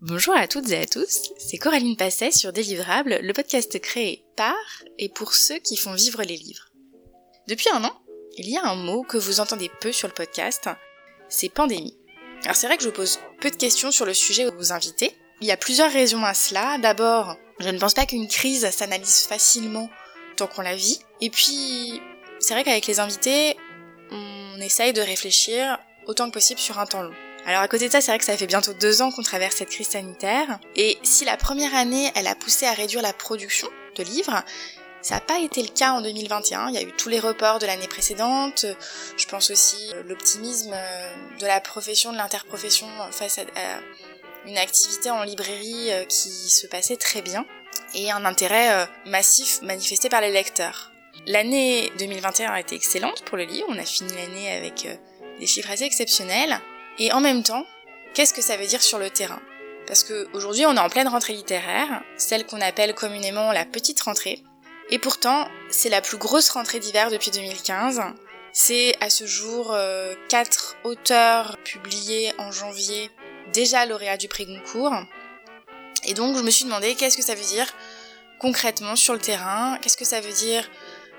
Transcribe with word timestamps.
Bonjour 0.00 0.36
à 0.36 0.46
toutes 0.46 0.70
et 0.70 0.78
à 0.78 0.86
tous, 0.86 1.32
c'est 1.38 1.58
Coraline 1.58 1.96
Passet 1.96 2.30
sur 2.30 2.52
Délivrable, 2.52 3.18
le 3.20 3.32
podcast 3.32 3.80
créé 3.80 4.24
par 4.36 4.54
et 4.96 5.08
pour 5.08 5.34
ceux 5.34 5.58
qui 5.58 5.76
font 5.76 5.92
vivre 5.92 6.22
les 6.22 6.36
livres. 6.36 6.68
Depuis 7.48 7.66
un 7.72 7.82
an, 7.82 8.00
il 8.36 8.48
y 8.48 8.56
a 8.56 8.62
un 8.62 8.76
mot 8.76 9.02
que 9.02 9.18
vous 9.18 9.40
entendez 9.40 9.68
peu 9.80 9.90
sur 9.90 10.06
le 10.06 10.14
podcast, 10.14 10.70
c'est 11.28 11.48
pandémie. 11.48 11.98
Alors 12.44 12.54
c'est 12.54 12.68
vrai 12.68 12.76
que 12.76 12.84
je 12.84 12.90
pose 12.90 13.18
peu 13.40 13.50
de 13.50 13.56
questions 13.56 13.90
sur 13.90 14.06
le 14.06 14.14
sujet 14.14 14.46
aux 14.46 14.72
invités. 14.72 15.16
Il 15.40 15.48
y 15.48 15.52
a 15.52 15.56
plusieurs 15.56 15.90
raisons 15.90 16.24
à 16.24 16.32
cela. 16.32 16.78
D'abord, 16.78 17.36
je 17.58 17.68
ne 17.68 17.78
pense 17.80 17.94
pas 17.94 18.06
qu'une 18.06 18.28
crise 18.28 18.70
s'analyse 18.70 19.22
facilement 19.22 19.90
tant 20.36 20.46
qu'on 20.46 20.62
la 20.62 20.76
vit. 20.76 21.00
Et 21.20 21.28
puis, 21.28 22.00
c'est 22.38 22.54
vrai 22.54 22.62
qu'avec 22.62 22.86
les 22.86 23.00
invités, 23.00 23.56
on 24.12 24.60
essaye 24.60 24.92
de 24.92 25.00
réfléchir 25.00 25.76
autant 26.06 26.28
que 26.28 26.34
possible 26.34 26.60
sur 26.60 26.78
un 26.78 26.86
temps 26.86 27.02
long. 27.02 27.14
Alors 27.46 27.62
à 27.62 27.68
côté 27.68 27.86
de 27.86 27.92
ça, 27.92 28.00
c'est 28.00 28.10
vrai 28.10 28.18
que 28.18 28.24
ça 28.24 28.36
fait 28.36 28.46
bientôt 28.46 28.74
deux 28.74 29.00
ans 29.00 29.10
qu'on 29.10 29.22
traverse 29.22 29.56
cette 29.56 29.70
crise 29.70 29.88
sanitaire. 29.88 30.58
Et 30.76 30.98
si 31.02 31.24
la 31.24 31.36
première 31.36 31.74
année, 31.74 32.10
elle 32.14 32.26
a 32.26 32.34
poussé 32.34 32.66
à 32.66 32.72
réduire 32.72 33.02
la 33.02 33.12
production 33.12 33.68
de 33.96 34.02
livres, 34.02 34.44
ça 35.00 35.14
n'a 35.14 35.20
pas 35.20 35.38
été 35.38 35.62
le 35.62 35.68
cas 35.68 35.92
en 35.92 36.00
2021. 36.00 36.68
Il 36.68 36.74
y 36.74 36.78
a 36.78 36.82
eu 36.82 36.92
tous 36.92 37.08
les 37.08 37.20
reports 37.20 37.58
de 37.58 37.66
l'année 37.66 37.88
précédente. 37.88 38.66
Je 39.16 39.26
pense 39.26 39.50
aussi 39.50 39.90
euh, 39.94 40.02
l'optimisme 40.06 40.72
euh, 40.74 41.14
de 41.38 41.46
la 41.46 41.60
profession, 41.60 42.12
de 42.12 42.16
l'interprofession 42.16 42.86
face 43.12 43.38
à, 43.38 43.42
une 44.46 44.58
activité 44.58 45.10
en 45.10 45.22
librairie 45.22 45.92
euh, 45.92 46.04
qui 46.04 46.30
se 46.30 46.66
passait 46.66 46.96
très 46.96 47.22
bien 47.22 47.46
et 47.94 48.10
un 48.10 48.24
intérêt 48.24 48.86
massif 49.06 49.62
manifesté 49.62 50.10
par 50.10 50.20
les 50.20 50.30
lecteurs. 50.30 50.92
L'année 51.26 51.90
2021 51.98 52.50
a 52.50 52.60
été 52.60 52.74
excellente 52.74 53.24
pour 53.24 53.38
le 53.38 53.44
livre. 53.44 53.66
On 53.70 53.78
a 53.78 53.84
fini 53.84 54.12
l'année 54.14 54.52
avec 54.52 54.86
des 55.40 55.46
chiffres 55.46 55.70
assez 55.70 55.84
exceptionnels. 55.84 56.60
Et 56.98 57.12
en 57.12 57.20
même 57.20 57.42
temps, 57.42 57.64
qu'est-ce 58.14 58.34
que 58.34 58.42
ça 58.42 58.56
veut 58.56 58.66
dire 58.66 58.82
sur 58.82 58.98
le 58.98 59.10
terrain? 59.10 59.40
Parce 59.86 60.04
qu'aujourd'hui, 60.04 60.66
on 60.66 60.74
est 60.74 60.80
en 60.80 60.88
pleine 60.88 61.08
rentrée 61.08 61.32
littéraire, 61.32 62.02
celle 62.16 62.44
qu'on 62.44 62.60
appelle 62.60 62.94
communément 62.94 63.52
la 63.52 63.64
petite 63.64 64.00
rentrée. 64.00 64.42
Et 64.90 64.98
pourtant, 64.98 65.48
c'est 65.70 65.88
la 65.88 66.00
plus 66.00 66.18
grosse 66.18 66.50
rentrée 66.50 66.80
d'hiver 66.80 67.10
depuis 67.10 67.30
2015. 67.30 68.00
C'est 68.52 68.96
à 69.00 69.10
ce 69.10 69.26
jour 69.26 69.72
euh, 69.72 70.14
quatre 70.28 70.76
auteurs 70.84 71.56
publiés 71.64 72.32
en 72.38 72.50
janvier 72.50 73.10
déjà 73.52 73.86
lauréats 73.86 74.16
du 74.16 74.28
prix 74.28 74.46
Goncourt. 74.46 74.94
Et 76.04 76.14
donc 76.14 76.36
je 76.36 76.42
me 76.42 76.50
suis 76.50 76.64
demandé 76.64 76.94
qu'est-ce 76.94 77.16
que 77.16 77.22
ça 77.22 77.34
veut 77.34 77.44
dire 77.44 77.66
concrètement 78.38 78.96
sur 78.96 79.14
le 79.14 79.20
terrain, 79.20 79.78
qu'est-ce 79.80 79.96
que 79.96 80.04
ça 80.04 80.20
veut 80.20 80.32
dire 80.32 80.68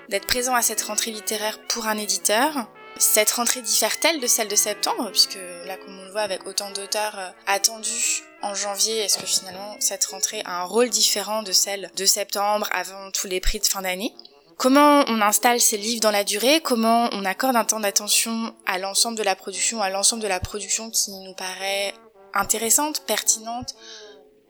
d'être 0.09 0.25
présent 0.25 0.55
à 0.55 0.61
cette 0.61 0.81
rentrée 0.81 1.11
littéraire 1.11 1.59
pour 1.67 1.87
un 1.87 1.97
éditeur, 1.97 2.67
cette 2.99 3.31
rentrée 3.31 3.61
diffère-t-elle 3.61 4.19
de 4.19 4.27
celle 4.27 4.49
de 4.49 4.55
septembre 4.55 5.09
Puisque 5.09 5.39
là, 5.65 5.77
comme 5.77 5.97
on 5.97 6.03
le 6.03 6.11
voit 6.11 6.21
avec 6.21 6.45
autant 6.45 6.69
d'auteurs 6.71 7.17
euh, 7.17 7.29
attendus 7.47 8.23
en 8.41 8.53
janvier, 8.53 8.99
est-ce 8.99 9.17
que 9.17 9.25
finalement 9.25 9.75
cette 9.79 10.05
rentrée 10.05 10.41
a 10.45 10.61
un 10.61 10.65
rôle 10.65 10.89
différent 10.89 11.41
de 11.41 11.51
celle 11.53 11.89
de 11.95 12.05
septembre 12.05 12.67
avant 12.71 13.09
tous 13.11 13.27
les 13.27 13.39
prix 13.39 13.59
de 13.59 13.65
fin 13.65 13.81
d'année? 13.81 14.13
Comment 14.57 15.05
on 15.07 15.21
installe 15.21 15.61
ces 15.61 15.77
livres 15.77 16.01
dans 16.01 16.11
la 16.11 16.25
durée? 16.25 16.59
Comment 16.59 17.09
on 17.13 17.23
accorde 17.23 17.55
un 17.55 17.63
temps 17.63 17.79
d'attention 17.79 18.53
à 18.65 18.77
l'ensemble 18.77 19.17
de 19.17 19.23
la 19.23 19.35
production, 19.35 19.81
à 19.81 19.89
l'ensemble 19.89 20.21
de 20.21 20.27
la 20.27 20.41
production 20.41 20.89
qui 20.91 21.11
nous 21.11 21.33
paraît 21.33 21.93
intéressante, 22.33 23.05
pertinente, 23.05 23.75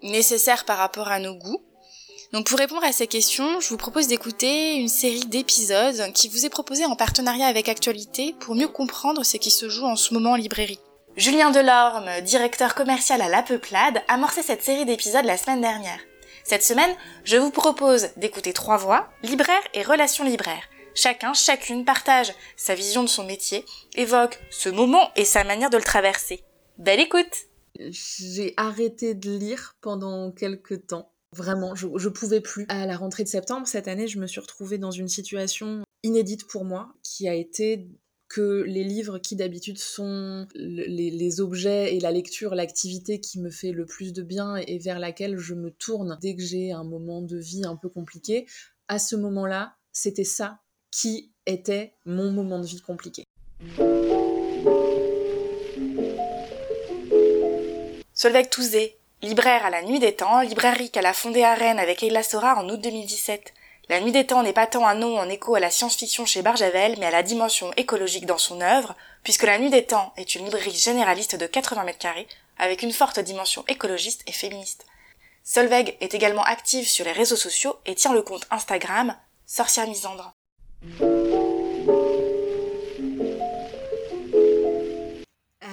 nécessaire 0.02 0.66
par 0.66 0.80
rapport 0.80 1.10
à 1.10 1.20
nos 1.20 1.36
goûts? 1.36 1.64
Donc 2.32 2.48
pour 2.48 2.60
répondre 2.60 2.84
à 2.84 2.92
ces 2.92 3.08
questions, 3.08 3.60
je 3.60 3.70
vous 3.70 3.78
propose 3.78 4.08
d'écouter 4.08 4.76
une 4.76 4.88
série 4.88 5.26
d'épisodes 5.26 6.14
qui 6.14 6.30
vous 6.30 6.46
est 6.46 6.50
proposée 6.50 6.86
en 6.86 6.96
partenariat 6.96 7.48
avec 7.48 7.70
Actualité 7.70 8.36
pour 8.40 8.56
mieux 8.56 8.68
comprendre 8.68 9.24
ce 9.24 9.38
qui 9.38 9.50
se 9.50 9.68
joue 9.68 9.86
en 9.86 9.96
ce 9.96 10.14
moment 10.14 10.32
en 10.32 10.36
librairie. 10.36 10.80
Julien 11.18 11.50
Delorme, 11.52 12.22
directeur 12.22 12.76
commercial 12.76 13.22
à 13.22 13.30
La 13.30 13.42
Peuplade, 13.42 14.04
a 14.08 14.14
amorcé 14.14 14.44
cette 14.44 14.64
série 14.64 14.86
d'épisodes 14.86 15.26
la 15.26 15.38
semaine 15.38 15.62
dernière. 15.62 16.00
Cette 16.44 16.64
semaine, 16.64 16.96
je 17.24 17.38
vous 17.38 17.52
propose 17.52 18.10
d'écouter 18.16 18.54
trois 18.54 18.78
voix, 18.78 19.10
libraire 19.24 19.62
et 19.74 19.84
relations 19.84 20.24
libraires. 20.24 20.64
Chacun, 20.96 21.34
chacune 21.34 21.84
partage 21.84 22.34
sa 22.56 22.76
vision 22.76 23.04
de 23.04 23.10
son 23.10 23.24
métier, 23.24 23.66
évoque 23.96 24.40
ce 24.50 24.70
moment 24.70 25.12
et 25.16 25.26
sa 25.26 25.44
manière 25.44 25.70
de 25.70 25.78
le 25.78 25.84
traverser. 25.84 26.44
Belle 26.78 27.00
écoute 27.00 27.48
J'ai 27.80 28.54
arrêté 28.56 29.14
de 29.14 29.32
lire 29.32 29.76
pendant 29.82 30.32
quelques 30.32 30.88
temps 30.88 31.12
Vraiment, 31.36 31.76
je, 31.76 31.88
je 31.96 32.10
pouvais 32.10 32.42
plus. 32.42 32.66
À 32.70 32.86
la 32.86 32.98
rentrée 32.98 33.24
de 33.24 33.30
septembre, 33.30 33.68
cette 33.68 33.88
année, 33.88 34.08
je 34.08 34.20
me 34.20 34.28
suis 34.28 34.40
retrouvée 34.40 34.78
dans 34.78 34.92
une 34.92 35.08
situation 35.08 35.84
inédite 36.04 36.48
pour 36.48 36.66
moi, 36.66 36.94
qui 37.04 37.28
a 37.28 37.36
été 37.36 37.88
que 38.30 38.62
les 38.62 38.84
livres 38.84 39.18
qui 39.18 39.36
d'habitude 39.36 39.80
sont 39.80 40.48
les, 40.54 41.42
objets 41.42 41.96
et 41.96 42.00
la 42.00 42.12
lecture, 42.12 42.54
l'activité 42.54 43.20
qui 43.20 43.40
me 43.40 43.50
fait 43.50 43.72
le 43.72 43.86
plus 43.86 44.14
de 44.14 44.22
bien 44.22 44.56
et 44.56 44.78
vers 44.78 45.00
laquelle 45.00 45.38
je 45.38 45.56
me 45.56 45.72
tourne 45.72 46.18
dès 46.22 46.36
que 46.36 46.44
j'ai 46.44 46.72
un 46.72 46.84
moment 46.84 47.24
de 47.24 47.38
vie 47.38 47.66
un 47.66 47.76
peu 47.76 47.90
compliqué, 47.90 48.46
à 48.88 49.00
ce 49.00 49.16
moment-là, 49.16 49.76
c'était 49.92 50.24
ça 50.24 50.60
qui 50.92 51.32
était 51.48 51.94
mon 52.06 52.32
moment 52.32 52.60
de 52.60 52.68
vie 52.68 52.82
compliqué. 52.82 53.24
Solveig 58.14 58.50
Touzé, 58.52 58.99
Libraire 59.22 59.66
à 59.66 59.70
la 59.70 59.82
Nuit 59.82 60.00
des 60.00 60.16
Temps, 60.16 60.40
librairie 60.40 60.92
qu'elle 60.92 61.06
a 61.06 61.14
fondée 61.14 61.44
à 61.44 61.54
Rennes 61.54 61.78
avec 61.78 62.02
Eila 62.02 62.24
Sora 62.24 62.56
en 62.56 62.70
août 62.70 62.80
2017. 62.80 63.54
La 63.90 64.00
Nuit 64.00 64.14
des 64.14 64.26
Temps 64.26 64.44
n'est 64.44 64.54
pas 64.54 64.66
tant 64.66 64.88
un 64.88 64.96
nom 64.96 65.20
en 65.20 65.28
écho 65.28 65.56
à 65.56 65.60
la 65.60 65.70
science-fiction 65.70 66.26
chez 66.26 66.42
Barjavel, 66.42 66.96
mais 67.00 67.08
à 67.08 67.12
la 67.12 67.22
dimension 67.22 67.74
écologique 67.76 68.26
dans 68.26 68.38
son 68.38 68.62
œuvre, 68.62 68.96
puisque 69.24 69.44
La 69.44 69.60
Nuit 69.60 69.72
des 69.72 69.84
Temps 69.84 70.14
est 70.16 70.36
une 70.36 70.46
librairie 70.46 70.72
généraliste 70.72 71.36
de 71.36 71.48
80 71.48 71.84
mètres 71.84 72.00
carrés, 72.00 72.28
avec 72.58 72.82
une 72.82 72.94
forte 72.94 73.20
dimension 73.20 73.66
écologiste 73.68 74.24
et 74.26 74.32
féministe. 74.32 74.86
Solveig 75.44 75.98
est 76.00 76.14
également 76.14 76.44
active 76.44 76.88
sur 76.88 77.04
les 77.04 77.12
réseaux 77.12 77.36
sociaux 77.36 77.76
et 77.86 77.96
tient 77.96 78.14
le 78.14 78.22
compte 78.22 78.48
Instagram 78.52 79.18
Sorcière 79.46 79.88
Misandre. 79.88 80.32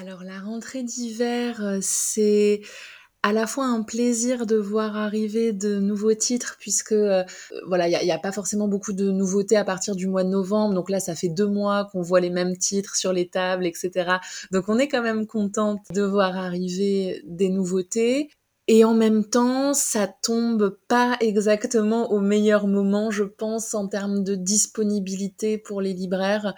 Alors 0.00 0.24
la 0.24 0.40
rentrée 0.40 0.82
d'hiver, 0.82 1.60
euh, 1.60 1.78
c'est 1.80 2.60
à 3.22 3.32
la 3.32 3.47
fois 3.47 3.66
un 3.66 3.82
plaisir 3.82 4.47
de 4.47 4.56
voir 4.56 4.97
arriver 4.97 5.53
de 5.53 5.78
nouveaux 5.78 6.15
titres 6.15 6.56
puisque 6.60 6.93
euh, 6.93 7.25
voilà 7.66 7.88
il 7.88 8.04
n'y 8.04 8.12
a, 8.12 8.19
pas 8.19 8.32
forcément 8.32 8.69
beaucoup 8.69 8.93
de 8.93 9.10
nouveautés 9.10 9.56
à 9.56 9.65
partir 9.65 9.97
du 9.97 10.06
mois 10.06 10.25
de 10.25 10.28
novembre. 10.28 10.75
Donc 10.75 10.91
là 10.91 11.00
ça 11.00 11.15
fait 11.15 11.28
deux 11.28 11.49
mois 11.49 11.88
qu'on 11.91 12.03
voit 12.03 12.21
les 12.21 12.31
mêmes 12.31 12.56
titres 12.56 12.97
sur 12.97 13.12
les 13.12 13.28
tables 13.28 13.66
etc 13.66 14.16
donc 14.50 14.69
on 14.69 14.78
est 14.78 14.88
quand 14.88 15.03
même 15.03 15.26
contente 15.26 15.81
de 15.93 16.03
voir 16.03 16.37
arriver 16.37 17.22
des 17.25 17.49
nouveautés. 17.49 18.31
Et 18.69 18.84
en 18.84 18.94
même 18.94 19.25
temps, 19.25 19.75
ça 19.75 20.09
tombe 20.09 20.76
pas 20.88 21.16
exactement 21.21 22.10
au 22.10 22.19
meilleur 22.19 22.66
moment, 22.66 23.12
je 23.12 23.22
pense, 23.22 23.75
en 23.75 23.87
termes 23.87 24.25
de 24.25 24.34
disponibilité 24.34 25.56
pour 25.56 25.81
les 25.81 25.93
libraires, 25.93 26.53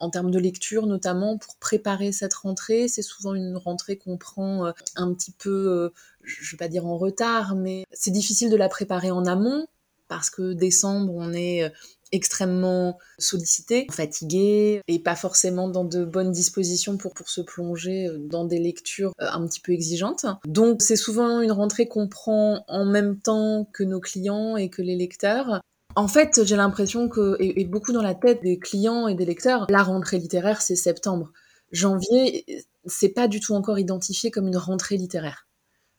en 0.00 0.10
termes 0.10 0.30
de 0.30 0.38
lecture 0.38 0.86
notamment, 0.86 1.38
pour 1.38 1.56
préparer 1.56 2.10
cette 2.10 2.34
rentrée. 2.34 2.88
C'est 2.88 3.02
souvent 3.02 3.34
une 3.34 3.56
rentrée 3.56 3.96
qu'on 3.96 4.16
prend 4.16 4.66
euh, 4.66 4.72
un 4.96 5.12
petit 5.12 5.32
peu, 5.32 5.50
euh, 5.50 5.92
je 6.22 6.50
vais 6.50 6.56
pas 6.56 6.68
dire 6.68 6.86
en 6.86 6.96
retard, 6.96 7.54
mais 7.54 7.84
c'est 7.92 8.10
difficile 8.10 8.50
de 8.50 8.56
la 8.56 8.68
préparer 8.68 9.10
en 9.10 9.26
amont 9.26 9.66
parce 10.08 10.28
que 10.28 10.54
décembre, 10.54 11.12
on 11.14 11.32
est 11.32 11.62
euh, 11.62 11.68
extrêmement 12.10 12.98
sollicité, 13.18 13.86
fatigué 13.92 14.82
et 14.88 14.98
pas 14.98 15.14
forcément 15.14 15.68
dans 15.68 15.84
de 15.84 16.04
bonnes 16.04 16.32
dispositions 16.32 16.96
pour, 16.96 17.14
pour 17.14 17.28
se 17.28 17.40
plonger 17.40 18.08
dans 18.18 18.44
des 18.44 18.58
lectures 18.58 19.12
un 19.20 19.46
petit 19.46 19.60
peu 19.60 19.70
exigeantes. 19.70 20.26
Donc 20.44 20.82
c'est 20.82 20.96
souvent 20.96 21.40
une 21.40 21.52
rentrée 21.52 21.86
qu'on 21.86 22.08
prend 22.08 22.64
en 22.66 22.84
même 22.84 23.20
temps 23.20 23.68
que 23.72 23.84
nos 23.84 24.00
clients 24.00 24.56
et 24.56 24.70
que 24.70 24.82
les 24.82 24.96
lecteurs. 24.96 25.60
En 25.96 26.08
fait, 26.08 26.44
j'ai 26.44 26.56
l'impression 26.56 27.08
que, 27.08 27.36
et, 27.40 27.64
beaucoup 27.64 27.92
dans 27.92 28.02
la 28.02 28.14
tête 28.14 28.42
des 28.42 28.58
clients 28.58 29.08
et 29.08 29.14
des 29.14 29.24
lecteurs, 29.24 29.66
la 29.68 29.82
rentrée 29.82 30.18
littéraire, 30.18 30.62
c'est 30.62 30.76
septembre. 30.76 31.32
Janvier, 31.72 32.64
c'est 32.86 33.10
pas 33.10 33.28
du 33.28 33.40
tout 33.40 33.54
encore 33.54 33.78
identifié 33.78 34.30
comme 34.30 34.46
une 34.46 34.56
rentrée 34.56 34.96
littéraire. 34.96 35.46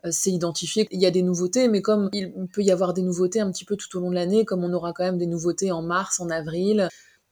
Euh, 0.05 0.09
c'est 0.11 0.31
identifié. 0.31 0.87
Il 0.91 1.01
y 1.01 1.05
a 1.05 1.11
des 1.11 1.21
nouveautés, 1.21 1.67
mais 1.67 1.81
comme 1.81 2.09
il 2.13 2.31
peut 2.53 2.61
y 2.61 2.71
avoir 2.71 2.93
des 2.93 3.01
nouveautés 3.01 3.41
un 3.41 3.51
petit 3.51 3.65
peu 3.65 3.75
tout 3.75 3.95
au 3.97 4.01
long 4.01 4.09
de 4.09 4.15
l'année, 4.15 4.45
comme 4.45 4.63
on 4.63 4.73
aura 4.73 4.93
quand 4.93 5.03
même 5.03 5.17
des 5.17 5.27
nouveautés 5.27 5.71
en 5.71 5.81
mars, 5.81 6.19
en 6.19 6.29
avril, 6.29 6.87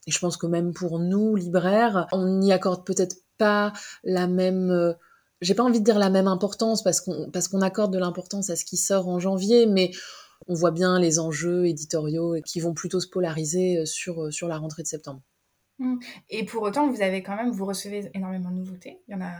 et 0.07 0.11
je 0.11 0.19
pense 0.19 0.37
que 0.37 0.47
même 0.47 0.73
pour 0.73 0.99
nous, 0.99 1.35
libraires, 1.35 2.07
on 2.11 2.39
n'y 2.39 2.51
accorde 2.51 2.85
peut-être 2.85 3.17
pas 3.37 3.73
la 4.03 4.27
même... 4.27 4.71
Euh, 4.71 4.93
j'ai 5.41 5.53
pas 5.55 5.63
envie 5.63 5.79
de 5.79 5.85
dire 5.85 5.99
la 5.99 6.09
même 6.09 6.27
importance 6.27 6.83
parce 6.83 6.99
qu'on 6.99 7.29
parce 7.31 7.47
qu'on 7.47 7.61
accorde 7.61 7.93
de 7.93 7.99
l'importance 7.99 8.49
à 8.49 8.57
ce 8.57 8.65
qui 8.65 8.75
sort 8.75 9.07
en 9.07 9.19
janvier, 9.19 9.67
mais 9.67 9.91
on 10.49 10.53
voit 10.53 10.71
bien 10.71 10.99
les 10.99 11.19
enjeux 11.19 11.65
éditoriaux 11.65 12.35
qui 12.45 12.59
vont 12.59 12.73
plutôt 12.73 12.99
se 12.99 13.07
polariser 13.07 13.77
euh, 13.77 13.85
sur, 13.85 14.33
sur 14.33 14.49
la 14.49 14.57
rentrée 14.57 14.83
de 14.83 14.87
septembre. 14.87 15.21
Mmh. 15.79 15.95
Et 16.29 16.43
pour 16.43 16.63
autant, 16.63 16.91
vous 16.91 17.01
avez 17.01 17.23
quand 17.23 17.37
même, 17.37 17.51
vous 17.51 17.65
recevez 17.65 18.11
énormément 18.13 18.51
de 18.51 18.57
nouveautés. 18.57 18.99
Il 19.07 19.13
y 19.13 19.15
en 19.15 19.21
a 19.21 19.31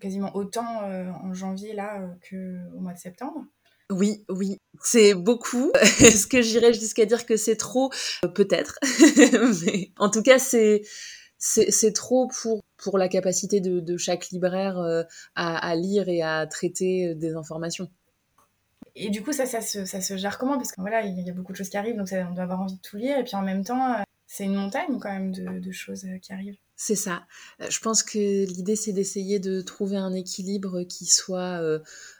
quasiment 0.00 0.34
autant 0.36 0.82
euh, 0.84 1.10
en 1.22 1.34
janvier 1.34 1.74
là 1.74 2.00
euh, 2.00 2.68
qu'au 2.70 2.80
mois 2.80 2.92
de 2.92 2.98
septembre. 2.98 3.44
Oui, 3.90 4.24
oui, 4.28 4.58
c'est 4.82 5.14
beaucoup. 5.14 5.72
Est-ce 6.00 6.26
que 6.26 6.40
j'irais 6.40 6.72
jusqu'à 6.72 7.04
dire 7.04 7.26
que 7.26 7.36
c'est 7.36 7.56
trop 7.56 7.90
euh, 8.24 8.28
Peut-être. 8.28 8.78
Mais 9.64 9.92
en 9.98 10.10
tout 10.10 10.22
cas, 10.22 10.38
c'est 10.38 10.82
c'est 11.36 11.92
trop 11.92 12.28
pour, 12.28 12.62
pour 12.78 12.96
la 12.96 13.06
capacité 13.06 13.60
de, 13.60 13.80
de 13.80 13.96
chaque 13.98 14.30
libraire 14.30 14.78
à, 15.34 15.68
à, 15.68 15.74
lire 15.74 16.08
et 16.08 16.22
à 16.22 16.46
traiter 16.46 17.14
des 17.14 17.34
informations. 17.34 17.90
Et 18.96 19.10
du 19.10 19.22
coup, 19.22 19.32
ça, 19.32 19.46
ça, 19.46 19.60
se, 19.60 19.84
ça 19.84 20.00
se 20.00 20.16
gère 20.16 20.38
comment? 20.38 20.56
Parce 20.56 20.72
que 20.72 20.80
voilà, 20.80 21.02
il 21.02 21.20
y 21.20 21.30
a 21.30 21.32
beaucoup 21.32 21.52
de 21.52 21.56
choses 21.56 21.68
qui 21.68 21.76
arrivent, 21.76 21.96
donc 21.96 22.08
ça, 22.08 22.26
on 22.30 22.34
doit 22.34 22.44
avoir 22.44 22.60
envie 22.60 22.76
de 22.76 22.80
tout 22.80 22.96
lire. 22.96 23.18
Et 23.18 23.24
puis 23.24 23.34
en 23.34 23.42
même 23.42 23.64
temps, 23.64 23.96
c'est 24.26 24.44
une 24.44 24.54
montagne 24.54 24.98
quand 25.00 25.12
même 25.12 25.32
de, 25.32 25.72
choses 25.72 26.06
qui 26.22 26.32
arrivent. 26.32 26.56
C'est 26.76 26.96
ça. 26.96 27.24
Je 27.60 27.78
pense 27.80 28.02
que 28.02 28.18
l'idée, 28.46 28.76
c'est 28.76 28.92
d'essayer 28.92 29.38
de 29.38 29.60
trouver 29.60 29.96
un 29.96 30.12
équilibre 30.12 30.82
qui 30.84 31.06
soit 31.06 31.60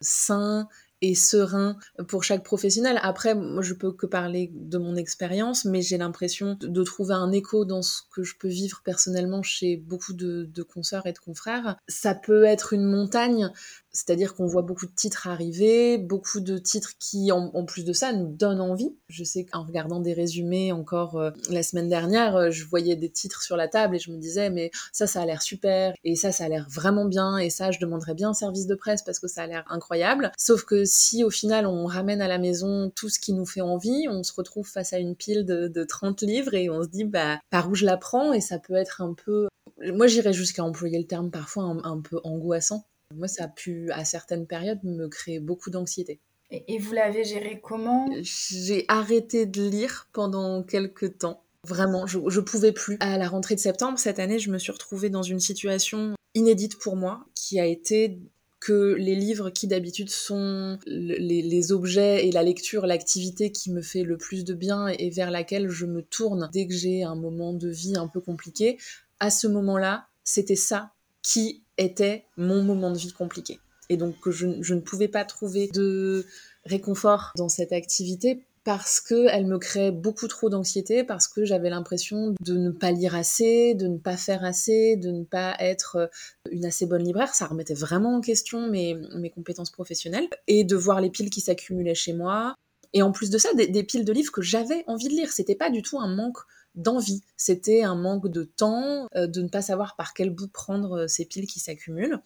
sain 0.00 0.68
et 1.00 1.14
serein 1.14 1.76
pour 2.08 2.24
chaque 2.24 2.42
professionnel. 2.42 2.98
Après, 3.02 3.34
moi, 3.34 3.62
je 3.62 3.74
peux 3.74 3.92
que 3.92 4.06
parler 4.06 4.50
de 4.54 4.78
mon 4.78 4.96
expérience, 4.96 5.64
mais 5.64 5.82
j'ai 5.82 5.98
l'impression 5.98 6.56
de, 6.60 6.82
trouver 6.82 7.14
un 7.14 7.30
écho 7.32 7.64
dans 7.64 7.82
ce 7.82 8.02
que 8.10 8.22
je 8.22 8.36
peux 8.38 8.48
vivre 8.48 8.80
personnellement 8.84 9.42
chez 9.42 9.76
beaucoup 9.76 10.14
de, 10.14 10.44
de 10.44 10.62
consoeurs 10.62 11.06
et 11.06 11.12
de 11.12 11.18
confrères. 11.18 11.76
Ça 11.88 12.14
peut 12.14 12.44
être 12.44 12.72
une 12.72 12.84
montagne, 12.84 13.50
c'est-à-dire 13.94 14.34
qu'on 14.34 14.46
voit 14.46 14.62
beaucoup 14.62 14.86
de 14.86 14.94
titres 14.94 15.28
arriver, 15.28 15.98
beaucoup 15.98 16.40
de 16.40 16.58
titres 16.58 16.92
qui, 16.98 17.32
en, 17.32 17.64
plus 17.64 17.84
de 17.84 17.92
ça, 17.92 18.12
nous 18.12 18.26
donnent 18.26 18.60
envie. 18.60 18.94
Je 19.08 19.24
sais 19.24 19.44
qu'en 19.44 19.64
regardant 19.64 20.00
des 20.00 20.12
résumés 20.12 20.72
encore 20.72 21.16
euh, 21.16 21.30
la 21.48 21.62
semaine 21.62 21.88
dernière, 21.88 22.36
euh, 22.36 22.50
je 22.50 22.64
voyais 22.66 22.96
des 22.96 23.10
titres 23.10 23.42
sur 23.42 23.56
la 23.56 23.68
table 23.68 23.96
et 23.96 23.98
je 23.98 24.10
me 24.10 24.18
disais, 24.18 24.50
mais 24.50 24.70
ça, 24.92 25.06
ça 25.06 25.22
a 25.22 25.26
l'air 25.26 25.42
super, 25.42 25.94
et 26.04 26.16
ça, 26.16 26.32
ça 26.32 26.44
a 26.44 26.48
l'air 26.48 26.66
vraiment 26.68 27.04
bien, 27.04 27.38
et 27.38 27.50
ça, 27.50 27.70
je 27.70 27.78
demanderais 27.78 28.14
bien 28.14 28.30
un 28.30 28.34
service 28.34 28.66
de 28.66 28.74
presse 28.74 29.02
parce 29.02 29.18
que 29.18 29.28
ça 29.28 29.42
a 29.42 29.46
l'air 29.46 29.64
incroyable. 29.68 30.32
Sauf 30.36 30.64
que 30.64 30.84
si 30.84 31.24
au 31.24 31.30
final 31.30 31.66
on 31.66 31.86
ramène 31.86 32.20
à 32.20 32.28
la 32.28 32.38
maison 32.38 32.90
tout 32.94 33.08
ce 33.08 33.18
qui 33.18 33.32
nous 33.32 33.46
fait 33.46 33.60
envie, 33.60 34.06
on 34.08 34.22
se 34.22 34.32
retrouve 34.32 34.66
face 34.66 34.92
à 34.92 34.98
une 34.98 35.16
pile 35.16 35.44
de, 35.44 35.84
30 35.84 36.22
livres 36.22 36.54
et 36.54 36.70
on 36.70 36.82
se 36.82 36.88
dit 36.88 37.04
bah 37.04 37.38
par 37.50 37.70
où 37.70 37.74
je 37.74 37.84
la 37.84 37.96
prends? 37.96 38.32
Et 38.32 38.40
ça 38.40 38.58
peut 38.58 38.74
être 38.74 39.02
un 39.02 39.14
peu 39.14 39.48
moi 39.92 40.06
j'irais 40.06 40.32
jusqu'à 40.32 40.64
employer 40.64 40.98
le 40.98 41.06
terme 41.06 41.30
parfois 41.30 41.64
un, 41.64 42.00
peu 42.00 42.20
angoissant. 42.24 42.86
Moi 43.16 43.28
ça 43.28 43.44
a 43.44 43.48
pu 43.48 43.90
à 43.92 44.04
certaines 44.04 44.46
périodes 44.46 44.82
me 44.84 45.08
créer 45.08 45.40
beaucoup 45.40 45.70
d'anxiété. 45.70 46.20
Et, 46.50 46.78
vous 46.78 46.92
l'avez 46.92 47.24
géré 47.24 47.60
comment? 47.60 48.08
J'ai 48.22 48.84
arrêté 48.86 49.46
de 49.46 49.68
lire 49.68 50.08
pendant 50.12 50.62
quelques 50.62 51.18
temps. 51.18 51.42
Vraiment, 51.64 52.06
je, 52.06 52.18
je 52.28 52.40
pouvais 52.40 52.70
plus. 52.70 52.96
À 53.00 53.18
la 53.18 53.28
rentrée 53.28 53.54
de 53.54 53.60
septembre 53.60 53.98
cette 53.98 54.18
année, 54.18 54.38
je 54.38 54.50
me 54.50 54.58
suis 54.58 54.70
retrouvée 54.70 55.10
dans 55.10 55.22
une 55.22 55.40
situation 55.40 56.14
inédite 56.34 56.78
pour 56.78 56.96
moi, 56.96 57.24
qui 57.34 57.58
a 57.58 57.66
été 57.66 58.20
que 58.60 58.94
les 58.94 59.14
livres 59.14 59.50
qui 59.50 59.66
d'habitude 59.66 60.08
sont 60.08 60.78
les, 60.86 61.72
objets 61.72 62.26
et 62.26 62.32
la 62.32 62.42
lecture, 62.42 62.86
l'activité 62.86 63.52
qui 63.52 63.70
me 63.70 63.82
fait 63.82 64.04
le 64.04 64.16
plus 64.16 64.42
de 64.42 64.54
bien 64.54 64.88
et 64.88 65.10
vers 65.10 65.30
laquelle 65.30 65.68
je 65.68 65.84
me 65.84 66.00
tourne 66.00 66.48
dès 66.50 66.66
que 66.66 66.72
j'ai 66.72 67.02
un 67.02 67.14
moment 67.14 67.52
de 67.52 67.68
vie 67.68 67.94
un 67.96 68.08
peu 68.08 68.22
compliqué, 68.22 68.78
à 69.20 69.28
ce 69.28 69.46
moment-là, 69.48 70.06
c'était 70.24 70.56
ça 70.56 70.92
qui 71.20 71.63
était 71.78 72.24
mon 72.36 72.62
moment 72.62 72.90
de 72.90 72.98
vie 72.98 73.12
compliqué. 73.12 73.60
Et 73.88 73.96
donc 73.96 74.16
je 74.30 74.74
ne 74.74 74.80
pouvais 74.80 75.08
pas 75.08 75.24
trouver 75.24 75.68
de 75.68 76.24
réconfort 76.64 77.32
dans 77.36 77.48
cette 77.48 77.72
activité 77.72 78.44
parce 78.64 78.98
qu'elle 78.98 79.46
me 79.46 79.58
créait 79.58 79.92
beaucoup 79.92 80.26
trop 80.26 80.48
d'anxiété, 80.48 81.04
parce 81.04 81.28
que 81.28 81.44
j'avais 81.44 81.68
l'impression 81.68 82.34
de 82.40 82.56
ne 82.56 82.70
pas 82.70 82.92
lire 82.92 83.14
assez, 83.14 83.74
de 83.74 83.86
ne 83.86 83.98
pas 83.98 84.16
faire 84.16 84.42
assez, 84.42 84.96
de 84.96 85.10
ne 85.10 85.22
pas 85.22 85.54
être 85.60 85.96
euh, 85.96 86.06
une 86.50 86.64
assez 86.64 86.86
bonne 86.86 87.04
libraire. 87.04 87.34
Ça 87.34 87.46
remettait 87.46 87.74
vraiment 87.74 88.16
en 88.16 88.20
question 88.22 88.66
mes, 88.70 88.96
mes 89.16 89.28
compétences 89.28 89.70
professionnelles 89.70 90.28
et 90.46 90.64
de 90.64 90.76
voir 90.76 91.02
les 91.02 91.10
piles 91.10 91.28
qui 91.28 91.42
s'accumulaient 91.42 91.94
chez 91.94 92.14
moi. 92.14 92.54
Et 92.94 93.02
en 93.02 93.12
plus 93.12 93.28
de 93.28 93.38
ça, 93.38 93.52
des, 93.54 93.82
piles 93.82 94.04
de 94.04 94.12
livres 94.12 94.32
que 94.32 94.40
j'avais 94.40 94.84
envie 94.86 95.08
de 95.08 95.14
lire. 95.14 95.30
C'était 95.32 95.56
pas 95.56 95.68
du 95.68 95.82
tout 95.82 95.98
un 95.98 96.06
manque 96.08 96.38
d'envie, 96.74 97.22
c'était 97.36 97.82
un 97.82 97.94
manque 97.94 98.28
de 98.28 98.44
temps, 98.44 99.08
euh, 99.14 99.26
de 99.26 99.42
ne 99.42 99.48
pas 99.48 99.62
savoir 99.62 99.96
par 99.96 100.14
quel 100.14 100.30
bout 100.30 100.48
prendre 100.48 101.02
euh, 101.02 101.08
ces 101.08 101.24
piles 101.24 101.46
qui 101.46 101.60
s'accumulent. 101.60 102.20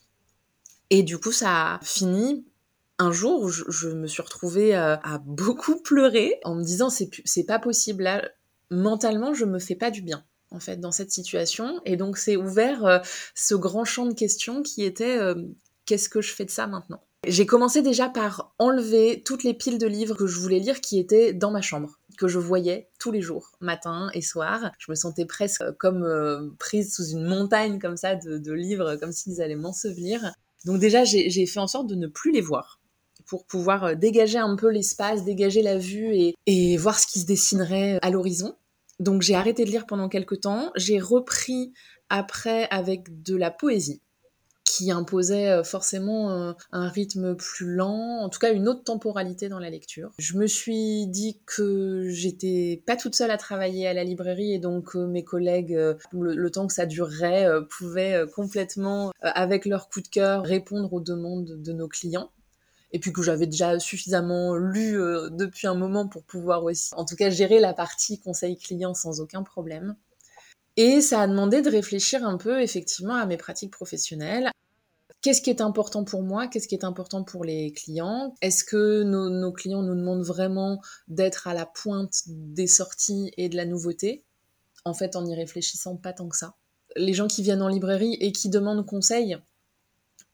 Et 0.91 1.03
du 1.03 1.19
coup, 1.19 1.33
ça 1.33 1.75
a 1.75 1.81
fini 1.83 2.47
un 2.99 3.13
jour, 3.13 3.49
je, 3.49 3.65
je 3.69 3.89
me 3.89 4.07
suis 4.07 4.23
retrouvée 4.23 4.75
euh, 4.75 4.97
à 4.97 5.19
beaucoup 5.19 5.77
pleurer 5.83 6.41
en 6.45 6.55
me 6.55 6.65
disant 6.65 6.91
c'est 6.91 7.45
pas 7.45 7.59
possible 7.59 8.05
là, 8.05 8.29
mentalement 8.71 9.33
je 9.35 9.45
me 9.45 9.59
fais 9.59 9.77
pas 9.77 9.91
du 9.91 10.03
bien 10.03 10.25
en 10.51 10.61
fait 10.61 10.79
dans 10.79 10.93
cette 10.93 11.13
situation. 11.13 11.81
Et 11.85 11.97
donc 11.97 12.17
c'est 12.17 12.37
ouvert 12.37 13.03
ce 13.35 13.55
grand 13.55 13.85
champ 13.85 14.07
de 14.07 14.15
questions 14.15 14.63
qui 14.63 14.83
était 14.83 15.19
qu'est-ce 15.85 16.09
que 16.09 16.23
je 16.23 16.33
fais 16.33 16.47
de 16.47 16.51
ça 16.51 16.67
maintenant? 16.67 17.03
J'ai 17.27 17.47
commencé 17.47 17.83
déjà 17.83 18.09
par 18.09 18.55
enlever 18.59 19.23
toutes 19.25 19.43
les 19.43 19.55
piles 19.55 19.79
de 19.79 19.87
livres 19.87 20.17
que 20.17 20.27
je 20.27 20.39
voulais 20.39 20.59
lire 20.59 20.81
qui 20.81 20.99
étaient 20.99 21.33
dans 21.33 21.51
ma 21.51 21.61
chambre 21.61 21.98
que 22.19 22.29
je 22.29 22.39
voyais 22.39 22.91
tous 22.99 23.13
les 23.13 23.23
jours, 23.23 23.53
matin 23.61 24.11
et 24.13 24.21
soir. 24.21 24.73
Je 24.79 24.91
me 24.91 24.97
sentais 24.97 25.25
presque 25.25 25.63
comme 25.79 26.55
prise 26.59 26.95
sous 26.95 27.07
une 27.07 27.25
montagne 27.25 27.79
comme 27.79 27.97
ça 27.97 28.17
de, 28.17 28.39
de 28.39 28.53
livres, 28.53 28.97
comme 28.97 29.13
s'ils 29.13 29.41
allaient 29.41 29.57
m'ensevelir. 29.57 30.33
Donc 30.65 30.81
déjà, 30.81 31.05
j'ai 31.05 31.47
fait 31.47 31.61
en 31.61 31.69
sorte 31.69 31.87
de 31.87 31.95
ne 31.95 32.09
plus 32.09 32.33
les 32.33 32.41
voir 32.41 32.81
pour 33.27 33.45
pouvoir 33.45 33.85
euh, 33.85 33.95
dégager 33.95 34.39
un 34.39 34.57
peu 34.57 34.71
l'espace, 34.71 35.25
dégager 35.25 35.63
la 35.63 35.79
vue 35.79 36.15
et, 36.15 36.35
et 36.47 36.77
voir 36.77 36.99
ce 36.99 37.07
qui 37.07 37.21
se 37.21 37.27
dessinerait 37.27 37.99
à 38.03 38.11
l'horizon. 38.11 38.57
Donc 38.99 39.23
j'ai 39.23 39.35
arrêté 39.35 39.65
de 39.65 39.71
lire 39.71 39.87
pendant 39.87 40.09
quelques 40.09 40.41
temps. 40.41 40.73
J'ai 40.75 40.99
repris 40.99 41.73
après 42.09 42.67
avec 42.71 43.23
de 43.23 43.37
la 43.37 43.51
poésie 43.51 44.03
qui 44.69 44.91
imposait 44.91 45.49
euh, 45.49 45.65
forcément 45.65 46.31
euh, 46.31 46.53
un 46.73 46.89
rythme 46.89 47.35
plus 47.35 47.75
lent, 47.75 48.21
en 48.21 48.29
tout 48.29 48.39
cas 48.39 48.53
une 48.53 48.69
autre 48.69 48.85
temporalité 48.85 49.49
dans 49.49 49.59
la 49.59 49.71
lecture. 49.71 50.13
Je 50.19 50.37
me 50.37 50.47
suis 50.47 51.07
dit 51.07 51.41
que 51.47 52.09
j'étais 52.09 52.83
pas 52.87 52.97
toute 52.97 53.15
seule 53.15 53.31
à 53.31 53.39
travailler 53.39 53.89
à 53.89 53.95
la 53.95 54.05
librairie 54.05 54.53
et 54.53 54.59
donc 54.59 54.95
mes 54.95 55.25
collègues, 55.25 55.79
le, 56.13 56.51
temps 56.51 56.67
que 56.67 56.73
ça 56.73 56.87
durerait, 56.87 57.47
pouvaient 57.69 58.25
complètement, 58.35 59.13
avec 59.21 59.65
leur 59.65 59.89
coup 59.89 60.01
de 60.01 60.09
cœur, 60.09 60.45
répondre 60.45 60.93
aux 60.93 61.01
demandes 61.01 61.63
de 61.63 61.73
nos 61.73 61.89
clients 61.89 62.31
et 62.93 62.99
puis 62.99 63.13
que 63.13 63.23
j'avais 63.23 63.47
déjà 63.47 63.79
suffisamment 63.79 64.55
lu 64.55 65.01
euh, 65.01 65.29
depuis 65.31 65.67
un 65.67 65.75
moment 65.75 66.09
pour 66.09 66.25
pouvoir 66.25 66.65
aussi, 66.65 66.91
en 66.95 67.05
tout 67.05 67.17
cas, 67.17 67.31
gérer 67.31 67.61
la 67.61 67.75
partie 67.75 68.19
conseil 68.19 68.57
client 68.57 68.95
sans 68.95 69.21
aucun 69.21 69.43
problème. 69.43 69.97
Et 70.81 71.01
ça 71.01 71.23
a 71.23 71.27
demandé 71.27 71.61
de 71.61 71.69
réfléchir 71.69 72.25
un 72.25 72.37
peu 72.37 72.63
effectivement 72.63 73.17
à 73.17 73.27
mes 73.27 73.37
pratiques 73.37 73.73
professionnelles. 73.73 74.49
Qu'est-ce 75.23 75.43
qui 75.43 75.51
est 75.51 75.61
important 75.61 76.05
pour 76.05 76.23
moi? 76.23 76.47
Qu'est-ce 76.47 76.69
qui 76.69 76.77
est 76.77 76.85
important 76.85 77.25
pour 77.25 77.45
les 77.45 77.73
clients? 77.73 78.37
Est-ce 78.43 78.63
que 78.63 79.03
nos, 79.03 79.29
nos, 79.29 79.51
clients 79.51 79.83
nous 79.83 79.97
demandent 79.97 80.23
vraiment 80.23 80.81
d'être 81.09 81.49
à 81.49 81.55
la 81.55 81.67
pointe 81.67 82.23
des 82.29 82.69
sorties 82.69 83.33
et 83.37 83.49
de 83.49 83.57
la 83.57 83.65
nouveauté? 83.65 84.25
En 84.85 84.95
fait, 84.95 85.17
en 85.17 85.27
y 85.27 85.35
réfléchissant 85.35 85.97
pas 85.97 86.13
tant 86.13 86.29
que 86.29 86.37
ça. 86.37 86.55
Les 86.95 87.13
gens 87.13 87.27
qui 87.27 87.43
viennent 87.43 87.63
en 87.63 87.67
librairie 87.67 88.17
et 88.21 88.31
qui 88.31 88.49
demandent 88.49 88.87
conseil, 88.87 89.37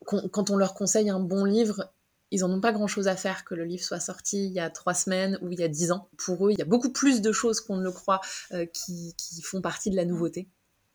quand 0.04 0.50
on 0.50 0.56
leur 0.56 0.74
conseille 0.74 1.08
un 1.08 1.20
bon 1.20 1.46
livre, 1.46 1.90
ils 2.34 2.40
n'en 2.40 2.50
ont 2.50 2.60
pas 2.60 2.72
grand-chose 2.72 3.06
à 3.06 3.14
faire 3.14 3.44
que 3.44 3.54
le 3.54 3.64
livre 3.64 3.84
soit 3.84 4.00
sorti 4.00 4.46
il 4.46 4.52
y 4.52 4.58
a 4.58 4.68
trois 4.68 4.92
semaines 4.92 5.38
ou 5.40 5.52
il 5.52 5.60
y 5.60 5.62
a 5.62 5.68
dix 5.68 5.92
ans. 5.92 6.08
Pour 6.16 6.48
eux, 6.48 6.50
il 6.50 6.58
y 6.58 6.62
a 6.62 6.64
beaucoup 6.64 6.90
plus 6.90 7.20
de 7.20 7.30
choses 7.30 7.60
qu'on 7.60 7.76
ne 7.76 7.82
le 7.84 7.92
croit 7.92 8.20
euh, 8.52 8.66
qui, 8.66 9.14
font 9.44 9.60
partie 9.60 9.88
de 9.88 9.94
la 9.94 10.04
nouveauté. 10.04 10.48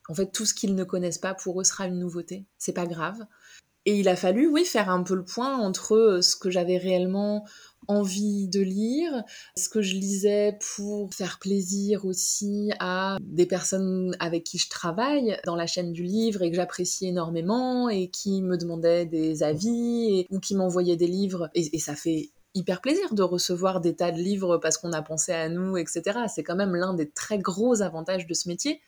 En 0.10 0.14
fait, 0.14 0.34
tout 0.34 0.46
ce 0.46 0.54
qu'ils 0.54 0.76
ne 0.76 0.84
connaissent 0.84 1.18
pas, 1.18 1.34
pour 1.34 1.62
eux, 1.62 1.64
sera 1.64 1.86
une 1.88 1.98
nouveauté. 1.98 2.46
C'est 2.58 2.74
pas 2.74 2.86
grave. 2.86 3.26
Et 3.86 4.00
il 4.00 4.10
a 4.10 4.16
fallu, 4.16 4.48
oui, 4.48 4.66
faire 4.66 4.90
un 4.90 5.04
peu 5.04 5.16
le 5.16 5.24
point 5.24 5.58
entre 5.58 5.96
euh, 5.96 6.22
ce 6.22 6.36
que 6.36 6.50
j'avais 6.50 6.78
réellement 6.78 7.46
envie 7.88 8.48
de 8.48 8.60
lire, 8.60 9.24
ce 9.58 9.70
que 9.70 9.82
je 9.82 9.96
lisais 9.96 10.60
pour 10.76 11.14
faire 11.14 11.40
plaisir 11.40 12.06
aussi 12.06 12.72
à 12.80 13.18
des 13.22 13.46
personnes 13.46 14.16
avec 14.20 14.44
qui 14.44 14.58
je 14.58 14.70
travaille 14.70 15.40
dans 15.46 15.56
la 15.56 15.66
chaîne 15.66 15.92
du 15.92 16.04
livre 16.04 16.42
et 16.44 16.52
que 16.52 16.56
j'apprécie 16.56 17.08
énormément 17.08 17.90
et 17.90 18.10
qui 18.10 18.42
me 18.44 18.58
demandaient 18.58 19.06
des 19.06 19.44
avis 19.44 20.28
ou 20.30 20.40
qui 20.40 20.56
m'envoyaient 20.56 20.98
des 20.98 21.08
livres. 21.08 21.50
Et, 21.56 21.76
et 21.76 21.80
ça 21.80 21.96
fait 21.96 22.30
hyper 22.56 22.82
plaisir 22.82 23.14
de 23.14 23.24
recevoir 23.24 23.82
des 23.82 23.96
tas 23.96 24.12
de 24.12 24.18
livres 24.18 24.58
parce 24.58 24.78
qu'on 24.78 24.94
a 24.94 25.02
pensé 25.02 25.32
à 25.32 25.50
nous, 25.50 25.78
etc. 25.78 26.20
C'est 26.34 26.44
quand 26.44 26.56
même 26.56 26.76
l'un 26.76 26.94
des 26.94 27.10
très 27.10 27.38
gros 27.38 27.82
avantages 27.82 28.28
de 28.28 28.34
ce 28.34 28.48
métier. 28.50 28.82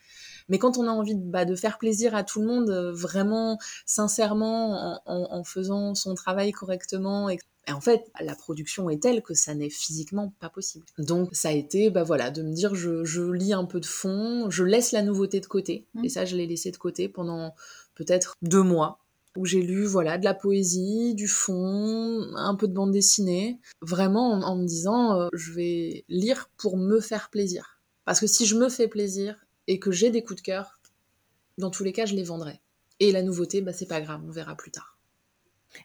Mais 0.50 0.58
quand 0.58 0.78
on 0.78 0.88
a 0.88 0.92
envie 0.92 1.16
de, 1.16 1.24
bah, 1.24 1.46
de 1.46 1.56
faire 1.56 1.78
plaisir 1.78 2.16
à 2.16 2.24
tout 2.24 2.42
le 2.42 2.48
monde, 2.48 2.70
euh, 2.70 2.92
vraiment 2.92 3.60
sincèrement, 3.86 4.96
en, 4.96 5.02
en, 5.06 5.28
en, 5.32 5.44
faisant 5.44 5.94
son 5.94 6.16
travail 6.16 6.52
correctement, 6.52 7.30
et 7.30 7.38
et 7.68 7.74
en 7.74 7.82
fait, 7.82 8.12
la 8.20 8.36
production 8.36 8.90
est 8.90 9.02
telle 9.02 9.22
que 9.22 9.34
ça 9.34 9.54
n'est 9.54 9.70
physiquement 9.70 10.34
pas 10.40 10.50
possible. 10.50 10.86
Donc 10.98 11.30
ça 11.32 11.50
a 11.50 11.52
été, 11.52 11.90
bah 11.92 12.04
voilà, 12.04 12.32
de 12.32 12.42
me 12.42 12.54
dire, 12.54 12.74
je, 12.74 13.04
je 13.04 13.22
lis 13.22 13.54
un 13.54 13.66
peu 13.66 13.80
de 13.80 13.86
fond, 13.86 14.50
je 14.50 14.64
laisse 14.64 14.92
la 14.92 15.04
nouveauté 15.04 15.40
de 15.40 15.46
côté. 15.46 15.86
Mmh. 15.94 16.06
Et 16.06 16.10
ça, 16.10 16.26
je 16.26 16.36
l'ai 16.36 16.48
laissé 16.48 16.72
de 16.72 16.78
côté 16.78 17.08
pendant 17.08 17.54
peut-être 17.94 18.36
deux 18.42 18.64
mois, 18.64 19.01
où 19.38 19.46
j'ai 19.46 19.62
lu, 19.62 19.86
voilà, 19.86 20.18
de 20.18 20.26
la 20.26 20.34
poésie, 20.34 21.16
du 21.16 21.28
fond, 21.28 22.28
un 22.36 22.56
peu 22.56 22.68
de 22.68 22.74
bande 22.74 22.92
dessinée, 22.92 23.60
vraiment 23.82 24.32
en, 24.32 24.56
me 24.56 24.66
disant, 24.66 25.20
euh, 25.20 25.30
je 25.34 25.54
vais 25.54 26.06
lire 26.10 26.50
pour 26.58 26.78
me 26.78 27.00
faire 27.00 27.30
plaisir. 27.30 27.80
Parce 28.06 28.20
que 28.20 28.28
si 28.28 28.46
je 28.46 28.58
me 28.58 28.70
fais 28.70 28.88
plaisir 28.88 29.46
et 29.68 29.80
que 29.80 29.92
j'ai 29.92 30.10
des 30.10 30.24
coups 30.24 30.42
de 30.42 30.46
cœur, 30.46 30.80
dans 31.58 31.70
tous 31.70 31.84
les 31.84 31.94
cas, 31.94 32.06
je 32.06 32.16
les 32.16 32.24
vendrai. 32.24 32.60
Et 33.00 33.12
la 33.12 33.24
nouveauté, 33.24 33.62
bah, 33.62 33.74
c'est 33.74 33.88
pas 33.88 34.02
grave, 34.02 34.22
on 34.26 34.32
verra 34.32 34.56
plus 34.56 34.72
tard. 34.72 34.98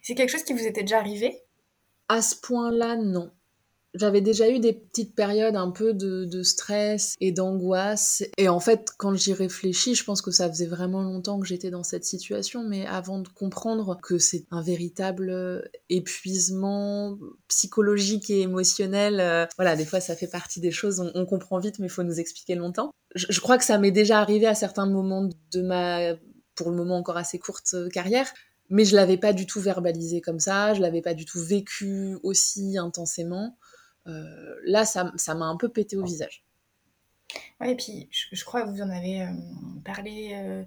C'est 0.02 0.14
quelque 0.14 0.30
chose 0.30 0.42
qui 0.42 0.52
vous 0.52 0.66
était 0.66 0.82
déjà 0.82 0.98
arrivé? 0.98 1.40
À 2.08 2.22
ce 2.22 2.34
point-là, 2.36 2.96
non. 2.96 3.30
J'avais 3.98 4.20
déjà 4.20 4.48
eu 4.50 4.58
des 4.58 4.72
petites 4.72 5.14
périodes 5.14 5.56
un 5.56 5.70
peu 5.70 5.94
de, 5.94 6.42
stress 6.42 7.14
et 7.20 7.32
d'angoisse. 7.32 8.22
Et 8.36 8.48
en 8.48 8.60
fait, 8.60 8.90
quand 8.98 9.14
j'y 9.14 9.32
réfléchis, 9.32 9.94
je 9.94 10.04
pense 10.04 10.22
que 10.22 10.30
ça 10.30 10.48
faisait 10.48 10.66
vraiment 10.66 11.02
longtemps 11.02 11.40
que 11.40 11.46
j'étais 11.46 11.70
dans 11.70 11.82
cette 11.82 12.04
situation. 12.04 12.62
Mais 12.62 12.86
avant 12.86 13.18
de 13.18 13.28
comprendre 13.28 13.98
que 14.02 14.18
c'est 14.18 14.44
un 14.50 14.62
véritable 14.62 15.68
épuisement 15.88 17.18
psychologique 17.48 18.30
et 18.30 18.42
émotionnel, 18.42 19.20
euh, 19.20 19.46
voilà, 19.56 19.76
des 19.76 19.84
fois 19.84 20.00
ça 20.00 20.16
fait 20.16 20.26
partie 20.26 20.60
des 20.60 20.70
choses, 20.70 21.00
on, 21.14 21.26
comprend 21.26 21.58
vite, 21.58 21.78
mais 21.78 21.86
il 21.86 21.90
faut 21.90 22.02
nous 22.02 22.20
expliquer 22.20 22.54
longtemps. 22.54 22.90
Je, 23.14 23.40
crois 23.40 23.58
que 23.58 23.64
ça 23.64 23.78
m'est 23.78 23.90
déjà 23.90 24.20
arrivé 24.20 24.46
à 24.46 24.54
certains 24.54 24.86
moments 24.86 25.28
de 25.52 25.62
ma, 25.62 26.14
pour 26.54 26.70
le 26.70 26.76
moment 26.76 26.96
encore 26.96 27.16
assez 27.16 27.38
courte 27.38 27.74
euh, 27.74 27.88
carrière, 27.88 28.32
mais 28.68 28.84
je 28.84 28.96
l'avais 28.96 29.16
pas 29.16 29.32
du 29.32 29.46
tout 29.46 29.60
verbalisé 29.60 30.20
comme 30.20 30.40
ça, 30.40 30.74
je 30.74 30.80
l'avais 30.80 31.02
pas 31.02 31.14
du 31.14 31.24
tout 31.24 31.40
vécu 31.40 32.16
aussi 32.22 32.78
intensément. 32.78 33.56
Euh, 34.08 34.54
là, 34.64 34.84
ça, 34.84 35.04
m'a 35.34 35.46
un 35.46 35.56
peu 35.56 35.68
pété 35.68 35.96
au 35.96 36.04
visage. 36.04 36.44
Ouais, 37.60 37.72
et 37.72 37.76
puis 37.76 38.08
je, 38.10 38.44
crois 38.44 38.62
que 38.62 38.70
vous 38.70 38.82
en 38.82 38.90
avez 38.90 39.22
euh, 39.22 39.32
parlé 39.84 40.30
euh, 40.34 40.62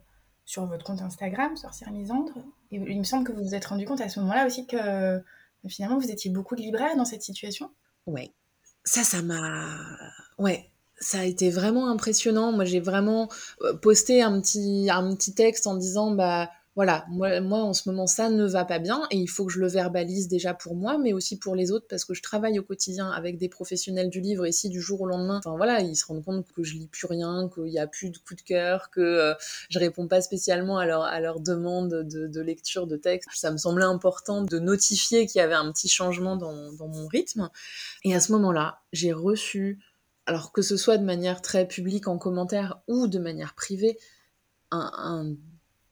sur 0.46 0.66
votre 0.66 0.84
compte 0.84 1.02
Instagram, 1.02 1.56
Sorcière 1.56 1.92
Misandre. 1.92 2.34
Et 2.72 2.78
il 2.78 3.00
me 3.00 3.04
semble 3.04 3.26
que 3.26 3.32
vous 3.32 3.44
vous 3.44 3.56
êtes 3.56 3.66
rendu 3.66 3.86
compte 3.86 4.02
à 4.02 4.10
ce 4.10 4.20
moment-là 4.20 4.46
aussi 4.46 4.68
que 4.68 5.22
finalement 5.68 6.00
vous 6.00 6.12
étiez 6.12 6.32
beaucoup 6.32 6.56
de 6.56 6.62
libraires 6.62 6.96
dans 6.96 7.06
cette 7.06 7.22
situation. 7.22 7.72
Ouais. 8.06 8.32
Ça, 8.84 9.04
ça 9.04 9.22
m'a. 9.22 9.78
Ouais. 10.38 10.70
Ça 11.02 11.20
a 11.20 11.24
été 11.24 11.50
vraiment 11.50 11.90
impressionnant. 11.90 12.52
Moi, 12.52 12.66
j'ai 12.66 12.82
vraiment 12.82 13.30
posté 13.82 14.22
un 14.22 14.42
petit, 14.42 14.90
un 14.92 15.16
petit 15.16 15.34
texte 15.34 15.66
en 15.66 15.76
disant 15.76 16.12
bah 16.12 16.50
voilà, 16.80 17.06
moi, 17.10 17.60
en 17.60 17.74
ce 17.74 17.90
moment 17.90 18.08
ça 18.08 18.30
ne 18.30 18.46
va 18.46 18.64
pas 18.64 18.80
bien 18.80 19.02
et 19.12 19.18
il 19.18 19.28
faut 19.28 19.46
que 19.46 19.52
je 19.52 19.60
le 19.60 19.68
verbalise 19.68 20.30
déjà 20.30 20.54
pour 20.54 20.76
moi, 20.76 20.98
mais 20.98 21.12
aussi 21.12 21.38
pour 21.38 21.54
les 21.54 21.74
autres 21.74 21.88
parce 21.90 22.06
que 22.06 22.14
je 22.14 22.22
travaille 22.22 22.58
au 22.58 22.64
quotidien 22.64 23.12
avec 23.12 23.38
des 23.38 23.50
professionnels 23.50 24.10
du 24.10 24.22
livre 24.22 24.48
ici 24.48 24.70
du 24.70 24.80
jour 24.80 25.02
au 25.02 25.06
lendemain, 25.06 25.40
enfin 25.40 25.58
voilà, 25.58 25.82
ils 25.82 25.98
se 25.98 26.06
rendent 26.06 26.24
compte 26.24 26.50
que 26.54 26.64
je 26.64 26.76
lis 26.76 26.88
plus 26.88 27.06
rien, 27.06 27.50
qu'il 27.54 27.66
n'y 27.66 27.80
a 27.80 27.86
plus 27.86 28.12
de 28.12 28.18
coup 28.20 28.34
de 28.34 28.42
cœur, 28.42 28.92
que 28.92 29.02
euh, 29.02 29.34
je 29.70 29.78
réponds 29.78 30.08
pas 30.08 30.22
spécialement 30.22 30.78
à 30.78 30.86
leur, 30.86 31.42
demande 31.42 31.90
de, 31.90 32.40
lecture 32.40 32.88
de 32.88 32.96
texte. 32.96 33.28
Ça 33.34 33.52
me 33.52 33.58
semblait 33.58 33.84
important 33.84 34.44
de 34.44 34.58
notifier 34.58 35.28
qu'il 35.28 35.40
y 35.40 35.44
avait 35.44 35.56
un 35.56 35.70
petit 35.74 35.90
changement 35.90 36.38
dans, 36.38 36.54
mon 36.88 37.08
rythme. 37.08 37.50
Et 38.06 38.16
à 38.16 38.22
ce 38.22 38.32
moment-là, 38.32 38.80
j'ai 38.94 39.12
reçu, 39.12 39.84
alors 40.26 40.54
que 40.54 40.62
ce 40.62 40.78
soit 40.78 40.98
de 40.98 41.04
manière 41.04 41.42
très 41.42 41.68
publique 41.68 42.08
en 42.08 42.18
commentaire 42.18 42.80
ou 42.88 43.08
de 43.08 43.20
manière 43.20 43.54
privée, 43.54 43.98
un 44.72 45.36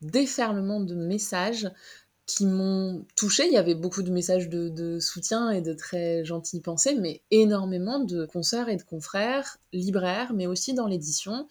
déferlement 0.01 0.80
de 0.80 0.96
messages 0.96 1.70
qui 2.25 2.46
m'ont 2.46 3.06
touché. 3.16 3.48
Il 3.48 3.54
y 3.54 3.58
avait 3.58 3.74
beaucoup 3.74 4.04
de 4.04 4.12
messages 4.12 4.50
de, 4.50 5.00
soutien 5.00 5.50
et 5.50 5.62
de 5.62 5.74
très 5.74 6.25
gentilles 6.25 6.62
pensées, 6.62 6.96
mais 6.96 7.22
énormément 7.32 8.00
de 8.00 8.25
consoeurs 8.25 8.70
et 8.70 8.75
de 8.75 8.84
confrères, 8.84 9.58
libraires, 9.74 10.34
mais 10.34 10.46
aussi 10.46 10.74
dans 10.74 10.88
l'édition, 10.88 11.48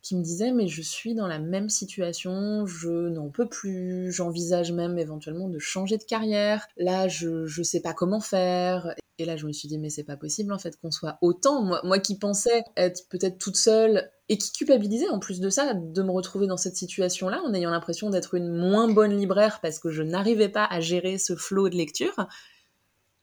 qui 0.00 0.16
me 0.16 0.22
disaient 0.22 0.52
mais 0.52 0.66
je 0.66 0.82
suis 0.82 1.14
dans 1.14 1.26
la 1.26 1.38
même 1.38 1.68
situation, 1.68 2.66
je 2.66 3.08
n'en 3.08 3.28
peux 3.28 3.48
plus, 3.48 4.10
j'envisage 4.12 4.72
même 4.72 4.98
éventuellement 4.98 5.48
de 5.48 5.58
changer 5.58 5.96
de 5.96 6.02
carrière, 6.02 6.66
là 6.76 7.06
je 7.06 7.46
ne 7.58 7.64
sais 7.64 7.80
pas 7.80 7.94
comment 7.94 8.20
faire. 8.20 8.94
Et 9.22 9.24
là 9.24 9.36
je 9.36 9.46
me 9.46 9.52
suis 9.52 9.68
dit 9.68 9.78
mais 9.78 9.88
c'est 9.88 10.02
pas 10.02 10.16
possible 10.16 10.52
en 10.52 10.58
fait 10.58 10.76
qu'on 10.80 10.90
soit 10.90 11.16
autant, 11.22 11.62
moi, 11.62 11.80
moi 11.84 12.00
qui 12.00 12.18
pensais 12.18 12.64
être 12.76 13.08
peut-être 13.08 13.38
toute 13.38 13.56
seule 13.56 14.10
et 14.28 14.36
qui 14.36 14.50
culpabilisait 14.50 15.08
en 15.10 15.20
plus 15.20 15.38
de 15.38 15.48
ça 15.48 15.74
de 15.74 16.02
me 16.02 16.10
retrouver 16.10 16.48
dans 16.48 16.56
cette 16.56 16.76
situation-là 16.76 17.40
en 17.44 17.54
ayant 17.54 17.70
l'impression 17.70 18.10
d'être 18.10 18.34
une 18.34 18.48
moins 18.48 18.92
bonne 18.92 19.16
libraire 19.16 19.60
parce 19.60 19.78
que 19.78 19.90
je 19.90 20.02
n'arrivais 20.02 20.48
pas 20.48 20.64
à 20.64 20.80
gérer 20.80 21.18
ce 21.18 21.36
flot 21.36 21.68
de 21.68 21.76
lecture, 21.76 22.26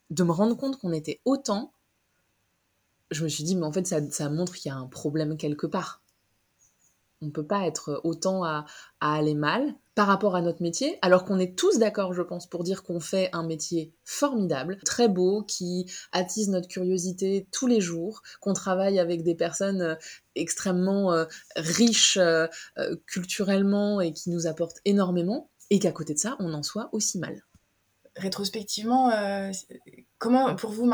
de 0.09 0.23
me 0.23 0.31
rendre 0.31 0.55
compte 0.55 0.79
qu'on 0.79 0.93
était 0.93 1.19
autant, 1.25 1.73
je 3.11 3.25
me 3.25 3.27
suis 3.27 3.43
dit 3.43 3.57
mais 3.57 3.65
en 3.65 3.73
fait 3.73 3.85
ça, 3.85 3.99
ça 4.09 4.29
montre 4.29 4.53
qu'il 4.53 4.69
y 4.69 4.73
a 4.73 4.77
un 4.77 4.87
problème 4.87 5.35
quelque 5.35 5.67
part 5.67 6.01
on 7.21 7.27
ne 7.27 7.31
peut 7.31 7.45
pas 7.45 7.65
être 7.65 8.01
autant 8.03 8.43
à, 8.43 8.65
aller 9.01 9.35
mal 9.35 9.75
par 9.95 10.07
rapport 10.07 10.35
à 10.35 10.41
notre 10.41 10.61
métier, 10.61 10.97
alors 11.01 11.25
qu'on 11.25 11.39
est 11.39 11.57
tous 11.57 11.77
d'accord, 11.77 12.13
je 12.13 12.21
pense, 12.21 12.47
pour 12.47 12.63
dire 12.63 12.83
qu'on 12.83 13.01
fait 13.01 13.29
un 13.33 13.43
métier 13.43 13.93
formidable, 14.05 14.77
très 14.85 15.09
beau, 15.09 15.43
qui 15.43 15.91
attise 16.13 16.49
notre 16.49 16.69
curiosité 16.69 17.47
tous 17.51 17.67
les 17.67 17.81
jours, 17.81 18.21
qu'on 18.39 18.53
travaille 18.53 18.99
avec 18.99 19.23
des 19.23 19.35
personnes 19.35 19.81
euh, 19.81 19.95
extrêmement 20.35 21.11
euh, 21.11 21.25
riches 21.57 22.17
euh, 22.17 22.47
culturellement 23.07 23.99
et 23.99 24.13
qui 24.13 24.29
nous 24.29 24.47
apportent 24.47 24.79
énormément, 24.85 25.49
et 25.69 25.79
qu'à 25.79 25.91
côté 25.91 26.13
de 26.13 26.19
ça, 26.19 26.37
on 26.39 26.53
en 26.53 26.63
soit 26.63 26.89
aussi 26.93 27.19
mal. 27.19 27.43
Rétrospectivement, 28.15 29.11
comment 30.17 30.55
pour 30.55 30.71
vous, 30.71 30.89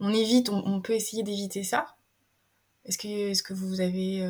on 0.00 0.12
évite, 0.12 0.50
on, 0.50 0.80
peut 0.80 0.94
essayer 0.94 1.22
d'éviter 1.22 1.64
ça? 1.64 1.86
Que, 2.86 3.30
est-ce 3.30 3.42
que 3.42 3.52
vous 3.52 3.80
avez 3.80 4.22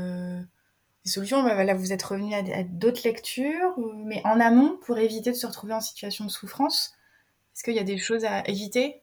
solutions, 1.09 1.43
bah, 1.43 1.75
vous 1.75 1.93
êtes 1.93 2.03
revenu 2.03 2.35
à, 2.35 2.63
d'autres 2.65 3.03
lectures, 3.05 3.75
mais 4.05 4.21
en 4.25 4.41
amont 4.41 4.79
pour 4.85 4.99
éviter 4.99 5.31
de 5.31 5.37
se 5.37 5.47
retrouver 5.47 5.75
en 5.75 5.81
situation 5.81 6.25
de 6.25 6.31
souffrance. 6.31 6.95
Est-ce 7.55 7.65
qu'il 7.65 7.75
y 7.75 7.81
a 7.81 7.85
des 7.85 7.99
choses 7.99 8.25
à 8.25 8.47
éviter? 8.49 9.03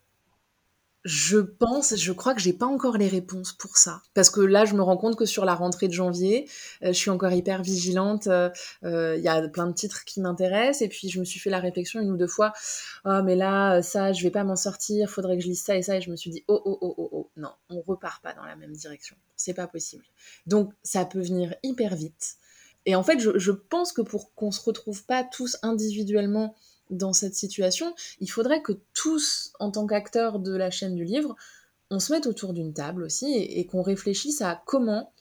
Je 1.06 1.38
pense, 1.38 1.96
je 1.96 2.12
crois 2.12 2.34
que 2.34 2.42
j'ai 2.42 2.52
pas 2.52 2.66
encore 2.66 2.98
les 2.98 3.08
réponses 3.08 3.54
pour 3.54 3.78
ça. 3.78 4.02
Parce 4.16 4.32
que 4.32 4.42
là, 4.42 4.66
je 4.66 4.74
me 4.74 4.82
rends 4.82 4.98
compte 4.98 5.16
que 5.16 5.26
sur 5.26 5.46
la 5.46 5.54
rentrée 5.54 5.88
de 5.88 5.94
janvier, 5.94 6.50
euh, 6.82 6.88
je 6.88 6.94
suis 6.94 7.12
encore 7.12 7.32
hyper 7.32 7.62
vigilante. 7.62 8.26
Euh, 8.26 8.50
euh, 8.84 9.16
il 9.16 9.24
y 9.24 9.28
a 9.28 9.48
plein 9.48 9.68
de 9.68 9.74
titres 9.74 10.04
qui 10.04 10.20
m'intéressent. 10.20 10.82
Et 10.82 10.90
puis, 10.90 11.10
je 11.10 11.20
me 11.20 11.24
suis 11.24 11.40
fait 11.40 11.52
la 11.52 11.60
réflexion 11.60 12.02
une 12.02 12.10
ou 12.10 12.18
deux 12.18 12.28
fois. 12.28 12.54
Oh, 13.06 13.22
mais 13.24 13.36
là, 13.36 13.84
ça, 13.84 14.14
je 14.14 14.24
vais 14.24 14.32
pas 14.32 14.44
m'en 14.44 14.56
sortir. 14.56 15.08
Faudrait 15.08 15.38
que 15.38 15.44
je 15.44 15.48
lise 15.48 15.62
ça 15.62 15.76
et 15.76 15.84
ça. 15.84 15.96
Et 15.96 16.02
je 16.02 16.10
me 16.10 16.16
suis 16.16 16.32
dit, 16.32 16.44
oh, 16.48 16.60
oh, 16.66 16.80
oh, 16.82 16.96
oh, 16.98 17.10
oh. 17.12 17.30
Non, 17.38 17.52
on 17.70 17.82
repart 17.82 18.24
pas 18.24 18.34
dans 18.34 18.46
la 18.46 18.56
même 18.56 18.74
direction. 18.74 19.16
C'est 19.36 19.54
pas 19.54 19.68
possible. 19.68 20.06
Donc, 20.48 20.74
ça 20.82 21.06
peut 21.06 21.22
venir 21.22 21.54
hyper 21.62 21.96
vite. 21.96 22.38
Et 22.88 22.96
en 22.96 23.04
fait, 23.04 23.20
je, 23.20 23.38
je 23.38 23.52
pense 23.52 23.94
que 23.94 24.02
pour 24.02 24.34
qu'on 24.34 24.52
se 24.52 24.62
retrouve 24.62 25.06
pas 25.06 25.24
tous 25.24 25.58
individuellement 25.62 26.56
dans 26.90 27.14
cette 27.14 27.36
situation, 27.36 27.94
il 28.20 28.30
faudrait 28.30 28.62
que 28.62 28.74
tous, 28.94 29.54
en 29.60 29.72
tant 29.72 29.88
qu'acteurs 29.88 30.40
de 30.40 30.56
la 30.56 30.70
chaîne 30.70 30.96
du 30.96 31.04
livre, 31.04 31.36
on 31.92 32.00
se 32.00 32.12
mette 32.12 32.28
autour 32.28 32.54
d'une 32.54 32.74
table 32.74 33.04
aussi 33.04 33.34
et, 33.34 33.66
qu'on 33.66 33.82
réfléchisse 33.82 34.42
à 34.42 34.62
comment 34.66 35.12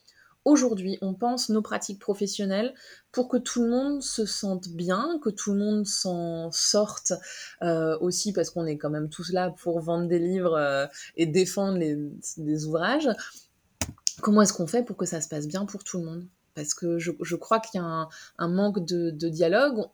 aujourd'hui 0.44 0.98
on 1.00 1.14
pense 1.14 1.48
nos 1.48 1.62
pratiques 1.62 1.98
professionnelles 1.98 2.74
pour 3.12 3.28
que 3.28 3.38
tout 3.38 3.62
le 3.62 3.70
monde 3.70 4.02
se 4.02 4.26
sente 4.26 4.68
bien, 4.68 5.18
que 5.22 5.30
tout 5.30 5.52
le 5.52 5.58
monde 5.58 5.86
s'en 5.86 6.50
sorte 6.50 7.12
euh, 7.62 7.98
aussi 8.00 8.32
parce 8.32 8.50
qu'on 8.50 8.66
est 8.66 8.76
quand 8.76 8.90
même 8.90 9.08
tous 9.08 9.32
là 9.32 9.50
pour 9.50 9.80
vendre 9.80 10.06
des 10.06 10.18
livres 10.18 10.56
euh, 10.56 10.86
et 11.16 11.26
défendre 11.26 11.78
les, 11.78 12.66
ouvrages. 12.66 13.08
Comment 14.20 14.42
est-ce 14.42 14.52
qu'on 14.52 14.66
fait 14.66 14.84
pour 14.84 14.96
que 14.96 15.06
ça 15.06 15.20
se 15.20 15.28
passe 15.28 15.46
bien 15.46 15.64
pour 15.64 15.82
tout 15.82 15.98
le 15.98 16.04
monde? 16.04 16.26
Parce 16.54 16.72
que 16.72 16.98
je, 16.98 17.34
crois 17.34 17.58
qu'il 17.58 17.80
y 17.80 17.84
a 17.84 18.08
un, 18.38 18.48
manque 18.48 18.84
de 18.84 19.28
dialogue 19.28 19.86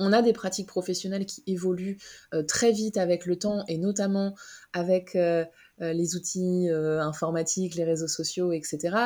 on 0.00 0.12
a 0.12 0.22
des 0.22 0.32
pratiques 0.32 0.66
professionnelles 0.66 1.26
qui 1.26 1.44
évoluent 1.46 1.98
euh, 2.34 2.42
très 2.42 2.72
vite 2.72 2.96
avec 2.96 3.26
le 3.26 3.38
temps 3.38 3.64
et 3.68 3.78
notamment 3.78 4.34
avec 4.72 5.14
euh, 5.14 5.44
euh, 5.82 5.92
les 5.92 6.16
outils 6.16 6.68
informatiques, 6.70 7.76
les 7.76 7.84
réseaux 7.84 8.08
sociaux, 8.08 8.50
etc. 8.52 8.96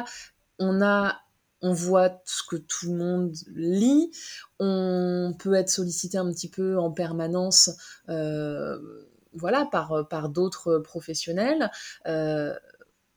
On 0.59 0.81
a 0.81 1.21
on 1.67 1.73
voit 1.73 2.21
ce 2.27 2.43
que 2.47 2.57
tout 2.57 2.93
le 2.93 2.99
monde 2.99 3.35
lit, 3.55 4.11
on 4.59 5.35
peut 5.39 5.55
être 5.55 5.71
sollicité 5.71 6.19
un 6.19 6.31
petit 6.31 6.51
peu 6.51 6.79
en 6.79 6.91
permanence 6.91 7.71
voilà, 8.07 9.65
par, 9.73 10.07
par 10.09 10.29
d'autres 10.29 10.79
professionnels. 10.79 11.71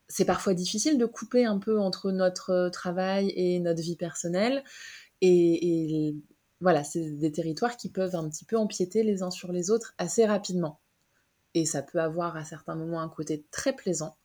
c'est 0.08 0.26
parfois 0.26 0.54
difficile 0.54 0.98
de 0.98 1.06
couper 1.06 1.44
un 1.44 1.60
peu 1.60 1.78
entre 1.78 2.12
notre 2.12 2.70
travail 2.70 3.34
et 3.36 3.60
notre 3.60 3.82
vie 3.82 3.98
personnelle. 3.98 4.64
et 5.20 6.16
voilà, 6.60 6.84
c'est 6.84 7.12
des 7.12 7.32
territoires 7.32 7.78
qui 7.78 7.90
peuvent 7.90 8.16
un 8.16 8.28
petit 8.30 8.46
peu 8.46 8.58
empiéter 8.58 9.04
les 9.04 9.22
uns 9.22 9.32
sur 9.32 9.52
les 9.52 9.70
autres 9.70 9.94
assez 9.98 10.26
rapidement. 10.26 10.80
Et 11.54 11.66
ça 11.66 11.82
peut 11.82 12.00
avoir 12.00 12.36
à 12.36 12.46
certains 12.46 12.76
moments 12.76 13.02
un 13.02 13.10
côté 13.10 13.46
très 13.52 13.76
plaisant, 13.76 14.18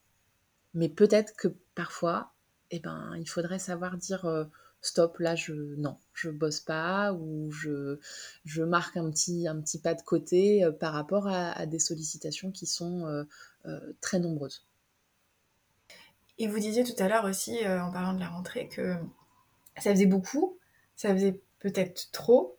mais 0.75 0.89
peut-être 0.89 1.35
que 1.37 1.49
parfois, 1.75 2.33
eh 2.71 2.81
ben, 2.81 3.15
il 3.19 3.29
faudrait 3.29 3.59
savoir 3.59 3.97
dire 3.97 4.25
euh, 4.25 4.45
stop, 4.81 5.19
là, 5.19 5.35
je 5.35 5.53
non, 5.53 5.99
je 6.15 6.31
bosse 6.31 6.61
pas 6.61 7.13
ou 7.13 7.51
je, 7.51 7.99
je 8.45 8.63
marque 8.63 8.97
un 8.97 9.11
petit, 9.11 9.47
un 9.47 9.61
petit 9.61 9.79
pas 9.79 9.95
de 9.95 10.03
côté 10.03 10.65
euh, 10.65 10.73
par 10.73 10.95
rapport 10.95 11.29
à, 11.29 11.67
des 11.67 11.79
sollicitations 11.79 12.51
qui 12.51 12.67
sont 12.67 13.07
euh, 13.67 13.95
très 14.01 14.19
nombreuses. 14.19 14.67
Et 16.39 16.49
vous 16.49 16.59
disiez 16.59 16.83
tout 16.83 17.01
à 17.01 17.09
l'heure 17.09 17.25
aussi, 17.25 17.59
en 17.67 17.93
parlant 17.93 18.15
de 18.15 18.21
la 18.21 18.29
rentrée, 18.29 18.69
que 18.69 18.97
ça 19.77 19.93
faisait 19.93 20.07
beaucoup, 20.07 20.59
ça 20.97 21.13
faisait 21.15 21.41
peut-être 21.63 22.11
trop. 22.11 22.57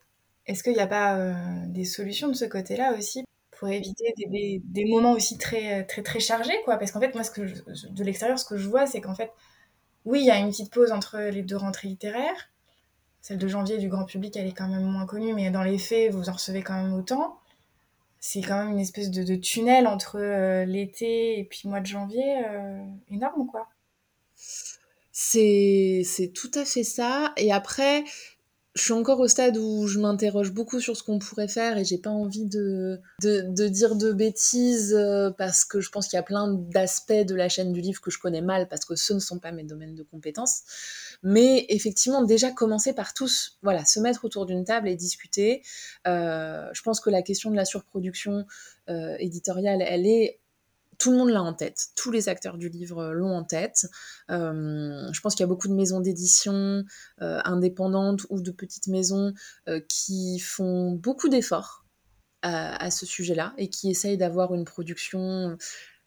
Est-ce 0.48 0.64
qu'il 0.64 0.74
n'y 0.74 0.80
a 0.80 0.88
pas 0.88 1.18
euh, 1.18 1.34
des 1.68 1.86
solutions 1.86 2.30
de 2.30 2.34
ce 2.34 2.46
côté-là 2.46 2.94
aussi 2.98 3.26
pour 3.52 3.68
éviter 3.70 4.14
des, 4.18 4.86
moments 4.86 5.12
aussi 5.12 5.38
très, 5.38 5.86
très, 5.86 6.02
très 6.02 6.20
chargés 6.20 6.58
quoi? 6.66 6.78
Parce 6.78 6.92
qu'en 6.92 7.00
fait, 7.00 7.14
moi, 7.14 7.24
de 7.38 8.04
l'extérieur, 8.04 8.40
ce 8.40 8.46
que 8.46 8.58
je 8.58 8.68
vois, 8.68 8.88
c'est 8.88 9.02
qu'en 9.02 9.14
fait, 9.14 9.32
oui, 10.06 10.22
il 10.22 10.26
y 10.26 10.32
a 10.32 10.40
une 10.40 10.50
petite 10.50 10.74
pause 10.74 10.92
entre 10.92 11.20
les 11.20 11.44
deux 11.44 11.58
rentrées 11.58 11.90
littéraires. 11.90 12.50
Celle 13.22 13.38
de 13.38 13.48
janvier 13.48 13.78
du 13.78 13.88
grand 13.88 14.06
public, 14.06 14.36
elle 14.36 14.48
est 14.48 14.54
quand 14.54 14.68
même 14.68 14.84
moins 14.84 15.06
connue, 15.06 15.34
mais 15.34 15.50
dans 15.50 15.64
les 15.64 15.78
faits, 15.78 16.12
vous 16.12 16.30
en 16.30 16.34
recevez 16.34 16.62
quand 16.62 16.74
même 16.74 16.94
autant. 16.94 17.40
c'est 18.20 18.42
quand 18.42 18.64
même 18.64 18.74
une 18.74 18.80
espèce 18.80 19.12
de, 19.12 19.36
tunnel 19.36 19.88
entre 19.88 20.20
l'été 20.66 21.40
et 21.40 21.46
puis 21.46 21.62
mois 21.66 21.80
de 21.80 21.86
janvier 21.86 22.44
énorme, 23.10 23.48
quoi. 23.48 23.70
C'est 25.14 26.32
tout 26.36 26.52
à 26.56 26.66
fait 26.66 26.84
ça. 26.84 27.34
Et 27.38 27.54
après, 27.54 28.04
je 28.76 28.82
suis 28.82 28.94
encore 28.94 29.20
au 29.20 29.28
stade 29.28 29.56
où 29.58 29.86
je 29.88 30.00
m'interroge 30.00 30.52
beaucoup 30.52 30.80
sur 30.80 30.98
ce 30.98 31.04
qu'on 31.04 31.20
pourrait 31.20 31.48
faire 31.48 31.78
et 31.78 31.86
j'ai 31.86 32.00
pas 32.00 32.10
envie 32.10 32.46
de, 32.46 33.00
de, 33.22 33.68
dire 33.68 33.96
de 33.96 34.12
bêtises 34.12 34.96
euh, 34.96 35.30
parce 35.30 35.64
que 35.64 35.80
je 35.80 35.90
pense 35.90 36.08
qu'il 36.08 36.18
y 36.18 36.20
a 36.20 36.24
plein 36.24 36.48
d'aspects 36.48 37.14
de 37.14 37.36
la 37.36 37.50
chaîne 37.50 37.72
du 37.72 37.82
livre 37.82 38.02
que 38.02 38.10
je 38.10 38.18
connais 38.18 38.42
mal 38.42 38.68
parce 38.68 38.86
que 38.86 38.96
ce 38.96 39.14
ne 39.14 39.20
sont 39.20 39.38
pas 39.38 39.52
mes 39.52 39.64
domaines 39.64 39.94
de 39.94 40.02
compétences. 40.02 40.62
Mais 41.22 41.68
effectivement, 41.70 42.24
déjà 42.24 42.50
commencer 42.52 42.94
par 42.94 43.14
tous, 43.14 43.60
voilà, 43.62 43.86
se 43.86 44.00
mettre 44.00 44.26
autour 44.26 44.48
d'une 44.48 44.64
table 44.64 44.90
et 44.90 44.96
discuter. 44.96 45.62
Euh, 46.08 46.68
je 46.74 46.82
pense 46.82 47.00
que 47.00 47.12
la 47.12 47.22
question 47.22 47.52
de 47.52 47.56
la 47.56 47.66
surproduction 47.66 48.46
euh, 48.90 49.16
éditoriale, 49.20 49.84
elle 49.88 50.08
est 50.08 50.40
tout 50.98 51.12
le 51.12 51.18
monde 51.18 51.30
l'a 51.30 51.42
en 51.42 51.54
tête, 51.54 51.88
tous 51.96 52.12
les 52.12 52.30
acteurs 52.30 52.58
du 52.58 52.70
livre 52.70 53.14
l'ont 53.14 53.36
en 53.36 53.44
tête. 53.44 53.88
Euh, 54.30 55.08
je 55.12 55.22
pense 55.22 55.36
qu'il 55.36 55.44
y 55.44 55.46
a 55.46 55.48
beaucoup 55.48 55.68
de 55.68 55.74
maisons 55.74 56.00
d'édition 56.00 56.84
euh, 57.22 57.40
indépendantes 57.46 58.26
ou 58.30 58.42
de 58.42 58.52
petites 58.52 58.88
maisons 58.88 59.34
euh, 59.68 59.80
qui 59.88 60.40
font 60.40 60.92
beaucoup 60.92 61.30
d'efforts 61.30 61.86
à, 62.46 62.92
ce 62.92 63.06
sujet-là 63.06 63.54
et 63.58 63.70
qui 63.70 63.90
essayent 63.90 64.18
d'avoir 64.18 64.54
une 64.54 64.66
production 64.66 65.58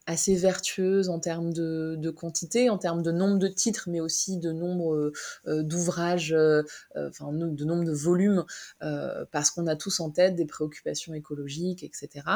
assez 0.05 0.35
vertueuse 0.35 1.09
en 1.09 1.19
termes 1.19 1.51
de, 1.51 2.11
quantité, 2.11 2.69
en 2.69 2.77
termes 2.77 3.03
de 3.03 3.11
nombre 3.11 3.39
de 3.39 3.49
titres, 3.49 3.89
mais 3.89 4.01
aussi 4.01 4.37
de 4.37 4.53
nombre 4.53 5.13
d'ouvrages, 5.47 6.33
de 6.33 7.65
nombre 7.65 7.85
de 7.85 7.93
volumes, 7.93 8.45
parce 8.81 9.51
qu'on 9.51 9.67
a 9.67 9.77
tous 9.77 9.99
en 10.01 10.11
tête 10.11 10.35
des 10.35 10.45
préoccupations 10.45 11.15
écologiques, 11.15 11.83
etc. 11.83 12.27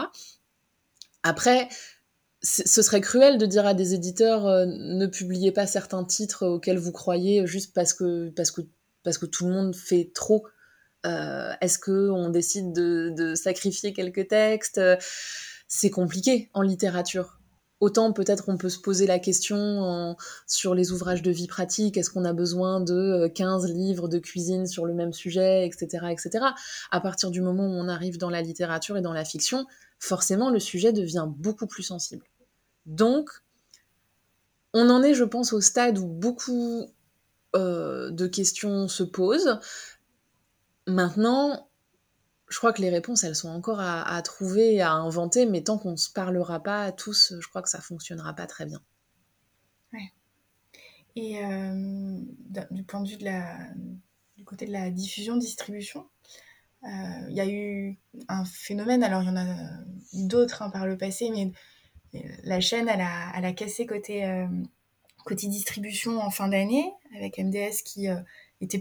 Après, 1.23 1.69
ce 2.43 2.83
serait 2.83 3.01
cruel 3.01 3.39
de 3.39 3.47
dire 3.47 3.67
à 3.67 3.75
des 3.75 3.95
éditeurs 3.95 4.47
euh, 4.47 4.65
ne 4.67 5.07
publiez 5.07 5.53
pas 5.53 5.67
certains 5.67 6.05
titres 6.05 6.47
auxquels 6.47 6.79
vous 6.79 6.93
croyez 6.93 7.47
juste 7.47 7.75
parce 7.75 7.93
que, 7.93 8.31
parce 8.31 8.51
que, 8.51 8.63
parce 9.03 9.19
que 9.19 9.27
tout 9.27 9.47
le 9.47 9.53
monde 9.53 9.75
fait 9.75 10.11
trop. 10.15 10.47
Euh, 11.07 11.53
est-ce 11.61 11.79
qu'on 11.79 12.29
décide 12.31 12.73
de, 12.73 13.35
sacrifier 13.35 13.93
quelques 13.93 14.29
textes? 14.29 14.81
C'est 15.69 15.91
compliqué 15.91 16.51
en 16.53 16.63
littérature. 16.63 17.41
Autant 17.81 18.13
peut-être 18.13 18.51
on 18.51 18.59
peut 18.59 18.69
se 18.69 18.79
poser 18.79 19.07
la 19.07 19.19
question 19.19 20.15
sur 20.47 20.75
les 20.75 20.93
ouvrages 20.93 21.23
de 21.23 21.31
vie 21.31 21.47
pratique, 21.47 21.97
est-ce 21.97 22.11
qu'on 22.11 22.27
a 22.27 22.35
besoin 22.35 22.81
de 22.81 23.27
15 23.35 23.65
euh, 23.65 23.73
livres 23.73 24.07
de 24.07 24.19
cuisine 24.19 24.67
sur 24.67 24.85
le 24.85 24.93
même 24.93 25.15
sujet, 25.15 25.67
etc., 25.67 26.07
etc. 26.11 26.45
À 26.91 27.01
partir 27.01 27.31
du 27.31 27.41
moment 27.41 27.65
où 27.65 27.73
on 27.73 27.89
arrive 27.89 28.19
dans 28.19 28.29
la 28.29 28.43
littérature 28.43 28.99
et 28.99 29.01
dans 29.01 29.15
la 29.15 29.25
fiction, 29.25 29.67
forcément 30.01 30.51
le 30.51 30.59
sujet 30.59 30.93
devient 30.93 31.29
beaucoup 31.29 31.67
plus 31.67 31.85
sensible. 31.85 32.27
Donc, 32.87 33.31
on 34.73 34.91
en 34.91 35.03
est, 35.03 35.15
je 35.15 35.25
pense, 35.25 35.53
au 35.53 35.61
stade 35.61 35.99
où 35.99 36.07
beaucoup 36.07 36.91
euh, 37.55 38.11
de 38.11 38.27
questions 38.27 38.89
se 38.89 39.03
posent. 39.03 39.61
Maintenant, 40.87 41.69
je 42.49 42.59
crois 42.59 42.73
que 42.73 42.83
les 42.83 42.91
réponses, 42.91 43.23
elles 43.23 43.37
sont 43.37 43.51
encore 43.51 43.81
à, 43.81 44.21
trouver, 44.23 44.81
à 44.81 44.93
inventer, 44.93 45.47
mais 45.47 45.63
tant 45.63 45.79
qu'on 45.79 45.93
ne 45.93 45.97
se 45.97 46.11
parlera 46.11 46.61
pas 46.61 46.91
tous, 46.91 47.35
je 47.39 47.49
crois 47.49 47.63
que 47.63 47.69
ça 47.69 47.81
fonctionnera 47.81 48.35
pas 48.35 48.47
très 48.47 48.67
bien. 48.67 48.83
Ouais. 49.93 50.13
Et 51.15 51.45
euh, 51.45 52.21
du 52.71 52.83
point 52.85 53.03
de 53.03 53.09
vue 53.09 53.19
du 54.37 54.45
côté 54.45 54.67
de 54.67 54.73
la 54.73 54.91
diffusion-distribution, 54.91 56.01
euh, 56.01 56.20
il 56.83 57.35
y 57.35 57.41
a 57.41 57.47
eu 57.47 57.99
un 58.29 58.45
phénomène, 58.45 59.03
alors 59.03 59.23
il 59.23 59.27
y 59.27 59.31
en 59.31 59.37
a 59.37 59.55
d'autres 60.13 60.63
hein, 60.63 60.71
par 60.71 60.87
le 60.87 60.97
passé, 60.97 61.31
mais 61.31 61.53
la 62.45 62.61
chaîne, 62.61 62.89
elle 62.89 63.01
a, 63.01 63.33
elle 63.37 63.45
a 63.45 63.53
cassé 63.53 63.87
côté, 63.87 64.27
euh, 64.27 64.47
côté 65.25 65.47
distribution 65.47 66.21
en 66.21 66.31
fin 66.31 66.49
d'année, 66.49 66.93
avec 67.17 67.39
MDS 67.39 67.83
qui 67.85 68.09
euh, 68.09 68.17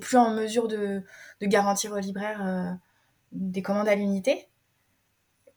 plus 0.01 0.18
en 0.18 0.34
mesure 0.34 0.68
de, 0.68 1.03
de 1.41 1.46
garantir 1.46 1.91
aux 1.94 2.00
libraires 2.00 2.46
euh, 2.46 2.72
des 3.32 3.62
commandes 3.62 3.88
à 3.88 3.96
l'unité. 3.96 4.48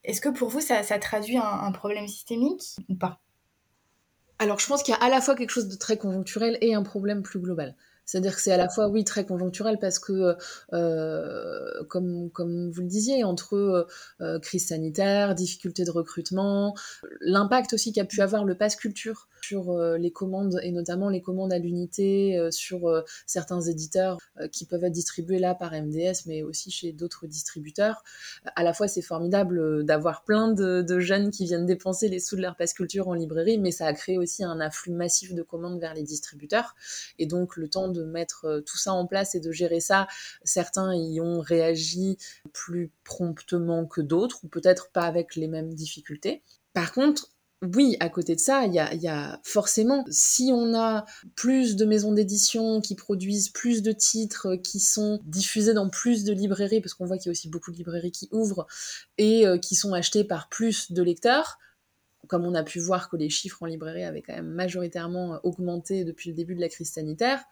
Est-ce 0.05 0.21
que 0.21 0.29
pour 0.29 0.49
vous, 0.49 0.61
ça, 0.61 0.83
ça 0.83 0.99
traduit 0.99 1.37
un, 1.37 1.71
problème 1.73 2.09
systémique 2.09 2.77
ou 2.89 2.97
pas? 2.97 3.21
Alors, 4.41 4.59
je 4.59 4.67
pense 4.67 4.83
qu'il 4.83 4.93
y 4.93 4.97
a 4.97 5.01
à 5.01 5.09
la 5.09 5.21
fois 5.21 5.37
quelque 5.37 5.51
chose 5.51 5.69
de 5.69 5.77
très 5.77 5.97
conjoncturel 5.97 6.59
et 6.61 6.75
un 6.75 6.83
problème 6.83 7.23
plus 7.23 7.39
global. 7.39 7.77
C'est-à-dire 8.05 8.35
que 8.35 8.43
c'est 8.43 8.53
à 8.53 8.57
la 8.57 8.69
fois, 8.69 8.89
oui, 8.89 9.05
très 9.05 9.25
conjoncturel 9.25 9.79
parce 9.79 9.99
que, 9.99 10.37
euh, 10.73 11.85
comme, 11.89 12.31
comme 12.31 12.71
vous 12.71 12.81
le 12.83 12.89
disiez, 12.89 13.25
entre 13.25 13.87
euh, 14.21 14.39
crise 14.41 14.69
sanitaire, 14.69 15.35
difficultés 15.35 15.85
de 15.85 15.91
recrutement, 15.91 16.75
l'impact 17.21 17.73
aussi 17.75 17.93
qu'a 17.93 18.05
pu 18.05 18.21
avoir 18.21 18.45
le 18.45 18.57
pass 18.57 18.77
culture 18.77 19.29
sur 19.45 19.71
euh, 19.73 19.99
les 19.99 20.11
commandes 20.11 20.59
et 20.63 20.71
notamment 20.71 21.09
les 21.09 21.21
commandes 21.21 21.53
à 21.53 21.59
l'unité 21.59 22.39
euh, 22.39 22.51
sur 22.51 22.89
euh, 22.89 23.03
certains 23.27 23.61
éditeurs 23.61 24.19
qui 24.51 24.65
peuvent 24.65 24.85
être 24.85 24.93
distribués 24.93 25.39
là 25.39 25.55
par 25.55 25.73
MDS 25.73 26.27
mais 26.27 26.43
aussi 26.43 26.71
chez 26.71 26.93
d'autres 26.93 27.27
distributeurs. 27.27 28.03
À 28.57 28.63
la 28.63 28.73
fois 28.73 28.89
c'est 28.89 29.03
formidable 29.03 29.85
d'avoir 29.85 30.25
plein 30.25 30.53
de, 30.53 30.83
de, 30.83 31.01
jeunes 31.01 31.31
qui 31.31 31.45
viennent 31.45 31.67
dépenser 31.67 32.09
les 32.09 32.21
sous 32.21 32.37
de 32.37 32.43
leur 32.43 32.57
passe 32.57 32.73
culture 32.73 33.09
en 33.09 33.15
librairie 33.15 33.59
mais 33.59 33.73
ça 33.73 33.87
a 33.87 33.93
créé 33.93 34.17
aussi 34.17 34.45
un 34.45 34.61
afflux 34.61 34.93
massif 34.93 35.35
de 35.35 35.43
commandes 35.43 35.81
vers 35.81 35.95
les 35.95 36.03
distributeurs 36.03 36.75
et 37.19 37.27
donc 37.27 37.57
le 37.57 37.69
temps 37.69 37.89
de 37.93 38.05
mettre 38.05 38.63
tout 38.67 38.79
ça 38.79 38.93
en 38.93 39.07
place 39.07 39.35
et 39.35 39.41
de 39.41 39.53
gérer 39.53 39.81
ça, 39.81 40.09
certains 40.45 40.95
y 40.95 41.21
ont 41.21 41.41
réagi 41.41 42.19
plus 42.53 42.91
promptement 43.05 43.87
que 43.87 44.01
d'autres 44.01 44.41
ou 44.45 44.49
peut-être 44.49 44.91
pas 44.91 45.05
avec 45.05 45.37
les 45.37 45.49
mêmes 45.49 45.75
difficultés. 45.75 46.43
Par 46.73 46.93
contre, 46.93 47.29
oui, 47.63 47.97
à 48.01 48.09
côté 48.09 48.35
de 48.35 48.41
ça, 48.41 48.65
il 48.67 48.75
y 48.75 49.09
a, 49.09 49.41
forcément, 49.45 50.05
si 50.11 50.51
on 50.53 50.75
a 50.75 51.07
plus 51.37 51.77
de 51.77 51.85
maisons 51.85 52.13
d'édition 52.13 52.81
qui 52.81 52.97
produisent 52.97 53.51
plus 53.51 53.83
de 53.83 53.93
titres, 53.93 54.57
qui 54.57 54.81
sont 54.81 55.21
diffusés 55.25 55.73
dans 55.73 55.89
plus 55.89 56.25
de 56.25 56.33
librairies, 56.33 56.81
parce 56.81 56.95
qu'on 56.95 57.07
voit 57.07 57.19
qu'il 57.19 57.27
y 57.27 57.31
a 57.31 57.33
aussi 57.33 57.49
beaucoup 57.49 57.71
de 57.71 57.77
librairies 57.77 58.11
qui 58.11 58.29
ouvrent 58.33 58.67
et 59.17 59.47
euh, 59.47 59.59
qui 59.59 59.77
sont 59.77 59.93
achetées 59.93 60.25
par 60.25 60.49
plus 60.49 60.91
de 60.91 61.03
lecteurs, 61.05 61.59
comme 62.27 62.45
on 62.45 62.55
a 62.55 62.65
pu 62.65 62.81
voir 62.81 63.09
que 63.09 63.17
les 63.17 63.31
chiffres 63.31 63.63
en 63.63 63.67
librairie 63.67 64.05
avaient 64.05 64.23
quand 64.23 64.35
même 64.35 64.51
majoritairement 64.51 65.39
augmenté 65.45 66.05
depuis 66.05 66.31
le 66.31 66.35
début 66.35 66.57
de 66.57 66.61
la 66.61 66.69
crise 66.69 66.91
sanitaire, 66.91 67.45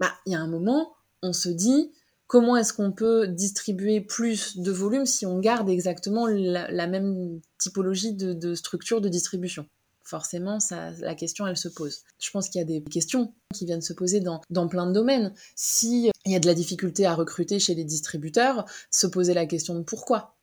bah, 0.00 0.12
il 0.26 0.32
y 0.32 0.34
a 0.34 0.40
un 0.40 0.48
moment, 0.48 0.94
on 1.22 1.32
se 1.32 1.48
dit, 1.48 1.90
comment 2.26 2.56
est-ce 2.56 2.72
qu'on 2.72 2.92
peut 2.92 3.28
distribuer 3.28 4.00
plus 4.00 4.58
de 4.58 4.72
volume 4.72 5.06
si 5.06 5.26
on 5.26 5.38
garde 5.38 5.68
exactement 5.68 6.26
la, 6.26 6.86
même 6.86 7.40
typologie 7.58 8.12
de, 8.12 8.54
structure 8.54 9.00
de 9.00 9.08
distribution? 9.08 9.66
Forcément, 10.02 10.60
ça, 10.60 10.90
la 11.00 11.14
question, 11.14 11.46
elle 11.46 11.56
se 11.56 11.68
pose. 11.68 12.02
Je 12.18 12.30
pense 12.30 12.50
qu'il 12.50 12.58
y 12.58 12.62
a 12.62 12.66
des 12.66 12.82
questions 12.82 13.32
qui 13.54 13.64
viennent 13.64 13.80
se 13.80 13.94
poser 13.94 14.20
dans, 14.20 14.42
dans 14.50 14.68
plein 14.68 14.86
de 14.86 14.92
domaines. 14.92 15.32
S'il 15.56 16.10
il 16.26 16.32
y 16.32 16.36
a 16.36 16.40
de 16.40 16.46
la 16.46 16.54
difficulté 16.54 17.06
à 17.06 17.14
recruter 17.14 17.58
chez 17.58 17.74
les 17.74 17.84
distributeurs, 17.84 18.64
se 18.90 19.06
poser 19.06 19.32
la 19.32 19.46
question 19.46 19.74
de 19.74 19.82
pourquoi 19.82 20.36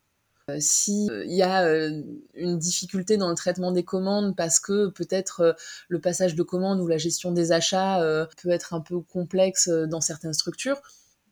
euh, 0.50 0.56
s'il 0.58 1.10
euh, 1.10 1.24
y 1.26 1.42
a 1.42 1.64
euh, 1.64 2.02
une 2.34 2.58
difficulté 2.58 3.16
dans 3.16 3.28
le 3.28 3.34
traitement 3.34 3.70
des 3.70 3.84
commandes 3.84 4.34
parce 4.36 4.58
que 4.58 4.88
peut-être 4.88 5.56
le 5.88 6.00
passage 6.00 6.34
de 6.34 6.42
commandes 6.42 6.80
ou 6.80 6.86
la 6.86 6.98
gestion 6.98 7.32
des 7.32 7.52
achats 7.52 8.00
peut 8.40 8.50
être 8.50 8.74
un 8.74 8.80
peu 8.80 9.00
complexe 9.00 9.68
dans 9.68 10.00
certaines 10.00 10.32
structures, 10.32 10.80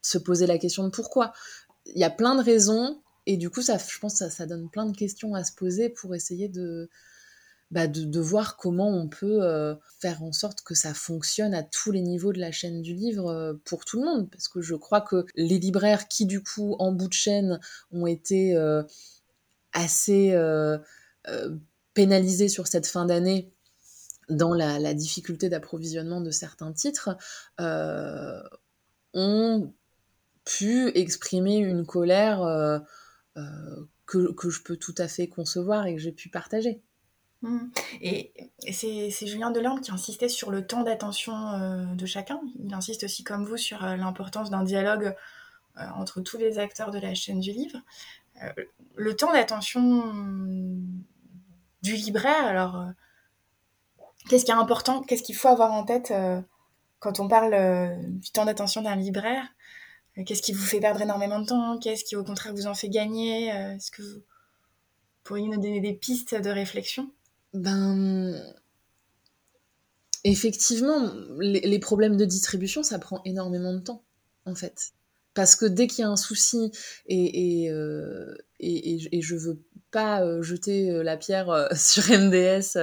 se 0.03 0.19
poser 0.19 0.47
la 0.47 0.59
question 0.59 0.85
de 0.85 0.91
pourquoi. 0.91 1.33
Il 1.87 1.99
y 1.99 2.05
a 2.05 2.11
plein 2.11 2.37
de 2.37 2.43
raisons, 2.43 3.01
et 3.27 3.37
du 3.37 3.51
coup, 3.51 3.63
je 3.63 3.99
pense 3.99 4.19
que 4.19 4.29
ça, 4.29 4.47
donne 4.47 4.69
plein 4.71 4.87
de 4.87 4.97
questions 4.97 5.35
à 5.35 5.45
se 5.45 5.53
poser 5.53 5.89
pour 5.89 6.15
essayer 6.15 6.49
de, 6.49 6.89
bah, 7.71 7.87
de, 7.87 8.21
voir 8.21 8.57
comment 8.57 8.89
on 8.89 9.09
peut 9.09 9.45
euh, 9.45 9.77
faire 10.01 10.25
en 10.25 10.33
sorte 10.33 10.63
que 10.63 10.75
ça 10.75 10.93
fonctionne 10.93 11.55
à 11.55 11.63
tous 11.63 11.93
les 11.93 12.01
niveaux 12.01 12.33
de 12.33 12.41
la 12.41 12.51
chaîne 12.51 12.83
du 12.83 12.95
livre 12.95 13.29
euh, 13.29 13.55
pour 13.65 13.85
tout 13.85 14.01
le 14.01 14.07
monde. 14.07 14.29
Parce 14.31 14.49
que 14.49 14.61
je 14.61 14.75
crois 14.75 15.01
que 15.01 15.25
les 15.37 15.59
libraires 15.59 16.09
qui, 16.09 16.27
du 16.27 16.43
coup, 16.43 16.75
en 16.81 16.91
bout 16.91 17.07
de 17.07 17.13
chaîne, 17.13 17.61
ont 17.93 18.07
été 18.07 18.57
euh, 18.57 18.83
assez 19.73 20.37
pénalisés 21.95 22.49
sur 22.49 22.67
cette 22.67 22.87
fin 22.87 23.07
d'année 23.07 23.53
dans 24.29 24.55
la, 24.55 24.95
difficulté 24.95 25.49
d'approvisionnement 25.49 26.21
de 26.21 26.31
certains 26.33 26.73
titres, 26.73 27.17
ont 29.15 29.73
pu 30.45 30.89
exprimer 30.97 31.59
une 31.59 31.87
colère 31.87 32.83
que, 34.07 34.51
je 34.51 34.63
peux 34.63 34.77
tout 34.77 34.95
à 34.99 35.07
fait 35.07 35.29
concevoir 35.29 35.87
et 35.87 35.95
que 35.95 36.01
j'ai 36.01 36.13
pu 36.13 36.29
partager. 36.31 36.83
Mmh. 37.43 37.69
Et, 38.03 38.33
c'est 38.71 39.27
Julien 39.27 39.51
Delorme 39.51 39.81
qui 39.81 39.91
insistait 39.91 40.29
sur 40.29 40.51
le 40.51 40.67
temps 40.67 40.83
d'attention 40.83 41.35
euh, 41.35 41.85
de 41.95 42.07
chacun. 42.07 42.41
Il 42.63 42.73
insiste 42.75 43.05
aussi, 43.05 43.25
comme 43.25 43.45
vous, 43.45 43.57
sur 43.57 43.83
l'importance 43.83 44.51
d'un 44.51 44.63
dialogue 44.63 45.15
entre 45.97 46.21
tous 46.21 46.37
les 46.37 46.59
acteurs 46.59 46.91
de 46.91 46.99
la 46.99 47.15
chaîne 47.15 47.41
du 47.41 47.53
livre. 47.53 47.79
le 48.97 49.17
temps 49.17 49.33
d'attention 49.33 50.05
du 51.83 51.95
libraire, 51.95 52.45
alors, 52.45 52.85
qu'est-ce 54.29 54.45
qui 54.45 54.51
est 54.51 54.55
important 54.55 55.01
Qu'est-ce 55.03 55.23
qu'il 55.23 55.37
faut 55.37 55.49
avoir 55.49 55.73
en 55.73 55.85
tête 55.85 56.13
quand 56.99 57.21
on 57.21 57.29
parle 57.29 57.97
du 58.05 58.31
temps 58.31 58.45
d'attention 58.45 58.83
d'un 58.83 58.97
libraire? 58.97 59.47
Qu'est-ce 60.25 60.43
qui 60.43 60.53
vous 60.53 60.65
fait 60.65 60.81
perdre 60.81 61.01
énormément 61.01 61.39
de 61.39 61.47
temps? 61.47 61.79
Qu'est-ce 61.79 62.05
qui, 62.05 62.17
au 62.17 62.25
contraire, 62.25 62.53
vous 62.55 62.67
en 62.67 62.75
fait 62.75 62.89
gagner? 62.89 63.53
Euh, 63.53 63.77
Est-ce 63.77 63.91
que 63.91 64.03
pourriez 65.23 65.47
nous 65.47 65.61
donner 65.61 65.81
des 65.81 65.93
pistes 65.93 66.35
de 66.35 66.51
réflexion? 66.51 67.11
Ben, 67.53 68.41
effectivement, 70.25 71.13
les, 71.41 71.79
problèmes 71.79 72.17
de 72.17 72.25
distribution, 72.25 72.83
ça 72.83 72.99
prend 72.99 73.23
énormément 73.25 73.73
de 73.73 73.81
temps, 73.81 74.05
en 74.45 74.55
fait. 74.55 74.93
Parce 75.35 75.57
que 75.57 75.67
dès 75.67 75.87
qu'il 75.87 76.03
y 76.03 76.05
a 76.05 76.11
un 76.11 76.17
souci, 76.17 76.71
et, 77.07 77.65
et, 77.65 77.71
euh, 77.71 78.35
et, 78.59 79.17
et 79.17 79.23
je 79.23 79.37
veux 79.37 79.63
pas 79.91 80.23
euh, 80.23 80.43
jeter 80.43 80.91
euh, 80.91 81.03
la 81.03 81.17
pierre 81.17 81.51
euh, 81.51 81.67
sur 81.75 82.05
MDS 82.11 82.79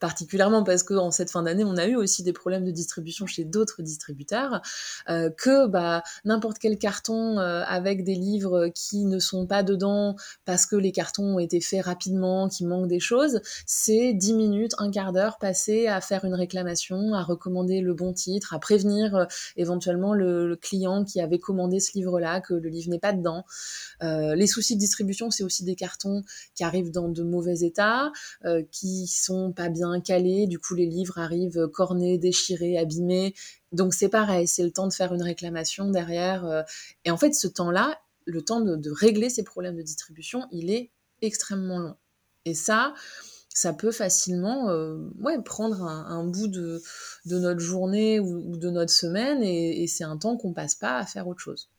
particulièrement 0.00 0.64
parce 0.64 0.82
que 0.82 0.94
en 0.94 1.10
cette 1.10 1.30
fin 1.30 1.42
d'année 1.42 1.64
on 1.64 1.76
a 1.76 1.86
eu 1.86 1.96
aussi 1.96 2.22
des 2.22 2.32
problèmes 2.32 2.64
de 2.64 2.70
distribution 2.70 3.26
chez 3.26 3.44
d'autres 3.44 3.82
distributeurs 3.82 4.60
que 5.06 5.66
bah 5.66 6.02
n'importe 6.24 6.58
quel 6.58 6.78
carton 6.78 7.38
avec 7.38 8.04
des 8.04 8.14
livres 8.14 8.68
qui 8.68 9.04
ne 9.04 9.18
sont 9.18 9.46
pas 9.46 9.62
dedans 9.62 10.16
parce 10.44 10.66
que 10.66 10.76
les 10.76 10.92
cartons 10.92 11.36
ont 11.36 11.38
été 11.38 11.60
faits 11.60 11.84
rapidement 11.84 12.48
qui 12.48 12.64
manquent 12.64 12.88
des 12.88 13.00
choses 13.00 13.40
c'est 13.66 14.12
10 14.12 14.34
minutes 14.34 14.72
un 14.78 14.90
quart 14.90 15.12
d'heure 15.12 15.38
passé 15.38 15.86
à 15.86 16.00
faire 16.00 16.24
une 16.24 16.34
réclamation 16.34 17.14
à 17.14 17.22
recommander 17.22 17.80
le 17.80 17.94
bon 17.94 18.12
titre 18.12 18.54
à 18.54 18.58
prévenir 18.58 19.26
éventuellement 19.56 20.14
le, 20.14 20.48
le, 20.48 20.56
client 20.56 21.04
qui 21.04 21.20
avait 21.20 21.38
commandé 21.38 21.80
ce 21.80 21.92
livre 21.94 22.20
là 22.20 22.40
que 22.40 22.54
le 22.54 22.68
livre 22.68 22.90
n'est 22.90 22.98
pas 22.98 23.12
dedans. 23.12 23.44
Les 24.00 24.46
soucis 24.46 24.74
de 24.74 24.80
distribution 24.80 25.30
c'est 25.30 25.44
aussi 25.44 25.64
des 25.64 25.74
cartons 25.74 26.13
qui 26.54 26.64
arrivent 26.64 26.90
dans 26.90 27.08
de 27.08 27.22
mauvais 27.22 27.60
états, 27.60 28.12
euh, 28.44 28.62
qui 28.70 29.06
sont 29.06 29.52
pas 29.52 29.68
bien 29.68 30.00
calés. 30.00 30.46
Du 30.46 30.58
coup, 30.58 30.74
les 30.74 30.86
livres 30.86 31.18
arrivent 31.18 31.68
cornés, 31.68 32.18
déchirés, 32.18 32.78
abîmés. 32.78 33.34
Donc 33.72 33.92
c'est 33.94 34.08
pareil, 34.08 34.46
c'est 34.46 34.62
le 34.62 34.70
temps 34.70 34.86
de 34.86 34.92
faire 34.92 35.12
une 35.12 35.22
réclamation 35.22 35.90
derrière. 35.90 36.44
Euh. 36.44 36.62
et 37.04 37.10
en 37.10 37.16
fait, 37.16 37.32
ce 37.32 37.48
temps-là, 37.48 37.98
le 38.26 38.42
temps 38.42 38.60
de, 38.60 38.90
régler 38.90 39.28
ces 39.28 39.42
problèmes 39.42 39.76
de 39.76 39.82
distribution, 39.82 40.46
il 40.52 40.70
est 40.70 40.90
extrêmement 41.22 41.78
long. 41.78 41.96
Et 42.44 42.54
ça, 42.54 42.94
ça 43.48 43.72
peut 43.72 43.90
facilement 43.90 44.70
euh, 44.70 45.10
ouais, 45.18 45.42
prendre 45.42 45.82
un, 45.82 46.24
bout 46.24 46.48
de, 46.48 46.80
notre 47.26 47.60
journée 47.60 48.20
ou, 48.20 48.56
de 48.56 48.70
notre 48.70 48.92
semaine, 48.92 49.42
et, 49.42 49.86
c'est 49.86 50.04
un 50.04 50.16
temps 50.16 50.36
qu'on 50.36 50.52
passe 50.52 50.74
pas 50.74 50.98
à 50.98 51.06
faire 51.06 51.28
autre 51.28 51.40
chose. 51.40 51.70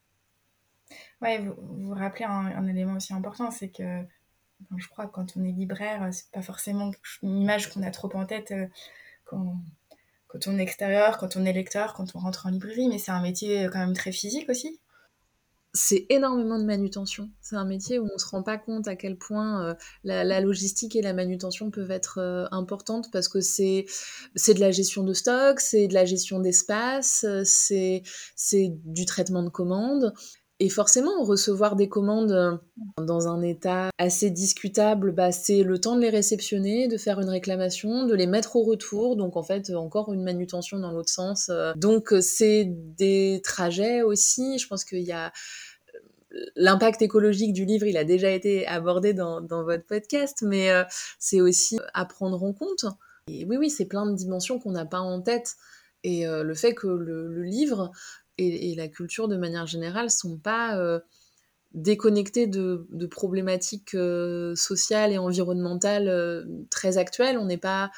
Ouais, 1.21 1.39
vous, 1.39 1.55
vous 1.57 1.93
rappelez 1.93 2.25
un 2.25 2.67
élément 2.67 2.95
aussi 2.95 3.13
important, 3.13 3.51
c'est 3.51 3.69
que 3.69 4.03
je 4.77 4.87
crois 4.87 5.05
que 5.07 5.11
quand 5.11 5.37
on 5.37 5.43
est 5.43 5.51
libraire, 5.51 6.09
c'est 6.11 6.31
pas 6.31 6.41
forcément 6.41 6.91
une 7.21 7.41
image 7.41 7.71
qu'on 7.71 7.83
a 7.83 7.91
trop 7.91 8.09
en 8.13 8.25
tête 8.25 8.51
euh, 8.51 8.67
quand, 9.25 9.57
quand, 10.27 10.47
on 10.47 10.57
est 10.57 10.63
extérieur, 10.63 11.17
quand 11.17 11.35
on 11.35 11.45
est 11.45 11.53
lecteur, 11.53 11.93
quand 11.93 12.15
on 12.15 12.19
rentre 12.19 12.45
en 12.45 12.49
librairie, 12.49 12.87
mais 12.87 12.97
c'est 12.97 13.11
un 13.11 13.21
métier 13.21 13.67
quand 13.71 13.79
même 13.79 13.95
très 13.95 14.11
physique 14.11 14.49
aussi. 14.49 14.79
C'est 15.73 16.05
énormément 16.07 16.57
de 16.57 16.63
manutention. 16.63 17.29
C'est 17.41 17.57
un 17.57 17.65
métier 17.65 17.99
où 17.99 18.07
on 18.13 18.17
se 18.17 18.25
rend 18.27 18.43
pas 18.43 18.57
compte 18.57 18.87
à 18.87 18.95
quel 18.95 19.17
point 19.17 19.65
euh, 19.65 19.75
la, 20.05 20.39
logistique 20.39 20.95
et 20.95 21.01
la 21.01 21.13
manutention 21.13 21.69
peuvent 21.69 21.91
être 21.91 22.19
euh, 22.19 22.47
importantes 22.51 23.11
parce 23.11 23.27
que 23.27 23.41
c'est 23.41 23.85
de 24.35 24.59
la 24.59 24.71
gestion 24.71 25.03
de 25.03 25.13
stock, 25.13 25.59
c'est 25.59 25.89
de 25.89 25.93
la 25.93 26.05
gestion 26.05 26.39
d'espace, 26.39 27.25
c'est 27.43 28.03
du 28.85 29.05
traitement 29.05 29.43
de 29.43 29.49
commandes. 29.49 30.13
Et 30.61 30.69
forcément, 30.69 31.21
recevoir 31.23 31.75
des 31.75 31.89
commandes 31.89 32.31
euh, 32.31 32.55
dans 32.97 33.27
un 33.27 33.41
état 33.41 33.89
assez 33.97 34.29
discutable, 34.29 35.11
bah, 35.11 35.33
c'est 35.33 35.63
le 35.63 35.79
temps 35.79 35.97
de 35.97 36.01
les 36.01 36.09
réceptionner, 36.09 36.87
de 36.87 36.97
faire 36.97 37.19
une 37.19 37.27
réclamation, 37.27 38.05
de 38.05 38.15
les 38.15 38.25
mettre 38.25 38.55
au 38.55 38.63
retour. 38.63 39.17
Donc 39.17 39.35
en 39.35 39.43
fait, 39.43 39.69
encore 39.71 40.13
une 40.13 40.23
manutention 40.23 40.79
dans 40.79 40.91
l'autre 40.91 41.09
sens. 41.09 41.49
Euh. 41.49 41.73
Donc 41.75 42.13
euh, 42.13 42.21
c'est 42.21 42.65
des 42.69 43.41
trajets 43.43 44.01
aussi. 44.01 44.57
Je 44.57 44.67
pense 44.67 44.85
qu'il 44.85 45.03
y 45.03 45.11
a 45.11 45.33
l'impact 46.55 47.01
écologique 47.01 47.53
du 47.53 47.65
livre, 47.65 47.85
il 47.85 47.97
a 47.97 48.03
déjà 48.03 48.29
été 48.29 48.67
abordé 48.67 49.13
dans, 49.13 49.41
votre 49.63 49.85
podcast, 49.85 50.43
mais 50.45 50.69
c'est 51.17 51.39
aussi 51.39 51.79
à 51.93 52.03
prendre 52.03 52.43
en 52.43 52.51
compte. 52.51 52.83
Et 53.29 53.45
oui, 53.45 53.55
oui, 53.55 53.69
c'est 53.69 53.85
plein 53.85 54.05
de 54.05 54.13
dimensions 54.13 54.59
qu'on 54.59 54.71
n'a 54.71 54.83
pas 54.83 54.99
en 54.99 55.21
tête. 55.21 55.55
Et 56.03 56.25
le 56.27 56.53
fait 56.53 56.73
que 56.73 56.87
le 56.87 57.41
livre 57.41 57.93
et, 58.37 58.75
la 58.75 58.87
culture 58.87 59.27
de 59.27 59.37
manière 59.37 59.67
générale 59.67 60.09
sont 60.09 60.37
pas 60.37 60.77
euh, 60.77 60.99
déconnectés 61.73 62.47
de, 62.47 62.85
problématiques 63.09 63.95
euh, 63.95 64.55
sociales 64.55 65.11
et 65.11 65.17
environnementales 65.17 66.07
euh, 66.07 66.43
très 66.69 66.97
actuelles. 66.97 67.37
On 67.37 67.45
n'est 67.45 67.57
pas, 67.57 67.91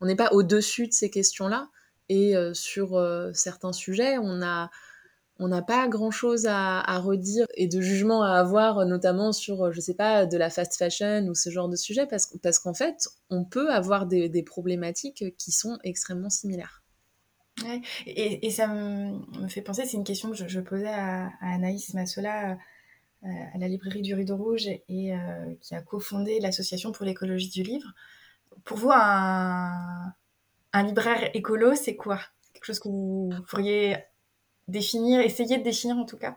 on 0.00 0.06
n'est 0.06 0.16
pas 0.16 0.30
au-dessus 0.32 0.88
de 0.88 0.92
ces 0.92 1.10
questions-là. 1.10 1.68
Et 2.10 2.34
sur 2.52 3.02
certains 3.32 3.72
sujets, 3.72 4.18
on 4.18 4.36
n'a 4.36 5.62
pas 5.62 5.88
grand 5.88 6.10
chose 6.10 6.44
à, 6.46 6.98
redire 6.98 7.46
et 7.54 7.66
de 7.66 7.80
jugement 7.80 8.22
à 8.22 8.32
avoir, 8.32 8.84
notamment 8.84 9.32
sur, 9.32 9.72
je 9.72 9.80
sais 9.80 9.94
pas, 9.94 10.26
de 10.26 10.36
la 10.36 10.50
fast 10.50 10.76
fashion 10.76 11.26
ou 11.28 11.34
ce 11.34 11.48
genre 11.48 11.70
de 11.70 11.76
sujet, 11.76 12.06
parce 12.06 12.58
qu'en 12.58 12.74
fait, 12.74 13.08
on 13.30 13.46
peut 13.46 13.70
avoir 13.70 14.04
des 14.04 14.42
problématiques 14.42 15.24
qui 15.38 15.50
sont 15.50 15.78
extrêmement 15.82 16.28
similaires. 16.28 16.83
Et, 18.06 18.50
ça 18.50 18.66
me, 18.66 19.48
fait 19.48 19.62
penser, 19.62 19.84
c'est 19.84 19.96
une 19.96 20.04
question 20.04 20.30
que 20.30 20.36
je, 20.36 20.60
posais 20.60 20.88
à, 20.88 21.30
Anaïs 21.40 21.94
Massola 21.94 22.52
euh, 22.52 23.28
à 23.54 23.58
la 23.58 23.68
librairie 23.68 24.02
du 24.02 24.14
Rideau 24.14 24.36
Rouge 24.36 24.66
et 24.66 25.14
euh, 25.14 25.54
qui 25.60 25.74
a 25.74 25.82
cofondé 25.82 26.40
l'association 26.40 26.92
pour 26.92 27.04
l'écologie 27.04 27.50
du 27.50 27.62
livre. 27.62 27.92
Pour 28.64 28.78
vous, 28.78 28.90
un 28.92 30.12
libraire 30.74 31.30
écolo, 31.34 31.74
c'est 31.74 31.96
quoi? 31.96 32.20
Quelque 32.52 32.64
chose 32.64 32.80
que 32.80 32.88
vous 32.88 33.30
pourriez 33.48 33.96
définir, 34.68 35.20
essayer 35.20 35.58
de 35.58 35.64
définir 35.64 35.96
en 35.96 36.04
tout 36.04 36.16
cas? 36.16 36.36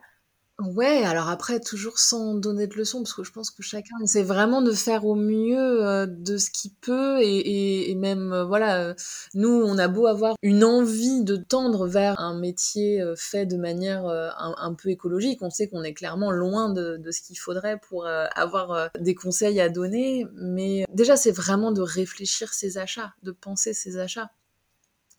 Ouais, 0.59 1.03
alors 1.03 1.29
après, 1.29 1.59
toujours 1.59 1.99
sans 1.99 2.33
donner 2.33 2.65
de 2.65 2.73
leçons, 2.73 3.03
parce 3.03 3.13
que 3.13 3.23
je 3.23 3.31
pense 3.31 3.51
que 3.51 3.61
chacun 3.61 3.95
essaie 4.03 4.23
vraiment 4.23 4.63
de 4.63 4.71
faire 4.71 5.05
au 5.05 5.13
mieux 5.13 5.85
euh, 5.85 6.07
de 6.07 6.37
ce 6.37 6.49
qu'il 6.49 6.71
peut, 6.81 7.21
et, 7.21 7.91
et, 7.91 7.93
même, 7.93 8.33
euh, 8.33 8.43
voilà, 8.43 8.81
euh, 8.81 8.95
nous, 9.35 9.49
on 9.49 9.77
a 9.77 9.87
beau 9.87 10.07
avoir 10.07 10.35
une 10.41 10.63
envie 10.63 11.23
de 11.23 11.35
tendre 11.35 11.85
vers 11.85 12.19
un 12.19 12.39
métier 12.39 13.03
fait 13.15 13.45
de 13.45 13.55
manière 13.55 14.07
un, 14.07 14.55
un, 14.57 14.73
peu 14.73 14.89
écologique, 14.89 15.43
on 15.43 15.51
sait 15.51 15.67
qu'on 15.67 15.83
est 15.83 15.93
clairement 15.93 16.31
loin 16.31 16.69
de, 16.69 16.97
de 16.97 17.11
ce 17.11 17.21
qu'il 17.21 17.37
faudrait 17.37 17.77
pour 17.77 18.07
avoir 18.07 18.89
des 18.99 19.13
conseils 19.13 19.61
à 19.61 19.69
donner, 19.69 20.25
mais 20.33 20.85
déjà, 20.91 21.17
c'est 21.17 21.31
vraiment 21.31 21.71
de 21.71 21.81
réfléchir 21.81 22.51
ses 22.51 22.79
achats, 22.79 23.13
de 23.21 23.31
penser 23.31 23.73
ses 23.73 23.99
achats 23.99 24.31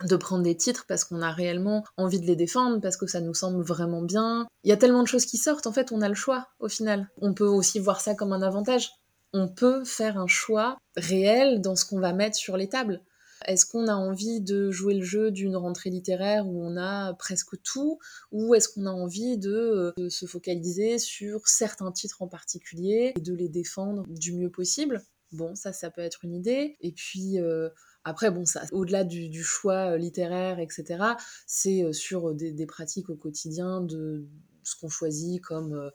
de 0.04 0.16
prendre 0.16 0.44
des 0.44 0.56
titres 0.56 0.84
parce 0.86 1.04
qu'on 1.04 1.22
a 1.22 1.32
réellement 1.32 1.84
envie 1.96 2.20
de 2.20 2.26
les 2.26 2.36
défendre, 2.36 2.80
parce 2.80 2.96
que 2.96 3.06
ça 3.06 3.20
nous 3.20 3.34
semble 3.34 3.62
vraiment 3.62 4.02
bien. 4.02 4.46
Il 4.64 4.70
y 4.70 4.72
a 4.72 4.76
tellement 4.76 5.02
de 5.02 5.08
choses 5.08 5.26
qui 5.26 5.38
sortent, 5.38 5.66
en 5.66 5.72
fait, 5.72 5.92
on 5.92 6.00
a 6.00 6.08
le 6.08 6.14
choix 6.14 6.48
au 6.60 6.68
final. 6.68 7.08
On 7.20 7.34
peut 7.34 7.46
aussi 7.46 7.78
voir 7.78 8.00
ça 8.00 8.14
comme 8.14 8.32
un 8.32 8.42
avantage. 8.42 8.90
On 9.32 9.48
peut 9.48 9.84
faire 9.84 10.18
un 10.18 10.26
choix 10.26 10.78
réel 10.96 11.60
dans 11.60 11.76
ce 11.76 11.84
qu'on 11.84 12.00
va 12.00 12.12
mettre 12.12 12.36
sur 12.36 12.56
les 12.56 12.68
tables. 12.68 13.02
Est-ce 13.46 13.66
qu'on 13.66 13.86
a 13.86 13.94
envie 13.94 14.40
de 14.40 14.70
jouer 14.70 14.94
le 14.94 15.04
jeu 15.04 15.30
d'une 15.30 15.56
rentrée 15.56 15.90
littéraire 15.90 16.46
où 16.46 16.60
on 16.62 16.76
a 16.76 17.14
presque 17.14 17.60
tout 17.62 17.98
Ou 18.32 18.54
est-ce 18.54 18.68
qu'on 18.68 18.86
a 18.86 18.90
envie 18.90 19.38
de, 19.38 19.94
euh, 19.98 20.10
se 20.10 20.26
focaliser 20.26 20.98
sur 20.98 21.46
certains 21.46 21.92
titres 21.92 22.22
en 22.22 22.28
particulier 22.28 23.12
et 23.16 23.20
de 23.20 23.34
les 23.34 23.48
défendre 23.48 24.04
du 24.08 24.32
mieux 24.32 24.50
possible? 24.50 25.04
Bon, 25.32 25.54
ça, 25.54 25.72
ça 25.72 25.90
peut 25.90 26.00
être 26.00 26.24
une 26.24 26.34
idée. 26.34 26.76
Et 26.80 26.92
puis, 26.92 27.38
euh, 27.38 27.68
après, 28.08 28.30
bon, 28.30 28.46
ça, 28.46 28.62
au-delà 28.72 29.04
du, 29.04 29.42
choix 29.42 29.92
euh, 29.92 29.96
littéraire, 29.98 30.58
etc., 30.60 31.04
c'est 31.46 31.84
euh, 31.84 31.92
sur 31.92 32.34
des, 32.34 32.66
pratiques 32.66 33.10
au 33.10 33.16
quotidien 33.16 33.82
de 33.82 34.24
ce 34.62 34.76
qu'on 34.76 34.88
choisit 34.88 35.42
comme, 35.42 35.74
euh, 35.74 35.90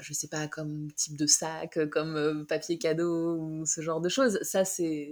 je 0.00 0.12
sais 0.12 0.28
pas, 0.28 0.46
comme 0.46 0.92
type 0.92 1.16
de 1.16 1.26
sac, 1.26 1.78
comme 1.90 2.46
papier 2.46 2.78
cadeau 2.78 3.36
ou 3.36 3.66
ce 3.66 3.80
genre 3.80 4.00
de 4.00 4.08
choses. 4.08 4.38
Ça, 4.42 4.64
c'est, 4.64 5.10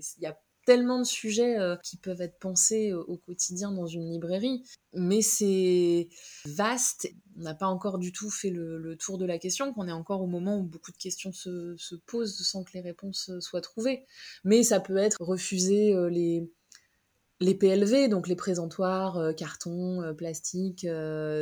tellement 0.66 0.98
de 0.98 1.04
sujets 1.04 1.58
euh, 1.58 1.76
qui 1.76 1.96
peuvent 1.96 2.20
être 2.20 2.38
pensés 2.38 2.92
au 2.92 3.16
quotidien 3.16 3.70
dans 3.70 3.86
une 3.86 4.10
librairie, 4.10 4.62
mais 4.92 5.22
c'est 5.22 6.08
vaste. 6.44 7.08
On 7.38 7.42
n'a 7.42 7.54
pas 7.54 7.68
encore 7.68 7.98
du 7.98 8.12
tout 8.12 8.30
fait 8.30 8.50
le, 8.50 8.96
tour 8.98 9.16
de 9.16 9.24
la 9.24 9.38
question, 9.38 9.72
qu'on 9.72 9.88
est 9.88 9.92
encore 9.92 10.22
au 10.22 10.26
moment 10.26 10.58
où 10.58 10.64
beaucoup 10.64 10.92
de 10.92 10.96
questions 10.96 11.32
se, 11.32 11.76
posent 12.06 12.42
sans 12.42 12.64
que 12.64 12.72
les 12.74 12.80
réponses 12.80 13.30
soient 13.40 13.60
trouvées. 13.60 14.04
Mais 14.44 14.62
ça 14.64 14.80
peut 14.80 14.96
être 14.96 15.16
refuser 15.20 15.94
euh, 15.94 16.10
les, 16.10 17.54
PLV, 17.54 18.08
donc 18.08 18.26
les 18.26 18.36
présentoirs, 18.36 19.18
euh, 19.18 19.32
carton, 19.32 20.14
plastique, 20.18 20.86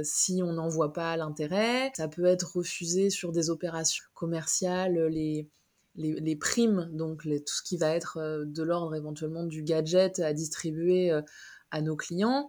si 0.03 0.43
on 0.43 0.53
n'en 0.53 0.69
voit 0.69 0.93
pas 0.93 1.17
l'intérêt. 1.17 1.93
Ça 1.97 2.09
peut 2.09 2.27
être 2.27 2.57
refusé 2.57 3.09
sur 3.09 3.33
des 3.33 3.49
opérations 3.49 4.05
commerciales, 4.13 5.07
les, 5.07 5.49
les, 5.97 6.37
primes, 6.37 6.89
donc 6.93 7.23
tout 7.23 7.55
ce 7.55 7.63
qui 7.63 7.77
va 7.77 7.95
être 7.95 8.19
euh, 8.19 8.45
de 8.47 8.63
l'ordre 8.63 8.95
éventuellement 8.95 9.45
du 9.45 9.63
gadget 9.63 10.19
à 10.19 10.33
distribuer 10.33 11.11
euh, 11.11 11.23
à 11.71 11.81
nos 11.81 11.97
clients. 11.97 12.49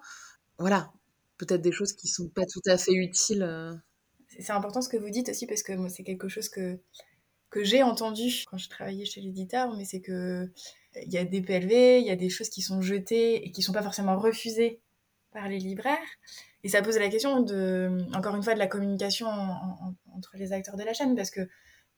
Voilà, 0.57 0.91
peut-être 1.37 1.61
des 1.61 1.71
choses 1.71 1.93
qui 1.93 2.07
sont 2.07 2.27
pas 2.29 2.45
tout 2.45 2.61
à 2.67 2.77
fait 2.77 2.93
utiles. 2.93 3.43
Euh. 3.43 3.73
C'est 4.39 4.53
important 4.53 4.81
ce 4.81 4.89
que 4.89 4.97
vous 4.97 5.09
dites 5.09 5.29
aussi 5.29 5.45
parce 5.45 5.63
que 5.63 5.73
moi 5.73 5.89
c'est 5.89 6.03
quelque 6.03 6.27
chose 6.27 6.49
que, 6.49 6.79
que 7.49 7.63
j'ai 7.63 7.83
entendu 7.83 8.43
quand 8.49 8.57
je 8.57 8.69
travaillais 8.69 9.05
chez 9.05 9.21
l'éditeur, 9.21 9.75
mais 9.77 9.85
c'est 9.85 10.01
que 10.01 10.49
il 11.05 11.11
y 11.11 11.17
a 11.17 11.25
des 11.25 11.41
PLV, 11.41 11.99
il 11.99 12.07
y 12.07 12.11
a 12.11 12.15
des 12.15 12.29
choses 12.29 12.49
qui 12.49 12.61
sont 12.61 12.81
jetées 12.81 13.45
et 13.45 13.51
qui 13.51 13.61
sont 13.61 13.73
pas 13.73 13.83
forcément 13.83 14.17
refusées 14.17 14.81
par 15.31 15.49
les 15.49 15.59
libraires. 15.59 15.97
Et 16.63 16.69
ça 16.69 16.81
pose 16.81 16.97
la 16.97 17.09
question 17.09 17.41
de, 17.41 18.05
encore 18.15 18.35
une 18.35 18.43
fois, 18.43 18.53
de 18.53 18.59
la 18.59 18.67
communication 18.67 19.27
entre 19.27 20.31
les 20.35 20.53
acteurs 20.53 20.77
de 20.77 20.83
la 20.83 20.93
chaîne 20.93 21.15
parce 21.15 21.29
que 21.29 21.41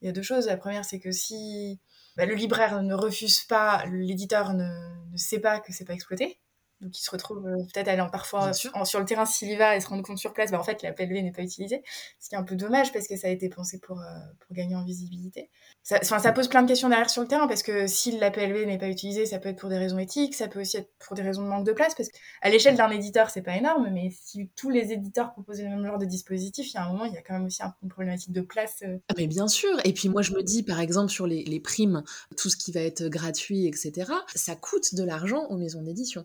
il 0.00 0.06
y 0.06 0.08
a 0.08 0.12
deux 0.12 0.22
choses. 0.22 0.46
La 0.46 0.56
première, 0.56 0.84
c'est 0.84 1.00
que 1.00 1.12
si 1.12 1.80
bah, 2.16 2.26
le 2.26 2.34
libraire 2.34 2.82
ne 2.82 2.94
refuse 2.94 3.44
pas, 3.44 3.84
l'éditeur 3.86 4.54
ne, 4.54 4.64
ne 5.10 5.16
sait 5.16 5.40
pas 5.40 5.60
que 5.60 5.72
c'est 5.72 5.84
pas 5.84 5.94
exploité. 5.94 6.40
Donc 6.80 6.96
il 6.96 7.02
se 7.02 7.10
retrouve 7.10 7.44
euh, 7.46 7.56
peut-être 7.72 7.88
aller 7.88 8.02
parfois 8.12 8.52
sur, 8.52 8.86
sur, 8.86 9.00
le 9.00 9.04
terrain 9.04 9.26
s'il 9.26 9.50
y 9.50 9.56
va 9.56 9.76
et 9.76 9.80
se 9.80 9.88
rendre 9.88 10.02
compte 10.02 10.18
sur 10.18 10.32
place, 10.32 10.52
bah, 10.52 10.60
en 10.60 10.62
fait 10.62 10.82
la 10.82 10.92
PLV 10.92 11.22
n'est 11.22 11.32
pas 11.32 11.42
utilisée. 11.42 11.82
Ce 12.20 12.28
qui 12.28 12.36
est 12.36 12.38
un 12.38 12.44
peu 12.44 12.54
dommage 12.54 12.92
parce 12.92 13.08
que 13.08 13.16
ça 13.16 13.26
a 13.26 13.30
été 13.30 13.48
pensé 13.48 13.80
pour, 13.80 13.98
euh, 13.98 14.04
pour 14.40 14.54
gagner 14.54 14.76
en 14.76 14.84
visibilité. 14.84 15.50
Ça, 15.82 16.00
ça 16.02 16.32
pose 16.32 16.48
plein 16.48 16.62
de 16.62 16.68
questions 16.68 16.88
derrière 16.88 17.10
sur 17.10 17.22
le 17.22 17.28
terrain 17.28 17.48
parce 17.48 17.62
que 17.62 17.86
si 17.86 18.16
la 18.18 18.30
PLV 18.30 18.66
n'est 18.66 18.78
pas 18.78 18.88
utilisée, 18.88 19.26
ça 19.26 19.38
peut 19.38 19.48
être 19.48 19.58
pour 19.58 19.70
des 19.70 19.78
raisons 19.78 19.98
éthiques, 19.98 20.34
ça 20.34 20.46
peut 20.46 20.60
aussi 20.60 20.76
être 20.76 20.90
pour 20.98 21.16
des 21.16 21.22
raisons 21.22 21.42
de 21.42 21.48
manque 21.48 21.66
de 21.66 21.72
place 21.72 21.94
parce 21.94 22.10
qu'à 22.10 22.48
l'échelle 22.48 22.76
d'un 22.76 22.90
éditeur, 22.90 23.30
c'est 23.30 23.42
pas 23.42 23.56
énorme, 23.56 23.88
mais 23.92 24.10
si 24.10 24.50
tous 24.54 24.70
les 24.70 24.92
éditeurs 24.92 25.32
proposaient 25.32 25.64
le 25.64 25.70
même 25.70 25.86
genre 25.86 25.98
de 25.98 26.04
dispositif, 26.04 26.70
il 26.70 26.74
y 26.74 26.76
a 26.76 26.84
un 26.84 26.92
moment, 26.92 27.06
il 27.06 27.14
y 27.14 27.16
a 27.16 27.22
quand 27.22 27.34
même 27.34 27.46
aussi 27.46 27.62
une 27.82 27.88
problématique 27.88 28.32
de 28.32 28.42
place. 28.42 28.82
Euh. 28.82 28.98
Ah, 29.08 29.14
mais 29.16 29.26
bien 29.26 29.48
sûr. 29.48 29.80
Et 29.84 29.92
puis 29.92 30.08
moi, 30.08 30.22
je 30.22 30.32
me 30.32 30.42
dis, 30.42 30.62
par 30.62 30.78
exemple, 30.78 31.10
sur 31.10 31.26
les, 31.26 31.42
les 31.44 31.60
primes, 31.60 32.04
tout 32.36 32.50
ce 32.50 32.56
qui 32.56 32.70
va 32.70 32.80
être 32.80 33.08
gratuit, 33.08 33.66
etc., 33.66 34.12
ça 34.34 34.54
coûte 34.54 34.94
de 34.94 35.02
l'argent 35.02 35.46
aux 35.46 35.56
maisons 35.56 35.82
d'édition 35.82 36.24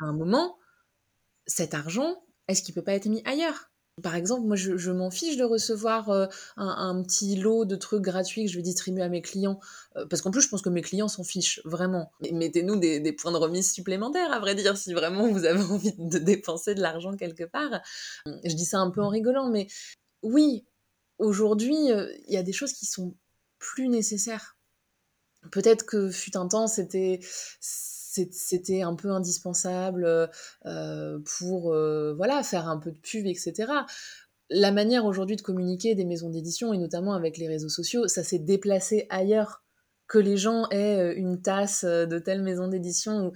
à 0.00 0.06
un 0.06 0.12
moment, 0.12 0.56
cet 1.46 1.74
argent, 1.74 2.22
est-ce 2.48 2.62
qu'il 2.62 2.74
peut 2.74 2.84
pas 2.84 2.94
être 2.94 3.06
mis 3.06 3.22
ailleurs? 3.24 3.70
Par 4.02 4.14
exemple, 4.14 4.46
moi, 4.46 4.56
je, 4.56 4.90
m'en 4.90 5.10
fiche 5.10 5.36
de 5.36 5.44
recevoir 5.44 6.10
euh, 6.10 6.26
un, 6.56 7.02
petit 7.02 7.36
lot 7.36 7.64
de 7.64 7.74
trucs 7.74 8.02
gratuits 8.02 8.44
que 8.44 8.50
je 8.50 8.56
vais 8.56 8.62
distribuer 8.62 9.02
à 9.02 9.08
mes 9.08 9.22
clients. 9.22 9.58
Euh, 9.96 10.06
parce 10.06 10.22
qu'en 10.22 10.30
plus, 10.30 10.42
je 10.42 10.48
pense 10.48 10.62
que 10.62 10.68
mes 10.68 10.82
clients 10.82 11.08
s'en 11.08 11.24
fichent, 11.24 11.60
vraiment. 11.64 12.12
Mettez-nous 12.32 12.76
des, 12.76 13.12
points 13.12 13.32
de 13.32 13.36
remise 13.36 13.72
supplémentaires, 13.72 14.32
à 14.32 14.38
vrai 14.38 14.54
dire, 14.54 14.76
si 14.76 14.92
vraiment 14.92 15.28
vous 15.28 15.44
avez 15.44 15.62
envie 15.72 15.94
de 15.98 16.18
dépenser 16.18 16.74
de 16.74 16.80
l'argent 16.80 17.16
quelque 17.16 17.44
part. 17.44 17.80
Je 18.26 18.54
dis 18.54 18.64
ça 18.64 18.78
un 18.78 18.90
peu 18.90 19.02
en 19.02 19.08
rigolant, 19.08 19.50
mais 19.50 19.66
oui, 20.22 20.64
aujourd'hui, 21.18 21.90
euh, 21.90 22.12
il 22.26 22.34
y 22.34 22.38
a 22.38 22.42
des 22.42 22.52
choses 22.52 22.72
qui 22.72 22.86
sont 22.86 23.14
plus 23.58 23.88
nécessaires. 23.88 24.56
Peut-être 25.50 25.84
que 25.86 26.10
fut 26.10 26.36
un 26.36 26.48
temps, 26.48 26.66
c'était 26.66 27.20
c'était 28.30 28.82
un 28.82 28.94
peu 28.94 29.10
indispensable 29.10 30.04
euh, 30.04 30.26
euh, 30.66 31.18
pour 31.38 31.72
euh, 31.72 32.14
voilà 32.14 32.42
faire 32.42 32.68
un 32.68 32.78
peu 32.78 32.90
de 32.90 32.98
pub, 32.98 33.26
etc. 33.26 33.72
La 34.50 34.72
manière 34.72 35.04
aujourd'hui 35.04 35.36
de 35.36 35.42
communiquer 35.42 35.94
des 35.94 36.06
maisons 36.06 36.30
d'édition, 36.30 36.72
et 36.72 36.78
notamment 36.78 37.12
avec 37.12 37.36
les 37.36 37.48
réseaux 37.48 37.68
sociaux, 37.68 38.08
ça 38.08 38.22
s'est 38.24 38.38
déplacé 38.38 39.06
ailleurs. 39.10 39.62
Que 40.06 40.18
les 40.18 40.38
gens 40.38 40.66
aient 40.70 41.16
une 41.16 41.42
tasse 41.42 41.84
de 41.84 42.18
telle 42.18 42.40
maison 42.40 42.66
d'édition 42.66 43.30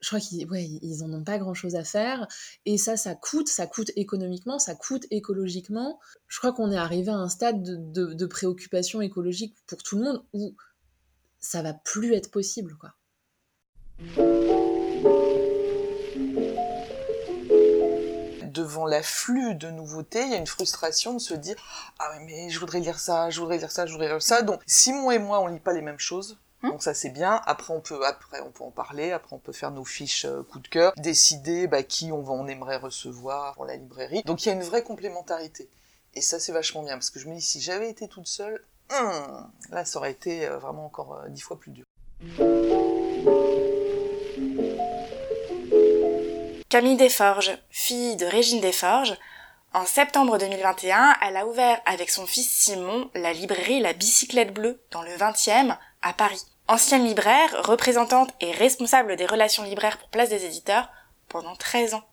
je 0.00 0.08
crois 0.08 0.20
qu'ils 0.20 0.48
ouais, 0.48 0.66
en 1.02 1.12
ont 1.12 1.22
pas 1.22 1.36
grand 1.36 1.52
chose 1.52 1.74
à 1.74 1.84
faire 1.84 2.26
et 2.64 2.78
ça 2.78 2.96
ça 2.96 3.14
coûte 3.14 3.48
ça 3.48 3.66
coûte 3.66 3.90
économiquement 3.94 4.58
ça 4.58 4.74
coûte 4.74 5.06
écologiquement 5.10 6.00
je 6.28 6.38
crois 6.38 6.54
qu'on 6.54 6.72
est 6.72 6.78
arrivé 6.78 7.10
à 7.10 7.16
un 7.16 7.28
stade 7.28 7.62
de, 7.62 8.14
de, 8.14 8.26
préoccupation 8.26 9.02
écologique 9.02 9.54
pour 9.66 9.82
tout 9.82 9.98
le 9.98 10.04
monde 10.04 10.24
où 10.32 10.56
ça 11.40 11.60
va 11.60 11.74
plus 11.74 12.14
être 12.14 12.30
possible 12.30 12.74
quoi 12.78 12.94
Devant 18.52 18.86
l'afflux 18.86 19.54
de 19.54 19.70
nouveautés, 19.70 20.22
il 20.22 20.30
y 20.30 20.34
a 20.34 20.38
une 20.38 20.46
frustration 20.46 21.14
de 21.14 21.18
se 21.18 21.34
dire 21.34 21.56
ah 21.98 22.10
mais 22.26 22.50
je 22.50 22.58
voudrais 22.58 22.80
lire 22.80 22.98
ça, 22.98 23.30
je 23.30 23.40
voudrais 23.40 23.58
lire 23.58 23.70
ça, 23.70 23.86
je 23.86 23.92
voudrais 23.92 24.08
lire 24.08 24.22
ça. 24.22 24.42
Donc 24.42 24.60
Simon 24.66 25.10
et 25.10 25.18
moi 25.18 25.40
on 25.40 25.46
lit 25.46 25.60
pas 25.60 25.72
les 25.72 25.82
mêmes 25.82 25.98
choses. 25.98 26.38
Hein 26.62 26.70
Donc 26.70 26.82
ça 26.82 26.94
c'est 26.94 27.10
bien. 27.10 27.40
Après 27.46 27.72
on 27.72 27.80
peut 27.80 28.04
après 28.04 28.40
on 28.40 28.50
peut 28.50 28.64
en 28.64 28.70
parler. 28.70 29.12
Après 29.12 29.34
on 29.34 29.38
peut 29.38 29.52
faire 29.52 29.70
nos 29.70 29.84
fiches 29.84 30.26
euh, 30.26 30.42
coup 30.42 30.58
de 30.58 30.68
cœur, 30.68 30.92
décider 30.96 31.66
bah, 31.66 31.82
qui 31.82 32.12
on 32.12 32.22
va 32.22 32.32
on 32.32 32.46
aimerait 32.46 32.76
recevoir 32.76 33.54
pour 33.54 33.64
la 33.64 33.76
librairie. 33.76 34.22
Donc 34.24 34.44
il 34.44 34.48
y 34.48 34.52
a 34.52 34.54
une 34.54 34.62
vraie 34.62 34.82
complémentarité. 34.82 35.68
Et 36.14 36.20
ça 36.20 36.38
c'est 36.38 36.52
vachement 36.52 36.82
bien 36.82 36.94
parce 36.94 37.10
que 37.10 37.18
je 37.18 37.28
me 37.28 37.34
dis 37.34 37.40
si 37.40 37.60
j'avais 37.60 37.88
été 37.88 38.06
toute 38.06 38.26
seule, 38.26 38.62
hum, 38.90 39.50
là 39.70 39.84
ça 39.84 39.98
aurait 39.98 40.12
été 40.12 40.46
euh, 40.46 40.58
vraiment 40.58 40.84
encore 40.84 41.14
euh, 41.14 41.28
dix 41.28 41.40
fois 41.40 41.58
plus 41.58 41.70
dur. 41.72 41.84
Camille 46.72 46.96
Desforges, 46.96 47.58
fille 47.68 48.16
de 48.16 48.24
Régine 48.24 48.62
Desforges, 48.62 49.14
en 49.74 49.84
septembre 49.84 50.38
2021, 50.38 51.16
elle 51.20 51.36
a 51.36 51.46
ouvert 51.46 51.78
avec 51.84 52.08
son 52.08 52.24
fils 52.24 52.48
Simon 52.50 53.10
la 53.14 53.34
librairie 53.34 53.80
La 53.80 53.92
Bicyclette 53.92 54.54
Bleue 54.54 54.80
dans 54.90 55.02
le 55.02 55.10
20e 55.10 55.76
à 56.00 56.12
Paris. 56.14 56.42
Ancienne 56.68 57.04
libraire, 57.04 57.54
représentante 57.62 58.30
et 58.40 58.52
responsable 58.52 59.16
des 59.16 59.26
relations 59.26 59.64
libraires 59.64 59.98
pour 59.98 60.08
Place 60.08 60.30
des 60.30 60.46
Éditeurs 60.46 60.88
pendant 61.28 61.54
13 61.54 61.92
ans. 61.92 62.04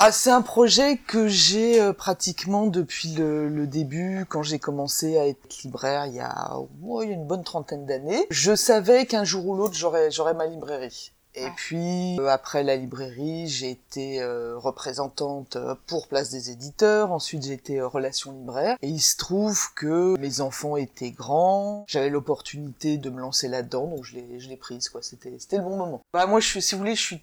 Ah, 0.00 0.12
c'est 0.12 0.30
un 0.30 0.42
projet 0.42 0.96
que 0.96 1.26
j'ai 1.26 1.80
euh, 1.80 1.92
pratiquement 1.92 2.68
depuis 2.68 3.14
le, 3.14 3.66
début, 3.66 4.26
quand 4.28 4.44
j'ai 4.44 4.60
commencé 4.60 5.18
à 5.18 5.26
être 5.26 5.62
libraire 5.64 6.06
il 6.06 6.14
y 6.14 6.20
a, 6.20 6.56
oh, 6.56 7.02
il 7.02 7.08
y 7.08 7.10
a 7.10 7.16
une 7.16 7.26
bonne 7.26 7.42
trentaine 7.42 7.84
d'années. 7.84 8.24
Je 8.30 8.54
savais 8.54 9.06
qu'un 9.06 9.24
jour 9.24 9.48
ou 9.48 9.56
l'autre 9.56 9.74
j'aurais 9.74 10.12
j'aurais 10.12 10.34
ma 10.34 10.46
librairie. 10.46 11.10
Et 11.34 11.48
puis 11.56 12.16
euh, 12.20 12.28
après 12.28 12.62
la 12.62 12.76
librairie, 12.76 13.48
j'ai 13.48 13.70
été 13.70 14.22
euh, 14.22 14.56
représentante 14.56 15.58
pour 15.88 16.06
Place 16.06 16.30
des 16.30 16.52
éditeurs. 16.52 17.10
Ensuite, 17.10 17.42
j'ai 17.42 17.54
été 17.54 17.82
relation 17.82 18.30
libraire. 18.30 18.76
Et 18.82 18.88
il 18.88 19.00
se 19.00 19.16
trouve 19.16 19.74
que 19.74 20.16
mes 20.20 20.40
enfants 20.40 20.76
étaient 20.76 21.10
grands. 21.10 21.84
J'avais 21.88 22.08
l'opportunité 22.08 22.98
de 22.98 23.10
me 23.10 23.18
lancer 23.18 23.48
là-dedans, 23.48 23.88
donc 23.88 24.04
je 24.04 24.14
l'ai 24.14 24.38
je 24.38 24.48
l'ai 24.48 24.56
prise 24.56 24.90
quoi. 24.90 25.02
C'était 25.02 25.34
c'était 25.40 25.56
le 25.56 25.64
bon 25.64 25.76
moment. 25.76 26.02
Bah 26.12 26.26
moi, 26.26 26.38
je 26.38 26.46
suis, 26.46 26.62
si 26.62 26.76
vous 26.76 26.78
voulez, 26.78 26.94
je 26.94 27.02
suis 27.02 27.22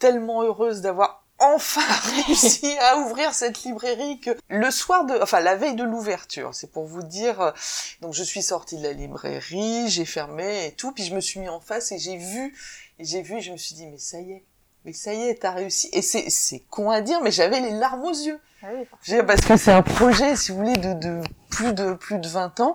tellement 0.00 0.42
heureuse 0.42 0.80
d'avoir 0.80 1.25
enfin 1.38 1.80
réussi 2.26 2.76
à 2.80 2.98
ouvrir 2.98 3.34
cette 3.34 3.62
librairie 3.64 4.20
que 4.20 4.30
le 4.48 4.70
soir 4.70 5.04
de, 5.04 5.14
enfin 5.20 5.40
la 5.40 5.56
veille 5.56 5.74
de 5.74 5.84
l'ouverture, 5.84 6.54
c'est 6.54 6.70
pour 6.70 6.86
vous 6.86 7.02
dire. 7.02 7.40
Euh, 7.40 7.52
donc 8.00 8.14
je 8.14 8.22
suis 8.22 8.42
sortie 8.42 8.78
de 8.78 8.82
la 8.82 8.92
librairie, 8.92 9.88
j'ai 9.88 10.04
fermé 10.04 10.66
et 10.66 10.72
tout, 10.72 10.92
puis 10.92 11.04
je 11.04 11.14
me 11.14 11.20
suis 11.20 11.40
mis 11.40 11.48
en 11.48 11.60
face 11.60 11.92
et 11.92 11.98
j'ai 11.98 12.16
vu, 12.16 12.54
et 12.98 13.04
j'ai 13.04 13.22
vu, 13.22 13.38
et 13.38 13.40
je 13.40 13.52
me 13.52 13.56
suis 13.56 13.74
dit 13.74 13.86
mais 13.86 13.98
ça 13.98 14.20
y 14.20 14.32
est, 14.32 14.44
mais 14.84 14.92
ça 14.92 15.12
y 15.12 15.22
est, 15.22 15.42
t'as 15.42 15.52
réussi. 15.52 15.88
Et 15.92 16.02
c'est 16.02 16.30
c'est 16.30 16.60
con 16.70 16.90
à 16.90 17.00
dire, 17.00 17.20
mais 17.20 17.30
j'avais 17.30 17.60
les 17.60 17.72
larmes 17.72 18.04
aux 18.04 18.12
yeux. 18.12 18.40
Ah 18.62 18.68
oui, 18.74 18.86
parce 19.26 19.42
que 19.42 19.56
c'est 19.56 19.72
un 19.72 19.82
projet, 19.82 20.34
si 20.34 20.50
vous 20.50 20.58
voulez, 20.58 20.76
de, 20.76 20.94
de 20.94 21.22
plus 21.50 21.74
de 21.74 21.92
plus 21.94 22.18
de 22.18 22.26
20 22.26 22.60
ans. 22.60 22.74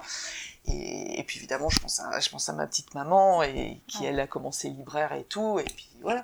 Et, 0.66 1.20
et, 1.20 1.24
puis 1.24 1.40
évidemment, 1.40 1.70
je 1.70 1.80
pense 1.80 2.00
à 2.00 2.20
je 2.20 2.30
pense 2.30 2.48
à 2.48 2.54
ma 2.54 2.68
petite 2.68 2.94
maman 2.94 3.42
et 3.42 3.82
qui 3.88 4.06
elle 4.06 4.20
a 4.20 4.28
commencé 4.28 4.70
libraire 4.70 5.12
et 5.14 5.24
tout, 5.24 5.60
et 5.60 5.64
puis 5.64 5.90
voilà. 6.02 6.24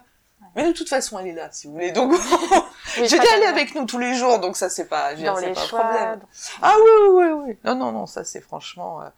Mais 0.57 0.65
de 0.65 0.71
toute 0.71 0.89
façon, 0.89 1.19
elle 1.19 1.27
est 1.27 1.33
là, 1.33 1.49
si 1.51 1.67
vous 1.67 1.73
voulez. 1.73 1.91
Donc, 1.91 2.11
elle 2.97 3.03
est 3.03 3.45
avec 3.45 3.75
nous 3.75 3.85
tous 3.85 3.99
les 3.99 4.15
jours, 4.15 4.39
donc 4.39 4.57
ça, 4.57 4.69
c'est 4.69 4.87
pas, 4.87 5.15
c'est 5.15 5.23
pas 5.23 5.39
un 5.39 5.67
problème. 5.67 6.21
Ah 6.63 6.75
oui, 6.83 6.91
oui, 7.09 7.09
oui, 7.09 7.43
oui. 7.45 7.57
Non, 7.63 7.75
non, 7.75 7.91
non, 7.91 8.07
ça, 8.07 8.23
c'est 8.23 8.41
franchement, 8.41 9.03
euh, 9.03 9.09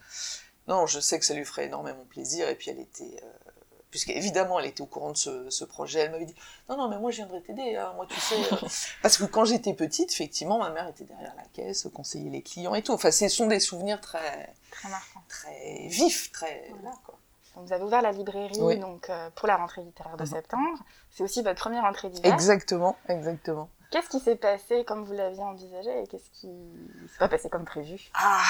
non, 0.68 0.86
je 0.86 1.00
sais 1.00 1.18
que 1.18 1.26
ça 1.26 1.34
lui 1.34 1.46
ferait 1.46 1.66
énormément 1.66 2.04
plaisir, 2.10 2.50
et 2.50 2.56
puis 2.56 2.72
elle 2.72 2.80
était, 2.80 3.22
euh... 3.24 3.52
puisqu'évidemment, 3.90 4.60
elle 4.60 4.66
était 4.66 4.82
au 4.82 4.86
courant 4.86 5.14
de 5.14 5.18
ce, 5.18 5.50
ce 5.50 5.64
projet, 5.64 6.00
elle 6.00 6.12
m'avait 6.12 6.26
dit, 6.26 6.36
non, 6.68 6.76
non, 6.76 6.90
mais 6.90 7.00
moi, 7.00 7.10
je 7.10 7.18
viendrai 7.18 7.42
t'aider, 7.42 7.78
hein, 7.78 7.94
moi, 7.96 8.06
tu 8.10 8.20
sais. 8.20 8.36
Euh. 8.36 8.68
Parce 9.02 9.18
que 9.18 9.24
quand 9.24 9.46
j'étais 9.46 9.74
petite, 9.74 10.12
effectivement, 10.12 10.58
ma 10.58 10.72
mère 10.72 10.90
était 10.90 11.06
derrière 11.06 11.36
la 11.38 11.46
caisse, 11.54 11.88
conseillait 11.94 12.30
les 12.30 12.42
clients 12.42 12.76
et 12.76 12.82
tout. 12.82 12.92
Enfin, 12.92 13.12
ce 13.12 13.30
sont 13.30 13.48
des 13.48 13.62
souvenirs 13.62 14.02
très, 14.02 14.54
très 14.72 14.90
marquants. 14.90 15.24
Très 15.30 15.88
vifs, 15.88 16.34
très, 16.34 16.70
quoi 17.06 17.19
vous 17.66 17.74
avez 17.74 17.84
ouvert 17.84 18.02
la 18.02 18.12
librairie 18.12 18.80
donc 18.80 19.10
euh, 19.10 19.30
pour 19.36 19.48
la 19.48 19.58
rentrée 19.58 19.82
littéraire 19.82 20.18
de 20.18 20.24
mhm. 20.24 20.30
septembre. 20.30 20.80
C'est 21.12 21.24
aussi 21.24 21.42
votre 21.42 21.60
première 21.60 21.84
rentrée 21.84 22.10
d'hiver. 22.10 22.34
Exactement, 22.34 22.96
exactement. 23.08 23.70
Qu'est-ce 23.92 24.10
qui 24.10 24.20
s'est 24.20 24.36
passé 24.36 24.86
comme 24.86 25.04
vous 25.04 25.14
l'aviez 25.14 25.42
envisagé 25.42 26.04
et 26.04 26.08
qu'est-ce 26.08 26.30
qui 26.32 26.48
s'est 27.08 27.18
pas 27.18 27.28
passé 27.28 27.50
comme 27.50 27.66
prévu? 27.66 28.00
Ah, 28.14 28.44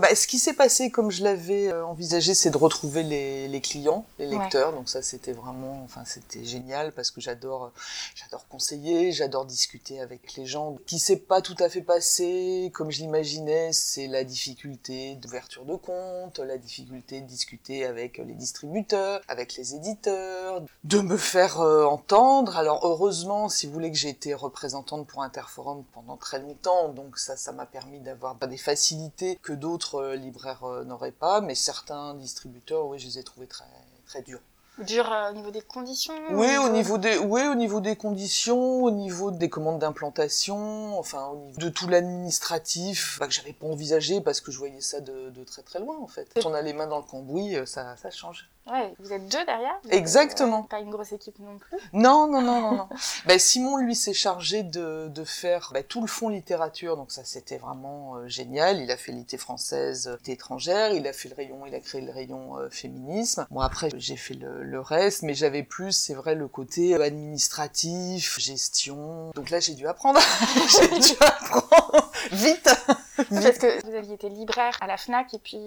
bah, 0.00 0.14
ce 0.14 0.26
qui 0.26 0.38
s'est 0.38 0.54
passé 0.54 0.90
comme 0.90 1.10
je 1.10 1.22
l'avais 1.22 1.68
euh, 1.68 1.84
envisagé, 1.84 2.34
c'est 2.34 2.50
de 2.50 2.56
retrouver 2.56 3.02
les, 3.02 3.46
les, 3.48 3.60
clients, 3.60 4.06
les 4.18 4.26
lecteurs. 4.26 4.72
Donc 4.72 4.88
ça, 4.88 5.02
c'était 5.02 5.32
vraiment, 5.32 5.82
enfin, 5.84 6.04
c'était 6.06 6.44
génial 6.44 6.92
parce 6.92 7.10
que 7.10 7.20
j'adore, 7.20 7.72
j'adore 8.14 8.48
conseiller, 8.48 9.12
j'adore 9.12 9.44
discuter 9.44 10.00
avec 10.00 10.34
les 10.36 10.46
gens. 10.46 10.76
Ce 10.78 10.84
qui 10.84 10.98
s'est 10.98 11.18
pas 11.18 11.42
tout 11.42 11.56
à 11.58 11.68
fait 11.68 11.82
passé 11.82 12.70
comme 12.72 12.90
je 12.90 13.00
l'imaginais, 13.00 13.72
c'est 13.72 14.06
la 14.06 14.24
difficulté 14.24 15.16
d'ouverture 15.16 15.66
de 15.66 15.76
compte, 15.76 16.38
la 16.38 16.56
difficulté 16.56 17.20
de 17.20 17.26
discuter 17.26 17.84
avec 17.84 18.16
les 18.16 18.34
distributeurs, 18.34 19.20
avec 19.28 19.56
les 19.56 19.74
éditeurs, 19.74 20.62
de 20.84 21.00
me 21.00 21.18
faire 21.18 21.60
euh, 21.60 21.84
entendre. 21.84 22.56
Alors 22.56 22.80
heureusement, 22.86 23.50
si 23.50 23.66
vous 23.66 23.74
voulez 23.74 23.90
que 23.90 23.98
j'ai 23.98 24.08
été 24.08 24.32
représentante 24.32 25.06
pour 25.06 25.22
Interforum 25.22 25.84
pendant 25.92 26.16
très 26.16 26.40
longtemps, 26.40 26.88
donc 26.88 27.18
ça, 27.18 27.36
ça 27.36 27.52
m'a 27.52 27.66
permis 27.66 28.00
d'avoir 28.00 28.36
des 28.36 28.56
facilités 28.56 29.38
que 29.42 29.52
d'autres 29.52 29.81
euh, 29.94 30.16
libraires 30.16 30.64
euh, 30.64 30.84
n'auraient 30.84 31.12
pas, 31.12 31.40
mais 31.40 31.54
certains 31.54 32.14
distributeurs, 32.14 32.86
oui, 32.86 32.98
je 32.98 33.06
les 33.06 33.18
ai 33.18 33.22
trouvés 33.22 33.46
très, 33.46 33.64
très 34.06 34.22
durs. 34.22 34.40
Dur 34.78 35.12
euh, 35.12 35.30
au 35.30 35.34
niveau 35.34 35.50
des 35.50 35.60
conditions 35.60 36.14
Oui, 36.30 36.56
au 36.56 36.70
niveau 36.70 36.96
des, 36.96 37.18
oui, 37.18 37.42
au 37.46 37.54
niveau 37.54 37.80
des 37.80 37.94
conditions, 37.94 38.82
au 38.82 38.90
niveau 38.90 39.30
des 39.30 39.50
commandes 39.50 39.78
d'implantation, 39.78 40.98
enfin, 40.98 41.26
au 41.26 41.36
niveau 41.36 41.60
de 41.60 41.68
tout 41.68 41.88
l'administratif, 41.88 43.18
bah, 43.20 43.26
que 43.26 43.34
j'avais 43.34 43.52
pas 43.52 43.66
envisagé 43.66 44.20
parce 44.20 44.40
que 44.40 44.50
je 44.50 44.58
voyais 44.58 44.80
ça 44.80 45.00
de, 45.00 45.30
de, 45.30 45.44
très 45.44 45.62
très 45.62 45.78
loin, 45.78 45.98
en 45.98 46.08
fait. 46.08 46.28
Quand 46.34 46.50
on 46.50 46.54
a 46.54 46.62
les 46.62 46.72
mains 46.72 46.86
dans 46.86 46.98
le 46.98 47.04
cambouis, 47.04 47.56
ça, 47.66 47.96
ça 47.96 48.10
change. 48.10 48.48
Ouais, 48.70 48.94
vous 49.00 49.12
êtes 49.12 49.24
deux 49.24 49.44
derrière 49.44 49.74
Exactement. 49.90 50.62
pas 50.62 50.78
une 50.78 50.90
grosse 50.90 51.12
équipe 51.12 51.38
non 51.40 51.58
plus 51.58 51.76
Non, 51.92 52.28
non, 52.28 52.40
non, 52.40 52.60
non, 52.60 52.76
non. 52.76 52.88
ben, 53.26 53.38
Simon, 53.38 53.76
lui, 53.76 53.96
s'est 53.96 54.12
chargé 54.12 54.62
de, 54.62 55.08
de 55.08 55.24
faire 55.24 55.70
ben, 55.74 55.82
tout 55.82 56.00
le 56.00 56.06
fond 56.06 56.28
littérature, 56.28 56.96
donc 56.96 57.10
ça, 57.10 57.24
c'était 57.24 57.58
vraiment 57.58 58.16
euh, 58.16 58.28
génial. 58.28 58.80
Il 58.80 58.90
a 58.92 58.96
fait 58.96 59.10
l'ité 59.10 59.36
française, 59.36 60.06
euh, 60.06 60.30
étrangère, 60.30 60.92
il 60.92 61.08
a 61.08 61.12
fait 61.12 61.28
le 61.28 61.34
rayon, 61.34 61.66
il 61.66 61.74
a 61.74 61.80
créé 61.80 62.00
le 62.00 62.12
rayon 62.12 62.56
euh, 62.58 62.68
féminisme. 62.70 63.46
Bon, 63.50 63.60
après, 63.60 63.88
j'ai 63.96 64.16
fait 64.16 64.34
le, 64.34 64.62
le, 64.62 64.80
reste, 64.80 65.22
mais 65.22 65.34
j'avais 65.34 65.64
plus, 65.64 65.92
c'est 65.92 66.14
vrai, 66.14 66.36
le 66.36 66.46
côté 66.46 66.94
administratif, 66.94 68.38
gestion. 68.38 69.32
Donc 69.34 69.50
là, 69.50 69.58
j'ai 69.58 69.74
dû 69.74 69.88
apprendre. 69.88 70.20
j'ai 70.80 70.98
dû 71.00 71.16
apprendre 71.20 72.01
vite. 72.32 72.68
Parce 73.30 73.58
que 73.58 73.86
vous 73.86 73.94
aviez 73.94 74.14
été 74.14 74.28
libraire 74.28 74.76
à 74.80 74.86
la 74.86 74.96
FNAC 74.96 75.34
et 75.34 75.38
puis 75.38 75.58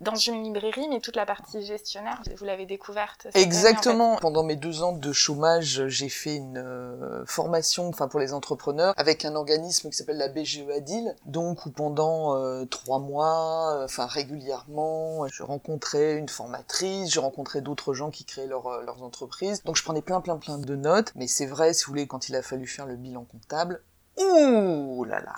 dans 0.00 0.14
une 0.14 0.42
librairie, 0.42 0.88
mais 0.88 1.00
toute 1.00 1.16
la 1.16 1.26
partie 1.26 1.64
gestionnaire, 1.64 2.20
vous 2.36 2.44
l'avez 2.44 2.66
découverte. 2.66 3.28
Exactement. 3.34 4.16
Pendant 4.16 4.42
mes 4.42 4.56
deux 4.56 4.82
ans 4.82 4.92
de 4.92 5.12
chômage, 5.12 5.86
j'ai 5.88 6.08
fait 6.08 6.36
une 6.36 6.58
euh, 6.58 7.24
formation, 7.26 7.88
enfin 7.88 8.08
pour 8.08 8.20
les 8.20 8.32
entrepreneurs, 8.32 8.94
avec 8.96 9.24
un 9.24 9.34
organisme 9.34 9.90
qui 9.90 9.96
s'appelle 9.96 10.16
la 10.16 10.28
BGE 10.28 10.64
Adil. 10.74 11.14
Donc 11.26 11.66
où 11.66 11.70
pendant 11.70 12.36
euh, 12.36 12.64
trois 12.64 12.98
mois, 12.98 13.76
euh, 13.76 13.84
enfin 13.84 14.06
régulièrement, 14.06 15.26
je 15.28 15.42
rencontrais 15.42 16.16
une 16.16 16.28
formatrice, 16.28 17.12
je 17.12 17.20
rencontrais 17.20 17.60
d'autres 17.60 17.92
gens 17.92 18.10
qui 18.10 18.24
créaient 18.24 18.46
leur, 18.46 18.82
leurs 18.82 19.02
entreprises. 19.02 19.62
Donc 19.64 19.76
je 19.76 19.82
prenais 19.82 20.02
plein 20.02 20.20
plein 20.20 20.38
plein 20.38 20.58
de 20.58 20.74
notes. 20.74 21.12
Mais 21.16 21.26
c'est 21.26 21.46
vrai, 21.46 21.74
si 21.74 21.84
vous 21.84 21.92
voulez, 21.92 22.06
quand 22.06 22.28
il 22.28 22.36
a 22.36 22.42
fallu 22.42 22.66
faire 22.66 22.86
le 22.86 22.96
bilan 22.96 23.24
comptable, 23.24 23.82
ouh 24.18 25.04
là 25.04 25.20
là. 25.20 25.34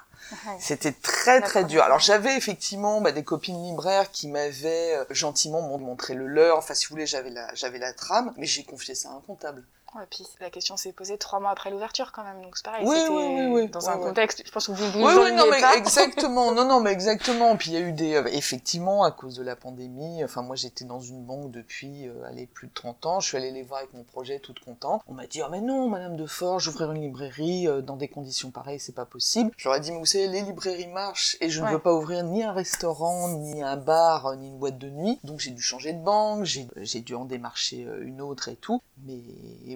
C'était 0.59 0.93
très 0.93 1.41
très 1.41 1.65
dur. 1.65 1.83
Alors 1.83 1.99
j'avais 1.99 2.37
effectivement 2.37 3.01
bah, 3.01 3.13
des 3.13 3.25
copines 3.25 3.63
libraires 3.63 4.11
qui 4.11 4.29
m'avaient 4.29 4.97
euh, 4.97 5.05
gentiment 5.11 5.63
montré 5.79 6.15
le 6.15 6.27
leur. 6.27 6.59
Enfin 6.59 6.75
si 6.75 6.87
vous 6.87 6.91
voulez 6.91 7.07
j'avais 7.07 7.31
la 7.31 7.55
j'avais 7.55 7.79
la 7.79 7.93
trame, 7.93 8.33
mais 8.37 8.47
j'ai 8.47 8.65
confié 8.65 8.95
ça 8.95 9.11
à 9.11 9.13
un 9.13 9.21
comptable. 9.21 9.65
Puis 10.11 10.27
la 10.41 10.51
question 10.51 10.77
s'est 10.77 10.93
posée 10.93 11.19
trois 11.19 11.41
mois 11.41 11.51
après 11.51 11.71
l'ouverture 11.71 12.13
quand 12.13 12.23
même, 12.25 12.41
donc 12.43 12.57
c'est 12.57 12.65
pareil. 12.65 12.85
Oui, 12.87 12.97
oui, 13.11 13.25
oui, 13.29 13.47
oui, 13.51 13.69
Dans 13.69 13.89
un 13.91 13.99
contexte, 13.99 14.43
je 14.47 14.51
pense 14.51 14.67
que 14.67 14.73
vous 14.73 14.91
vous 14.91 15.05
Oui, 15.05 15.13
oui, 15.21 15.33
non, 15.35 15.45
mais 15.51 15.61
pas. 15.61 15.77
exactement. 15.77 16.53
Non, 16.61 16.65
non, 16.67 16.81
mais 16.81 16.93
exactement. 16.93 17.57
Puis 17.57 17.71
il 17.71 17.75
y 17.75 17.77
a 17.77 17.81
eu 17.81 17.93
des, 17.93 18.15
euh, 18.15 18.25
effectivement, 18.33 19.05
à 19.05 19.11
cause 19.11 19.35
de 19.37 19.43
la 19.43 19.57
pandémie. 19.57 20.23
Enfin, 20.25 20.43
moi, 20.43 20.57
j'étais 20.57 20.85
dans 20.85 21.01
une 21.01 21.25
banque 21.25 21.51
depuis, 21.51 22.09
euh, 22.09 22.25
allez, 22.27 22.47
plus 22.47 22.69
de 22.69 22.73
30 22.75 23.07
ans. 23.07 23.21
Je 23.21 23.29
suis 23.29 23.37
allée 23.37 23.51
les 23.53 23.63
voir 23.63 23.81
avec 23.81 23.93
mon 23.95 24.05
projet, 24.05 24.39
toute 24.41 24.61
contente. 24.61 25.03
On 25.09 25.13
m'a 25.15 25.27
dit, 25.27 25.41
oh, 25.43 25.49
mais 25.51 25.61
non, 25.61 25.89
Madame 25.89 26.17
de 26.17 26.27
Forge, 26.27 26.69
ouvrir 26.69 26.93
une 26.93 27.03
librairie 27.03 27.69
euh, 27.69 27.81
dans 27.83 27.97
des 27.97 28.09
conditions 28.09 28.51
pareilles, 28.51 28.81
c'est 28.81 28.95
pas 28.95 29.05
possible. 29.07 29.51
J'aurais 29.57 29.81
dit, 29.81 29.93
mais 29.93 29.99
vous 29.99 30.07
savez, 30.07 30.29
les 30.29 30.43
librairies 30.43 30.89
marchent 30.89 31.37
et 31.41 31.49
je 31.51 31.61
ne 31.61 31.67
Ouais. 31.67 31.73
veux 31.73 31.79
pas 31.79 31.93
ouvrir 31.95 32.25
ni 32.25 32.43
un 32.43 32.53
restaurant, 32.53 33.29
ni 33.29 33.63
un 33.63 33.77
bar, 33.77 34.37
ni 34.37 34.49
une 34.49 34.59
boîte 34.59 34.79
de 34.79 34.89
nuit. 34.91 35.19
Donc 35.25 35.41
j'ai 35.41 35.51
dû 35.51 35.63
changer 35.63 35.93
de 35.93 36.03
banque, 36.03 36.45
j'ai, 36.45 37.01
dû 37.01 37.15
en 37.15 37.25
démarcher 37.25 37.85
euh, 37.87 38.03
une 38.05 38.21
autre 38.21 38.49
et 38.49 38.57
tout. 38.57 38.83
Mais 39.07 39.19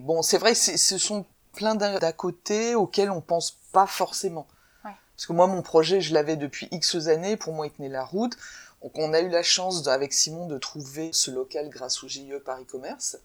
bon, 0.04 0.22
c'est 0.22 0.38
vrai, 0.38 0.54
ce 0.54 0.98
sont 0.98 1.26
plein 1.52 1.74
d'à 1.74 2.12
côté 2.12 2.74
auxquels 2.74 3.10
on 3.10 3.20
pense 3.20 3.56
pas 3.72 3.86
forcément. 3.86 4.46
Parce 4.82 5.26
que 5.26 5.32
moi, 5.32 5.46
mon 5.46 5.62
projet, 5.62 6.00
je 6.00 6.12
l'avais 6.12 6.36
depuis 6.36 6.68
X 6.72 6.96
années. 7.06 7.36
Pour 7.36 7.52
moi, 7.52 7.66
il 7.66 7.72
tenait 7.72 7.88
la 7.88 8.04
route. 8.04 8.36
Donc, 8.82 8.98
on 8.98 9.12
a 9.12 9.20
eu 9.20 9.28
la 9.28 9.42
chance, 9.44 9.86
avec 9.86 10.12
Simon, 10.12 10.46
de 10.46 10.58
trouver 10.58 11.10
ce 11.12 11.30
local 11.30 11.70
grâce 11.70 12.02
au 12.02 12.08
GIE 12.08 12.32
Paris 12.44 12.66
Commerce. 12.66 13.18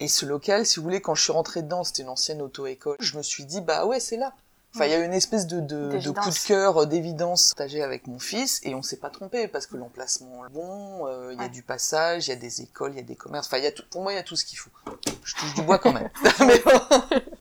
Et 0.00 0.08
ce 0.08 0.24
local, 0.24 0.64
si 0.66 0.76
vous 0.76 0.82
voulez, 0.82 1.02
quand 1.02 1.14
je 1.14 1.22
suis 1.22 1.32
rentrée 1.32 1.62
dedans, 1.62 1.84
c'était 1.84 2.02
une 2.02 2.08
ancienne 2.08 2.40
auto-école. 2.40 2.96
Je 3.00 3.16
me 3.16 3.22
suis 3.22 3.44
dit, 3.44 3.60
bah 3.60 3.84
ouais, 3.84 4.00
c'est 4.00 4.16
là. 4.16 4.34
Enfin, 4.74 4.86
il 4.86 4.90
y 4.90 4.94
a 4.94 4.98
eu 4.98 5.04
une 5.04 5.12
espèce 5.12 5.46
de, 5.46 5.60
de, 5.60 5.90
coup 6.10 6.30
de 6.30 6.46
cœur, 6.46 6.78
euh, 6.82 6.86
d'évidence 6.86 7.54
partagé 7.54 7.82
avec 7.82 8.06
mon 8.08 8.18
fils, 8.18 8.60
et 8.64 8.74
on 8.74 8.82
s'est 8.82 8.96
pas 8.96 9.10
trompé 9.10 9.46
parce 9.46 9.66
que 9.66 9.76
l'emplacement 9.76 10.44
est 10.46 10.50
bon, 10.50 11.06
euh, 11.06 11.30
il 11.32 11.36
y 11.38 11.40
a 11.40 11.44
Ouais. 11.44 11.48
du 11.48 11.62
passage, 11.62 12.26
il 12.26 12.30
y 12.30 12.32
a 12.32 12.36
des 12.36 12.60
écoles, 12.62 12.92
il 12.92 12.96
y 12.96 13.00
a 13.00 13.04
des 13.04 13.14
commerces. 13.16 13.46
Enfin, 13.46 13.58
il 13.58 13.64
y 13.64 13.68
a 13.68 13.72
tout, 13.72 13.84
pour 13.90 14.02
moi, 14.02 14.12
il 14.12 14.16
y 14.16 14.18
a 14.18 14.22
tout 14.24 14.34
ce 14.36 14.44
qu'il 14.44 14.58
faut. 14.58 14.70
Je 15.22 15.34
touche 15.36 15.54
du 15.54 15.62
bois 15.62 15.78
quand 15.78 15.92
même. 15.92 16.08
Mais 16.40 16.58
bon. 16.58 16.80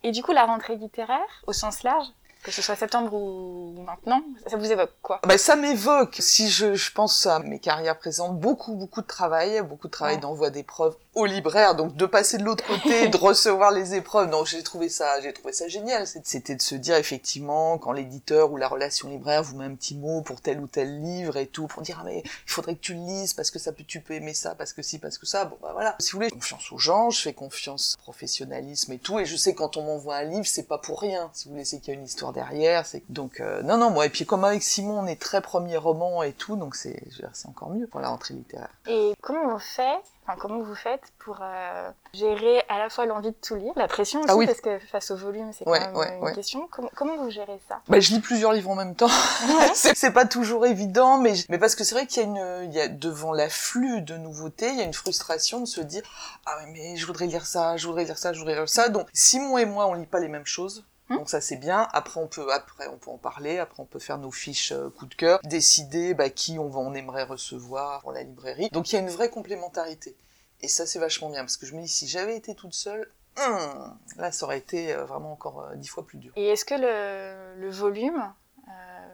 Et 0.03 0.11
du 0.11 0.21
coup, 0.21 0.31
la 0.31 0.45
rentrée 0.45 0.75
littéraire, 0.75 1.19
au 1.47 1.53
sens 1.53 1.81
large, 1.83 2.05
que 2.43 2.51
ce 2.51 2.61
soit 2.61 2.75
septembre 2.75 3.13
ou 3.13 3.73
maintenant, 3.85 4.21
ça 4.47 4.57
vous 4.57 4.69
évoque 4.71 4.91
quoi? 5.01 5.21
Bah, 5.25 5.37
ça 5.37 5.55
m'évoque, 5.55 6.17
si 6.19 6.49
je, 6.49 6.75
je 6.75 6.91
pense 6.91 7.25
à 7.25 7.39
mes 7.39 7.57
carrières 7.59 7.97
présentes, 7.97 8.37
beaucoup, 8.37 8.75
beaucoup 8.75 9.01
de 9.01 9.07
travail, 9.07 9.61
beaucoup 9.63 9.87
de 9.87 9.91
travail 9.93 10.15
Ouais. 10.15 10.21
d'envoi 10.21 10.49
d'épreuves 10.49 10.95
au 11.15 11.25
libraire, 11.25 11.75
donc 11.75 11.95
de 11.95 12.05
passer 12.05 12.37
de 12.37 12.43
l'autre 12.43 12.65
côté, 12.65 13.07
de 13.07 13.17
recevoir 13.23 13.71
les 13.71 13.95
épreuves. 13.95 14.29
Donc 14.29 14.47
j'ai 14.47 14.63
trouvé 14.63 14.89
ça, 14.89 15.21
j'ai 15.21 15.33
trouvé 15.33 15.53
ça 15.53 15.67
génial. 15.67 16.07
C'était 16.23 16.55
de 16.55 16.61
se 16.61 16.75
dire 16.75 16.95
effectivement, 16.95 17.77
quand 17.77 17.91
l'éditeur 17.91 18.51
ou 18.51 18.57
la 18.57 18.67
relation 18.67 19.09
libraire 19.09 19.43
vous 19.43 19.57
met 19.57 19.65
un 19.65 19.75
petit 19.75 19.95
mot 19.95 20.21
pour 20.21 20.41
tel 20.41 20.59
ou 20.59 20.67
tel 20.67 21.01
livre 21.01 21.37
et 21.37 21.47
tout, 21.47 21.67
pour 21.67 21.81
dire 21.81 21.99
ah 22.01 22.05
mais 22.05 22.23
il 22.25 22.51
faudrait 22.51 22.75
que 22.75 22.81
tu 22.81 22.93
le 22.93 23.01
lises 23.01 23.33
parce 23.33 23.51
que 23.51 23.59
ça 23.59 23.71
peut, 23.71 23.83
tu 23.85 24.01
peux 24.01 24.13
aimer 24.13 24.33
ça, 24.33 24.55
parce 24.55 24.73
que 24.73 24.81
si, 24.81 24.99
parce 24.99 25.17
que 25.17 25.25
ça. 25.25 25.45
Bon 25.45 25.57
bah 25.61 25.71
voilà. 25.73 25.95
Si 25.99 26.11
vous 26.11 26.17
voulez, 26.17 26.29
confiance 26.29 26.71
aux 26.71 26.77
gens, 26.77 27.09
je 27.09 27.21
fais 27.21 27.33
confiance 27.33 27.95
au 27.99 28.01
professionnalisme 28.03 28.91
et 28.93 28.99
tout, 28.99 29.19
et 29.19 29.25
je 29.25 29.35
sais 29.35 29.53
quand 29.53 29.77
on 29.77 29.83
m'envoie 29.83 30.15
un 30.17 30.23
livre, 30.23 30.45
c'est 30.45 30.67
pas 30.67 30.77
pour 30.77 31.01
rien. 31.01 31.29
Si 31.33 31.45
vous 31.45 31.51
voulez, 31.51 31.65
c'est 31.65 31.79
qu'il 31.79 31.93
y 31.93 31.97
a 31.97 31.99
une 31.99 32.05
histoire 32.05 32.33
derrière. 32.33 32.85
C'est 32.85 33.03
donc 33.09 33.39
euh, 33.39 33.61
non 33.63 33.77
non 33.77 33.89
moi 33.89 34.05
et 34.05 34.09
puis 34.09 34.25
comme 34.25 34.43
avec 34.43 34.63
Simon, 34.63 34.99
on 34.99 35.05
est 35.05 35.19
très 35.19 35.41
premier 35.41 35.77
roman 35.77 36.23
et 36.23 36.33
tout, 36.33 36.55
donc 36.55 36.75
c'est 36.75 37.03
c'est 37.33 37.47
encore 37.47 37.69
mieux 37.69 37.87
pour 37.87 37.99
la 37.99 38.09
rentrée 38.09 38.33
littéraire. 38.33 38.69
Et 38.87 39.13
comment 39.21 39.55
on 39.55 39.59
fait, 39.59 39.99
enfin 40.25 40.37
comment 40.39 40.59
vous 40.61 40.75
faites 40.75 41.01
pour 41.19 41.39
euh, 41.41 41.89
gérer 42.13 42.63
à 42.69 42.77
la 42.79 42.89
fois 42.89 43.05
l'envie 43.05 43.31
de 43.31 43.35
tout 43.41 43.55
lire, 43.55 43.73
la 43.75 43.87
pression 43.87 44.19
aussi, 44.21 44.29
Ah 44.31 44.35
oui. 44.35 44.45
parce 44.45 44.61
que 44.61 44.79
face 44.79 45.11
au 45.11 45.15
volume, 45.17 45.51
c'est 45.53 45.65
quand 45.65 45.71
Ouais, 45.71 45.79
même 45.79 45.95
ouais, 45.95 46.15
une 46.17 46.23
ouais. 46.23 46.33
question. 46.33 46.67
Comment, 46.71 46.89
comment 46.95 47.17
vous 47.17 47.29
gérez 47.29 47.59
ça? 47.67 47.81
Bah, 47.87 47.99
je 47.99 48.11
lis 48.13 48.19
plusieurs 48.19 48.53
livres 48.53 48.69
en 48.69 48.75
même 48.75 48.95
temps. 48.95 49.07
c'est 49.73 49.95
c'est 49.95 50.11
pas 50.11 50.25
toujours 50.25 50.65
évident, 50.65 51.17
mais, 51.17 51.33
mais 51.49 51.57
parce 51.57 51.75
que 51.75 51.83
c'est 51.83 51.95
vrai 51.95 52.07
qu'il 52.07 52.23
y 52.23 52.25
a 52.25 52.27
une, 52.29 52.63
il 52.69 52.73
y 52.73 52.79
a 52.79 52.87
devant 52.87 53.33
l'afflux 53.33 54.01
de 54.01 54.17
nouveautés, 54.17 54.69
il 54.69 54.77
y 54.77 54.81
a 54.81 54.85
une 54.85 54.93
frustration 54.93 55.59
de 55.59 55.65
se 55.65 55.81
dire, 55.81 56.03
ah 56.45 56.57
mais 56.71 56.95
je 56.95 57.05
voudrais 57.05 57.25
lire 57.27 57.45
ça, 57.45 57.77
je 57.77 57.85
voudrais 57.87 58.05
lire 58.05 58.17
ça, 58.17 58.33
je 58.33 58.39
voudrais 58.39 58.55
lire 58.55 58.69
ça. 58.69 58.89
Donc, 58.89 59.07
Simon 59.13 59.57
et 59.57 59.65
moi, 59.65 59.87
on 59.87 59.93
lit 59.93 60.05
pas 60.05 60.19
les 60.19 60.29
mêmes 60.29 60.45
choses. 60.45 60.85
Hmm. 61.09 61.17
Donc 61.17 61.29
ça 61.29 61.41
c'est 61.41 61.57
bien. 61.57 61.87
Après 61.91 62.19
on 62.19 62.27
peut 62.27 62.51
après 62.51 62.87
on 62.87 62.97
peut 62.97 63.11
en 63.11 63.17
parler. 63.17 63.59
Après 63.59 63.81
on 63.81 63.85
peut 63.85 63.99
faire 63.99 64.17
nos 64.17 64.31
fiches 64.31 64.71
euh, 64.71 64.89
coup 64.89 65.05
de 65.05 65.15
cœur, 65.15 65.39
décider 65.43 66.13
bah, 66.13 66.29
qui 66.29 66.57
on 66.59 66.69
va 66.69 66.79
on 66.79 66.93
aimerait 66.93 67.23
recevoir 67.23 68.01
pour 68.01 68.13
la 68.13 68.23
librairie. 68.23 68.69
Donc 68.71 68.91
il 68.91 68.95
y 68.95 68.97
a 68.97 69.01
une 69.01 69.09
vraie 69.09 69.29
complémentarité. 69.29 70.15
Et 70.61 70.67
ça 70.67 70.85
c'est 70.85 70.99
vachement 70.99 71.29
bien 71.29 71.41
parce 71.41 71.57
que 71.57 71.65
je 71.65 71.75
me 71.75 71.81
dis 71.81 71.89
si 71.89 72.07
j'avais 72.07 72.37
été 72.37 72.55
toute 72.55 72.73
seule, 72.73 73.09
hum, 73.37 73.97
là 74.17 74.31
ça 74.31 74.45
aurait 74.45 74.59
été 74.59 74.93
euh, 74.93 75.03
vraiment 75.03 75.33
encore 75.33 75.61
euh, 75.61 75.75
dix 75.75 75.89
fois 75.89 76.05
plus 76.05 76.17
dur. 76.17 76.31
Et 76.37 76.47
est-ce 76.47 76.63
que 76.63 76.75
le, 76.75 77.59
le 77.61 77.69
volume, 77.69 78.23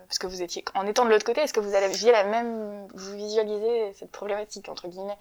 parce 0.07 0.19
que 0.19 0.27
vous 0.27 0.41
étiez, 0.41 0.63
en 0.75 0.85
étant 0.87 1.05
de 1.05 1.09
l'autre 1.09 1.25
côté, 1.25 1.41
est-ce 1.41 1.53
que 1.53 1.59
vous 1.59 1.75
aviez 1.75 2.11
la 2.11 2.23
même, 2.23 2.87
vous 2.93 3.13
visualisez 3.13 3.93
cette 3.93 4.11
problématique 4.11 4.69
entre 4.69 4.87
guillemets? 4.87 5.17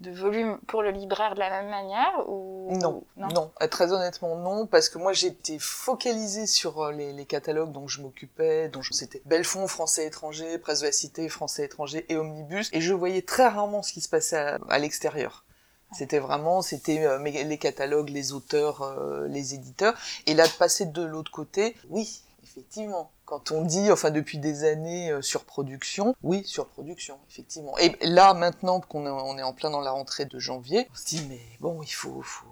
De 0.00 0.10
volume 0.12 0.58
pour 0.68 0.82
le 0.82 0.90
libraire 0.90 1.34
de 1.34 1.40
la 1.40 1.50
même 1.50 1.70
manière 1.70 2.12
ou 2.28 2.68
Non, 2.76 3.02
non, 3.16 3.50
Euh, 3.62 3.66
très 3.66 3.92
honnêtement 3.92 4.36
non, 4.36 4.66
parce 4.66 4.88
que 4.88 4.98
moi 4.98 5.12
j'étais 5.12 5.58
focalisée 5.58 6.46
sur 6.46 6.80
euh, 6.80 6.92
les, 6.92 7.12
les 7.12 7.24
catalogues 7.26 7.72
dont 7.72 7.88
je 7.88 8.00
m'occupais, 8.02 8.68
dont 8.68 8.80
je- 8.82 8.92
c'était 8.92 9.22
Belfond, 9.24 9.66
français 9.66 10.06
étranger, 10.06 10.58
Presse 10.58 10.80
de 10.80 10.86
la 10.86 10.92
Cité, 10.92 11.28
français 11.28 11.64
étranger 11.64 12.06
et 12.08 12.16
Omnibus, 12.16 12.70
et 12.72 12.80
je 12.80 12.94
voyais 12.94 13.22
très 13.22 13.48
rarement 13.48 13.82
ce 13.82 13.92
qui 13.92 14.00
se 14.00 14.08
passait 14.08 14.36
à, 14.38 14.58
à 14.68 14.78
l'extérieur. 14.78 15.44
C'était 15.92 16.18
vraiment, 16.18 16.60
c'était 16.60 17.04
euh, 17.06 17.18
les 17.18 17.58
catalogues, 17.58 18.10
les 18.10 18.32
auteurs, 18.32 18.82
euh, 18.82 19.26
les 19.26 19.54
éditeurs, 19.54 19.94
et 20.26 20.34
là 20.34 20.46
de 20.46 20.52
passer 20.52 20.84
de 20.84 21.02
l'autre 21.02 21.32
côté, 21.32 21.74
oui, 21.88 22.20
effectivement. 22.44 23.10
Quand 23.28 23.50
on 23.52 23.60
dit, 23.60 23.92
enfin 23.92 24.10
depuis 24.10 24.38
des 24.38 24.64
années, 24.64 25.10
euh, 25.10 25.20
surproduction, 25.20 26.14
oui, 26.22 26.42
surproduction, 26.46 27.18
effectivement. 27.28 27.76
Et 27.76 27.94
là, 28.00 28.32
maintenant 28.32 28.80
qu'on 28.80 29.04
est, 29.04 29.10
on 29.10 29.36
est 29.36 29.42
en 29.42 29.52
plein 29.52 29.68
dans 29.68 29.82
la 29.82 29.90
rentrée 29.90 30.24
de 30.24 30.38
janvier, 30.38 30.88
on 30.90 30.94
se 30.96 31.04
dit, 31.04 31.26
mais 31.28 31.38
bon, 31.60 31.82
il 31.82 31.92
faut, 31.92 32.22
faut, 32.22 32.46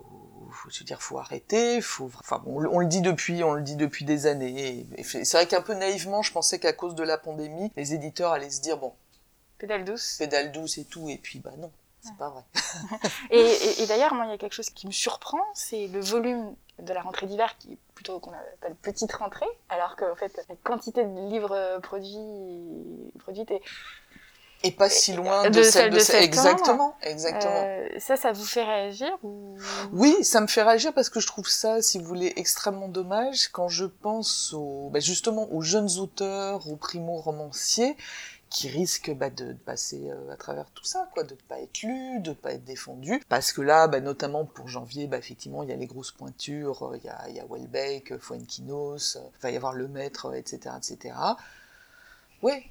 faut 0.50 0.68
se 0.68 0.84
dire, 0.84 1.00
faut 1.00 1.16
arrêter, 1.18 1.80
faut, 1.80 2.10
enfin, 2.20 2.42
bon, 2.44 2.56
on, 2.56 2.58
le- 2.58 2.68
on 2.70 2.78
le 2.80 2.86
dit 2.86 3.00
depuis, 3.00 3.42
on 3.42 3.54
le 3.54 3.62
dit 3.62 3.76
depuis 3.76 4.04
des 4.04 4.26
années. 4.26 4.86
Et, 4.94 5.00
et 5.00 5.02
c'est 5.02 5.24
c'est 5.24 5.38
vrai 5.38 5.46
qu'un 5.46 5.62
peu 5.62 5.72
naïvement, 5.72 6.20
je 6.20 6.30
pensais 6.32 6.58
qu'à 6.58 6.74
cause 6.74 6.94
de 6.94 7.02
la 7.04 7.16
pandémie, 7.16 7.72
les 7.74 7.94
éditeurs 7.94 8.32
allaient 8.32 8.50
se 8.50 8.60
dire, 8.60 8.76
bon, 8.76 8.92
pédale 9.56 9.86
douce. 9.86 10.16
pédale 10.18 10.52
douce 10.52 10.76
et 10.76 10.84
tout, 10.84 11.08
et 11.08 11.16
puis 11.16 11.38
bah 11.38 11.54
non, 11.56 11.70
c'est 12.00 12.16
pas 12.16 12.30
vrai. 12.30 12.42
Et, 13.30 13.40
et- 13.40 13.82
et 13.82 13.86
d'ailleurs, 13.86 14.14
moi, 14.14 14.26
il 14.26 14.30
y 14.30 14.34
a 14.34 14.38
quelque 14.38 14.52
chose 14.54 14.70
qui 14.70 14.86
me 14.86 14.92
surprend, 14.92 15.40
c'est 15.54 15.86
le 15.88 16.00
volume 16.00 16.54
de 16.78 16.92
la 16.92 17.00
rentrée 17.02 17.26
d'hiver 17.26 17.56
qui 17.58 17.72
est 17.72 17.78
plutôt 17.94 18.20
qu'on 18.20 18.32
appelle 18.32 18.74
petite 18.82 19.12
rentrée, 19.12 19.46
alors 19.68 19.96
qu'en 19.96 20.14
fait, 20.14 20.36
la 20.48 20.54
quantité 20.62 21.04
de 21.04 21.28
livres 21.30 21.78
produits, 21.82 23.10
produits 23.18 23.44
est, 23.48 23.62
Et 24.62 24.70
pas 24.72 24.88
si 24.90 25.14
loin 25.14 25.44
de, 25.44 25.50
de 25.58 25.62
celle 25.62 25.90
de 25.90 25.96
de 25.96 26.00
septembre. 26.00 26.24
Exactement, 26.24 26.96
exactement. 27.02 27.52
euh, 27.54 27.88
ça, 27.98 28.16
ça 28.16 28.32
vous 28.32 28.44
fait 28.44 28.64
réagir 28.64 29.16
ou? 29.22 29.56
Oui, 29.92 30.22
ça 30.24 30.40
me 30.40 30.46
fait 30.46 30.62
réagir 30.62 30.92
parce 30.92 31.08
que 31.08 31.20
je 31.20 31.26
trouve 31.26 31.48
ça, 31.48 31.80
si 31.82 31.98
vous 31.98 32.04
voulez, 32.04 32.32
extrêmement 32.36 32.88
dommage 32.88 33.48
quand 33.48 33.68
je 33.68 33.84
pense 33.86 34.52
aux, 34.54 34.90
bah, 34.92 35.00
justement 35.00 35.48
aux 35.52 35.62
jeunes 35.62 35.98
auteurs, 35.98 36.68
aux 36.68 36.76
primo-romanciers 36.76 37.96
qui 38.50 38.68
risquent 38.68 39.14
bah, 39.14 39.30
de, 39.30 39.52
passer 39.52 40.10
euh, 40.10 40.32
à 40.32 40.36
travers 40.36 40.70
tout 40.70 40.84
ça, 40.84 41.08
quoi, 41.12 41.24
de 41.24 41.34
pas 41.34 41.60
être 41.60 41.82
lus, 41.82 42.20
de 42.20 42.32
pas 42.32 42.52
être 42.52 42.64
défendus, 42.64 43.20
parce 43.28 43.52
que 43.52 43.60
là, 43.60 43.88
bah, 43.88 44.00
notamment 44.00 44.44
pour 44.44 44.68
janvier, 44.68 45.06
bah, 45.06 45.18
effectivement, 45.18 45.62
il 45.62 45.70
y 45.70 45.72
a 45.72 45.76
les 45.76 45.86
grosses 45.86 46.12
pointures, 46.12 46.82
euh, 46.90 46.96
il 46.96 47.04
y 47.04 47.08
a, 47.08 47.28
y 47.30 47.40
a 47.40 47.44
Welbeck, 47.46 48.12
euh, 48.12 48.18
Fuenquinos, 48.18 49.18
il 49.34 49.40
va 49.40 49.50
y 49.50 49.56
avoir 49.56 49.72
Le 49.72 49.88
Maître, 49.88 50.34
etc., 50.34 50.74
etc. 50.76 51.14
Ouais, 52.42 52.64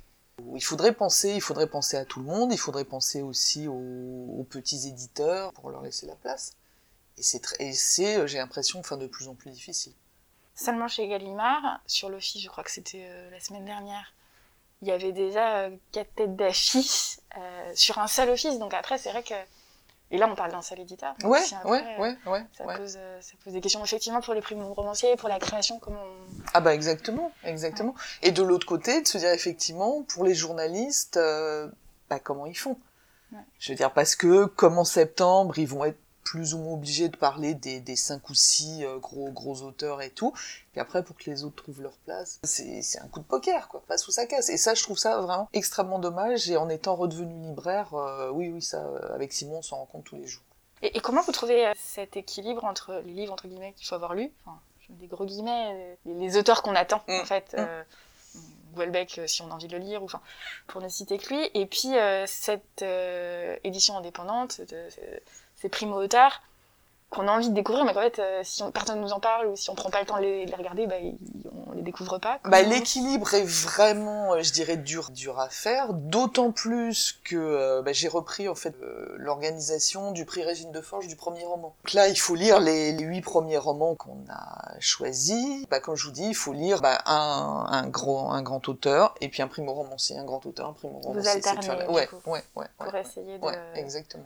Il 0.56 0.64
faudrait 0.64 0.94
penser, 0.94 1.32
il 1.32 1.42
faudrait 1.42 1.68
penser 1.68 1.98
à 1.98 2.06
tout 2.06 2.20
le 2.20 2.26
monde, 2.26 2.54
il 2.54 2.60
faudrait 2.60 2.86
penser 2.86 3.22
aussi 3.22 3.68
aux, 3.68 4.46
petits 4.50 4.88
éditeurs 4.88 5.52
pour 5.54 5.70
leur 5.70 5.82
laisser 5.82 6.06
la 6.06 6.16
place. 6.16 6.54
Et 7.18 7.74
c'est, 7.74 8.28
j'ai 8.28 8.38
l'impression, 8.38 8.80
enfin, 8.80 8.98
de 8.98 9.08
plus 9.08 9.28
en 9.28 9.36
plus 9.36 9.52
difficile. 9.52 9.94
Seulement 10.54 10.88
chez 10.88 11.08
Gallimard, 11.08 11.82
sur 11.88 12.10
l'office, 12.10 12.42
je 12.42 12.48
crois 12.48 12.64
que 12.64 12.72
c'était 12.72 13.10
la 13.32 13.40
semaine 13.40 13.66
dernière, 13.66 14.14
il 14.82 14.88
y 14.88 14.92
avait 14.92 15.12
déjà 15.12 15.58
euh, 15.58 15.70
quatre 15.92 16.14
têtes 16.16 16.36
d'affiche 16.36 17.20
euh, 17.38 17.72
sur 17.76 17.98
un 18.00 18.08
seul 18.08 18.30
office. 18.30 18.60
Donc 18.60 18.74
après, 18.74 18.98
c'est 18.98 19.12
vrai 19.12 19.24
que 19.24 19.34
et 20.12 20.18
là, 20.18 20.30
on 20.32 20.36
parle 20.36 20.52
d'un 20.52 20.62
seul 20.62 20.80
éditeur. 20.80 21.16
Ouais, 21.24 21.42
ouais, 21.66 21.84
ouais, 21.98 22.16
ouais, 22.28 22.46
ça, 22.56 22.64
Pose, 22.64 23.00
ça 23.22 23.34
pose 23.44 23.54
des 23.54 23.60
questions 23.60 23.84
effectivement 23.84 24.22
pour 24.22 24.36
les 24.36 24.42
primo 24.42 24.72
romanciers, 24.74 25.16
pour 25.16 25.30
la 25.30 25.40
création, 25.40 25.80
comment 25.80 26.00
on... 26.00 26.44
Ah 26.54 26.62
bah 26.62 26.76
exactement, 26.76 27.32
exactement. 27.44 27.96
Et 28.22 28.32
de 28.32 28.44
l'autre 28.44 28.68
côté, 28.68 29.02
de 29.02 29.08
se 29.08 29.18
dire 29.18 29.32
effectivement, 29.32 30.04
pour 30.04 30.24
les 30.24 30.36
journalistes, 30.36 31.20
bah 32.10 32.20
comment 32.20 32.46
ils 32.46 32.58
font? 32.58 32.78
Je 33.58 33.72
veux 33.72 33.76
dire, 33.76 33.92
parce 33.92 34.16
que 34.16 34.46
comme 34.46 34.78
en 34.78 34.86
septembre, 34.86 35.58
ils 35.58 35.68
vont 35.68 35.84
être 35.84 36.00
plus 36.26 36.56
ou 36.56 36.58
moins 36.58 36.74
obligé 36.74 37.08
de 37.08 37.16
parler 37.16 37.54
des, 37.54 37.80
des 37.80 37.96
cinq 37.96 38.30
ou 38.30 38.34
six 38.34 38.84
euh, 38.84 38.98
gros 38.98 39.30
gros 39.32 39.62
auteurs 39.62 40.02
et 40.02 40.10
tout. 40.10 40.34
Et 40.76 40.80
après, 40.80 41.04
pour 41.04 41.16
que 41.16 41.30
les 41.30 41.46
autres 41.46 41.56
trouvent 41.64 41.84
leur 41.84 41.96
place, 42.00 42.40
c'est 42.44 43.00
un 43.00 43.08
coup 43.08 43.20
de 43.20 43.26
poker, 43.26 43.70
quoi. 43.70 43.84
Pas 43.88 43.98
sous 43.98 44.12
sa 44.12 44.26
casse. 44.26 44.50
Et 44.50 44.58
ça, 44.58 44.74
je 44.74 44.84
trouve 44.84 44.98
ça 44.98 45.22
vraiment 45.22 45.48
extrêmement 45.54 46.00
dommage. 46.00 46.50
Et 46.50 46.58
en 46.58 46.68
étant 46.68 46.96
redevenu 46.96 47.50
libraire, 47.50 47.94
euh, 47.94 48.32
oui, 48.32 48.50
oui, 48.50 48.62
ça, 48.62 48.84
euh, 48.84 49.14
avec 49.14 49.32
Simon, 49.32 49.60
on 49.60 49.62
s'en 49.62 49.78
rend 49.78 49.86
compte 49.86 50.04
tous 50.04 50.16
les 50.16 50.26
jours. 50.26 50.42
Et, 50.82 51.00
comment 51.00 51.22
vous 51.22 51.32
trouvez 51.32 51.72
cet 51.78 52.18
équilibre 52.18 52.66
entre 52.66 53.02
les 53.06 53.14
livres, 53.14 53.32
entre 53.32 53.48
guillemets, 53.48 53.74
qu'il 53.78 53.88
faut 53.88 53.96
avoir 53.96 54.16
lu, 54.16 54.32
enfin, 54.46 54.60
des 54.90 55.08
gros 55.08 55.26
guillemets, 55.26 55.98
les, 56.06 56.38
auteurs 56.38 56.64
qu'on 56.64 56.76
attend, 56.76 57.02
en 57.08 57.22
mm. 57.22 57.26
fait, 57.26 57.56
mmh. 57.56 58.78
Welbeck, 58.78 59.22
si 59.26 59.42
on 59.42 59.52
a 59.52 59.54
envie 59.54 59.68
de 59.68 59.78
le 59.78 59.84
lire, 59.84 60.02
ou 60.02 60.06
enfin, 60.06 60.22
pour 60.68 60.82
ne 60.82 60.90
citer 60.90 61.18
que 61.18 61.34
lui, 61.34 61.50
et 61.54 61.66
puis 61.66 61.94
cette 62.28 62.84
édition 63.64 63.98
indépendante 63.98 64.62
de, 64.62 64.90
ces 65.66 65.70
primo-auteurs 65.70 66.42
qu'on 67.10 67.28
a 67.28 67.32
envie 67.32 67.50
de 67.50 67.54
découvrir, 67.54 67.86
mais 67.86 67.94
qu'en 67.94 68.02
fait, 68.02 68.20
euh, 68.20 68.42
si 68.44 68.62
on, 68.62 68.72
personne 68.72 69.00
nous 69.00 69.14
en 69.14 69.20
parle 69.20 69.48
ou 69.48 69.56
si 69.56 69.70
on 69.70 69.76
prend 69.76 69.90
pas 69.90 70.02
le 70.02 70.06
temps 70.06 70.18
de 70.18 70.24
les, 70.24 70.46
regarder, 70.56 70.86
bah, 70.86 70.96
on 71.68 71.72
les 71.74 71.82
découvre 71.82 72.18
pas. 72.18 72.40
Bah, 72.44 72.62
l'équilibre 72.62 73.34
est 73.34 73.46
vraiment, 73.46 74.34
euh, 74.34 74.42
je 74.42 74.52
dirais, 74.52 74.76
dur, 74.76 75.12
dur 75.12 75.40
à 75.40 75.50
faire. 75.50 75.94
D'autant 75.94 76.52
plus 76.52 77.20
que 77.24 77.36
euh, 77.36 77.82
bah, 77.84 77.94
j'ai 77.94 78.08
repris 78.08 78.50
en 78.50 78.56
fait 78.56 78.76
l'organisation 79.16 80.12
du 80.12 80.26
prix 80.26 80.44
Régine 80.44 80.72
de 80.72 80.82
Forge 80.82 81.08
du 81.08 81.16
premier 81.16 81.46
roman. 81.46 81.76
Donc 81.84 81.94
là, 81.94 82.10
il 82.10 82.20
faut 82.20 82.36
lire 82.36 82.60
les, 82.60 82.92
huit 82.92 83.22
premiers 83.22 83.58
romans 83.58 83.96
qu'on 83.96 84.26
a 84.30 84.80
choisis. 84.80 85.66
Bah, 85.70 85.80
comme 85.80 85.96
je 85.96 86.06
vous 86.06 86.12
dis, 86.12 86.28
il 86.28 86.36
faut 86.36 86.54
lire 86.54 86.82
bah, 86.82 87.02
un, 87.06 87.66
un, 87.70 87.88
grand, 87.88 88.34
un 88.34 88.42
grand 88.42 88.68
auteur 88.68 89.16
et 89.22 89.30
puis 89.30 89.42
un 89.42 89.48
primo 89.48 89.74
romancier, 89.74 90.18
un 90.18 90.26
grand 90.26 90.46
auteur, 90.46 90.68
un 90.68 90.74
primo 90.74 91.00
romancier. 91.00 91.22
Vous 91.22 91.48
alternez, 91.48 91.86
ouais, 91.88 92.10
ouais, 92.26 92.44
ouais, 92.56 92.68
pour 92.78 92.96
essayer 92.96 93.38
de. 93.38 93.78
Exactement. 93.80 94.26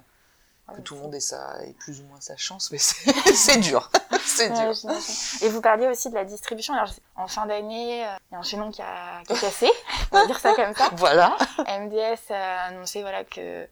Ah 0.71 0.75
que 0.75 0.81
tout 0.81 0.95
le 0.95 1.01
monde 1.01 1.15
ait, 1.15 1.19
sa, 1.19 1.63
ait 1.63 1.73
plus 1.73 1.99
ou 2.01 2.03
moins 2.05 2.19
sa 2.21 2.37
chance, 2.37 2.71
mais 2.71 2.77
c'est 2.77 3.57
dur. 3.57 3.89
c'est 4.25 4.49
dur. 4.49 4.73
et 5.41 5.49
vous 5.49 5.61
parliez 5.61 5.87
aussi 5.87 6.09
de 6.09 6.15
la 6.15 6.25
distribution. 6.25 6.73
Alors, 6.73 6.93
en 7.15 7.27
fin 7.27 7.45
d'année, 7.45 8.05
euh, 8.05 8.11
il 8.29 8.33
y 8.33 8.35
a 8.35 8.39
un 8.39 8.43
chaînon 8.43 8.71
qui 8.71 8.81
a, 8.81 9.23
qui 9.25 9.33
a 9.33 9.35
cassé, 9.37 9.69
on 10.11 10.17
va 10.17 10.25
dire 10.27 10.39
ça 10.39 10.53
comme 10.53 10.73
ça. 10.75 10.89
Voilà. 10.93 11.35
MDS 11.59 12.31
a 12.31 12.65
annoncé 12.65 13.01
voilà, 13.01 13.23
que 13.23 13.67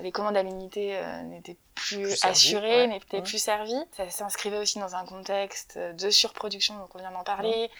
les 0.00 0.12
commandes 0.12 0.36
à 0.36 0.42
l'unité 0.42 0.96
euh, 0.96 1.22
n'étaient 1.22 1.56
plus, 1.74 2.24
assurées, 2.24 2.86
n'étaient 2.86 3.22
plus 3.22 3.38
servies. 3.38 3.82
Ça 3.96 4.08
s'inscrivait 4.08 4.58
aussi 4.58 4.78
dans 4.78 4.94
un 4.94 5.04
contexte 5.04 5.78
de 5.78 6.10
surproduction, 6.10 6.76
donc 6.78 6.94
on 6.94 6.98
vient 6.98 7.10
d'en 7.10 7.24
parler. 7.24 7.70
Euh, 7.70 7.74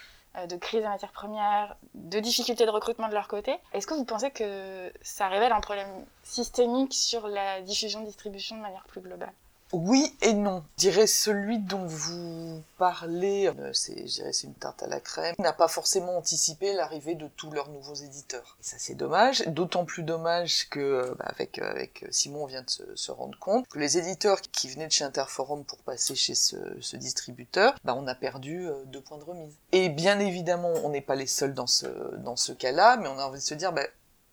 de 0.48 0.56
crise 0.56 0.82
des 0.82 0.88
matières 0.88 1.12
premières, 1.12 1.76
de 1.94 2.20
difficultés 2.20 2.64
de 2.64 2.70
recrutement 2.70 3.08
de 3.08 3.14
leur 3.14 3.28
côté. 3.28 3.56
Est-ce 3.72 3.86
que 3.86 3.94
vous 3.94 4.04
pensez 4.04 4.30
que 4.30 4.92
ça 5.02 5.28
révèle 5.28 5.52
un 5.52 5.60
problème 5.60 6.06
systémique 6.22 6.94
sur 6.94 7.26
la 7.28 7.60
diffusion-distribution 7.62 8.56
de 8.56 8.62
manière 8.62 8.84
plus 8.84 9.00
globale? 9.00 9.32
Oui 9.72 10.14
et 10.22 10.32
non. 10.32 10.64
Je 10.76 10.88
dirais 10.88 11.06
celui 11.06 11.58
dont 11.58 11.86
vous 11.86 12.62
parlez, 12.78 13.46
euh, 13.46 13.72
c'est, 13.72 14.06
je 14.06 14.14
dirais, 14.14 14.32
c'est 14.32 14.46
une 14.46 14.54
tarte 14.54 14.82
à 14.82 14.86
la 14.86 15.00
crème, 15.00 15.34
n'a 15.38 15.52
pas 15.52 15.68
forcément 15.68 16.16
anticipé 16.16 16.72
l'arrivée 16.72 17.14
de 17.14 17.28
tous 17.28 17.50
leurs 17.50 17.68
nouveaux 17.68 17.94
éditeurs. 17.94 18.56
Et 18.60 18.64
ça, 18.64 18.76
c'est 18.78 18.94
dommage. 18.94 19.46
D'autant 19.46 19.84
plus 19.84 20.02
dommage 20.02 20.68
que, 20.70 20.80
euh, 20.80 21.14
bah, 21.18 21.26
avec, 21.26 21.58
euh, 21.58 21.70
avec 21.70 22.04
Simon, 22.10 22.44
on 22.44 22.46
vient 22.46 22.62
de 22.62 22.96
se, 22.96 23.10
rendre 23.10 23.38
compte 23.38 23.66
que 23.68 23.78
les 23.78 23.98
éditeurs 23.98 24.40
qui 24.40 24.68
venaient 24.68 24.86
de 24.86 24.92
chez 24.92 25.04
Interforum 25.04 25.64
pour 25.64 25.78
passer 25.78 26.14
chez 26.14 26.34
ce, 26.34 26.56
distributeur, 26.96 27.74
bah, 27.84 27.94
on 27.96 28.06
a 28.06 28.14
perdu 28.14 28.68
deux 28.86 29.00
points 29.00 29.18
de 29.18 29.24
remise. 29.24 29.54
Et 29.72 29.88
bien 29.88 30.18
évidemment, 30.20 30.72
on 30.84 30.90
n'est 30.90 31.00
pas 31.00 31.16
les 31.16 31.26
seuls 31.26 31.54
dans 31.54 31.66
ce, 31.66 31.86
dans 32.18 32.36
ce 32.36 32.52
cas-là, 32.52 32.96
mais 32.96 33.08
on 33.08 33.18
a 33.18 33.24
envie 33.24 33.40
de 33.40 33.44
se 33.44 33.54
dire, 33.54 33.72
bah, 33.72 33.86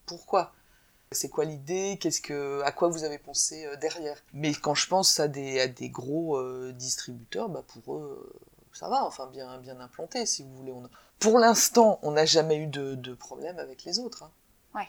pourquoi? 0.06 0.54
C'est 1.12 1.30
quoi 1.30 1.46
l'idée? 1.46 1.98
Qu'est-ce 2.00 2.22
que, 2.22 2.62
à 2.64 2.72
quoi 2.72 2.90
vous 2.90 3.04
avez 3.04 3.18
pensé 3.18 3.66
euh, 3.66 3.76
derrière? 3.78 4.18
Mais 4.34 4.54
quand 4.54 4.76
je 4.76 4.88
pense 4.88 5.20
à 5.20 5.28
des, 5.28 5.60
à 5.60 5.68
des 5.68 5.90
gros 5.90 6.38
euh, 6.38 6.74
distributeurs, 6.74 7.50
bah 7.50 7.64
pour 7.66 7.96
eux, 7.96 8.34
ça 8.74 8.90
va, 8.90 9.04
enfin 9.06 9.28
bien, 9.28 9.58
bien 9.60 9.80
implanté, 9.80 10.26
si 10.26 10.44
vous 10.44 10.56
voulez. 10.56 10.72
On 10.72 10.84
Pour 11.20 11.40
l'instant, 11.40 12.00
on 12.04 12.12
n'a 12.12 12.26
jamais 12.26 12.58
eu 12.58 12.68
de, 12.68 12.96
de, 12.96 13.14
problème 13.14 13.58
avec 13.60 13.86
les 13.86 14.00
autres. 14.00 14.24
Hein. 14.24 14.32
Ouais. 14.76 14.88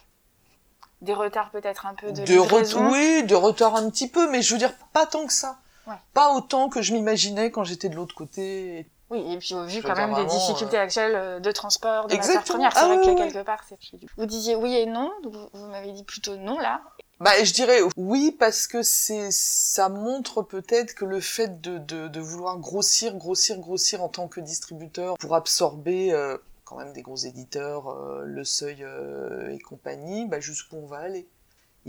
Des 1.00 1.14
retards 1.14 1.50
peut-être 1.50 1.86
un 1.86 1.94
peu 1.94 2.12
de, 2.12 2.24
de 2.24 2.90
Oui, 2.90 3.24
de 3.24 3.34
retard 3.34 3.76
un 3.76 3.88
petit 3.88 4.08
peu, 4.08 4.30
mais 4.30 4.42
je 4.42 4.52
veux 4.52 4.58
dire 4.58 4.74
pas 4.92 5.06
tant 5.06 5.26
que 5.26 5.32
ça. 5.32 5.58
Ouais. 5.86 5.94
Pas 6.12 6.34
autant 6.34 6.68
que 6.68 6.82
je 6.82 6.92
m'imaginais 6.92 7.50
quand 7.50 7.64
j'étais 7.64 7.88
de 7.88 7.96
l'autre 7.96 8.14
côté. 8.14 8.90
Oui, 9.10 9.32
et 9.32 9.38
puis 9.38 9.54
au 9.54 9.64
vu 9.64 9.82
quand 9.82 9.96
même 9.96 10.14
des 10.14 10.26
difficultés 10.26 10.76
euh, 10.76 10.82
actuelles 10.82 11.14
euh, 11.14 11.40
de 11.40 11.50
transport, 11.50 12.08
de 12.08 12.14
matières 12.14 12.44
premières, 12.44 12.76
c'est 12.76 12.84
vrai 12.84 12.98
ah 13.00 13.06
que 13.06 13.16
quelque 13.16 13.42
part 13.44 13.64
c'est 13.68 13.78
Vous 14.16 14.26
disiez 14.26 14.54
oui 14.54 14.74
et 14.76 14.86
non, 14.86 15.10
vous, 15.24 15.66
m'avez 15.66 15.92
dit 15.92 16.04
plutôt 16.04 16.36
non 16.36 16.58
là. 16.58 16.82
Bah, 17.20 17.32
je 17.42 17.52
dirais 17.52 17.80
oui 17.96 18.36
parce 18.38 18.66
que 18.66 18.82
c'est 18.82 19.30
ça 19.30 19.88
montre 19.88 20.42
peut-être 20.42 20.94
que 20.94 21.06
le 21.06 21.20
fait 21.20 21.60
de, 21.60 21.78
de, 21.78 22.08
de, 22.08 22.20
vouloir 22.20 22.58
grossir, 22.58 23.14
grossir, 23.16 23.58
grossir 23.58 24.02
en 24.02 24.08
tant 24.08 24.28
que 24.28 24.40
distributeur 24.40 25.16
pour 25.16 25.34
absorber 25.34 26.12
euh, 26.12 26.36
quand 26.64 26.76
même 26.76 26.92
des 26.92 27.02
gros 27.02 27.16
éditeurs, 27.16 27.96
le 28.22 28.44
seuil 28.44 28.84
et 29.50 29.58
compagnie, 29.58 30.26
bah, 30.26 30.38
jusqu'où 30.38 30.76
on 30.76 30.86
va 30.86 30.98
aller 30.98 31.26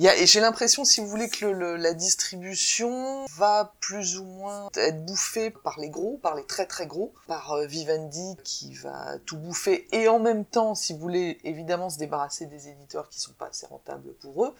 et 0.07 0.25
j'ai 0.27 0.39
l'impression, 0.39 0.85
si 0.85 1.01
vous 1.01 1.07
voulez, 1.07 1.29
que 1.29 1.45
le, 1.45 1.75
la 1.75 1.93
distribution 1.93 3.25
va 3.35 3.73
plus 3.81 4.17
ou 4.17 4.23
moins 4.23 4.69
être 4.75 5.05
bouffée 5.05 5.51
par 5.51 5.79
les 5.79 5.89
gros, 5.89 6.17
par 6.17 6.35
les 6.35 6.45
très 6.45 6.65
très 6.65 6.87
gros, 6.87 7.13
par 7.27 7.51
euh, 7.51 7.65
Vivendi 7.65 8.35
qui 8.43 8.73
va 8.75 9.17
tout 9.25 9.37
bouffer, 9.37 9.87
et 9.91 10.07
en 10.07 10.19
même 10.19 10.45
temps, 10.45 10.75
si 10.75 10.93
vous 10.93 10.99
voulez, 10.99 11.39
évidemment 11.43 11.89
se 11.89 11.97
débarrasser 11.97 12.45
des 12.45 12.69
éditeurs 12.69 13.09
qui 13.09 13.19
sont 13.19 13.33
pas 13.33 13.47
assez 13.47 13.65
rentables 13.65 14.13
pour 14.15 14.45
eux. 14.45 14.55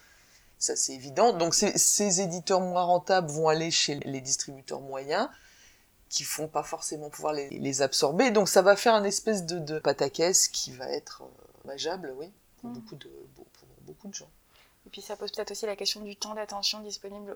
Ça 0.58 0.76
c'est 0.76 0.94
évident. 0.94 1.32
Donc 1.32 1.56
ces, 1.56 2.22
éditeurs 2.22 2.60
moins 2.60 2.84
rentables 2.84 3.30
vont 3.30 3.48
aller 3.48 3.72
chez 3.72 3.96
les 4.04 4.20
distributeurs 4.20 4.82
moyens 4.82 5.30
qui 6.10 6.26
font 6.26 6.50
pas 6.50 6.64
forcément 6.64 7.10
pouvoir 7.10 7.32
les, 7.32 7.82
absorber. 7.82 8.32
Donc 8.32 8.50
ça 8.50 8.62
va 8.62 8.76
faire 8.76 8.94
un 8.94 9.06
espèce 9.06 9.46
de, 9.46 9.58
de 9.58 9.80
pataquès 9.80 10.50
qui 10.50 10.74
va 10.74 10.90
être 10.90 11.24
euh, 11.24 12.14
oui, 12.18 12.34
pour, 12.58 12.70
mmh. 12.70 12.74
beaucoup 12.74 12.96
de, 12.96 13.10
pour 13.36 13.46
beaucoup 13.84 14.08
de 14.10 14.14
gens. 14.14 14.30
Et 14.90 14.92
puis 14.92 15.02
ça 15.04 15.16
pose 15.16 15.32
peut-être 15.32 15.52
aussi 15.52 15.68
la 15.68 15.76
question 15.76 16.02
du 16.02 16.16
temps 16.16 16.34
d'attention 16.34 16.80
disponible 16.80 17.36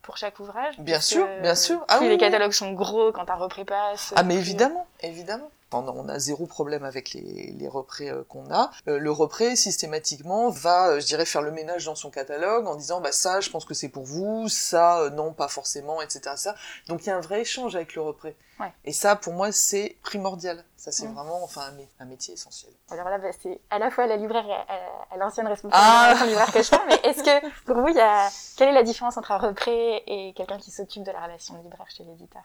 pour 0.00 0.16
chaque 0.16 0.40
ouvrage. 0.40 0.78
Bien 0.78 1.02
sûr, 1.02 1.28
bien 1.42 1.54
sûr. 1.54 1.84
Ah, 1.88 1.98
oui, 2.00 2.08
les 2.08 2.16
catalogues 2.16 2.52
sont 2.52 2.72
gros 2.72 3.12
quand 3.12 3.28
un 3.28 3.34
repris 3.34 3.66
passe. 3.66 4.14
Ah 4.16 4.22
mais 4.22 4.36
évidemment, 4.36 4.86
évidemment 5.00 5.50
on 5.74 6.08
a 6.08 6.18
zéro 6.18 6.46
problème 6.46 6.84
avec 6.84 7.12
les, 7.12 7.54
les 7.58 7.68
représ 7.68 8.10
euh, 8.10 8.22
qu'on 8.28 8.50
a. 8.50 8.70
Euh, 8.88 8.98
le 8.98 9.10
repris 9.10 9.56
systématiquement, 9.56 10.50
va, 10.50 10.88
euh, 10.88 11.00
je 11.00 11.06
dirais, 11.06 11.24
faire 11.24 11.42
le 11.42 11.50
ménage 11.50 11.84
dans 11.84 11.94
son 11.94 12.10
catalogue 12.10 12.66
en 12.66 12.76
disant, 12.76 13.00
bah 13.00 13.12
ça, 13.12 13.40
je 13.40 13.50
pense 13.50 13.64
que 13.64 13.74
c'est 13.74 13.88
pour 13.88 14.04
vous, 14.04 14.48
ça, 14.48 15.10
non, 15.12 15.32
pas 15.32 15.48
forcément, 15.48 16.00
etc. 16.02 16.36
Ça. 16.36 16.54
Donc 16.88 17.04
il 17.04 17.08
y 17.08 17.10
a 17.10 17.16
un 17.16 17.20
vrai 17.20 17.40
échange 17.42 17.74
avec 17.76 17.94
le 17.94 18.02
repris. 18.02 18.34
Et 18.84 18.92
ça, 18.92 19.16
pour 19.16 19.32
moi, 19.32 19.50
c'est 19.52 19.96
primordial. 20.02 20.64
Ça, 20.76 20.92
c'est 20.92 21.08
mm. 21.08 21.14
vraiment, 21.14 21.42
enfin, 21.42 21.62
un, 21.98 22.04
métier 22.04 22.34
essentiel. 22.34 22.72
Alors 22.90 23.08
là, 23.08 23.18
bah, 23.18 23.28
c'est 23.42 23.60
à 23.70 23.78
la 23.78 23.90
fois 23.90 24.06
la 24.06 24.16
libraire, 24.16 24.46
à, 25.10 25.16
l'ancienne 25.16 25.46
responsable 25.46 25.82
ah 25.84 26.14
de 26.20 26.28
libraire 26.28 26.52
que 26.52 26.62
je 26.62 26.70
mais 26.86 27.00
est-ce 27.08 27.22
que, 27.22 27.64
pour 27.64 27.80
vous, 27.80 27.88
il 27.88 27.96
y 27.96 28.00
a, 28.00 28.28
quelle 28.56 28.68
est 28.68 28.72
la 28.74 28.82
différence 28.82 29.16
entre 29.16 29.32
un 29.32 29.38
repris 29.38 29.72
et 30.06 30.32
quelqu'un 30.36 30.58
qui 30.58 30.70
s'occupe 30.70 31.02
de 31.02 31.10
la 31.10 31.24
relation 31.24 31.60
libraire 31.62 31.88
chez 31.90 32.04
l'éditeur? 32.04 32.44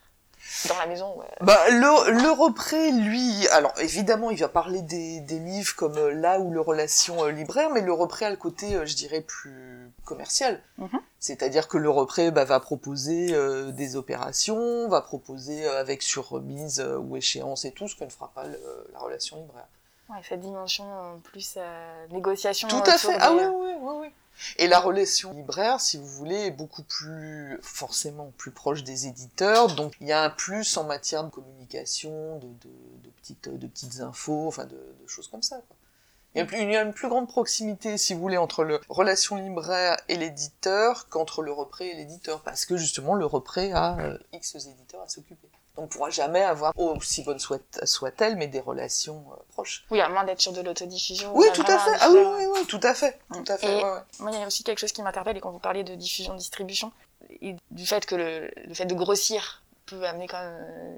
Dans 0.67 0.77
la 0.77 0.87
maison. 0.87 1.17
Ouais. 1.17 1.25
Bah, 1.41 1.59
le, 1.69 2.11
le 2.11 2.31
repré, 2.31 2.91
lui, 2.91 3.47
alors 3.49 3.73
évidemment, 3.79 4.31
il 4.31 4.39
va 4.39 4.49
parler 4.49 4.81
des, 4.81 5.19
des 5.21 5.39
livres 5.39 5.75
comme 5.75 5.97
euh, 5.97 6.13
là 6.13 6.39
où 6.39 6.51
le 6.51 6.61
relation 6.61 7.23
euh, 7.25 7.31
libraire, 7.31 7.69
mais 7.69 7.81
le 7.81 7.93
repré 7.93 8.25
a 8.25 8.29
le 8.29 8.35
côté, 8.35 8.75
euh, 8.75 8.85
je 8.85 8.95
dirais, 8.95 9.21
plus 9.21 9.91
commercial. 10.05 10.61
Mhm. 10.77 10.99
C'est-à-dire 11.19 11.67
que 11.67 11.77
le 11.77 11.89
repré 11.89 12.31
bah, 12.31 12.45
va 12.45 12.59
proposer 12.59 13.35
des 13.73 13.95
opérations, 13.97 14.87
va 14.87 15.01
proposer 15.01 15.67
avec 15.67 16.01
surmise 16.01 16.81
ou 17.01 17.17
échéance 17.17 17.65
et 17.65 17.71
tout, 17.71 17.89
ce 17.89 17.95
que 17.95 18.05
ne 18.05 18.09
fera 18.09 18.31
pas 18.33 18.45
la 18.45 18.99
relation 18.99 19.37
libraire. 19.37 19.67
Ouais, 20.09 20.21
cette 20.27 20.41
dimension 20.41 20.85
plus 21.23 21.57
négociation. 22.11 22.67
Tout 22.67 22.83
à 22.85 22.97
fait. 22.97 23.15
Ah 23.19 23.31
oui, 23.33 23.43
oui, 23.45 23.73
oui, 23.79 23.93
oui. 24.01 24.07
Et 24.57 24.67
la 24.67 24.79
relation 24.79 25.33
libraire, 25.33 25.81
si 25.81 25.97
vous 25.97 26.07
voulez, 26.07 26.45
est 26.47 26.51
beaucoup 26.51 26.83
plus, 26.83 27.59
forcément, 27.61 28.31
plus 28.37 28.51
proche 28.51 28.83
des 28.83 29.05
éditeurs. 29.05 29.67
Donc, 29.75 29.93
il 29.99 30.07
y 30.07 30.13
a 30.13 30.23
un 30.23 30.29
plus 30.29 30.77
en 30.77 30.85
matière 30.85 31.25
de 31.25 31.29
communication, 31.29 32.37
de, 32.37 32.47
de, 32.47 32.73
de 33.03 33.09
petites, 33.21 33.49
de 33.49 33.67
petites 33.67 33.99
infos, 33.99 34.47
enfin, 34.47 34.63
de, 34.65 34.77
de 34.77 35.07
choses 35.07 35.27
comme 35.27 35.43
ça. 35.43 35.57
Quoi. 35.57 35.75
Il 36.35 36.37
y, 36.37 36.41
a 36.41 36.45
plus, 36.45 36.57
il 36.61 36.71
y 36.71 36.75
a 36.77 36.83
une 36.83 36.93
plus 36.93 37.09
grande 37.09 37.27
proximité, 37.27 37.97
si 37.97 38.13
vous 38.13 38.21
voulez, 38.21 38.37
entre 38.37 38.63
le 38.63 38.79
relation 38.87 39.35
libraire 39.35 39.97
et 40.07 40.15
l'éditeur 40.15 41.09
qu'entre 41.09 41.41
le 41.41 41.51
repris 41.51 41.87
et 41.87 41.95
l'éditeur, 41.95 42.41
parce 42.41 42.65
que 42.65 42.77
justement 42.77 43.15
le 43.15 43.25
repris 43.25 43.71
a 43.73 43.97
euh, 43.97 44.17
X 44.31 44.55
éditeurs 44.55 45.01
à 45.01 45.07
s'occuper. 45.09 45.49
On 45.79 45.83
ne 45.83 45.87
pourra 45.87 46.09
jamais 46.09 46.41
avoir, 46.43 46.73
aussi 46.77 47.23
bonne 47.23 47.39
soit- 47.39 47.85
soit-elle, 47.85 48.35
mais 48.35 48.47
des 48.47 48.59
relations 48.59 49.25
euh, 49.31 49.35
proches. 49.53 49.85
Oui, 49.91 50.01
à 50.01 50.09
moins 50.09 50.23
d'être 50.25 50.41
sur 50.41 50.51
de 50.53 50.61
l'autodiffusion. 50.61 51.31
Oui, 51.35 51.47
a 51.47 51.51
tout 51.51 51.63
à 51.67 51.77
fait. 51.79 51.91
Ah 52.01 52.09
oui, 52.11 52.19
oui, 52.37 52.45
oui, 52.53 52.65
tout 52.67 52.79
à 52.83 52.93
fait. 52.93 53.17
Tout 53.33 53.43
à 53.47 53.57
fait. 53.57 53.71
Et- 53.79 53.83
ouais, 53.83 53.91
ouais. 53.91 53.99
Moi, 54.19 54.31
il 54.33 54.39
y 54.39 54.43
a 54.43 54.47
aussi 54.47 54.63
quelque 54.63 54.79
chose 54.79 54.91
qui 54.91 55.01
m'interpelle, 55.01 55.37
et 55.37 55.39
quand 55.39 55.51
vous 55.51 55.59
parlez 55.59 55.83
de 55.83 55.95
diffusion-distribution, 55.95 56.91
et 57.41 57.55
du 57.71 57.85
fait 57.85 58.05
que 58.05 58.15
le, 58.15 58.51
le 58.65 58.73
fait 58.73 58.85
de 58.85 58.93
grossir 58.95 59.63
peut 59.85 60.03
amener 60.05 60.27
quand 60.27 60.39
même 60.41 60.57
euh, 60.61 60.97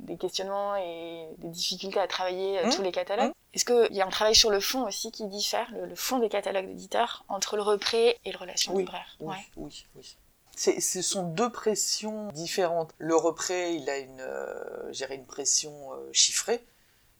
des 0.00 0.16
questionnements 0.16 0.74
et 0.76 1.26
des 1.38 1.48
difficultés 1.48 2.00
à 2.00 2.06
travailler 2.08 2.58
euh, 2.58 2.66
Mmh. 2.66 2.70
tous 2.70 2.82
les 2.82 2.92
catalogues. 2.92 3.28
Mmh. 3.30 3.54
Est-ce 3.54 3.64
qu'il 3.64 3.94
y 3.96 4.00
a 4.00 4.06
un 4.06 4.10
travail 4.10 4.34
sur 4.34 4.50
le 4.50 4.60
fond 4.60 4.84
aussi 4.86 5.12
qui 5.12 5.26
diffère, 5.26 5.68
le, 5.72 5.86
le 5.86 5.94
fond 5.94 6.18
des 6.18 6.28
catalogues 6.28 6.66
d'éditeurs, 6.66 7.24
entre 7.28 7.56
le 7.56 7.62
repré 7.62 8.18
et 8.24 8.32
le 8.32 8.38
relation 8.38 8.72
Oui, 8.74 8.82
libraire? 8.84 9.16
Oui, 9.20 9.28
Ouais. 9.28 9.46
oui, 9.56 9.84
oui. 9.96 10.16
Ce 10.56 11.02
sont 11.02 11.24
deux 11.24 11.50
pressions 11.50 12.28
différentes. 12.32 12.94
Le 12.98 13.16
repré, 13.16 13.74
il 13.74 13.88
a 13.88 13.98
une, 13.98 14.20
euh, 14.20 14.92
une 15.10 15.26
pression 15.26 15.92
euh, 15.92 16.08
chiffrée, 16.12 16.64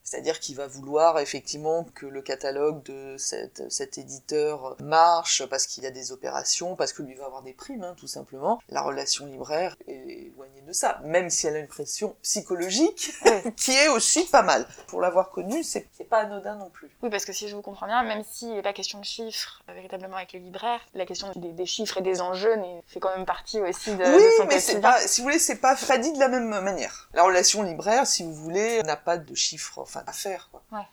c'est-à-dire 0.02 0.40
qu'il 0.40 0.56
va 0.56 0.66
vouloir 0.66 1.18
effectivement 1.18 1.84
que 1.94 2.06
le 2.06 2.22
catalogue 2.22 2.82
de 2.84 3.16
cet, 3.18 3.70
cet 3.70 3.98
éditeur 3.98 4.76
marche 4.80 5.44
parce 5.46 5.66
qu'il 5.66 5.84
y 5.84 5.86
a 5.86 5.90
des 5.90 6.12
opérations, 6.12 6.76
parce 6.76 6.92
que 6.92 7.02
lui 7.02 7.14
va 7.14 7.26
avoir 7.26 7.42
des 7.42 7.52
primes, 7.52 7.84
hein, 7.84 7.94
tout 7.96 8.06
simplement. 8.06 8.60
La 8.68 8.82
relation 8.82 9.26
libraire 9.26 9.76
est 9.86 9.92
éloignée 9.92 10.62
de 10.62 10.72
ça, 10.72 11.00
même 11.04 11.30
si 11.30 11.46
elle 11.46 11.56
a 11.56 11.58
une 11.58 11.68
pression 11.68 12.16
psychologique 12.22 13.12
qui 13.56 13.72
est 13.72 13.88
aussi 13.88 14.24
pas 14.24 14.42
mal. 14.42 14.66
Pour 14.86 15.00
l'avoir 15.00 15.30
connue, 15.30 15.62
c'est, 15.62 15.88
pas 16.08 16.20
anodin 16.20 16.56
non 16.56 16.68
plus. 16.68 16.90
Oui, 17.02 17.10
parce 17.10 17.24
que 17.24 17.32
si 17.32 17.48
je 17.48 17.56
vous 17.56 17.62
comprends 17.62 17.86
bien, 17.86 18.02
même 18.02 18.22
s'il 18.30 18.54
n'est 18.54 18.62
pas 18.62 18.72
question 18.72 18.98
de 18.98 19.04
chiffres 19.04 19.62
euh, 19.68 19.72
véritablement 19.72 20.16
avec 20.16 20.32
le 20.32 20.40
libraire, 20.40 20.80
la 20.94 21.06
question 21.06 21.32
des, 21.36 21.52
des 21.52 21.66
chiffres 21.66 21.98
et 21.98 22.02
des 22.02 22.20
enjeux 22.20 22.56
fait 22.86 23.00
quand 23.00 23.14
même 23.16 23.26
partie 23.26 23.60
aussi 23.60 23.94
de, 23.94 24.04
Oui, 24.04 24.22
de 24.22 24.30
son 24.36 24.46
mais 24.46 24.60
c'est 24.60 24.80
pas, 24.80 24.98
si 24.98 25.20
vous 25.20 25.26
voulez, 25.26 25.38
c'est 25.38 25.56
pas, 25.56 25.76
pas 25.76 25.98
dit 25.98 26.12
de 26.12 26.18
la 26.18 26.28
même 26.28 26.48
manière. 26.48 27.08
La 27.14 27.22
relation 27.22 27.62
libraire, 27.62 28.06
si 28.06 28.22
vous 28.22 28.34
voulez, 28.34 28.82
n'a 28.82 28.96
pas 28.96 29.16
de 29.16 29.34
chiffres, 29.34 29.84
enfin, 29.92 30.04
à 30.06 30.12
faire, 30.12 30.48
quoi. 30.50 30.62
Ouais. 30.72 30.86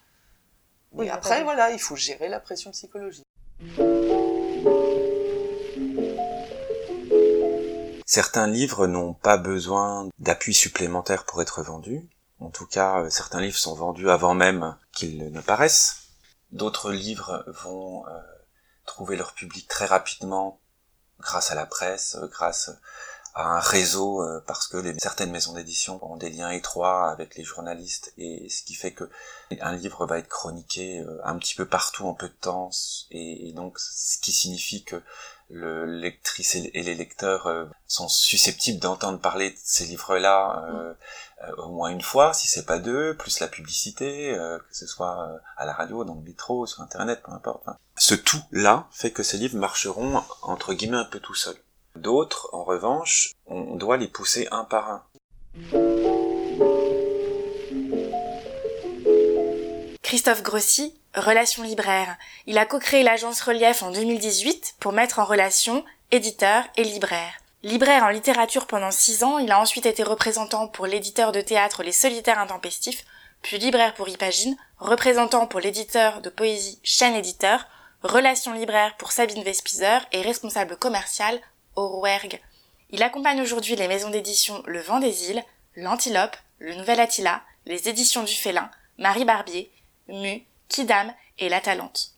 Mais 0.93 1.03
Oui, 1.03 1.09
après, 1.09 1.43
voilà, 1.43 1.71
il 1.71 1.79
faut 1.79 1.95
gérer 1.95 2.27
la 2.27 2.39
pression 2.39 2.71
psychologique. 2.71 3.25
Certains 8.05 8.47
livres 8.47 8.87
n'ont 8.87 9.13
pas 9.13 9.37
besoin 9.37 10.09
d'appui 10.17 10.53
supplémentaire 10.53 11.25
pour 11.25 11.41
être 11.41 11.61
vendus. 11.61 12.09
En 12.39 12.49
tout 12.49 12.65
cas, 12.65 13.01
euh, 13.01 13.09
certains 13.09 13.41
livres 13.41 13.57
sont 13.57 13.75
vendus 13.75 14.09
avant 14.09 14.33
même 14.33 14.75
qu'ils 14.93 15.31
ne 15.31 15.41
paraissent. 15.41 16.07
D'autres 16.51 16.91
livres 16.91 17.43
vont 17.47 18.07
euh, 18.07 18.19
trouver 18.85 19.15
leur 19.15 19.33
public 19.33 19.67
très 19.67 19.85
rapidement 19.85 20.59
grâce 21.19 21.51
à 21.51 21.55
la 21.55 21.65
presse, 21.65 22.15
euh, 22.15 22.27
grâce 22.27 22.71
à 23.33 23.57
un 23.57 23.59
réseau, 23.59 24.21
euh, 24.21 24.43
parce 24.47 24.67
que 24.67 24.77
les, 24.77 24.95
certaines 24.99 25.31
maisons 25.31 25.53
d'édition 25.53 25.99
ont 26.01 26.17
des 26.17 26.29
liens 26.29 26.51
étroits 26.51 27.09
avec 27.09 27.35
les 27.35 27.43
journalistes, 27.43 28.13
et 28.17 28.47
ce 28.49 28.63
qui 28.63 28.73
fait 28.73 28.91
que 28.91 29.09
un 29.61 29.75
livre 29.75 30.05
va 30.05 30.19
être 30.19 30.27
chroniqué 30.27 30.99
euh, 30.99 31.19
un 31.23 31.37
petit 31.37 31.55
peu 31.55 31.65
partout 31.65 32.05
en 32.05 32.13
peu 32.13 32.27
de 32.27 32.33
temps, 32.33 32.69
et, 33.11 33.49
et 33.49 33.53
donc 33.53 33.79
ce 33.79 34.17
qui 34.19 34.31
signifie 34.31 34.83
que 34.83 35.01
le 35.49 35.85
lectrice 35.85 36.55
et 36.55 36.83
les 36.83 36.95
lecteurs 36.95 37.47
euh, 37.47 37.65
sont 37.87 38.07
susceptibles 38.07 38.79
d'entendre 38.79 39.19
parler 39.19 39.49
de 39.49 39.55
ces 39.63 39.85
livres-là 39.85 40.63
euh, 40.67 40.93
euh, 41.43 41.55
au 41.57 41.69
moins 41.71 41.89
une 41.89 42.01
fois, 42.01 42.33
si 42.33 42.47
c'est 42.47 42.65
pas 42.65 42.77
deux, 42.77 43.15
plus 43.15 43.39
la 43.39 43.47
publicité, 43.47 44.31
euh, 44.35 44.59
que 44.59 44.75
ce 44.75 44.85
soit 44.85 45.41
à 45.57 45.65
la 45.65 45.73
radio, 45.73 46.03
dans 46.03 46.15
le 46.15 46.21
métro, 46.21 46.67
sur 46.67 46.81
internet, 46.81 47.21
peu 47.23 47.31
importe. 47.31 47.61
Enfin, 47.61 47.77
ce 47.97 48.13
tout-là 48.13 48.87
fait 48.91 49.11
que 49.11 49.23
ces 49.23 49.37
livres 49.37 49.57
marcheront 49.57 50.23
entre 50.43 50.73
guillemets 50.73 50.97
un 50.97 51.05
peu 51.05 51.19
tout 51.19 51.35
seuls. 51.35 51.57
D'autres, 51.99 52.47
en 52.53 52.63
revanche, 52.63 53.33
on 53.45 53.75
doit 53.75 53.97
les 53.97 54.07
pousser 54.07 54.47
un 54.51 54.63
par 54.63 54.89
un. 54.89 55.03
Christophe 60.01 60.41
Grossi, 60.41 60.97
Relations 61.13 61.63
libraires. 61.63 62.15
Il 62.45 62.57
a 62.57 62.65
co-créé 62.65 63.03
l'agence 63.03 63.41
Relief 63.41 63.83
en 63.83 63.91
2018 63.91 64.75
pour 64.79 64.93
mettre 64.93 65.19
en 65.19 65.25
relation 65.25 65.83
éditeurs 66.11 66.63
et 66.77 66.85
libraires. 66.85 67.33
Libraire 67.63 68.05
en 68.05 68.09
littérature 68.09 68.65
pendant 68.65 68.91
six 68.91 69.25
ans, 69.25 69.37
il 69.37 69.51
a 69.51 69.59
ensuite 69.59 69.85
été 69.85 70.01
représentant 70.03 70.69
pour 70.69 70.87
l'éditeur 70.87 71.33
de 71.33 71.41
théâtre 71.41 71.83
Les 71.83 71.91
Solitaires 71.91 72.39
Intempestifs, 72.39 73.03
puis 73.41 73.57
libraire 73.57 73.93
pour 73.93 74.07
Hypagine, 74.07 74.55
représentant 74.77 75.47
pour 75.47 75.59
l'éditeur 75.59 76.21
de 76.21 76.29
poésie 76.29 76.79
Chaîne 76.81 77.15
Éditeur, 77.15 77.65
relations 78.03 78.53
libraires 78.53 78.95
pour 78.97 79.11
Sabine 79.11 79.43
Vespizer 79.43 80.05
et 80.13 80.21
responsable 80.21 80.77
commercial 80.77 81.41
Rouergue. 81.75 82.39
Il 82.89 83.03
accompagne 83.03 83.41
aujourd'hui 83.41 83.75
les 83.75 83.87
maisons 83.87 84.09
d'édition 84.09 84.63
Le 84.65 84.81
Vent 84.81 84.99
des 84.99 85.29
Îles, 85.29 85.43
L'Antilope, 85.75 86.35
Le 86.59 86.75
Nouvel 86.75 86.99
Attila, 86.99 87.41
les 87.65 87.87
éditions 87.87 88.23
du 88.23 88.33
Félin, 88.33 88.69
Marie 88.97 89.25
Barbier, 89.25 89.71
Mu, 90.07 90.45
Kidam 90.67 91.13
et 91.37 91.49
La 91.49 91.61
Talente. 91.61 92.15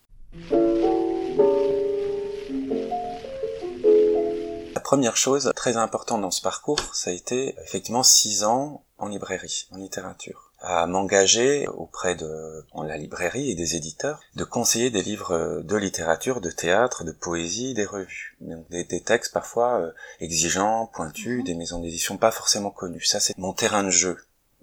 La 4.73 4.79
première 4.79 5.17
chose 5.17 5.51
très 5.55 5.77
importante 5.77 6.21
dans 6.21 6.31
ce 6.31 6.41
parcours, 6.41 6.79
ça 6.93 7.09
a 7.11 7.13
été 7.13 7.55
effectivement 7.63 8.03
six 8.03 8.43
ans 8.43 8.83
en 8.97 9.07
librairie, 9.07 9.67
en 9.71 9.77
littérature, 9.77 10.50
à 10.61 10.85
m'engager 10.85 11.67
auprès 11.67 12.15
de 12.15 12.63
en 12.71 12.83
la 12.83 12.97
librairie 12.97 13.49
et 13.49 13.55
des 13.55 13.75
éditeurs 13.75 14.19
de 14.35 14.43
conseiller 14.43 14.89
des 14.91 15.01
livres 15.01 15.61
de 15.63 15.75
littérature, 15.75 16.39
de 16.39 16.51
théâtre, 16.51 17.03
de 17.03 17.11
poésie, 17.11 17.73
des 17.73 17.85
revues, 17.85 18.37
Donc, 18.41 18.69
des, 18.69 18.83
des 18.83 19.01
textes 19.01 19.33
parfois 19.33 19.79
euh, 19.79 19.91
exigeants, 20.19 20.87
pointus, 20.87 21.43
des 21.43 21.55
maisons 21.55 21.79
d'édition 21.79 22.17
pas 22.17 22.31
forcément 22.31 22.71
connues. 22.71 23.03
Ça 23.03 23.19
c'est 23.19 23.37
mon 23.37 23.53
terrain 23.53 23.83
de 23.83 23.89
jeu. 23.89 24.17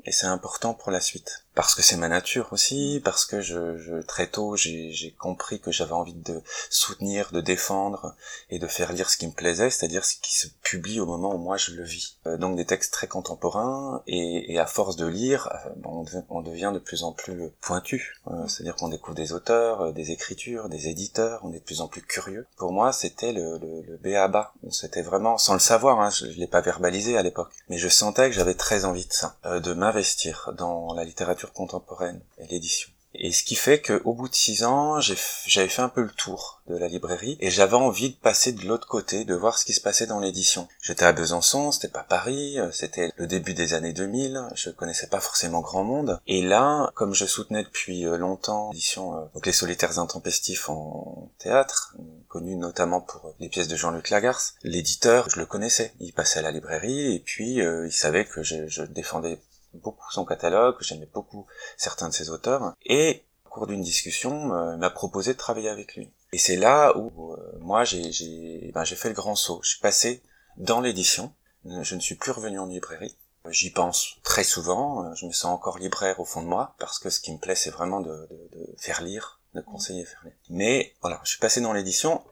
Et 0.05 0.13
c'est 0.13 0.27
important 0.27 0.75
pour 0.75 0.93
la 0.93 1.01
suite 1.01 1.45
parce 1.59 1.75
que 1.75 1.83
c'est 1.83 1.97
ma 1.97 2.07
nature 2.07 2.53
aussi, 2.53 3.01
parce 3.05 3.27
que 3.27 3.41
je, 3.41 3.77
je 3.79 4.01
très 4.03 4.29
tôt 4.29 4.55
j'ai 4.55 5.13
compris 5.19 5.59
que 5.59 5.73
j'avais 5.73 5.91
envie 6.03 6.15
de 6.15 6.41
soutenir, 6.71 7.33
de 7.33 7.41
défendre 7.41 8.15
et 8.49 8.61
de 8.61 8.69
faire 8.69 8.93
lire 8.93 9.11
ce 9.11 9.17
qui 9.17 9.27
me 9.27 9.33
plaisait, 9.33 9.69
c'est-à-dire 9.69 10.05
ce 10.05 10.15
qui 10.23 10.37
se 10.37 10.47
publie 10.63 11.01
au 11.01 11.07
moment 11.07 11.35
où 11.35 11.39
moi 11.39 11.57
je 11.57 11.73
le 11.73 11.83
vis. 11.83 12.17
Euh, 12.29 12.37
donc 12.37 12.55
des 12.55 12.65
textes 12.65 12.93
très 12.93 13.09
contemporains 13.09 14.05
et, 14.07 14.53
et 14.53 14.61
à 14.61 14.67
force 14.67 14.95
de 14.95 15.07
lire, 15.07 15.49
euh, 15.53 15.71
bon, 15.79 15.91
on, 15.91 16.03
dev- 16.05 16.25
on 16.29 16.43
devient 16.43 16.71
de 16.73 16.79
plus 16.79 17.03
en 17.03 17.11
plus 17.11 17.51
pointu, 17.61 18.15
Euh, 18.29 18.47
c'est-à-dire 18.47 18.77
qu'on 18.77 18.89
découvre 18.89 19.17
des 19.17 19.33
auteurs, 19.33 19.93
des 19.93 20.13
écritures, 20.13 20.69
des 20.69 20.87
éditeurs, 20.87 21.41
on 21.43 21.53
est 21.53 21.59
de 21.59 21.65
plus 21.65 21.81
en 21.81 21.89
plus 21.89 22.03
curieux. 22.03 22.47
Pour 22.57 22.71
moi, 22.71 22.93
c'était 22.93 23.33
le, 23.33 23.59
le, 23.59 23.83
le 23.83 23.97
B 23.97 24.15
à 24.15 24.29
bas. 24.29 24.53
C'était 24.71 25.03
vraiment, 25.03 25.39
sans 25.39 25.55
le 25.55 25.59
savoir, 25.73 26.01
hein, 26.01 26.11
je, 26.11 26.27
je 26.31 26.39
l'ai 26.39 26.47
pas 26.47 26.61
verbalisé 26.61 27.19
à 27.19 27.23
l'époque, 27.23 27.51
mais 27.69 27.79
je 27.79 27.89
sentais 27.89 28.29
que 28.31 28.37
j'avais 28.37 28.55
très 28.55 28.85
envie 28.85 29.07
de 29.07 29.13
ça, 29.13 29.37
de 29.45 29.73
m'investir 29.73 30.53
dans 30.57 30.95
la 30.95 31.03
littérature 31.03 31.48
contemporaine 31.53 32.21
et 32.39 32.47
l'édition. 32.47 32.89
Et 33.15 33.33
ce 33.33 33.43
qui 33.43 33.57
fait 33.57 33.81
qu'au 33.81 34.13
bout 34.13 34.29
de 34.29 34.35
six 34.35 34.65
ans, 34.65 35.01
j'avais 35.01 35.69
fait 35.69 35.83
un 35.83 35.89
peu 35.89 36.03
le 36.03 36.11
tour 36.11 36.63
de 36.69 36.77
la 36.77 36.89
librairie 36.89 37.39
et 37.41 37.51
j'avais 37.51 37.75
envie 37.75 38.11
de 38.11 38.17
passer 38.17 38.53
de 38.53 38.67
l'autre 38.67 38.87
côté, 38.87 39.25
de 39.25 39.35
voir 39.35 39.59
ce 39.59 39.65
qui 39.65 39.73
se 39.73 39.81
passait 39.81 40.07
dans 40.07 40.21
l'édition. 40.21 40.69
J'étais 40.83 41.07
à 41.07 41.13
Besançon, 41.13 41.73
c'était 41.73 41.89
pas 41.89 42.03
Paris, 42.03 42.59
euh, 42.59 42.71
c'était 42.71 43.11
le 43.17 43.27
début 43.27 43.55
des 43.55 43.73
années 43.73 43.95
2000, 43.95 44.49
je 44.55 44.71
connaissais 44.71 45.07
pas 45.07 45.21
forcément 45.21 45.61
grand 45.61 45.85
monde. 45.85 46.21
Et 46.27 46.43
là, 46.43 46.91
comme 46.95 47.15
je 47.15 47.25
soutenais 47.25 47.65
depuis 47.65 48.07
euh, 48.07 48.19
longtemps 48.19 48.71
l'édition, 48.71 49.17
euh, 49.17 49.25
donc 49.35 49.47
les 49.47 49.53
solitaires 49.53 49.99
intempestifs 49.99 50.69
en 50.69 51.31
théâtre, 51.39 51.97
connu 52.29 52.57
notamment 52.57 53.01
pour 53.01 53.35
les 53.41 53.49
pièces 53.49 53.69
de 53.69 53.77
Jean-Luc 53.77 54.11
Lagarce, 54.11 54.55
l'éditeur, 54.63 55.31
je 55.31 55.41
le 55.41 55.47
connaissais. 55.47 55.95
Il 55.99 56.13
passait 56.13 56.41
à 56.41 56.43
la 56.43 56.51
librairie 56.51 57.15
et 57.15 57.21
puis 57.21 57.55
il 57.57 57.93
savait 57.93 58.27
que 58.27 58.43
je, 58.43 58.69
je 58.69 58.83
défendais 58.83 59.41
beaucoup 59.75 60.11
son 60.11 60.25
catalogue, 60.25 60.77
j'aimais 60.81 61.09
beaucoup 61.13 61.47
certains 61.77 62.09
de 62.09 62.15
ses 62.15 62.31
auteurs, 62.31 62.75
et 62.85 63.25
au 63.47 63.51
cours 63.51 63.67
d'une 63.67 63.83
discussion, 63.83 64.55
euh, 64.55 64.75
il 64.75 64.79
m'a 64.79 64.91
proposé 64.91 65.33
de 65.33 65.39
travailler 65.39 65.69
avec 65.69 65.97
lui. 65.97 66.13
Et 66.33 66.39
c'est 66.39 66.57
là 66.57 66.97
où 66.97 67.33
euh, 67.33 67.59
moi 67.61 67.85
j'ai 67.85 68.71
ben, 68.75 68.85
fait 68.85 69.09
le 69.09 69.15
grand 69.15 69.35
saut. 69.35 69.61
Je 69.63 69.71
suis 69.71 69.81
passé 69.81 70.23
dans 70.57 70.81
l'édition. 70.81 71.33
Je 71.65 71.95
ne 71.95 72.01
suis 72.01 72.15
plus 72.15 72.33
revenu 72.33 72.59
en 72.59 72.67
librairie. 72.67 73.17
J'y 73.51 73.71
pense 73.71 74.17
très 74.23 74.45
souvent. 74.45 75.15
Je 75.15 75.27
me 75.27 75.33
sens 75.33 75.53
encore 75.53 75.79
libraire 75.79 76.21
au 76.21 76.25
fond 76.25 76.43
de 76.43 76.47
moi 76.47 76.75
parce 76.79 76.99
que 76.99 77.09
ce 77.09 77.21
qui 77.21 77.33
me 77.33 77.39
plaît, 77.39 77.55
c'est 77.55 77.71
vraiment 77.71 78.01
de, 78.01 78.29
de, 78.31 78.59
de 78.59 78.75
faire 78.79 79.03
lire, 79.03 79.41
de 79.55 79.61
conseiller 79.61 80.05
faire 80.05 80.23
lire. 80.25 80.35
Mais 80.51 80.95
voilà, 81.01 81.21
je 81.25 81.31
suis 81.31 81.41
passé 81.41 81.61
dans 81.61 81.73
l'édition 81.73 82.23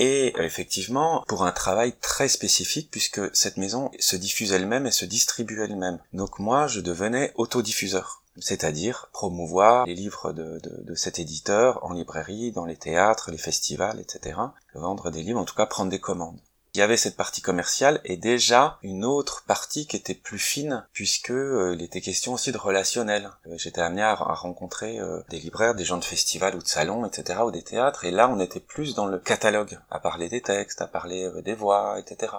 et 0.00 0.32
euh, 0.38 0.42
effectivement, 0.42 1.22
pour 1.28 1.44
un 1.44 1.52
travail 1.52 1.92
très 2.00 2.28
spécifique, 2.28 2.90
puisque 2.90 3.20
cette 3.36 3.58
maison 3.58 3.90
se 3.98 4.16
diffuse 4.16 4.50
elle-même 4.52 4.86
et 4.86 4.90
se 4.90 5.04
distribue 5.04 5.62
elle-même. 5.62 6.00
Donc 6.14 6.38
moi, 6.38 6.66
je 6.66 6.80
devenais 6.80 7.32
autodiffuseur, 7.34 8.22
c'est-à-dire 8.38 9.10
promouvoir 9.12 9.84
les 9.84 9.94
livres 9.94 10.32
de, 10.32 10.58
de, 10.58 10.84
de 10.84 10.94
cet 10.94 11.18
éditeur 11.18 11.84
en 11.84 11.92
librairie, 11.92 12.50
dans 12.50 12.64
les 12.64 12.76
théâtres, 12.76 13.30
les 13.30 13.36
festivals, 13.36 14.00
etc. 14.00 14.40
Vendre 14.74 15.10
des 15.10 15.22
livres, 15.22 15.38
en 15.38 15.44
tout 15.44 15.54
cas 15.54 15.66
prendre 15.66 15.90
des 15.90 16.00
commandes. 16.00 16.40
Il 16.72 16.78
y 16.78 16.82
avait 16.82 16.96
cette 16.96 17.16
partie 17.16 17.42
commerciale 17.42 18.00
et 18.04 18.16
déjà 18.16 18.78
une 18.82 19.04
autre 19.04 19.42
partie 19.44 19.88
qui 19.88 19.96
était 19.96 20.14
plus 20.14 20.38
fine 20.38 20.86
puisque 20.92 21.32
euh, 21.32 21.74
il 21.74 21.82
était 21.82 22.00
question 22.00 22.34
aussi 22.34 22.52
de 22.52 22.58
relationnel. 22.58 23.28
Euh, 23.48 23.58
j'étais 23.58 23.80
amené 23.80 24.02
à, 24.02 24.14
rencontrer 24.14 25.00
euh, 25.00 25.20
des 25.30 25.40
libraires, 25.40 25.74
des 25.74 25.84
gens 25.84 25.96
de 25.96 26.04
festivals 26.04 26.54
ou 26.54 26.62
de 26.62 26.68
salons, 26.68 27.04
etc. 27.04 27.40
ou 27.44 27.50
des 27.50 27.64
théâtres 27.64 28.04
et 28.04 28.12
là 28.12 28.28
on 28.28 28.38
était 28.38 28.60
plus 28.60 28.94
dans 28.94 29.06
le 29.06 29.18
catalogue, 29.18 29.80
à 29.90 29.98
parler 29.98 30.28
des 30.28 30.42
textes, 30.42 30.80
à 30.80 30.86
parler 30.86 31.28
des 31.42 31.54
voix, 31.54 31.98
etc. 31.98 32.34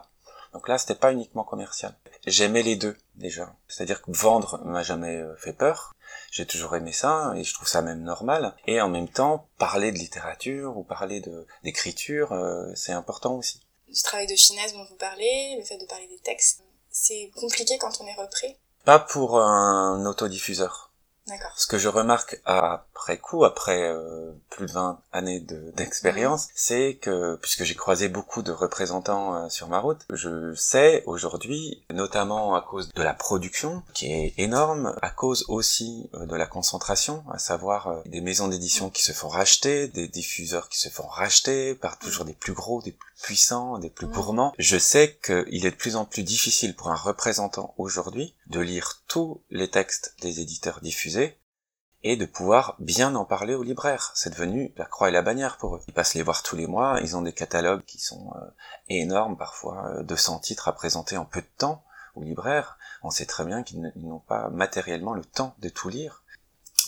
Donc 0.54 0.70
là 0.70 0.78
c'était 0.78 0.96
pas 0.96 1.12
uniquement 1.12 1.44
commercial. 1.44 1.94
J'aimais 2.26 2.64
les 2.64 2.78
deux 2.78 2.96
déjà. 3.16 3.54
C'est-à-dire 3.68 4.02
que 4.02 4.12
vendre 4.12 4.62
m'a 4.64 4.82
jamais 4.82 5.22
fait 5.40 5.54
peur. 5.54 5.94
J'ai 6.32 6.46
toujours 6.46 6.78
aimé 6.78 6.94
ça 6.94 7.34
et 7.36 7.44
je 7.44 7.54
trouve 7.54 7.68
ça 7.68 7.82
même 7.82 8.04
normal. 8.04 8.56
Et 8.66 8.80
en 8.80 8.88
même 8.88 9.10
temps, 9.10 9.50
parler 9.58 9.92
de 9.92 9.98
littérature 9.98 10.78
ou 10.78 10.84
parler 10.84 11.22
d'écriture, 11.64 12.34
c'est 12.76 12.94
important 12.94 13.36
aussi 13.36 13.62
du 13.92 14.02
travail 14.04 14.28
de 14.28 14.36
finesse 14.36 14.74
dont 14.74 14.86
vous 14.86 14.96
parlez, 14.96 15.56
le 15.58 15.64
fait 15.64 15.78
de 15.78 15.86
parler 15.86 16.08
des 16.08 16.20
textes, 16.20 16.64
c'est 16.90 17.32
compliqué 17.36 17.78
quand 17.78 18.02
on 18.02 18.08
est 18.08 18.16
repris 18.16 18.56
Pas 18.86 19.00
pour 19.00 19.40
un 19.40 20.06
autodiffuseur. 20.06 20.92
D'accord. 21.28 21.54
Ce 21.56 21.68
que 21.68 21.78
je 21.78 21.88
remarque 21.88 22.42
après 22.46 23.18
coup, 23.18 23.46
après 23.46 23.84
euh, 23.84 24.32
plus 24.50 24.66
de 24.66 24.72
20 24.72 25.00
années 25.12 25.40
d'expérience, 25.40 26.50
c'est 26.56 26.96
que, 26.96 27.38
puisque 27.42 27.64
j'ai 27.64 27.76
croisé 27.76 28.10
beaucoup 28.10 28.42
de 28.42 28.52
représentants 28.52 29.36
euh, 29.36 29.50
sur 29.50 29.68
ma 29.68 29.80
route, 29.80 30.02
je 30.10 30.54
sais 30.56 31.04
aujourd'hui, 31.06 31.84
notamment 31.94 32.56
à 32.56 32.62
cause 32.62 32.92
de 32.92 33.04
la 33.04 33.14
production, 33.14 33.84
qui 33.94 34.12
est 34.12 34.34
énorme, 34.38 34.96
à 35.02 35.12
cause 35.12 35.46
aussi 35.48 36.10
euh, 36.16 36.26
de 36.26 36.36
la 36.36 36.48
concentration, 36.48 37.24
à 37.32 37.38
savoir 37.38 38.02
des 38.08 38.22
maisons 38.22 38.48
d'édition 38.48 38.90
qui 38.90 39.04
se 39.04 39.12
font 39.12 39.30
racheter, 39.30 39.88
des 39.88 40.08
diffuseurs 40.08 40.70
qui 40.70 40.80
se 40.80 40.90
font 40.90 41.08
racheter 41.08 41.76
par 41.76 42.00
toujours 42.00 42.26
des 42.26 42.34
plus 42.34 42.54
gros, 42.54 42.82
des 42.82 42.92
plus 42.92 43.11
puissants, 43.22 43.80
des 43.80 43.90
plus 43.90 44.08
gourmands. 44.08 44.54
Je 44.58 44.78
sais 44.78 45.18
qu'il 45.24 45.66
est 45.66 45.72
de 45.72 45.76
plus 45.76 45.96
en 45.96 46.06
plus 46.06 46.24
difficile 46.24 46.76
pour 46.76 46.90
un 46.90 46.96
représentant 46.96 47.74
aujourd'hui 47.78 48.36
de 48.48 48.60
lire 48.60 49.04
tous 49.08 49.44
les 49.50 49.70
textes 49.70 50.16
des 50.22 50.40
éditeurs 50.40 50.82
diffusés 50.82 51.38
et 52.04 52.18
de 52.18 52.26
pouvoir 52.26 52.76
bien 52.80 53.16
en 53.16 53.26
parler 53.26 53.54
aux 53.54 53.64
libraires. 53.64 54.12
C'est 54.16 54.32
devenu 54.32 54.74
la 54.76 54.86
croix 54.86 55.10
et 55.10 55.12
la 55.12 55.22
bannière 55.22 55.58
pour 55.58 55.76
eux. 55.76 55.82
Ils 55.88 55.94
passent 55.94 56.16
les 56.16 56.24
voir 56.24 56.44
tous 56.44 56.56
les 56.56 56.68
mois, 56.68 57.00
ils 57.02 57.16
ont 57.16 57.22
des 57.22 57.34
catalogues 57.34 57.86
qui 57.86 58.00
sont 58.00 58.34
euh, 58.36 58.48
énormes, 58.90 59.38
parfois 59.38 60.02
200 60.04 60.36
euh, 60.36 60.40
titres 60.40 60.68
à 60.68 60.74
présenter 60.74 61.18
en 61.18 61.26
peu 61.26 61.42
de 61.42 61.50
temps 61.58 61.84
aux 62.16 62.24
libraires. 62.24 62.78
On 63.04 63.12
sait 63.12 63.26
très 63.26 63.46
bien 63.46 63.64
qu'ils 63.64 63.92
n'ont 63.96 64.20
pas 64.20 64.50
matériellement 64.50 65.14
le 65.14 65.24
temps 65.24 65.56
de 65.60 65.70
tout 65.70 65.90
lire. 65.90 66.24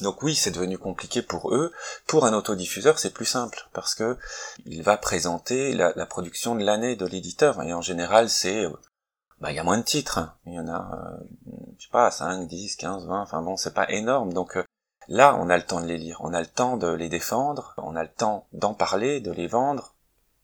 Donc 0.02 0.24
oui, 0.24 0.36
c'est 0.36 0.52
devenu 0.52 0.78
compliqué 0.78 1.22
pour 1.22 1.54
eux. 1.54 1.72
Pour 2.08 2.26
un 2.26 2.34
autodiffuseur, 2.34 3.00
c'est 3.00 3.14
plus 3.14 3.26
simple 3.26 3.68
parce 3.74 3.96
que 3.96 4.18
il 4.66 4.82
va 4.84 4.98
présenter 4.98 5.74
la, 5.74 6.06
production 6.06 6.56
de 6.56 6.64
l'année 6.64 6.96
de 6.96 7.06
l'éditeur 7.06 7.62
et 7.62 7.74
en 7.74 7.82
général, 7.82 8.30
c'est 8.30 8.66
euh, 8.66 8.74
bah 9.40 9.52
il 9.52 9.56
y 9.56 9.60
a 9.60 9.64
moins 9.64 9.78
de 9.78 9.84
titres. 9.84 10.36
Il 10.46 10.54
y 10.54 10.60
en 10.60 10.68
a 10.68 10.90
euh, 10.94 11.24
je 11.78 11.84
sais 11.84 11.92
pas 11.92 12.10
5, 12.10 12.48
10, 12.48 12.76
15, 12.76 13.08
20, 13.08 13.22
enfin 13.22 13.42
bon, 13.42 13.58
c'est 13.58 13.74
pas 13.74 13.90
énorme. 13.90 14.34
Donc 14.34 14.58
euh, 14.58 14.64
là, 15.08 15.36
on 15.40 15.50
a 15.50 15.58
le 15.58 15.66
temps 15.66 15.82
de 15.82 15.88
les 15.88 15.98
lire, 15.98 16.18
on 16.22 16.34
a 16.34 16.42
le 16.42 16.48
temps 16.48 16.78
de 16.78 16.88
les 16.88 17.10
défendre, 17.10 17.74
on 17.78 17.96
a 17.96 18.04
le 18.04 18.10
temps 18.10 18.48
d'en 18.54 18.74
parler, 18.74 19.20
de 19.20 19.32
les 19.32 19.48
vendre, 19.48 19.96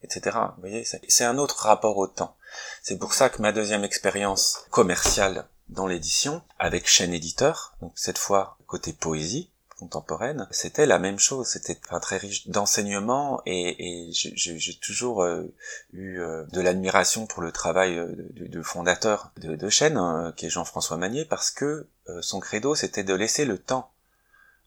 etc. 0.03 0.37
Vous 0.55 0.61
voyez, 0.61 0.85
c'est 0.85 1.25
un 1.25 1.37
autre 1.37 1.63
rapport 1.63 1.97
au 1.97 2.07
temps. 2.07 2.35
C'est 2.83 2.97
pour 2.97 3.13
ça 3.13 3.29
que 3.29 3.41
ma 3.41 3.51
deuxième 3.51 3.83
expérience 3.83 4.65
commerciale 4.69 5.47
dans 5.69 5.87
l'édition 5.87 6.41
avec 6.57 6.87
chaîne 6.87 7.13
éditeur, 7.13 7.75
donc 7.81 7.93
cette 7.95 8.17
fois 8.17 8.57
côté 8.67 8.93
poésie 8.93 9.49
contemporaine, 9.79 10.47
c'était 10.51 10.85
la 10.85 10.99
même 10.99 11.19
chose, 11.19 11.47
c'était 11.47 11.79
très 12.01 12.17
riche 12.17 12.47
d'enseignement 12.49 13.41
et, 13.45 14.09
j'ai 14.11 14.75
toujours 14.79 15.23
euh, 15.23 15.43
eu 15.93 16.19
euh, 16.19 16.43
de 16.51 16.59
l'admiration 16.59 17.25
pour 17.25 17.41
le 17.41 17.53
travail 17.53 17.97
euh, 17.97 18.13
du, 18.31 18.61
fondateur 18.61 19.31
de, 19.37 19.55
de 19.55 19.69
chaîne, 19.69 20.33
qui 20.35 20.47
est 20.47 20.49
Jean-François 20.49 20.97
Magnier, 20.97 21.25
parce 21.25 21.49
que 21.49 21.87
son 22.21 22.39
credo 22.39 22.73
c'était 22.73 23.03
de 23.03 23.13
laisser 23.13 23.45
le 23.45 23.59
temps 23.59 23.91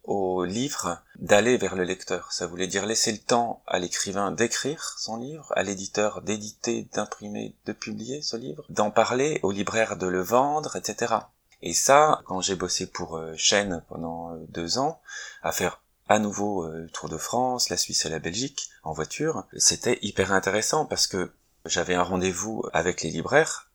au 0.05 0.45
livre 0.45 1.03
d'aller 1.17 1.57
vers 1.57 1.77
le 1.77 1.85
lecteur. 1.85 2.33
Ça 2.33 2.47
voulait 2.47 2.67
dire 2.67 2.87
laisser 2.87 3.13
le 3.13 3.19
temps 3.19 3.63
à 3.67 3.79
l'écrivain 3.79 4.33
d'écrire 4.33 4.97
son 4.99 5.17
livre, 5.17 5.53
à 5.55 5.63
l'éditeur 5.63 6.23
d'éditer, 6.23 6.89
d'imprimer, 6.93 7.55
de 7.67 7.73
publier 7.73 8.23
ce 8.23 8.37
livre, 8.37 8.65
d'en 8.69 8.91
parler, 8.91 9.39
au 9.43 9.53
libraire 9.53 9.97
de 9.97 10.07
le 10.07 10.23
vendre, 10.23 10.77
etc. 10.77 11.15
Et 11.63 11.75
ça, 11.75 12.23
quand 12.27 12.41
j'ai 12.41 12.57
bossé 12.57 12.87
pour 12.87 13.17
euh, 13.17 13.35
Chêne 13.37 13.85
pendant 13.89 14.33
euh, 14.33 14.39
deux 14.49 14.79
ans, 14.79 15.01
à 15.43 15.53
faire 15.53 15.81
à 16.09 16.19
nouveau 16.19 16.65
euh, 16.65 16.89
Tour 16.93 17.09
de 17.09 17.17
France, 17.17 17.69
la 17.69 17.77
Suisse 17.77 18.05
et 18.05 18.09
la 18.09 18.19
Belgique 18.19 18.71
en 18.83 18.93
voiture, 18.93 19.47
c'était 19.57 20.01
hyper 20.03 20.33
intéressant 20.33 20.85
parce 20.87 21.07
que 21.07 21.33
j'avais 21.65 21.95
un 21.95 22.03
rendez-vous 22.03 22.65
avec 22.73 23.03
les 23.03 23.11
libraires 23.11 23.71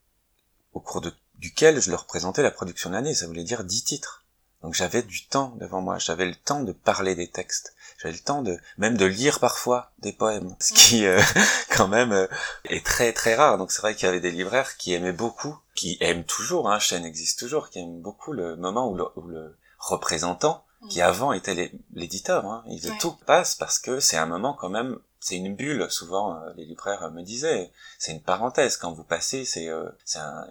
au 0.74 0.82
cours 0.82 1.02
duquel 1.36 1.80
je 1.82 1.90
leur 1.90 2.06
présentais 2.06 2.44
la 2.44 2.52
production 2.52 2.90
de 2.90 2.96
l'année. 2.96 3.16
Ça 3.16 3.28
voulait 3.28 3.46
dire 3.46 3.64
dix 3.64 3.86
titres. 3.86 4.26
Donc 4.64 4.74
j'avais 4.74 5.04
du 5.04 5.26
temps 5.28 5.56
devant 5.60 5.82
moi, 5.82 6.00
j'avais 6.00 6.26
le 6.26 6.36
temps 6.36 6.62
de 6.64 6.72
parler 6.72 7.14
des 7.14 7.30
textes, 7.30 7.76
j'avais 8.00 8.16
le 8.16 8.20
temps 8.20 8.42
de 8.42 8.58
même 8.78 8.98
de 8.98 9.06
lire 9.06 9.40
parfois 9.40 9.92
des 10.00 10.14
poèmes, 10.14 10.56
ce 10.60 10.74
qui 10.74 11.06
euh, 11.06 11.22
quand 11.76 11.88
même 11.88 12.12
euh, 12.12 12.28
est 12.66 12.86
très 12.86 13.14
très 13.14 13.36
rare. 13.36 13.58
Donc 13.58 13.72
c'est 13.72 13.82
vrai 13.82 13.96
qu'il 13.96 14.06
y 14.06 14.10
avait 14.10 14.20
des 14.20 14.32
libraires 14.32 14.76
qui 14.78 14.94
aimaient 14.94 15.14
beaucoup, 15.14 15.58
qui 15.76 15.98
aiment 16.00 16.24
toujours, 16.24 16.72
hein, 16.72 16.80
chaîne 16.80 17.06
existe 17.06 17.40
toujours, 17.40 17.70
qui 17.70 17.80
aiment 17.80 18.02
beaucoup 18.02 18.34
le 18.34 18.56
moment 18.56 18.90
où 18.90 18.96
le, 18.96 19.56
représentant, 19.78 20.64
qui 20.90 21.02
avant 21.02 21.34
était 21.34 21.72
l'éditeur, 21.94 22.46
hein, 22.46 22.64
il 22.68 22.82
veut 22.82 22.94
tout 23.00 23.16
passe 23.26 23.54
parce 23.54 23.78
que 23.78 24.00
c'est 24.00 24.18
un 24.18 24.26
moment 24.26 24.54
quand 24.54 24.70
même, 24.70 24.98
c'est 25.20 25.36
une 25.36 25.56
bulle. 25.56 25.86
Souvent 25.92 26.36
euh, 26.36 26.52
les 26.56 26.66
libraires 26.66 27.12
me 27.12 27.22
disaient, 27.22 27.72
c'est 28.00 28.12
une 28.12 28.22
parenthèse 28.22 28.78
quand 28.78 28.92
vous 28.92 29.04
passez, 29.04 29.46
c'est 29.46 29.70
c'est 30.04 30.20
un, 30.20 30.48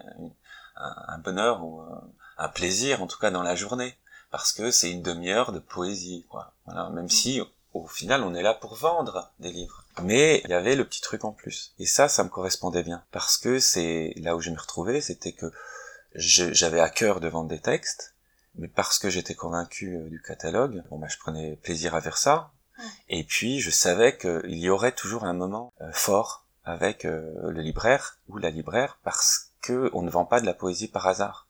un, 0.77 1.19
bonheur 1.19 1.65
ou 1.65 1.83
un 2.39 2.49
plaisir 2.49 3.03
en 3.03 3.07
tout 3.07 3.18
cas 3.18 3.30
dans 3.30 3.43
la 3.43 3.55
journée. 3.55 3.97
Parce 4.30 4.53
que 4.53 4.70
c'est 4.70 4.91
une 4.91 5.03
demi-heure 5.03 5.53
de 5.53 5.59
poésie 5.59 6.26
quoi. 6.28 6.53
Voilà. 6.66 6.91
Même 6.91 7.09
si 7.09 7.41
au 7.72 7.87
final 7.87 8.22
on 8.22 8.34
est 8.34 8.43
là 8.43 8.55
pour 8.55 8.74
vendre 8.74 9.30
des 9.39 9.53
livres. 9.53 9.84
Mais 10.03 10.43
il 10.45 10.51
y 10.51 10.55
avait 10.55 10.76
le 10.76 10.84
petit 10.84 11.01
truc 11.01 11.24
en 11.24 11.32
plus. 11.32 11.74
Et 11.78 11.87
ça 11.87 12.09
ça 12.09 12.24
me 12.24 12.28
correspondait 12.28 12.82
bien. 12.82 13.03
Parce 13.12 13.39
que 13.39 13.59
c'est 13.59 14.12
là 14.16 14.37
où 14.37 14.41
je 14.41 14.51
me 14.51 14.59
retrouvais 14.59 15.01
c'était 15.01 15.32
que 15.32 15.53
j'avais 16.14 16.80
à 16.80 16.89
cœur 16.89 17.20
de 17.20 17.28
vendre 17.28 17.49
des 17.49 17.61
textes. 17.61 18.14
Mais 18.57 18.68
parce 18.68 18.99
que 18.99 19.11
j'étais 19.11 19.34
convaincu 19.34 19.97
euh, 19.97 20.09
du 20.09 20.20
catalogue 20.20 20.82
bon 20.91 20.99
bah 20.99 21.09
je 21.09 21.18
prenais 21.18 21.57
plaisir 21.57 21.95
à 21.95 22.01
faire 22.01 22.18
ça. 22.18 22.51
Et 23.09 23.24
puis 23.24 23.61
je 23.61 23.70
savais 23.70 24.16
qu'il 24.18 24.59
y 24.59 24.68
aurait 24.68 24.93
toujours 24.93 25.24
un 25.24 25.32
moment 25.34 25.72
euh, 25.80 25.91
fort 25.93 26.45
avec 26.64 27.05
euh, 27.05 27.51
le 27.51 27.62
libraire 27.62 28.18
ou 28.28 28.39
la 28.39 28.51
libraire 28.51 28.99
parce 29.03 29.53
que 29.62 29.91
on 29.95 30.03
ne 30.03 30.11
vend 30.11 30.24
pas 30.24 30.41
de 30.41 30.47
la 30.47 30.55
poésie 30.55 30.89
par 30.89 31.07
hasard 31.07 31.45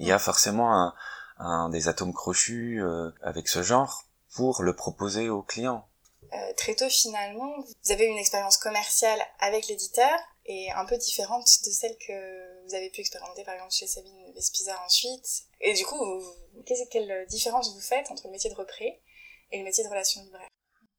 il 0.00 0.08
y 0.08 0.12
a 0.12 0.18
forcément 0.18 0.92
un, 1.38 1.68
des 1.68 1.86
atomes 1.86 2.14
crochus 2.14 2.82
euh, 2.82 3.10
avec 3.22 3.48
ce 3.48 3.62
genre 3.62 4.04
pour 4.34 4.62
le 4.62 4.74
proposer 4.74 5.28
aux 5.28 5.42
clients. 5.42 5.86
Euh, 6.32 6.52
très 6.56 6.74
tôt 6.74 6.88
finalement, 6.88 7.54
vous 7.60 7.92
avez 7.92 8.06
une 8.06 8.18
expérience 8.18 8.56
commerciale 8.56 9.20
avec 9.40 9.68
l'éditeur 9.68 10.18
et 10.46 10.70
un 10.72 10.86
peu 10.86 10.96
différente 10.96 11.46
de 11.64 11.70
celle 11.70 11.96
que 11.98 12.66
vous 12.66 12.74
avez 12.74 12.88
pu 12.90 13.00
expérimenter 13.00 13.44
par 13.44 13.54
exemple 13.54 13.72
chez 13.72 13.86
Sabine 13.86 14.32
Vespizar 14.34 14.80
ensuite. 14.84 15.42
Et 15.60 15.74
du 15.74 15.84
coup, 15.84 16.00
quelle 16.90 17.26
différence 17.28 17.74
vous 17.74 17.80
faites 17.80 18.10
entre 18.10 18.26
le 18.26 18.32
métier 18.32 18.48
de 18.48 18.54
repris 18.54 18.92
et 19.52 19.58
le 19.58 19.64
métier 19.64 19.84
de 19.84 19.88
relation 19.90 20.22
libraire? 20.22 20.48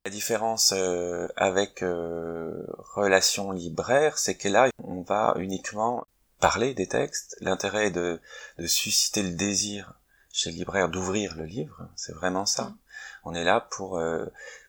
La 0.06 0.12
différence 0.12 0.74
euh, 0.74 1.28
avec 1.36 1.80
relation 1.82 3.52
libraire, 3.52 4.18
c'est 4.18 4.36
que 4.36 4.48
là, 4.48 4.70
on 4.84 5.02
va 5.02 5.34
uniquement 5.38 6.06
parler 6.42 6.74
des 6.74 6.88
textes, 6.88 7.38
l'intérêt 7.40 7.88
est 7.88 7.92
de, 7.92 8.20
de, 8.58 8.68
susciter 8.68 9.24
le 9.24 9.36
désir 9.36 9.94
chez 10.34 10.52
le 10.52 10.58
libraire 10.58 10.90
d'ouvrir 10.90 11.36
le 11.36 11.46
livre, 11.46 11.88
c'est 11.96 12.14
vraiment 12.14 12.46
ça. 12.46 12.64
Mm. 12.64 12.78
On 13.24 13.36
est 13.36 13.44
là 13.44 13.62
pour, 13.70 13.98
euh, 13.98 14.26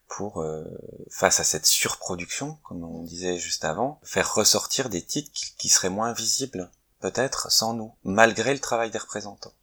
pour 0.06 0.42
euh, 0.42 0.64
face 1.10 1.40
à 1.40 1.44
cette 1.44 1.66
surproduction, 1.66 2.58
comme 2.62 2.84
on 2.84 3.02
disait 3.02 3.38
juste 3.38 3.64
avant, 3.64 3.98
faire 4.04 4.32
ressortir 4.34 4.90
des 4.90 5.02
titres 5.02 5.32
qui, 5.32 5.68
seraient 5.68 5.88
moins 5.88 6.12
visibles, 6.12 6.70
peut-être 7.00 7.50
sans 7.50 7.72
nous, 7.72 7.94
malgré 8.04 8.52
le 8.52 8.60
travail 8.60 8.90
des 8.90 8.98
représentants, 8.98 9.54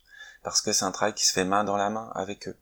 parce 0.43 0.61
que 0.61 0.73
c'est 0.73 0.85
un 0.85 0.91
travail 0.91 1.13
qui 1.13 1.25
se 1.25 1.31
fait 1.31 1.45
main 1.45 1.63
dans 1.63 1.77
la 1.77 1.89
main 1.89 2.11
avec 2.15 2.47
eux. 2.47 2.57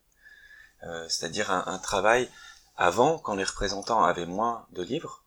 Euh, 0.83 1.07
c'est-à-dire 1.09 1.49
un, 1.49 1.63
un, 1.67 1.79
travail 1.79 2.29
avant, 2.75 3.17
quand 3.17 3.33
les 3.33 3.45
représentants 3.45 4.03
avaient 4.03 4.27
moins 4.27 4.67
de 4.73 4.83
livres 4.83 5.23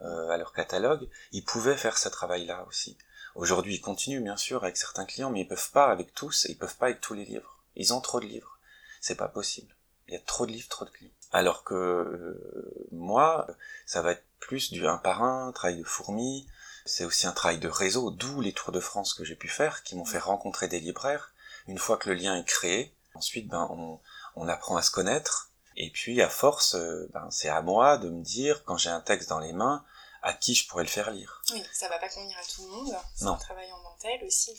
à 0.00 0.36
leur 0.36 0.52
catalogue, 0.52 1.08
ils 1.30 1.44
pouvaient 1.44 1.76
faire 1.76 1.96
ce 1.96 2.08
travail-là 2.08 2.64
aussi. 2.66 2.98
Aujourd'hui, 3.34 3.76
ils 3.76 3.80
continuent 3.80 4.22
bien 4.22 4.36
sûr 4.36 4.62
avec 4.62 4.76
certains 4.76 5.06
clients, 5.06 5.30
mais 5.30 5.40
ils 5.40 5.48
peuvent 5.48 5.70
pas 5.70 5.90
avec 5.90 6.14
tous, 6.14 6.46
et 6.46 6.52
ils 6.52 6.58
peuvent 6.58 6.76
pas 6.76 6.86
avec 6.86 7.00
tous 7.00 7.14
les 7.14 7.24
livres. 7.24 7.58
Ils 7.76 7.94
ont 7.94 8.00
trop 8.00 8.20
de 8.20 8.26
livres. 8.26 8.58
C'est 9.00 9.14
pas 9.14 9.28
possible. 9.28 9.74
Il 10.08 10.14
y 10.14 10.16
a 10.16 10.20
trop 10.20 10.46
de 10.46 10.52
livres, 10.52 10.68
trop 10.68 10.84
de 10.84 10.90
clients. 10.90 11.10
Alors 11.32 11.64
que 11.64 11.74
euh, 11.74 12.88
moi, 12.92 13.46
ça 13.86 14.02
va 14.02 14.12
être 14.12 14.24
plus 14.38 14.70
du 14.70 14.86
un 14.86 14.98
par 14.98 15.22
un, 15.22 15.50
travail 15.52 15.78
de 15.78 15.84
fourmi. 15.84 16.46
C'est 16.84 17.04
aussi 17.04 17.26
un 17.26 17.32
travail 17.32 17.58
de 17.58 17.68
réseau, 17.68 18.10
d'où 18.10 18.40
les 18.40 18.52
tours 18.52 18.72
de 18.72 18.80
France 18.80 19.14
que 19.14 19.24
j'ai 19.24 19.36
pu 19.36 19.48
faire, 19.48 19.82
qui 19.82 19.96
m'ont 19.96 20.04
fait 20.04 20.18
rencontrer 20.18 20.68
des 20.68 20.80
libraires. 20.80 21.32
Une 21.68 21.78
fois 21.78 21.96
que 21.96 22.10
le 22.10 22.16
lien 22.16 22.36
est 22.36 22.44
créé, 22.44 22.94
ensuite, 23.14 23.48
ben, 23.48 23.66
on, 23.70 23.98
on 24.36 24.48
apprend 24.48 24.76
à 24.76 24.82
se 24.82 24.90
connaître. 24.90 25.50
Et 25.76 25.90
puis, 25.90 26.20
à 26.20 26.28
force, 26.28 26.74
euh, 26.74 27.08
ben, 27.14 27.28
c'est 27.30 27.48
à 27.48 27.62
moi 27.62 27.96
de 27.96 28.10
me 28.10 28.22
dire, 28.22 28.64
quand 28.64 28.76
j'ai 28.76 28.90
un 28.90 29.00
texte 29.00 29.30
dans 29.30 29.38
les 29.38 29.52
mains, 29.52 29.84
à 30.22 30.32
qui 30.32 30.54
je 30.54 30.66
pourrais 30.68 30.84
le 30.84 30.88
faire 30.88 31.10
lire. 31.10 31.42
Oui, 31.52 31.62
ça 31.72 31.88
va 31.88 31.98
pas 31.98 32.08
convenir 32.08 32.36
à 32.38 32.44
tout 32.44 32.62
le 32.62 32.68
monde. 32.68 32.96
C'est 33.16 33.26
un 33.26 33.34
travail 33.36 33.70
en 33.72 33.82
dentelle 33.82 34.24
aussi. 34.24 34.52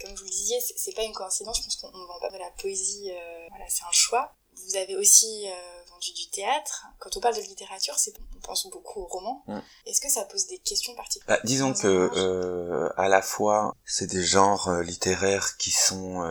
Comme 0.00 0.14
vous 0.14 0.24
le 0.24 0.30
disiez, 0.30 0.60
c'est 0.60 0.94
pas 0.94 1.02
une 1.02 1.12
coïncidence. 1.12 1.58
Je 1.58 1.62
pense 1.64 1.76
qu'on 1.76 1.88
ne 1.88 2.06
vend 2.06 2.18
pas 2.20 2.30
de 2.30 2.38
la 2.38 2.50
poésie. 2.60 3.10
Euh, 3.12 3.46
voilà, 3.50 3.64
c'est 3.68 3.84
un 3.84 3.92
choix. 3.92 4.34
Vous 4.66 4.76
avez 4.76 4.96
aussi 4.96 5.46
euh, 5.48 5.84
vendu 5.90 6.12
du 6.12 6.30
théâtre. 6.30 6.86
Quand 6.98 7.16
on 7.16 7.20
parle 7.20 7.36
de 7.36 7.40
littérature, 7.42 7.96
c'est 7.98 8.12
on 8.36 8.40
pense 8.40 8.68
beaucoup 8.70 9.02
au 9.02 9.06
roman. 9.06 9.44
Est-ce 9.86 10.00
que 10.00 10.08
ça 10.10 10.24
pose 10.24 10.46
des 10.46 10.58
questions 10.58 10.94
particulières 10.94 11.36
bah, 11.36 11.42
Disons 11.44 11.74
que 11.74 12.10
euh, 12.14 12.88
à 12.96 13.08
la 13.08 13.20
fois 13.20 13.74
c'est 13.84 14.06
des 14.06 14.22
genres 14.22 14.70
littéraires 14.80 15.56
qui 15.56 15.70
sont 15.70 16.22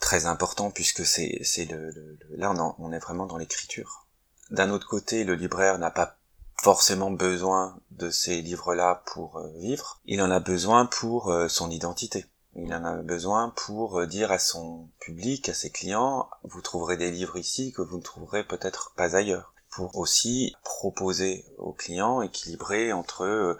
très 0.00 0.26
importants 0.26 0.70
puisque 0.70 1.04
c'est 1.06 1.38
c'est 1.42 1.64
le, 1.64 1.90
le, 1.90 2.18
là 2.36 2.50
on, 2.50 2.58
en, 2.58 2.76
on 2.78 2.92
est 2.92 2.98
vraiment 2.98 3.26
dans 3.26 3.38
l'écriture. 3.38 4.06
D'un 4.50 4.70
autre 4.70 4.86
côté, 4.86 5.24
le 5.24 5.34
libraire 5.34 5.78
n'a 5.78 5.90
pas 5.90 6.18
forcément 6.66 7.12
besoin 7.12 7.78
de 7.92 8.10
ces 8.10 8.42
livres-là 8.42 9.04
pour 9.06 9.36
euh, 9.36 9.52
vivre. 9.58 10.00
Il 10.04 10.20
en 10.20 10.32
a 10.32 10.40
besoin 10.40 10.84
pour 10.84 11.30
euh, 11.30 11.46
son 11.46 11.70
identité. 11.70 12.26
Il 12.56 12.74
en 12.74 12.84
a 12.84 12.96
besoin 13.02 13.52
pour 13.54 14.00
euh, 14.00 14.06
dire 14.08 14.32
à 14.32 14.40
son 14.40 14.88
public, 14.98 15.48
à 15.48 15.54
ses 15.54 15.70
clients, 15.70 16.28
vous 16.42 16.60
trouverez 16.62 16.96
des 16.96 17.12
livres 17.12 17.36
ici 17.36 17.72
que 17.72 17.82
vous 17.82 17.98
ne 17.98 18.02
trouverez 18.02 18.42
peut-être 18.42 18.94
pas 18.96 19.14
ailleurs. 19.14 19.54
Pour 19.70 19.96
aussi 19.96 20.56
proposer 20.64 21.44
aux 21.58 21.72
clients 21.72 22.20
équilibrer 22.20 22.92
entre 22.92 23.56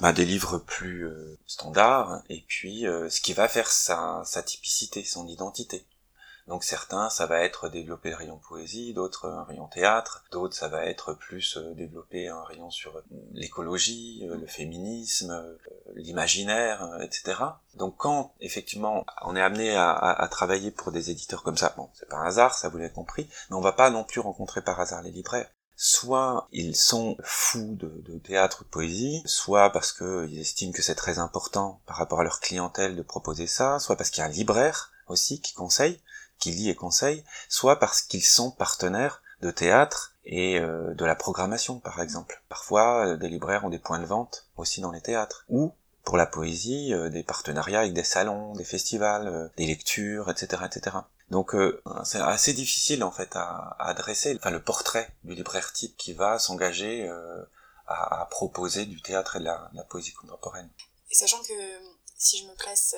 bah, 0.00 0.12
des 0.12 0.24
livres 0.24 0.58
plus 0.58 1.06
standards 1.46 2.22
et 2.30 2.42
puis 2.48 2.86
ce 3.10 3.20
qui 3.20 3.34
va 3.34 3.46
faire 3.46 3.70
sa, 3.70 4.22
sa 4.24 4.42
typicité, 4.42 5.04
son 5.04 5.28
identité. 5.28 5.84
Donc 6.50 6.64
certains, 6.64 7.08
ça 7.10 7.26
va 7.26 7.42
être 7.42 7.68
développer 7.68 8.10
le 8.10 8.16
rayon 8.16 8.36
poésie, 8.36 8.92
d'autres 8.92 9.28
un 9.28 9.44
rayon 9.44 9.68
théâtre, 9.68 10.24
d'autres 10.32 10.56
ça 10.56 10.66
va 10.66 10.84
être 10.84 11.14
plus 11.14 11.56
euh, 11.56 11.74
développer 11.74 12.26
un 12.26 12.42
rayon 12.42 12.72
sur 12.72 12.96
euh, 12.96 13.02
l'écologie, 13.34 14.26
euh, 14.28 14.36
le 14.36 14.48
féminisme, 14.48 15.56
l'imaginaire, 15.94 16.98
etc. 17.02 17.38
Donc 17.76 17.94
quand 17.98 18.34
effectivement 18.40 19.06
on 19.22 19.36
est 19.36 19.40
amené 19.40 19.76
à, 19.76 20.26
travailler 20.28 20.72
pour 20.72 20.90
des 20.90 21.12
éditeurs 21.12 21.44
comme 21.44 21.56
ça, 21.56 21.72
bon 21.76 21.88
c'est 21.94 22.08
pas 22.08 22.16
un 22.16 22.26
hasard, 22.26 22.54
ça 22.54 22.68
vous 22.68 22.78
l'avez 22.78 22.90
compris, 22.90 23.28
mais 23.48 23.56
on 23.56 23.60
va 23.60 23.72
pas 23.72 23.90
non 23.90 24.02
plus 24.02 24.20
rencontrer 24.20 24.60
par 24.60 24.80
hasard 24.80 25.02
les 25.02 25.12
libraires 25.12 25.48
soit 25.76 26.48
ils 26.52 26.76
sont 26.76 27.16
fous 27.22 27.78
de 27.80 28.18
théâtre 28.18 28.60
ou 28.60 28.64
de 28.64 28.68
poésie, 28.68 29.22
soit 29.24 29.70
parce 29.70 29.92
qu'ils 29.92 30.38
estiment 30.38 30.72
que 30.72 30.82
c'est 30.82 30.94
très 30.94 31.18
important 31.18 31.80
par 31.86 31.96
rapport 31.96 32.20
à 32.20 32.24
leur 32.24 32.40
clientèle 32.40 32.96
de 32.96 33.02
proposer 33.02 33.46
ça, 33.46 33.78
soit 33.78 33.96
parce 33.96 34.10
qu'il 34.10 34.20
y 34.20 34.24
a 34.24 34.26
un 34.26 34.32
libraire 34.32 34.92
aussi 35.06 35.40
qui 35.40 35.54
conseille, 35.54 36.00
qui 36.40 36.50
lit 36.50 36.70
et 36.70 36.74
conseille, 36.74 37.24
soit 37.48 37.78
parce 37.78 38.02
qu'ils 38.02 38.24
sont 38.24 38.50
partenaires 38.50 39.22
de 39.40 39.50
théâtre 39.50 40.14
et 40.24 40.58
euh, 40.58 40.94
de 40.94 41.04
la 41.04 41.14
programmation, 41.14 41.78
par 41.78 42.00
exemple. 42.00 42.42
Parfois, 42.48 43.06
euh, 43.06 43.16
des 43.16 43.28
libraires 43.28 43.64
ont 43.64 43.70
des 43.70 43.78
points 43.78 43.98
de 43.98 44.06
vente 44.06 44.46
aussi 44.56 44.80
dans 44.80 44.90
les 44.90 45.00
théâtres. 45.00 45.44
Ou, 45.48 45.72
pour 46.04 46.16
la 46.16 46.26
poésie, 46.26 46.92
euh, 46.92 47.08
des 47.08 47.22
partenariats 47.22 47.80
avec 47.80 47.92
des 47.92 48.04
salons, 48.04 48.54
des 48.54 48.64
festivals, 48.64 49.50
des 49.56 49.66
lectures, 49.66 50.30
etc., 50.30 50.62
etc. 50.66 50.96
Donc 51.30 51.54
c'est 52.02 52.18
assez 52.18 52.52
difficile 52.52 53.04
en 53.04 53.12
fait 53.12 53.36
à, 53.36 53.76
adresser 53.78 54.36
enfin, 54.40 54.50
le 54.50 54.60
portrait 54.60 55.08
du 55.22 55.34
libraire 55.34 55.72
type 55.72 55.96
qui 55.96 56.12
va 56.12 56.40
s'engager 56.40 57.08
à, 57.86 58.26
proposer 58.32 58.84
du 58.84 59.00
théâtre 59.00 59.36
et 59.36 59.38
de 59.38 59.44
la 59.44 59.84
poésie 59.88 60.12
contemporaine. 60.12 60.68
Et 61.08 61.14
sachant 61.14 61.40
que 61.42 61.54
si 62.18 62.38
je 62.38 62.46
me 62.46 62.54
place 62.56 62.96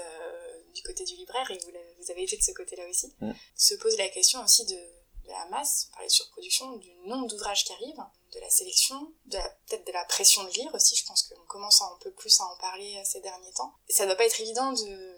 du 0.72 0.82
côté 0.82 1.04
du 1.04 1.14
libraire, 1.16 1.50
et 1.50 1.58
vous, 1.58 2.10
avez 2.10 2.22
été 2.24 2.36
de 2.36 2.42
ce 2.42 2.52
côté-là 2.52 2.88
aussi, 2.88 3.12
mm. 3.20 3.32
se 3.56 3.74
pose 3.74 3.96
la 3.96 4.08
question 4.08 4.42
aussi 4.42 4.64
de, 4.66 4.78
la 5.26 5.46
masse, 5.46 5.86
on 5.88 5.92
parlait 5.92 6.08
de 6.08 6.12
surproduction, 6.12 6.76
du 6.76 6.92
nombre 7.06 7.28
d'ouvrages 7.28 7.64
qui 7.64 7.72
arrivent, 7.72 8.04
de 8.34 8.40
la 8.40 8.50
sélection, 8.50 9.14
de 9.26 9.38
peut-être 9.66 9.86
de 9.86 9.92
la 9.92 10.04
pression 10.04 10.42
de 10.44 10.50
lire 10.50 10.74
aussi, 10.74 10.96
je 10.96 11.06
pense 11.06 11.22
qu'on 11.22 11.44
commence 11.46 11.80
un 11.80 11.96
peu 12.00 12.10
plus 12.10 12.40
à 12.40 12.44
en 12.44 12.56
parler 12.56 13.00
ces 13.04 13.20
derniers 13.20 13.52
temps. 13.52 13.72
Ça 13.88 14.02
ne 14.02 14.08
doit 14.08 14.16
pas 14.16 14.26
être 14.26 14.40
évident 14.40 14.72
de, 14.72 15.16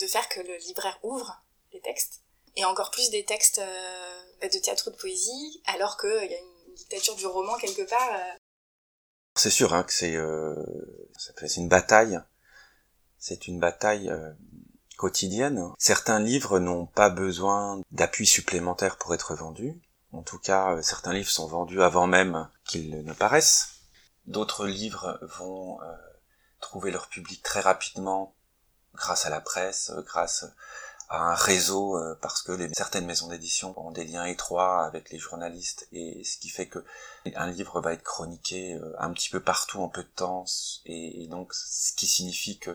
de 0.00 0.06
faire 0.06 0.28
que 0.28 0.40
le 0.40 0.56
libraire 0.56 0.98
ouvre 1.02 1.40
les 1.72 1.80
textes, 1.80 2.20
et 2.56 2.64
encore 2.64 2.90
plus 2.90 3.10
des 3.10 3.24
textes 3.24 3.58
euh, 3.58 4.22
de 4.42 4.58
théâtre 4.58 4.88
ou 4.88 4.90
de 4.90 4.96
poésie, 4.96 5.62
alors 5.66 5.96
qu'il 5.96 6.30
y 6.30 6.34
a 6.34 6.38
une 6.38 6.74
dictature 6.74 7.16
du 7.16 7.26
roman 7.26 7.56
quelque 7.56 7.82
part. 7.82 8.14
Euh. 8.14 8.36
C'est 9.36 9.50
sûr 9.50 9.74
hein, 9.74 9.84
que 9.84 9.92
c'est 9.92 10.14
euh, 10.14 10.54
c'est 11.16 11.56
une 11.56 11.68
bataille, 11.68 12.20
c'est 13.18 13.48
une 13.48 13.58
bataille 13.58 14.10
quotidienne. 15.04 15.70
Certains 15.76 16.18
livres 16.18 16.58
n'ont 16.58 16.86
pas 16.86 17.10
besoin 17.10 17.82
d'appui 17.90 18.26
supplémentaire 18.26 18.96
pour 18.96 19.12
être 19.12 19.34
vendus. 19.34 19.78
En 20.12 20.22
tout 20.22 20.38
cas, 20.38 20.72
euh, 20.72 20.80
certains 20.80 21.12
livres 21.12 21.28
sont 21.28 21.46
vendus 21.46 21.82
avant 21.82 22.06
même 22.06 22.48
qu'ils 22.64 23.04
ne 23.04 23.12
paraissent. 23.12 23.80
D'autres 24.24 24.66
livres 24.66 25.18
vont 25.38 25.78
euh, 25.82 25.84
trouver 26.58 26.90
leur 26.90 27.08
public 27.08 27.42
très 27.42 27.60
rapidement 27.60 28.34
grâce 28.94 29.26
à 29.26 29.30
la 29.30 29.42
presse, 29.42 29.90
euh, 29.90 30.00
grâce 30.00 30.46
à 31.10 31.32
un 31.32 31.34
réseau, 31.34 31.98
parce 32.22 32.40
que 32.40 32.58
certaines 32.72 33.04
maisons 33.04 33.28
d'édition 33.28 33.78
ont 33.78 33.90
des 33.90 34.04
liens 34.04 34.24
étroits 34.24 34.86
avec 34.86 35.10
les 35.10 35.18
journalistes, 35.18 35.86
et 35.92 36.24
ce 36.24 36.38
qui 36.38 36.48
fait 36.48 36.66
que 36.66 36.82
un 37.36 37.50
livre 37.50 37.82
va 37.82 37.92
être 37.92 38.02
chroniqué 38.02 38.80
un 38.98 39.12
petit 39.12 39.28
peu 39.28 39.38
partout 39.38 39.80
en 39.80 39.90
peu 39.90 40.02
de 40.02 40.08
temps, 40.08 40.46
et 40.86 41.26
donc 41.28 41.52
ce 41.52 41.92
qui 41.92 42.06
signifie 42.06 42.58
que 42.58 42.74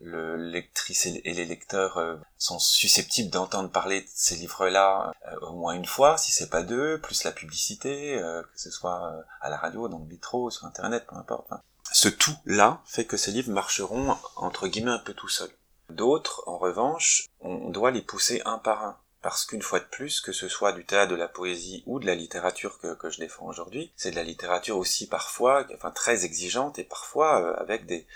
le 0.00 0.36
lectrice 0.36 1.06
et 1.06 1.20
les 1.34 1.44
lecteurs 1.44 1.98
euh, 1.98 2.16
sont 2.38 2.58
susceptibles 2.58 3.30
d'entendre 3.30 3.70
parler 3.70 4.00
de 4.00 4.06
ces 4.12 4.34
livres-là 4.36 5.12
euh, 5.28 5.38
au 5.40 5.52
moins 5.52 5.74
une 5.74 5.84
fois, 5.84 6.16
si 6.16 6.32
c'est 6.32 6.48
pas 6.48 6.62
deux, 6.62 6.98
plus 7.00 7.22
la 7.24 7.32
publicité, 7.32 8.18
euh, 8.18 8.42
que 8.42 8.60
ce 8.60 8.70
soit 8.70 9.12
à 9.40 9.50
la 9.50 9.58
radio, 9.58 9.88
dans 9.88 9.98
le 9.98 10.06
métro, 10.06 10.50
sur 10.50 10.66
internet, 10.66 11.06
peu 11.06 11.16
importe. 11.16 11.48
Ce 11.92 12.08
tout-là 12.08 12.80
fait 12.86 13.04
que 13.04 13.16
ces 13.16 13.30
livres 13.30 13.52
marcheront 13.52 14.16
entre 14.36 14.68
guillemets 14.68 14.90
un 14.90 14.98
peu 14.98 15.12
tout 15.12 15.28
seuls. 15.28 15.50
D'autres, 15.90 16.44
en 16.46 16.56
revanche, 16.56 17.26
on 17.40 17.68
doit 17.68 17.90
les 17.90 18.02
pousser 18.02 18.42
un 18.44 18.58
par 18.58 18.84
un. 18.84 18.96
Parce 19.22 19.44
qu'une 19.44 19.60
fois 19.60 19.80
de 19.80 19.84
plus, 19.84 20.22
que 20.22 20.32
ce 20.32 20.48
soit 20.48 20.72
du 20.72 20.86
théâtre, 20.86 21.10
de 21.10 21.16
la 21.16 21.28
poésie 21.28 21.82
ou 21.84 22.00
de 22.00 22.06
la 22.06 22.14
littérature 22.14 22.78
que, 22.78 23.10
je 23.10 23.18
défends 23.18 23.44
aujourd'hui, 23.44 23.92
c'est 23.96 24.12
de 24.12 24.16
la 24.16 24.22
littérature 24.22 24.78
aussi 24.78 25.08
parfois, 25.08 25.66
enfin 25.74 25.90
très 25.90 26.24
exigeante 26.24 26.78
et 26.78 26.84
parfois 26.84 27.58
avec 27.58 27.84
des 27.84 28.06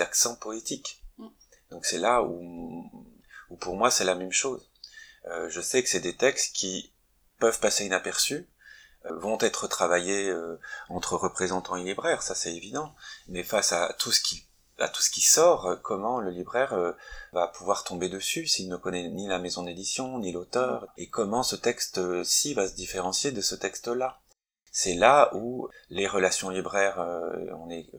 accents 0.00 0.36
poétiques. 0.36 1.01
Donc 1.72 1.86
c'est 1.86 1.98
là 1.98 2.22
où, 2.22 2.84
pour 3.58 3.76
moi 3.76 3.90
c'est 3.90 4.04
la 4.04 4.14
même 4.14 4.30
chose. 4.30 4.70
Euh, 5.26 5.48
je 5.48 5.60
sais 5.60 5.82
que 5.82 5.88
c'est 5.88 6.00
des 6.00 6.16
textes 6.16 6.54
qui 6.54 6.92
peuvent 7.38 7.60
passer 7.60 7.86
inaperçus, 7.86 8.46
euh, 9.06 9.18
vont 9.18 9.38
être 9.40 9.66
travaillés 9.68 10.28
euh, 10.28 10.60
entre 10.90 11.16
représentants 11.16 11.76
et 11.76 11.82
libraires, 11.82 12.22
ça 12.22 12.34
c'est 12.34 12.54
évident. 12.54 12.94
Mais 13.28 13.42
face 13.42 13.72
à 13.72 13.94
tout 13.98 14.12
ce 14.12 14.20
qui 14.20 14.46
à 14.78 14.88
tout 14.88 15.00
ce 15.00 15.10
qui 15.10 15.20
sort, 15.20 15.78
comment 15.82 16.18
le 16.18 16.30
libraire 16.30 16.74
va 17.32 17.46
pouvoir 17.46 17.84
tomber 17.84 18.08
dessus 18.08 18.48
s'il 18.48 18.68
ne 18.68 18.76
connaît 18.76 19.08
ni 19.10 19.28
la 19.28 19.38
maison 19.38 19.62
d'édition, 19.62 20.18
ni 20.18 20.32
l'auteur, 20.32 20.88
et 20.96 21.08
comment 21.08 21.44
ce 21.44 21.54
texte-ci 21.54 22.54
va 22.54 22.66
se 22.66 22.74
différencier 22.74 23.30
de 23.30 23.42
ce 23.42 23.54
texte-là? 23.54 24.20
C'est 24.72 24.94
là 24.94 25.30
où 25.34 25.68
les 25.90 26.08
relations 26.08 26.48
libraires, 26.48 26.98
on 27.54 27.70
est 27.70 27.92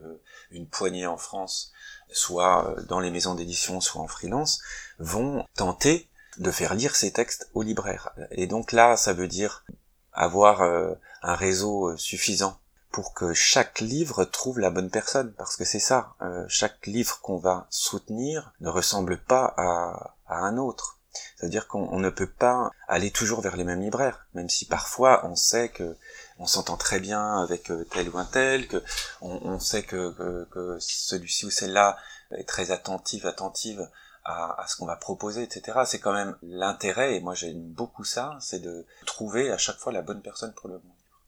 une 0.52 0.68
poignée 0.68 1.06
en 1.08 1.16
France, 1.16 1.73
soit 2.14 2.70
euh, 2.70 2.82
dans 2.84 3.00
les 3.00 3.12
maisons 3.12 3.36
d'édition, 3.36 3.82
soit 3.82 4.02
en 4.02 4.08
freelance, 4.08 4.62
vont 5.00 5.46
tenter 5.56 6.10
de 6.38 6.52
faire 6.52 6.74
lire 6.74 6.96
ces 6.96 7.12
textes 7.12 7.50
aux 7.54 7.62
libraires. 7.62 8.12
Et 8.32 8.48
donc 8.48 8.72
là, 8.72 8.98
ça 8.98 9.14
veut 9.14 9.28
dire 9.28 9.66
avoir 10.12 10.62
euh, 10.62 10.94
un 11.22 11.36
réseau 11.36 11.90
euh, 11.90 11.98
suffisant 11.98 12.60
pour 12.92 13.14
que 13.14 13.34
chaque 13.34 13.80
livre 13.80 14.24
trouve 14.24 14.60
la 14.60 14.70
bonne 14.70 14.92
personne, 14.92 15.34
parce 15.34 15.58
que 15.58 15.66
c'est 15.66 15.80
ça, 15.80 16.14
chaque 16.48 16.86
livre 16.86 17.22
qu'on 17.22 17.38
va 17.38 17.66
soutenir 17.72 18.54
ne 18.62 18.70
ressemble 18.70 19.18
pas 19.18 19.52
à, 19.58 20.16
à 20.28 20.36
un 20.36 20.58
autre. 20.58 21.00
C'est-à-dire 21.36 21.68
qu'on 21.68 21.98
ne 21.98 22.12
peut 22.12 22.30
pas 22.30 22.70
aller 22.88 23.10
toujours 23.10 23.42
vers 23.42 23.56
les 23.56 23.64
mêmes 23.64 23.82
libraires, 23.82 24.28
même 24.36 24.48
si 24.48 24.66
parfois 24.66 25.26
on 25.26 25.36
sait 25.36 25.70
que 25.70 25.98
on 26.44 26.46
s'entend 26.46 26.76
très 26.76 27.00
bien 27.00 27.42
avec 27.42 27.72
euh, 27.72 27.86
tel 27.86 28.10
ou 28.10 28.18
un 28.18 28.26
tel, 28.26 28.68
que 28.68 28.84
on, 29.22 29.60
sait 29.60 29.84
que, 29.84 30.46
que, 30.52 30.78
celui-ci 30.78 31.46
ou 31.46 31.50
celle-là 31.50 31.98
est 32.32 32.44
très 32.44 32.72
attentive, 32.72 33.26
attentive 33.26 33.90
à, 34.26 34.62
à 34.62 34.68
ce 34.68 34.76
qu'on 34.76 34.86
va 34.86 34.98
proposer, 34.98 35.44
etc. 35.44 35.80
C'est 35.86 36.02
quand 36.02 36.12
même 36.12 36.38
l'intérêt, 36.42 37.16
et 37.16 37.22
moi 37.22 37.34
j'aime 37.34 37.64
beaucoup 37.72 38.04
ça, 38.04 38.38
c'est 38.42 38.60
de 38.60 38.86
trouver 39.06 39.52
à 39.52 39.58
chaque 39.58 39.78
fois 39.78 39.94
la 39.94 40.02
bonne 40.02 40.22
personne 40.22 40.54
pour 40.54 40.68
le 40.68 40.80
bon 40.80 40.90
livre. 40.90 41.22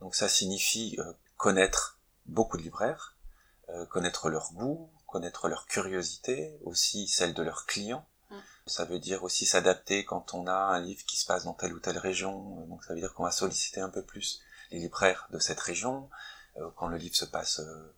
Donc 0.00 0.14
ça 0.14 0.30
signifie 0.30 0.96
euh, 0.98 1.12
connaître 1.36 1.98
beaucoup 2.24 2.56
de 2.56 2.62
libraires, 2.62 3.16
euh, 3.68 3.84
connaître 3.84 4.30
leur 4.30 4.54
goût, 4.54 4.88
connaître 5.06 5.46
leur 5.48 5.66
curiosité, 5.66 6.58
aussi 6.64 7.06
celle 7.06 7.34
de 7.34 7.42
leurs 7.42 7.66
clients, 7.66 8.06
ça 8.66 8.84
veut 8.84 8.98
dire 8.98 9.22
aussi 9.24 9.44
s'adapter 9.44 10.04
quand 10.04 10.32
on 10.32 10.46
a 10.46 10.54
un 10.54 10.80
livre 10.80 11.04
qui 11.04 11.18
se 11.18 11.26
passe 11.26 11.44
dans 11.44 11.52
telle 11.52 11.74
ou 11.74 11.80
telle 11.80 11.98
région. 11.98 12.66
Donc 12.66 12.82
ça 12.84 12.94
veut 12.94 13.00
dire 13.00 13.12
qu'on 13.12 13.24
va 13.24 13.30
solliciter 13.30 13.80
un 13.80 13.90
peu 13.90 14.02
plus 14.02 14.40
libraires 14.78 15.28
de 15.30 15.38
cette 15.38 15.60
région 15.60 16.08
euh, 16.58 16.68
quand 16.76 16.88
le 16.88 16.96
livre 16.96 17.16
se 17.16 17.24
passe 17.24 17.60
euh, 17.60 17.94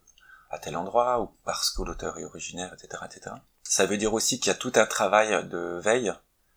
à 0.51 0.59
tel 0.59 0.77
endroit 0.77 1.21
ou 1.21 1.31
parce 1.45 1.71
que 1.71 1.83
l'auteur 1.83 2.19
est 2.19 2.25
originaire, 2.25 2.73
etc., 2.75 3.03
etc. 3.05 3.37
Ça 3.63 3.87
veut 3.87 3.99
dire 3.99 4.15
aussi 4.15 4.39
qu'il 4.39 4.49
y 4.49 4.55
a 4.55 4.59
tout 4.59 4.73
un 4.77 4.87
travail 4.87 5.47
de 5.49 5.81
veille 5.83 6.13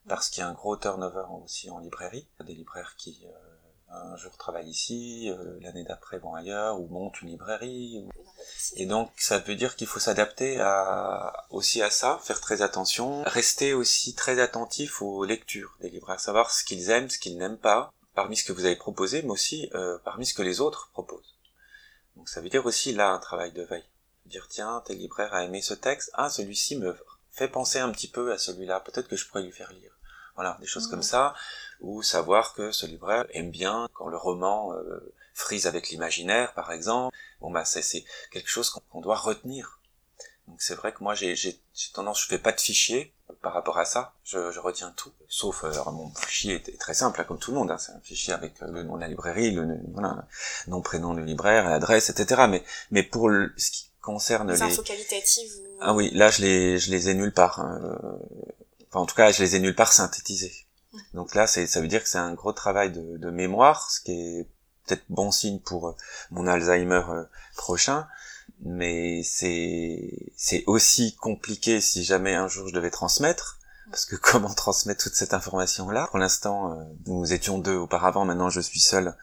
parce 0.07 0.30
qu'il 0.30 0.41
y 0.41 0.43
a 0.43 0.49
un 0.49 0.53
gros 0.53 0.78
turnover 0.78 1.26
aussi 1.43 1.70
en 1.70 1.80
librairie. 1.80 2.28
Des 2.45 2.53
libraires 2.53 2.95
qui 2.97 3.26
euh, 3.26 3.91
un 3.91 4.15
jour 4.17 4.38
travaillent 4.38 4.70
ici, 4.70 5.32
l'année 5.61 5.84
d'après 5.84 6.20
vont 6.20 6.36
ailleurs, 6.36 6.80
ou 6.80 6.88
montent 6.89 7.24
une 7.24 7.30
librairie. 7.30 8.07
Et 8.76 8.86
donc 8.86 9.11
ça 9.17 9.39
veut 9.39 9.55
dire 9.55 9.76
qu'il 9.76 9.88
faut 9.88 9.99
s'adapter 9.99 10.63
aussi 11.49 11.82
à 11.82 11.89
ça, 11.89 12.20
faire 12.22 12.39
très 12.39 12.61
attention, 12.61 13.24
rester 13.24 13.74
aussi 13.74 14.13
très 14.13 14.39
attentif 14.39 15.01
aux 15.01 15.26
lectures 15.26 15.76
des 15.82 15.91
à 16.07 16.20
savoir 16.20 16.51
ce 16.51 16.63
qu'ils 16.63 16.91
aiment, 16.91 17.09
ce 17.09 17.17
qu'ils 17.17 17.39
n'aiment 17.39 17.57
pas, 17.57 17.91
parmi 18.20 18.36
ce 18.36 18.43
que 18.43 18.51
vous 18.51 18.65
avez 18.65 18.76
proposé, 18.76 19.22
mais 19.22 19.30
aussi 19.30 19.70
euh, 19.76 19.97
parmi 20.03 20.26
ce 20.26 20.34
que 20.34 20.41
les 20.41 20.59
autres 20.59 20.89
proposent. 20.91 21.38
Donc 22.17 22.28
ça 22.28 22.41
veut 22.41 22.49
dire 22.49 22.65
aussi 22.65 22.91
là 22.91 23.11
un 23.11 23.20
travail 23.20 23.53
de 23.53 23.63
veille. 23.63 23.86
Dire 24.26 24.49
tiens, 24.49 24.84
tel 24.86 24.97
libraire 24.97 25.34
a 25.34 25.45
aimé 25.45 25.61
ce 25.61 25.74
texte, 25.74 26.11
ah 26.15 26.30
celui-ci 26.30 26.76
me 26.76 26.97
fait 27.32 27.47
penser 27.47 27.80
un 27.80 27.89
petit 27.93 28.09
peu 28.09 28.34
à 28.34 28.38
celui-là, 28.38 28.82
peut-être 28.82 29.07
que 29.07 29.15
je 29.15 29.26
pourrais 29.26 29.43
lui 29.43 29.53
faire 29.53 29.72
lire. 29.72 29.97
Voilà, 30.36 30.57
des 30.59 30.67
choses 30.67 30.88
comme 30.88 31.01
ça, 31.01 31.34
ou 31.80 32.03
savoir 32.03 32.53
que 32.53 32.74
ce 32.74 32.86
libraire 32.86 33.26
aime 33.30 33.51
bien 33.51 33.88
quand 33.93 34.09
le 34.09 34.17
roman 34.17 34.74
euh, 34.74 35.13
frise 35.34 35.65
avec 35.65 35.88
l'imaginaire, 35.88 36.53
par 36.53 36.74
exemple. 36.74 37.15
Bon 37.39 37.49
bah 37.51 37.63
c'est 37.63 38.03
quelque 38.32 38.49
chose 38.49 38.70
qu'on 38.70 38.99
doit 38.99 39.15
retenir. 39.15 39.80
Donc 40.49 40.61
c'est 40.61 40.76
vrai 40.76 40.91
que 40.91 41.01
moi 41.01 41.15
j'ai 41.15 41.61
tendance, 41.94 42.22
je 42.22 42.28
fais 42.28 42.38
pas 42.38 42.52
de 42.52 42.60
fichier 42.60 43.14
par 43.42 43.54
rapport 43.54 43.78
à 43.78 43.86
ça, 43.86 44.14
je, 44.24 44.52
je 44.52 44.60
retiens 44.60 44.92
tout, 44.98 45.12
sauf 45.28 45.64
euh, 45.64 45.72
mon 45.92 46.14
fichier 46.16 46.56
est 46.56 46.80
très 46.80 46.94
simple, 46.94 47.22
hein, 47.22 47.24
comme 47.24 47.40
tout 47.40 47.52
le 47.52 47.58
monde, 47.58 47.72
hein, 47.72 47.78
c'est 47.78 47.94
un 47.94 48.00
fichier 48.02 48.34
avec 48.34 48.60
le 48.60 48.84
nom 48.84 48.96
de 48.96 49.02
la 49.02 49.08
librairie, 49.08 49.52
le 49.52 49.66
voilà, 49.94 50.28
nom 50.68 50.82
prénom 50.82 51.14
du 51.14 51.24
libraire, 51.24 51.70
l'adresse, 51.70 52.10
etc. 52.10 52.48
Mais 52.50 52.64
mais 52.92 53.04
pour 53.04 53.30
le, 53.30 53.54
ce 53.56 53.72
qui 53.72 53.90
concerne 54.02 54.52
les, 54.52 54.62
infos 54.62 54.82
qualitatives 54.82 55.52
ah 55.82 55.94
oui, 55.94 56.10
là 56.14 56.30
je 56.30 56.42
les 56.42 56.80
je 56.80 56.92
les 56.92 57.10
ai 57.10 57.14
nulle 57.14 57.34
part. 57.34 57.60
Hein. 57.60 57.98
Enfin 58.90 59.00
en 59.02 59.06
tout 59.06 59.16
cas 59.16 59.32
je 59.32 59.42
les 59.42 59.56
ai 59.56 59.60
nulle 59.60 59.76
part 59.76 59.94
synthétisés. 59.94 60.66
Donc 61.14 61.36
là, 61.36 61.48
c'est, 61.48 61.68
ça 61.68 61.82
veut 61.82 61.88
dire 61.88 62.04
que 62.04 62.10
c'est 62.10 62.18
un 62.18 62.34
gros 62.34 62.54
travail 62.54 62.92
de, 62.92 63.18
de, 63.18 63.30
mémoire, 63.30 63.90
ce 63.92 64.02
qui 64.02 64.12
est 64.12 64.48
peut-être 64.86 65.04
bon 65.10 65.32
signe 65.32 65.60
pour 65.60 65.90
euh, 65.90 65.96
mon 66.32 66.48
Alzheimer 66.48 67.04
euh, 67.10 67.24
prochain, 67.56 68.08
mais 68.62 69.24
c'est, 69.24 70.32
c'est 70.36 70.64
aussi 70.68 71.16
compliqué 71.16 71.82
si 71.82 72.03
jamais 72.03 72.36
un 72.36 72.47
jour 72.47 72.68
je 72.68 72.74
devais 72.74 72.91
transmettre, 72.91 73.60
parce 73.89 74.05
que 74.05 74.16
comment 74.22 74.53
transmettre 74.53 75.03
toute 75.03 75.16
cette 75.16 75.34
information-là? 75.34 76.07
Pour 76.07 76.20
l'instant, 76.20 76.74
euh, 76.74 76.84
nous 77.07 77.32
étions 77.34 77.57
deux 77.57 77.76
auparavant, 77.76 78.26
maintenant 78.26 78.49
je 78.49 78.62
suis 78.62 78.80
seul. 78.80 79.16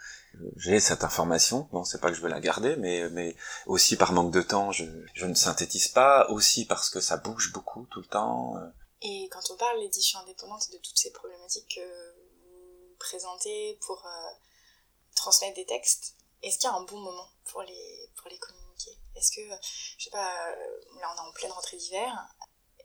J'ai 0.57 0.81
cette 0.81 1.03
information, 1.03 1.67
bon, 1.73 1.85
c'est 1.85 1.99
pas 1.99 2.11
que 2.11 2.15
je 2.15 2.21
veux 2.21 2.29
la 2.29 2.41
garder, 2.41 2.77
mais, 2.77 3.09
mais 3.11 3.35
aussi 3.65 3.97
par 3.97 4.13
manque 4.13 4.33
de 4.33 4.43
temps, 4.43 4.71
je, 4.71 4.85
je 5.15 5.25
ne 5.25 5.35
synthétise 5.35 5.89
pas, 5.89 6.27
aussi 6.29 6.67
parce 6.67 6.91
que 6.91 7.01
ça 7.01 7.17
bouge 7.17 7.53
beaucoup 7.53 7.87
tout 7.91 8.01
le 8.01 8.07
temps. 8.07 8.55
Et 9.01 9.29
quand 9.31 9.51
on 9.51 9.57
parle 9.57 9.81
d'édition 9.81 10.19
indépendante 10.21 10.69
et 10.69 10.77
de 10.77 10.83
toutes 10.83 10.99
ces 10.99 11.11
problématiques 11.11 11.77
que 11.77 12.11
vous 12.11 12.97
présentez 12.99 13.79
pour 13.87 14.05
euh, 14.05 14.35
transmettre 15.15 15.55
des 15.55 15.65
textes, 15.65 16.17
est-ce 16.43 16.59
qu'il 16.59 16.69
y 16.69 16.73
a 16.73 16.77
un 16.77 16.85
bon 16.85 16.99
moment 16.99 17.29
pour 17.45 17.63
les, 17.63 18.11
pour 18.17 18.29
les 18.29 18.39
communiquer 18.39 18.66
Est-ce 19.17 19.33
que, 19.33 19.41
je 19.99 20.05
sais 20.05 20.11
pas, 20.11 20.49
euh, 20.49 20.55
là 21.01 21.15
on 21.15 21.17
est 21.17 21.29
en 21.29 21.33
pleine 21.33 21.53
rentrée 21.53 21.77
d'hiver, 21.77 22.29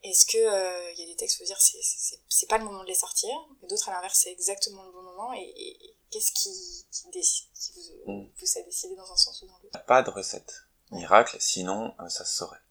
est-ce 0.03 0.25
que 0.25 0.37
il 0.37 0.47
euh, 0.47 0.91
y 0.93 1.03
a 1.03 1.05
des 1.05 1.15
textes, 1.15 1.37
faut 1.37 1.45
dire, 1.45 1.59
c'est 1.59 2.47
pas 2.47 2.57
le 2.57 2.65
moment 2.65 2.81
de 2.81 2.87
les 2.87 2.95
sortir, 2.95 3.31
d'autres 3.63 3.89
à 3.89 3.91
l'inverse, 3.93 4.19
c'est 4.23 4.31
exactement 4.31 4.83
le 4.83 4.91
bon 4.91 5.03
moment, 5.03 5.33
et, 5.33 5.95
qu'est-ce 6.09 6.31
qui, 6.33 6.85
qui, 6.91 7.09
qui 7.53 7.71
vous 8.05 8.11
mm. 8.11 8.31
pousse 8.33 8.57
à 8.57 8.61
décider 8.63 8.95
dans 8.95 9.11
un 9.11 9.15
sens 9.15 9.41
ou 9.41 9.47
dans 9.47 9.57
l'autre? 9.59 9.85
Pas 9.85 10.01
de 10.01 10.09
recette 10.09 10.67
miracle, 10.91 11.37
sinon 11.39 11.93
ça 12.09 12.25
se 12.25 12.35
saurait. 12.35 12.61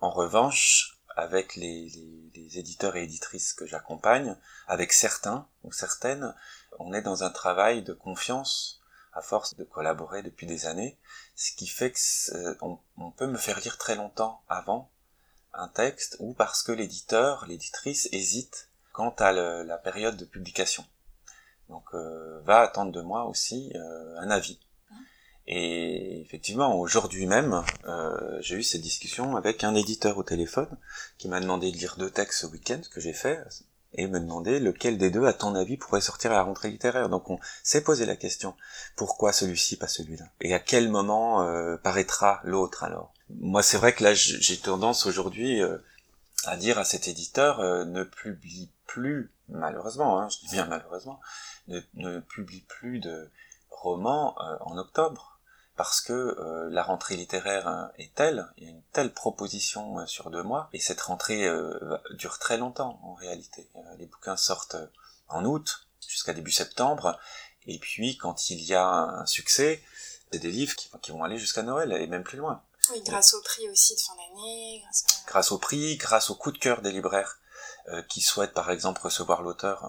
En 0.00 0.10
revanche, 0.10 0.98
avec 1.16 1.56
les, 1.56 1.90
les, 2.34 2.58
éditeurs 2.58 2.96
et 2.96 3.04
éditrices 3.04 3.52
que 3.52 3.66
j'accompagne, 3.66 4.36
avec 4.66 4.92
certains 4.92 5.46
ou 5.62 5.72
certaines, 5.72 6.34
on 6.78 6.92
est 6.94 7.02
dans 7.02 7.22
un 7.22 7.30
travail 7.30 7.82
de 7.82 7.92
confiance 7.92 8.80
à 9.12 9.20
force 9.20 9.56
de 9.56 9.64
collaborer 9.64 10.22
depuis 10.22 10.46
des 10.46 10.66
années, 10.66 10.98
ce 11.40 11.52
qui 11.52 11.66
fait 11.66 11.90
que 11.90 11.98
on, 12.60 13.10
peut 13.12 13.26
me 13.26 13.38
faire 13.38 13.60
lire 13.60 13.78
très 13.78 13.94
longtemps 13.94 14.42
avant 14.46 14.90
un 15.54 15.68
texte 15.68 16.18
ou 16.20 16.34
parce 16.34 16.62
que 16.62 16.70
l'éditeur, 16.70 17.46
l'éditrice 17.46 18.10
hésite 18.12 18.68
quant 18.92 19.14
à 19.18 19.32
la 19.32 19.78
période 19.78 20.18
de 20.18 20.26
publication. 20.26 20.84
Donc 21.70 21.84
euh, 21.94 22.40
va 22.44 22.60
attendre 22.60 22.92
de 22.92 23.00
moi 23.00 23.24
aussi 23.24 23.72
euh, 23.74 24.18
un 24.18 24.28
avis. 24.28 24.60
Et 25.46 26.20
effectivement, 26.20 26.78
aujourd'hui 26.78 27.26
même, 27.26 27.64
euh, 27.86 28.38
j'ai 28.42 28.56
eu 28.56 28.62
cette 28.62 28.82
discussion 28.82 29.36
avec 29.36 29.64
un 29.64 29.74
éditeur 29.74 30.18
au 30.18 30.22
téléphone 30.22 30.76
qui 31.16 31.28
m'a 31.28 31.40
demandé 31.40 31.72
de 31.72 31.76
lire 31.78 31.96
deux 31.96 32.10
textes 32.10 32.42
ce 32.42 32.46
week-end, 32.48 32.80
ce 32.82 32.90
que 32.90 33.00
j'ai 33.00 33.14
fait, 33.14 33.42
et 33.94 34.06
me 34.06 34.20
demandait 34.20 34.60
lequel 34.60 34.98
des 34.98 35.10
deux, 35.10 35.26
à 35.26 35.32
ton 35.32 35.54
avis, 35.54 35.76
pourrait 35.76 36.00
sortir 36.00 36.30
à 36.32 36.34
la 36.34 36.42
rentrée 36.42 36.70
littéraire. 36.70 37.08
Donc 37.08 37.30
on 37.30 37.38
s'est 37.62 37.82
posé 37.82 38.06
la 38.06 38.16
question, 38.16 38.54
pourquoi 38.96 39.32
celui-ci, 39.32 39.76
pas 39.76 39.88
celui-là? 39.88 40.26
Et 40.40 40.54
à 40.54 40.58
quel 40.58 40.88
moment 40.90 41.42
euh, 41.42 41.76
paraîtra 41.76 42.40
l'autre 42.44 42.84
alors? 42.84 43.12
Moi, 43.40 43.62
c'est 43.62 43.78
vrai 43.78 43.94
que 43.94 44.02
là, 44.02 44.14
j'ai 44.14 44.58
tendance 44.58 45.06
aujourd'hui 45.06 45.62
euh, 45.62 45.78
à 46.44 46.56
dire 46.56 46.78
à 46.78 46.84
cet 46.84 47.08
éditeur, 47.08 47.60
euh, 47.60 47.84
ne 47.84 48.04
publie 48.04 48.70
plus, 48.86 49.32
malheureusement, 49.48 50.20
hein, 50.20 50.28
je 50.28 50.38
dis 50.38 50.52
bien 50.52 50.66
malheureusement, 50.66 51.20
ne 51.68 52.18
publie 52.20 52.62
plus 52.62 52.98
de 52.98 53.30
romans 53.70 54.34
en 54.60 54.76
octobre 54.76 55.29
parce 55.80 56.02
que 56.02 56.12
euh, 56.12 56.68
la 56.68 56.82
rentrée 56.82 57.16
littéraire 57.16 57.66
euh, 57.66 57.86
est 57.96 58.14
telle, 58.14 58.46
il 58.58 58.64
y 58.64 58.66
a 58.66 58.70
une 58.70 58.82
telle 58.92 59.14
proposition 59.14 59.98
euh, 59.98 60.04
sur 60.04 60.28
deux 60.28 60.42
mois, 60.42 60.68
et 60.74 60.78
cette 60.78 61.00
rentrée 61.00 61.48
dure 62.10 62.38
très 62.38 62.58
longtemps 62.58 63.00
en 63.02 63.14
réalité. 63.14 63.66
les 63.96 64.04
bouquins 64.04 64.36
sortent 64.36 64.76
en 65.28 65.42
août 65.46 65.88
jusqu'à 66.06 66.34
début 66.34 66.50
septembre, 66.50 67.18
et 67.66 67.78
puis 67.78 68.18
quand 68.18 68.50
il 68.50 68.62
y 68.62 68.74
a 68.74 68.86
un 68.86 69.24
succès, 69.24 69.82
c'est 70.30 70.38
des 70.38 70.50
livres 70.50 70.76
qui, 70.76 71.12
vont 71.12 71.24
aller 71.24 71.38
jusqu'à 71.38 71.62
Noël 71.62 71.92
et 71.92 72.06
même 72.06 72.24
plus 72.24 72.36
loin. 72.36 72.62
Oui, 72.92 73.00
grâce 73.02 73.32
au 73.32 73.40
prix 73.40 73.66
aussi 73.70 73.94
de 73.94 74.00
fin 74.00 74.12
d'année. 74.16 74.82
Grâce, 74.82 75.04
grâce, 75.26 75.52
au 75.52 75.56
prix, 75.56 75.96
grâce 75.96 76.28
au 76.28 76.34
coup 76.34 76.52
de 76.52 76.58
cœur 76.58 76.82
des 76.82 76.92
libraires 76.92 77.38
qui 78.10 78.20
souhaitent 78.20 78.52
par 78.52 78.70
exemple 78.70 79.00
recevoir 79.00 79.40
l'auteur 79.40 79.82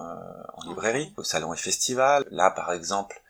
en 0.53 0.63
librairie, 0.69 1.13
au 1.17 1.25
salon 1.25 1.53
et 1.53 1.57
festival. 1.57 2.25
Là 2.31 2.49
par 2.49 2.71
exemple, 2.71 3.21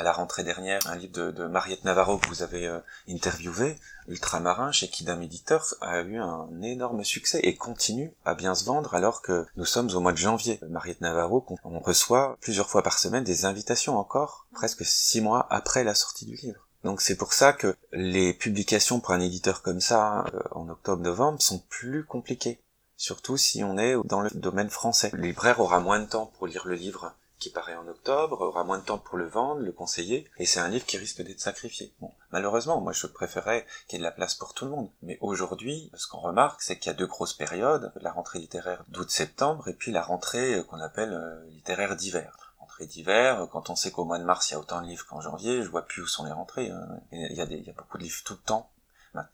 à 0.00 0.02
la 0.02 0.12
rentrée 0.12 0.44
dernière 0.44 0.80
un 0.86 0.96
livre 0.96 1.30
de, 1.30 1.46
Mariette 1.46 1.84
Navarro 1.84 2.16
que 2.16 2.28
vous 2.28 2.42
avez 2.42 2.66
euh, 2.66 2.80
interviewé, 3.06 3.78
Ultramarin, 4.08 4.72
chez 4.72 4.88
Kidam 4.88 5.22
Éditeur, 5.22 5.74
a 5.82 6.00
eu 6.00 6.18
un 6.18 6.48
énorme 6.62 7.04
succès 7.04 7.40
et 7.42 7.54
continue 7.54 8.10
à 8.24 8.34
bien 8.34 8.54
se 8.54 8.64
vendre 8.64 8.94
alors 8.94 9.20
que 9.20 9.46
nous 9.56 9.66
sommes 9.66 9.90
au 9.90 10.00
mois 10.00 10.12
de 10.12 10.16
janvier. 10.16 10.58
Mariette 10.70 11.02
Navarro, 11.02 11.44
on 11.64 11.80
reçoit 11.80 12.38
plusieurs 12.40 12.70
fois 12.70 12.82
par 12.82 12.98
semaine 12.98 13.24
des 13.24 13.44
invitations 13.44 13.98
encore, 13.98 14.46
presque 14.54 14.86
six 14.86 15.20
mois 15.20 15.46
après 15.50 15.84
la 15.84 15.94
sortie 15.94 16.24
du 16.24 16.36
livre. 16.36 16.66
Donc 16.82 17.02
c'est 17.02 17.16
pour 17.16 17.34
ça 17.34 17.52
que 17.52 17.76
les 17.92 18.32
publications 18.32 19.00
pour 19.00 19.12
un 19.12 19.20
éditeur 19.20 19.60
comme 19.60 19.82
ça, 19.82 20.24
euh, 20.32 20.40
en 20.52 20.70
octobre-novembre, 20.70 21.42
sont 21.42 21.58
plus 21.68 22.06
compliquées. 22.06 22.58
Surtout 22.96 23.36
si 23.36 23.62
on 23.62 23.76
est 23.76 23.96
dans 24.04 24.22
le 24.22 24.30
domaine 24.30 24.70
français. 24.70 25.10
Le 25.12 25.24
libraire 25.24 25.60
aura 25.60 25.78
moins 25.78 26.00
de 26.00 26.06
temps 26.06 26.32
pour 26.38 26.46
lire 26.46 26.66
le 26.66 26.74
livre 26.74 27.14
qui 27.40 27.50
paraît 27.50 27.74
en 27.74 27.88
octobre, 27.88 28.42
aura 28.42 28.62
moins 28.62 28.78
de 28.78 28.84
temps 28.84 28.98
pour 28.98 29.18
le 29.18 29.26
vendre, 29.26 29.62
le 29.62 29.72
conseiller, 29.72 30.30
et 30.36 30.46
c'est 30.46 30.60
un 30.60 30.68
livre 30.68 30.86
qui 30.86 30.98
risque 30.98 31.22
d'être 31.22 31.40
sacrifié. 31.40 31.92
Bon, 32.00 32.12
malheureusement, 32.30 32.80
moi 32.80 32.92
je 32.92 33.06
préférais 33.06 33.66
qu'il 33.88 33.96
y 33.96 33.96
ait 33.96 34.04
de 34.04 34.04
la 34.04 34.12
place 34.12 34.34
pour 34.34 34.54
tout 34.54 34.66
le 34.66 34.70
monde. 34.70 34.90
Mais 35.02 35.18
aujourd'hui, 35.20 35.90
ce 35.94 36.06
qu'on 36.06 36.18
remarque, 36.20 36.62
c'est 36.62 36.78
qu'il 36.78 36.92
y 36.92 36.94
a 36.94 36.98
deux 36.98 37.06
grosses 37.06 37.34
périodes, 37.34 37.92
la 37.96 38.12
rentrée 38.12 38.38
littéraire 38.38 38.84
d'août-septembre, 38.88 39.66
et 39.68 39.74
puis 39.74 39.90
la 39.90 40.02
rentrée 40.02 40.54
euh, 40.54 40.62
qu'on 40.62 40.80
appelle 40.80 41.12
euh, 41.12 41.44
littéraire 41.48 41.96
d'hiver 41.96 42.36
rentrée 42.60 42.86
d'hiver, 42.86 43.48
quand 43.50 43.70
on 43.70 43.74
sait 43.74 43.90
qu'au 43.90 44.04
mois 44.04 44.18
de 44.18 44.24
mars 44.24 44.50
il 44.50 44.52
y 44.52 44.56
a 44.56 44.60
autant 44.60 44.82
de 44.82 44.86
livres 44.86 45.06
qu'en 45.06 45.22
janvier, 45.22 45.62
je 45.62 45.68
vois 45.68 45.86
plus 45.86 46.02
où 46.02 46.06
sont 46.06 46.26
les 46.26 46.32
rentrées. 46.32 46.70
Hein. 46.70 47.00
Il, 47.10 47.32
y 47.32 47.40
a 47.40 47.46
des, 47.46 47.56
il 47.56 47.64
y 47.64 47.70
a 47.70 47.72
beaucoup 47.72 47.96
de 47.96 48.02
livres 48.02 48.20
tout 48.22 48.34
le 48.34 48.38
temps. 48.40 48.70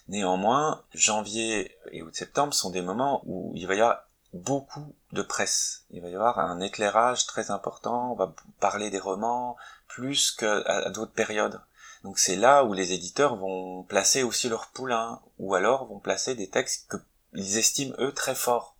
Néanmoins, 0.09 0.82
janvier 0.94 1.76
et 1.92 2.02
août-septembre 2.02 2.54
sont 2.54 2.70
des 2.70 2.80
moments 2.80 3.22
où 3.26 3.52
il 3.54 3.66
va 3.66 3.74
y 3.74 3.80
avoir 3.80 4.07
beaucoup 4.33 4.95
de 5.12 5.22
presse. 5.22 5.85
Il 5.91 6.03
va 6.03 6.09
y 6.09 6.14
avoir 6.14 6.39
un 6.39 6.61
éclairage 6.61 7.27
très 7.27 7.51
important, 7.51 8.12
on 8.12 8.16
va 8.16 8.35
parler 8.61 8.91
des 8.91 8.99
romans 8.99 9.57
plus 9.89 10.33
qu'à 10.33 10.91
d'autres 10.91 11.12
périodes. 11.12 11.61
Donc 12.05 12.18
c'est 12.18 12.37
là 12.37 12.64
où 12.64 12.72
les 12.72 12.93
éditeurs 12.93 13.37
vont 13.37 13.83
placer 13.83 14.22
aussi 14.22 14.49
leur 14.49 14.68
poulain, 14.68 15.20
ou 15.39 15.55
alors 15.55 15.87
vont 15.87 15.99
placer 15.99 16.35
des 16.35 16.49
textes 16.49 16.89
qu'ils 17.35 17.59
estiment 17.59 17.97
eux 17.99 18.12
très 18.12 18.35
forts, 18.35 18.77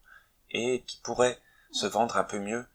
et 0.51 0.83
qui 0.87 0.99
pourraient 0.99 1.41
se 1.73 1.87
vendre 1.87 2.17
un 2.17 2.25
peu 2.25 2.39
mieux 2.39 2.67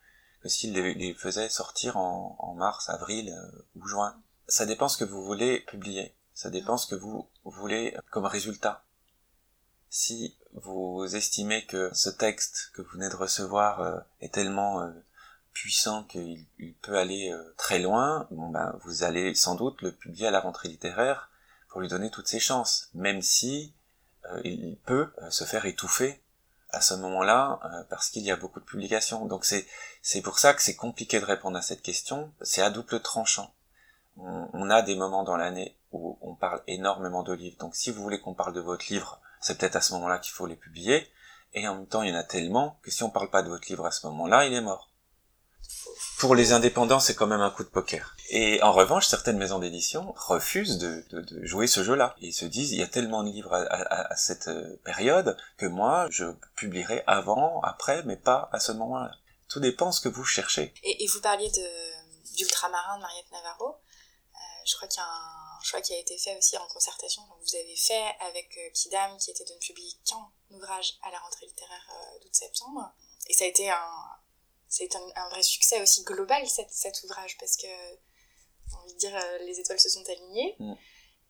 que 0.42 0.50
s'ils 0.50 0.74
les, 0.74 1.14
faisaient 1.14 1.50
sortir 1.50 1.98
en, 1.98 2.54
mars, 2.58 2.90
avril 2.90 3.30
euh, 3.30 3.66
ou 3.76 3.88
juin. 3.88 4.16
Ça 4.48 4.66
dépend 4.66 4.90
ce 4.90 4.98
que 4.98 5.06
vous 5.06 5.24
voulez 5.24 5.62
publier, 5.62 6.16
ça 6.34 6.50
dépend 6.50 6.78
ce 6.78 6.88
que 6.88 6.96
vous 6.96 7.30
voulez 7.46 7.96
comme 8.10 8.26
résultat. 8.26 8.84
Si 9.94 10.38
vous 10.54 11.06
estimez 11.18 11.66
que 11.66 11.92
ce 11.94 12.10
texte 12.10 12.72
que 12.74 12.82
vous 12.82 12.92
venez 12.94 13.10
de 13.10 13.16
recevoir 13.18 13.82
euh, 13.82 14.00
est 14.22 14.34
tellement 14.34 14.80
euh, 14.80 14.90
puissant 15.52 16.06
qu'il 16.06 16.46
peut 16.82 16.98
aller 16.98 17.30
euh, 17.30 17.54
très 17.58 17.78
loin, 17.78 18.26
ben 18.32 18.74
vous 18.86 19.04
allez 19.04 19.36
sans 19.36 19.56
doute 19.56 19.82
le 19.82 19.92
publier 19.92 20.28
à 20.28 20.32
la 20.32 20.40
rentrée 20.40 20.70
littéraire 20.70 21.30
pour 21.68 21.82
lui 21.82 21.90
donner 21.90 22.10
toutes 22.10 22.30
ses 22.30 22.40
chances, 22.40 22.90
même 22.94 23.22
si 23.22 23.74
il 24.46 24.78
peut 24.86 25.12
se 25.30 25.44
faire 25.44 25.66
étouffer 25.66 26.22
à 26.70 26.80
ce 26.80 26.94
moment-là 26.94 27.60
parce 27.90 28.10
qu'il 28.10 28.24
y 28.24 28.32
a 28.32 28.36
beaucoup 28.36 28.60
de 28.60 28.66
publications. 28.66 29.26
Donc 29.26 29.46
c'est 29.46 30.22
pour 30.22 30.38
ça 30.38 30.54
que 30.54 30.62
c'est 30.62 30.76
compliqué 30.76 31.20
de 31.20 31.26
répondre 31.26 31.58
à 31.58 31.62
cette 31.62 31.82
question. 31.82 32.32
C'est 32.42 32.62
à 32.62 32.70
double 32.70 33.02
tranchant. 33.02 33.54
on, 34.18 34.70
a 34.70 34.82
des 34.82 34.96
moments 34.96 35.24
dans 35.24 35.38
l'année 35.38 35.76
où 35.92 36.18
on 36.22 36.36
parle 36.36 36.62
énormément 36.68 37.24
de 37.24 37.34
livres. 37.34 37.58
Donc 37.58 37.76
si 37.76 37.90
vous 37.90 38.04
voulez 38.04 38.20
qu'on 38.20 38.34
parle 38.34 38.54
de 38.54 38.62
votre 38.62 38.86
livre, 38.90 39.22
c'est 39.42 39.58
peut-être 39.58 39.76
à 39.76 39.82
ce 39.82 39.94
moment-là 39.94 40.20
qu'il 40.20 40.32
faut 40.32 40.46
les 40.46 40.56
publier. 40.56 41.12
Et 41.54 41.68
en 41.68 41.76
même 41.76 41.88
temps, 41.88 42.04
il 42.04 42.10
y 42.10 42.14
en 42.14 42.20
a 42.20 42.24
tellement 42.24 42.80
que 42.84 42.92
si 42.92 43.04
on 43.04 43.10
parle 43.10 43.30
pas 43.30 43.42
de 43.42 43.50
votre 43.50 43.68
livre 43.68 43.86
à 43.86 43.92
ce 43.92 44.06
moment-là, 44.08 44.46
il 44.46 44.54
est 44.54 44.62
mort. 44.62 44.90
Pour 46.20 46.36
les 46.36 46.54
indépendants, 46.54 47.00
c'est 47.00 47.16
quand 47.16 47.28
même 47.28 47.42
un 47.42 47.50
coup 47.50 47.64
de 47.64 47.70
poker. 47.70 48.16
Et 48.30 48.62
en 48.62 48.72
revanche, 48.72 49.08
certaines 49.08 49.38
maisons 49.38 49.60
d'édition 49.60 50.14
refusent 50.16 50.78
de, 50.78 51.04
jouer 51.44 51.68
ce 51.68 51.84
jeu-là. 51.84 52.16
Ils 52.22 52.34
se 52.34 52.46
disent, 52.46 52.72
il 52.72 52.80
y 52.80 52.84
a 52.84 52.88
tellement 52.88 53.24
de 53.24 53.32
livres 53.32 53.54
à, 53.54 54.16
cette 54.16 54.48
euh, 54.48 54.80
période 54.84 55.36
que 55.58 55.66
moi, 55.66 56.08
je 56.12 56.26
publierai 56.56 57.04
avant, 57.08 57.60
après, 57.62 58.04
mais 58.04 58.18
pas 58.18 58.50
à 58.54 58.60
ce 58.60 58.72
moment-là. 58.74 59.12
Tout 59.50 59.60
dépend 59.60 59.92
ce 59.92 60.00
que 60.00 60.10
vous 60.10 60.24
cherchez. 60.24 60.74
Et, 60.84 61.08
vous 61.08 61.22
parliez 61.22 61.50
de, 61.50 61.54
de 61.54 63.00
Mariette 63.02 63.32
Navarro. 63.32 63.70
Euh, 63.70 64.38
je 64.66 64.76
crois 64.76 64.88
qu'il 64.88 65.00
y 65.00 65.04
a 65.04 65.08
un 65.08 65.41
choix 65.64 65.82
qui 65.82 65.94
a 65.94 65.98
été 65.98 66.18
fait 66.18 66.38
aussi 66.38 66.58
en 66.58 66.68
concertation. 66.68 67.22
vous 67.42 67.56
avez 67.56 67.76
fait 67.76 68.16
avec 68.20 68.58
euh, 68.58 68.70
Kidam, 68.74 69.18
qui 69.18 69.32
était 69.32 69.46
de 69.46 69.54
ne 69.54 69.60
publier 69.60 69.94
qu'un 70.06 70.32
ouvrage 70.52 70.98
à 71.04 71.12
la 71.12 71.20
rentrée 71.20 71.46
littéraire 71.46 71.88
d'août-septembre. 72.22 72.92
Et 73.28 73.34
ça 73.34 73.46
a 73.46 73.48
été 73.48 73.70
un, 73.70 74.22
c'est 74.72 74.96
un, 74.96 75.30
vrai 75.30 75.44
succès 75.44 75.82
aussi 75.82 76.02
global 76.04 76.48
cet, 76.48 76.72
cet 76.72 77.04
ouvrage 77.04 77.38
parce 77.38 77.58
que 77.58 77.68
j'ai 77.68 78.76
envie 78.78 78.94
de 78.94 79.00
dire 79.00 79.16
euh, 79.16 79.38
les 79.40 79.60
étoiles 79.60 79.80
se 79.80 79.90
sont 79.90 80.04
alignées 80.10 80.56
mm. 80.60 80.74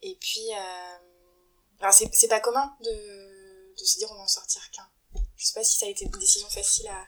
et 0.04 0.16
puis 0.22 0.48
euh, 0.54 1.90
c'est 1.92 2.28
pas 2.28 2.40
commun 2.40 2.78
de, 2.82 3.74
de, 3.76 3.84
se 3.84 3.98
dire 3.98 4.10
on 4.12 4.16
va 4.16 4.22
en 4.22 4.28
sortir 4.28 4.62
qu'un 4.70 4.88
je 5.36 5.48
sais 5.48 5.54
pas 5.54 5.64
si 5.64 5.76
ça 5.76 5.88
a 5.88 5.90
été 5.90 6.06
une 6.06 6.12
décision 6.12 6.48
facile 6.50 6.88
à, 6.88 7.02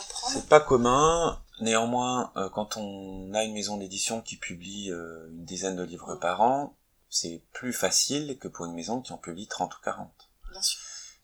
à 0.00 0.02
prendre 0.02 0.34
c'est 0.34 0.48
pas 0.48 0.60
commun 0.60 1.44
néanmoins 1.60 2.32
euh, 2.36 2.48
quand 2.50 2.76
on 2.76 3.32
a 3.34 3.44
une 3.44 3.54
maison 3.54 3.76
d'édition 3.76 4.20
qui 4.20 4.36
publie 4.36 4.90
euh, 4.90 5.28
une 5.30 5.44
dizaine 5.44 5.76
de 5.76 5.82
livres 5.82 6.16
par 6.16 6.40
an 6.40 6.74
c'est 7.10 7.42
plus 7.52 7.72
facile 7.72 8.38
que 8.38 8.48
pour 8.48 8.66
une 8.66 8.74
maison 8.74 9.00
qui 9.00 9.12
en 9.12 9.18
publie 9.18 9.46
30 9.46 9.74
ou 9.74 9.80
40 9.82 10.10
bien 10.50 10.62
sûr 10.62 10.80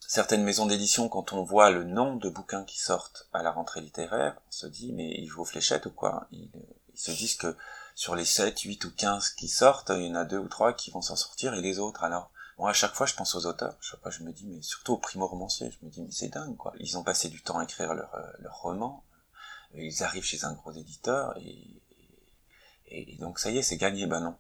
certaines 0.07 0.45
maisons 0.45 0.67
d'édition, 0.67 1.09
quand 1.09 1.33
on 1.33 1.43
voit 1.43 1.71
le 1.71 1.85
nombre 1.85 2.21
de 2.21 2.29
bouquins 2.29 2.65
qui 2.65 2.79
sortent 2.79 3.29
à 3.33 3.43
la 3.43 3.51
rentrée 3.51 3.81
littéraire, 3.81 4.37
on 4.47 4.53
se 4.53 4.67
dit, 4.67 4.93
mais 4.93 5.11
ils 5.19 5.27
jouent 5.27 5.45
fléchettes 5.45 5.87
ou 5.87 5.91
quoi? 5.91 6.29
Ils, 6.31 6.51
se 6.95 7.11
disent 7.11 7.35
que 7.35 7.57
sur 7.97 8.15
les 8.15 8.25
7, 8.25 8.61
8 8.61 8.85
ou 8.85 8.93
15 8.93 9.31
qui 9.31 9.49
sortent, 9.49 9.91
il 9.91 10.05
y 10.05 10.11
en 10.11 10.15
a 10.15 10.25
deux 10.25 10.39
ou 10.39 10.47
trois 10.47 10.73
qui 10.73 10.93
vont 10.93 11.03
s'en 11.03 11.17
sortir, 11.17 11.55
et 11.55 11.61
les 11.61 11.81
autres, 11.81 12.05
alors 12.05 12.31
moi, 12.59 12.71
à 12.71 12.73
chaque 12.73 12.95
fois, 12.95 13.07
je 13.07 13.15
pense 13.15 13.35
aux 13.35 13.47
auteurs. 13.47 13.77
Chaque 13.81 14.01
fois, 14.01 14.13
je 14.13 14.23
me 14.23 14.31
dis, 14.31 14.47
mais 14.47 14.63
surtout 14.63 14.93
aux 14.93 14.99
primo-romanciers, 14.99 15.73
je 15.73 15.85
me 15.85 15.91
dis, 15.91 16.03
mais 16.03 16.13
c'est 16.13 16.29
dingue, 16.29 16.57
quoi. 16.57 16.73
Ils 16.79 16.97
ont 16.97 17.03
passé 17.03 17.29
du 17.29 17.43
temps 17.43 17.59
à 17.59 17.65
écrire 17.65 17.95
leur, 17.95 18.15
euh, 18.15 18.23
leur 18.39 18.61
roman. 18.61 19.03
Ils 19.77 20.03
arrivent 20.03 20.25
chez 20.25 20.45
un 20.45 20.53
gros 20.55 20.73
éditeur 20.73 21.37
et 21.39 21.75
et 22.97 23.17
donc 23.19 23.39
ça 23.39 23.51
y 23.51 23.59
est, 23.59 23.63
c'est 23.63 23.77
gagné. 23.77 24.07
Ben 24.07 24.21
non, 24.21 24.35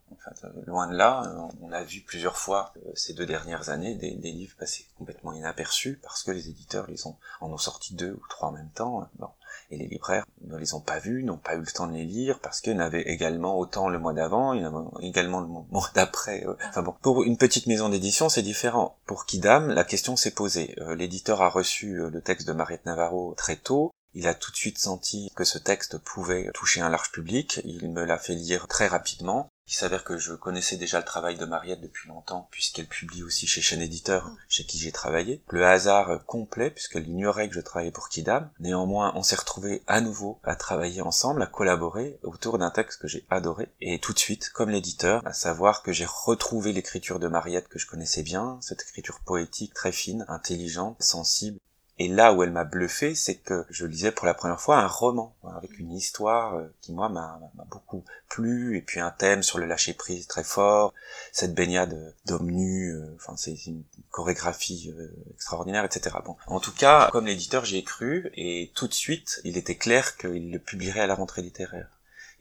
euh, 0.44 0.48
loin 0.66 0.88
de 0.88 0.94
là. 0.94 1.22
Euh, 1.26 1.48
on 1.60 1.72
a 1.72 1.82
vu 1.82 2.02
plusieurs 2.02 2.36
fois 2.36 2.72
euh, 2.76 2.90
ces 2.94 3.14
deux 3.14 3.26
dernières 3.26 3.70
années 3.70 3.94
des, 3.94 4.10
livres 4.10 4.54
passer 4.58 4.86
complètement 4.98 5.32
inaperçus 5.32 5.98
parce 6.02 6.22
que 6.22 6.30
les 6.30 6.48
éditeurs 6.48 6.86
les 6.88 7.06
ont 7.06 7.16
en 7.40 7.50
ont 7.50 7.58
sorti 7.58 7.94
deux 7.94 8.12
ou 8.12 8.22
trois 8.28 8.48
en 8.48 8.52
même 8.52 8.70
temps. 8.70 9.08
Bon. 9.18 9.28
Et 9.70 9.78
les 9.78 9.86
libraires 9.86 10.26
ne 10.42 10.56
les 10.56 10.74
ont 10.74 10.80
pas 10.80 10.98
vus, 10.98 11.22
n'ont 11.24 11.38
pas 11.38 11.54
eu 11.54 11.60
le 11.60 11.66
temps 11.66 11.86
de 11.86 11.92
les 11.92 12.04
lire 12.04 12.38
parce 12.40 12.60
qu'ils 12.60 12.76
n'avaient 12.76 13.02
également 13.02 13.58
autant 13.58 13.88
le 13.88 13.98
mois 13.98 14.12
d'avant, 14.12 14.52
également 15.00 15.40
le 15.40 15.46
mois 15.46 15.90
d'après. 15.94 16.44
Enfin 16.68 16.82
bon, 16.82 16.94
pour 17.00 17.22
une 17.22 17.38
petite 17.38 17.66
maison 17.66 17.88
d'édition, 17.88 18.28
c'est 18.28 18.42
différent. 18.42 18.96
Pour 19.06 19.26
Kidam, 19.26 19.68
la 19.70 19.84
question 19.84 20.16
s'est 20.16 20.32
posée. 20.32 20.76
L'éditeur 20.96 21.40
a 21.40 21.48
reçu 21.48 21.94
le 21.96 22.20
texte 22.20 22.46
de 22.46 22.52
Mariette 22.52 22.84
Navarro 22.84 23.34
très 23.36 23.56
tôt. 23.56 23.93
Il 24.14 24.28
a 24.28 24.34
tout 24.34 24.52
de 24.52 24.56
suite 24.56 24.78
senti 24.78 25.30
que 25.34 25.44
ce 25.44 25.58
texte 25.58 25.98
pouvait 25.98 26.50
toucher 26.54 26.80
un 26.80 26.88
large 26.88 27.10
public. 27.10 27.60
Il 27.64 27.90
me 27.90 28.04
l'a 28.04 28.18
fait 28.18 28.34
lire 28.34 28.68
très 28.68 28.86
rapidement. 28.86 29.50
Il 29.66 29.72
s'avère 29.72 30.04
que 30.04 30.18
je 30.18 30.34
connaissais 30.34 30.76
déjà 30.76 30.98
le 30.98 31.06
travail 31.06 31.36
de 31.36 31.46
Mariette 31.46 31.80
depuis 31.80 32.08
longtemps, 32.08 32.48
puisqu'elle 32.50 32.86
publie 32.86 33.22
aussi 33.22 33.46
chez 33.46 33.62
Chaîne 33.62 33.80
Éditeur, 33.80 34.30
chez 34.46 34.64
qui 34.66 34.78
j'ai 34.78 34.92
travaillé. 34.92 35.42
Le 35.48 35.66
hasard 35.66 36.22
complet, 36.26 36.70
puisqu'elle 36.70 37.08
ignorait 37.08 37.48
que 37.48 37.54
je 37.54 37.60
travaillais 37.60 37.90
pour 37.90 38.10
Kidam. 38.10 38.50
Néanmoins, 38.60 39.12
on 39.16 39.22
s'est 39.22 39.36
retrouvés 39.36 39.82
à 39.86 40.02
nouveau 40.02 40.38
à 40.44 40.54
travailler 40.54 41.00
ensemble, 41.00 41.42
à 41.42 41.46
collaborer 41.46 42.18
autour 42.22 42.58
d'un 42.58 42.70
texte 42.70 43.00
que 43.00 43.08
j'ai 43.08 43.24
adoré. 43.30 43.68
Et 43.80 43.98
tout 43.98 44.12
de 44.12 44.18
suite, 44.18 44.50
comme 44.50 44.70
l'éditeur, 44.70 45.22
à 45.26 45.32
savoir 45.32 45.82
que 45.82 45.92
j'ai 45.92 46.06
retrouvé 46.06 46.72
l'écriture 46.72 47.18
de 47.18 47.28
Mariette 47.28 47.68
que 47.68 47.78
je 47.78 47.86
connaissais 47.86 48.22
bien, 48.22 48.58
cette 48.60 48.82
écriture 48.82 49.20
poétique 49.20 49.72
très 49.72 49.92
fine, 49.92 50.26
intelligente, 50.28 51.02
sensible, 51.02 51.58
et 51.98 52.08
là 52.08 52.32
où 52.32 52.42
elle 52.42 52.50
m'a 52.50 52.64
bluffé, 52.64 53.14
c'est 53.14 53.36
que 53.36 53.64
je 53.70 53.86
lisais 53.86 54.10
pour 54.10 54.26
la 54.26 54.34
première 54.34 54.60
fois 54.60 54.78
un 54.78 54.86
roman 54.86 55.34
avec 55.56 55.78
une 55.78 55.92
histoire 55.92 56.56
euh, 56.56 56.66
qui 56.80 56.92
moi 56.92 57.08
m'a 57.08 57.38
beaucoup 57.70 58.04
plu 58.28 58.76
et 58.76 58.82
puis 58.82 58.98
un 58.98 59.12
thème 59.12 59.44
sur 59.44 59.58
le 59.58 59.66
lâcher 59.66 59.94
prise 59.94 60.26
très 60.26 60.42
fort, 60.42 60.92
cette 61.30 61.54
baignade 61.54 62.14
d'hommes 62.26 62.50
nus, 62.50 62.92
euh, 62.94 63.14
enfin 63.14 63.36
c'est 63.36 63.66
une 63.66 63.84
chorégraphie 64.10 64.92
euh, 64.98 65.08
extraordinaire, 65.34 65.84
etc. 65.84 66.16
Bon, 66.24 66.36
en 66.46 66.58
tout 66.58 66.72
cas, 66.72 67.10
comme 67.12 67.26
l'éditeur, 67.26 67.64
j'y 67.64 67.78
ai 67.78 67.84
cru 67.84 68.32
et 68.34 68.72
tout 68.74 68.88
de 68.88 68.94
suite, 68.94 69.40
il 69.44 69.56
était 69.56 69.76
clair 69.76 70.16
qu'il 70.16 70.50
le 70.50 70.58
publierait 70.58 71.00
à 71.00 71.06
la 71.06 71.14
rentrée 71.14 71.42
littéraire 71.42 71.93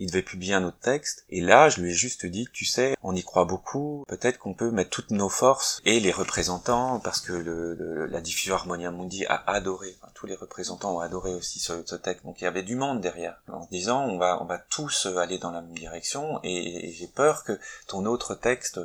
il 0.04 0.08
devait 0.08 0.22
publier 0.22 0.54
un 0.54 0.66
autre 0.66 0.80
texte. 0.82 1.24
Et 1.30 1.40
là, 1.40 1.70
je 1.70 1.80
lui 1.80 1.92
ai 1.92 1.94
juste 1.94 2.26
dit, 2.26 2.50
tu 2.52 2.66
sais, 2.66 2.96
on 3.02 3.16
y 3.16 3.24
croit 3.24 3.46
beaucoup, 3.46 4.04
peut-être 4.10 4.38
qu'on 4.38 4.54
peut 4.54 4.70
mettre 4.70 4.90
toutes 4.90 5.12
nos 5.12 5.30
forces 5.30 5.82
et 5.86 6.02
les 6.02 6.12
représentants, 6.12 7.00
parce 7.00 7.22
que 7.22 7.32
le, 7.32 8.06
la 8.06 8.20
diffusion 8.20 8.56
Harmonia 8.56 8.92
Mundi 8.92 9.26
a 9.26 9.42
adoré, 9.50 9.96
tous 10.14 10.28
les 10.28 10.36
représentants 10.36 10.98
ont 10.98 11.00
adoré 11.00 11.34
aussi 11.34 11.60
ce, 11.60 11.96
texte. 11.96 12.26
Donc 12.26 12.42
il 12.42 12.44
y 12.44 12.48
avait 12.48 12.64
du 12.64 12.76
monde 12.76 13.00
derrière, 13.00 13.42
en 13.48 13.66
disant, 13.72 14.04
on 14.04 14.18
va, 14.18 14.42
on 14.42 14.46
va 14.46 14.58
tous 14.58 15.06
aller 15.06 15.38
dans 15.38 15.52
la 15.52 15.62
même 15.62 15.78
direction, 15.78 16.42
et, 16.44 16.92
j'ai 16.94 17.08
peur 17.08 17.46
que 17.46 17.58
ton 17.88 18.06
autre 18.06 18.36
texte 18.36 18.80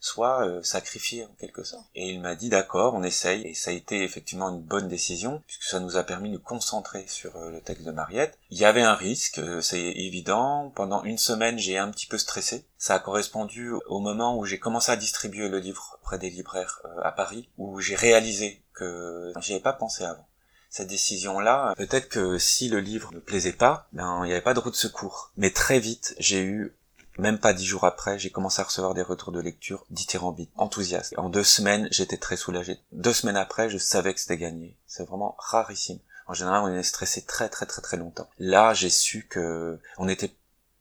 soit 0.00 0.44
euh, 0.44 0.62
sacrifié 0.62 1.24
en 1.24 1.34
quelque 1.38 1.62
sorte. 1.62 1.84
Et 1.94 2.10
il 2.10 2.20
m'a 2.20 2.34
dit, 2.34 2.48
d'accord, 2.48 2.94
on 2.94 3.04
essaye, 3.04 3.46
et 3.46 3.54
ça 3.54 3.70
a 3.70 3.74
été 3.74 4.02
effectivement 4.02 4.50
une 4.50 4.60
bonne 4.60 4.88
décision, 4.88 5.40
puisque 5.46 5.62
ça 5.62 5.78
nous 5.78 5.96
a 5.96 6.02
permis 6.02 6.32
de 6.32 6.36
concentrer 6.36 7.04
sur 7.06 7.36
euh, 7.36 7.50
le 7.50 7.60
texte 7.60 7.84
de 7.84 7.92
Mariette. 7.92 8.38
Il 8.54 8.60
y 8.60 8.64
avait 8.64 8.82
un 8.82 8.94
risque, 8.94 9.40
euh, 9.40 9.60
c'est 9.60 9.82
évident, 9.82 10.70
pendant 10.76 11.02
une 11.02 11.18
semaine, 11.18 11.58
j'ai 11.58 11.76
un 11.76 11.90
petit 11.90 12.06
peu 12.06 12.18
stressé. 12.18 12.64
Ça 12.78 12.94
a 12.94 13.00
correspondu 13.00 13.72
au 13.88 13.98
moment 13.98 14.38
où 14.38 14.44
j'ai 14.44 14.60
commencé 14.60 14.92
à 14.92 14.96
distribuer 14.96 15.48
le 15.48 15.58
livre 15.58 15.98
auprès 16.00 16.20
des 16.20 16.30
libraires 16.30 16.80
euh, 16.84 17.02
à 17.02 17.10
Paris, 17.10 17.48
où 17.58 17.80
j'ai 17.80 17.96
réalisé 17.96 18.62
que 18.72 19.32
j'y 19.40 19.54
avais 19.54 19.60
pas 19.60 19.72
pensé 19.72 20.04
avant. 20.04 20.28
Cette 20.70 20.86
décision-là, 20.86 21.74
peut-être 21.76 22.08
que 22.08 22.38
si 22.38 22.68
le 22.68 22.78
livre 22.78 23.10
ne 23.12 23.18
plaisait 23.18 23.52
pas, 23.52 23.88
ben, 23.92 24.20
il 24.22 24.28
n'y 24.28 24.32
avait 24.32 24.40
pas 24.40 24.54
de 24.54 24.60
route 24.60 24.74
de 24.74 24.78
secours. 24.78 25.32
Mais 25.36 25.50
très 25.50 25.80
vite, 25.80 26.14
j'ai 26.20 26.40
eu 26.40 26.76
même 27.18 27.40
pas 27.40 27.54
dix 27.54 27.66
jours 27.66 27.84
après, 27.84 28.20
j'ai 28.20 28.30
commencé 28.30 28.60
à 28.60 28.64
recevoir 28.66 28.94
des 28.94 29.02
retours 29.02 29.32
de 29.32 29.40
lecture 29.40 29.84
dithyrambiques, 29.90 30.52
enthousiastes. 30.54 31.14
En 31.16 31.28
deux 31.28 31.42
semaines, 31.42 31.88
j'étais 31.90 32.18
très 32.18 32.36
soulagé. 32.36 32.78
Deux 32.92 33.14
semaines 33.14 33.36
après, 33.36 33.68
je 33.68 33.78
savais 33.78 34.14
que 34.14 34.20
c'était 34.20 34.38
gagné. 34.38 34.76
C'est 34.86 35.04
vraiment 35.08 35.34
rarissime. 35.40 35.98
En 36.26 36.34
général, 36.34 36.62
on 36.62 36.74
est 36.74 36.82
stressé 36.82 37.22
très 37.22 37.48
très 37.48 37.66
très 37.66 37.82
très 37.82 37.96
longtemps. 37.96 38.28
Là, 38.38 38.74
j'ai 38.74 38.90
su 38.90 39.26
que 39.28 39.78
on 39.98 40.06
n'était 40.06 40.34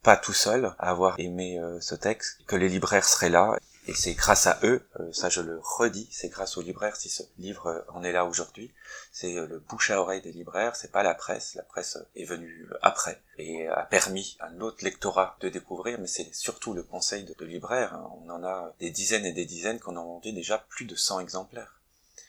pas 0.03 0.17
tout 0.17 0.33
seul 0.33 0.65
à 0.79 0.89
avoir 0.89 1.19
aimé 1.19 1.57
euh, 1.59 1.79
ce 1.79 1.95
texte, 1.95 2.39
que 2.45 2.57
les 2.57 2.69
libraires 2.69 3.05
seraient 3.05 3.29
là. 3.29 3.57
Et 3.87 3.93
c'est 3.93 4.13
grâce 4.13 4.47
à 4.47 4.59
eux, 4.63 4.85
euh, 4.99 5.11
ça 5.11 5.27
je 5.27 5.41
le 5.41 5.59
redis, 5.61 6.07
c'est 6.11 6.29
grâce 6.29 6.57
aux 6.57 6.61
libraires 6.61 6.95
si 6.95 7.09
ce 7.09 7.23
livre 7.37 7.67
euh, 7.67 7.81
en 7.89 8.03
est 8.03 8.11
là 8.13 8.25
aujourd'hui. 8.25 8.73
C'est 9.11 9.33
le 9.33 9.59
bouche 9.59 9.91
à 9.91 9.99
oreille 9.99 10.21
des 10.21 10.31
libraires, 10.31 10.75
c'est 10.75 10.91
pas 10.91 11.03
la 11.03 11.13
presse. 11.13 11.55
La 11.55 11.63
presse 11.63 11.97
est 12.15 12.25
venue 12.25 12.69
après 12.81 13.21
et 13.37 13.67
a 13.67 13.83
permis 13.83 14.37
à 14.39 14.49
notre 14.51 14.83
lectorat 14.83 15.37
de 15.41 15.49
découvrir, 15.49 15.99
mais 15.99 16.07
c'est 16.07 16.33
surtout 16.33 16.73
le 16.73 16.83
conseil 16.83 17.23
de, 17.23 17.45
libraires. 17.45 17.93
Hein. 17.93 18.09
On 18.23 18.29
en 18.29 18.43
a 18.43 18.73
des 18.79 18.89
dizaines 18.89 19.25
et 19.25 19.33
des 19.33 19.45
dizaines 19.45 19.79
qu'on 19.79 19.97
a 19.97 20.01
vendu 20.01 20.31
déjà 20.31 20.59
plus 20.69 20.85
de 20.85 20.95
100 20.95 21.19
exemplaires. 21.19 21.79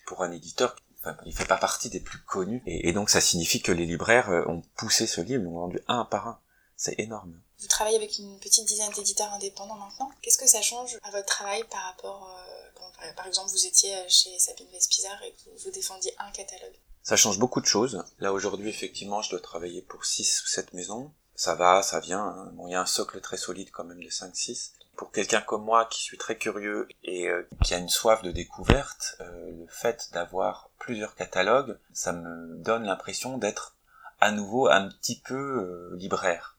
Pour 0.06 0.22
un 0.22 0.32
éditeur, 0.32 0.74
enfin, 1.04 1.16
il 1.26 1.34
fait 1.34 1.44
pas 1.44 1.56
partie 1.56 1.90
des 1.90 2.00
plus 2.00 2.18
connus. 2.24 2.62
Et, 2.66 2.88
et 2.88 2.92
donc 2.92 3.10
ça 3.10 3.20
signifie 3.20 3.62
que 3.62 3.72
les 3.72 3.86
libraires 3.86 4.28
ont 4.48 4.62
poussé 4.76 5.06
ce 5.06 5.20
livre, 5.20 5.44
l'ont 5.44 5.60
vendu 5.60 5.80
un 5.88 6.04
par 6.04 6.28
un. 6.28 6.40
C'est 6.76 6.98
énorme. 6.98 7.40
Vous 7.60 7.68
travaillez 7.68 7.96
avec 7.96 8.18
une 8.18 8.38
petite 8.40 8.66
dizaine 8.66 8.90
d'éditeurs 8.92 9.32
indépendants 9.32 9.76
maintenant. 9.76 10.10
Qu'est-ce 10.22 10.38
que 10.38 10.48
ça 10.48 10.60
change 10.60 10.98
à 11.02 11.10
votre 11.10 11.26
travail 11.26 11.64
par 11.70 11.82
rapport, 11.84 12.36
euh, 12.38 12.70
quand 12.74 13.14
par 13.16 13.26
exemple 13.26 13.50
vous 13.50 13.66
étiez 13.66 13.94
chez 14.08 14.38
Sabine 14.38 14.68
Vespizar 14.72 15.22
et 15.22 15.32
que 15.32 15.62
vous 15.62 15.70
défendiez 15.70 16.14
un 16.18 16.30
catalogue? 16.32 16.74
Ça 17.02 17.16
change 17.16 17.38
beaucoup 17.38 17.60
de 17.60 17.66
choses. 17.66 18.04
Là 18.18 18.32
aujourd'hui 18.32 18.68
effectivement 18.70 19.22
je 19.22 19.30
dois 19.30 19.40
travailler 19.40 19.82
pour 19.82 20.04
6 20.04 20.42
ou 20.42 20.46
7 20.46 20.72
maisons. 20.74 21.12
Ça 21.36 21.54
va, 21.54 21.82
ça 21.82 22.00
vient. 22.00 22.24
Hein. 22.24 22.50
Bon, 22.54 22.66
il 22.68 22.72
y 22.72 22.74
a 22.74 22.80
un 22.80 22.86
socle 22.86 23.20
très 23.20 23.36
solide 23.36 23.70
quand 23.70 23.84
même 23.84 24.02
de 24.02 24.08
5-6. 24.08 24.72
Pour 24.96 25.10
quelqu'un 25.10 25.40
comme 25.40 25.64
moi 25.64 25.86
qui 25.86 26.02
suis 26.02 26.18
très 26.18 26.36
curieux 26.36 26.88
et 27.02 27.28
euh, 27.28 27.48
qui 27.62 27.74
a 27.74 27.78
une 27.78 27.88
soif 27.88 28.22
de 28.22 28.30
découverte, 28.30 29.16
euh, 29.20 29.50
le 29.50 29.66
fait 29.68 30.10
d'avoir 30.12 30.70
plusieurs 30.78 31.14
catalogues, 31.14 31.78
ça 31.92 32.12
me 32.12 32.56
donne 32.58 32.84
l'impression 32.84 33.38
d'être 33.38 33.76
à 34.20 34.30
nouveau 34.30 34.68
un 34.68 34.88
petit 34.88 35.20
peu 35.20 35.94
libraire 35.96 36.54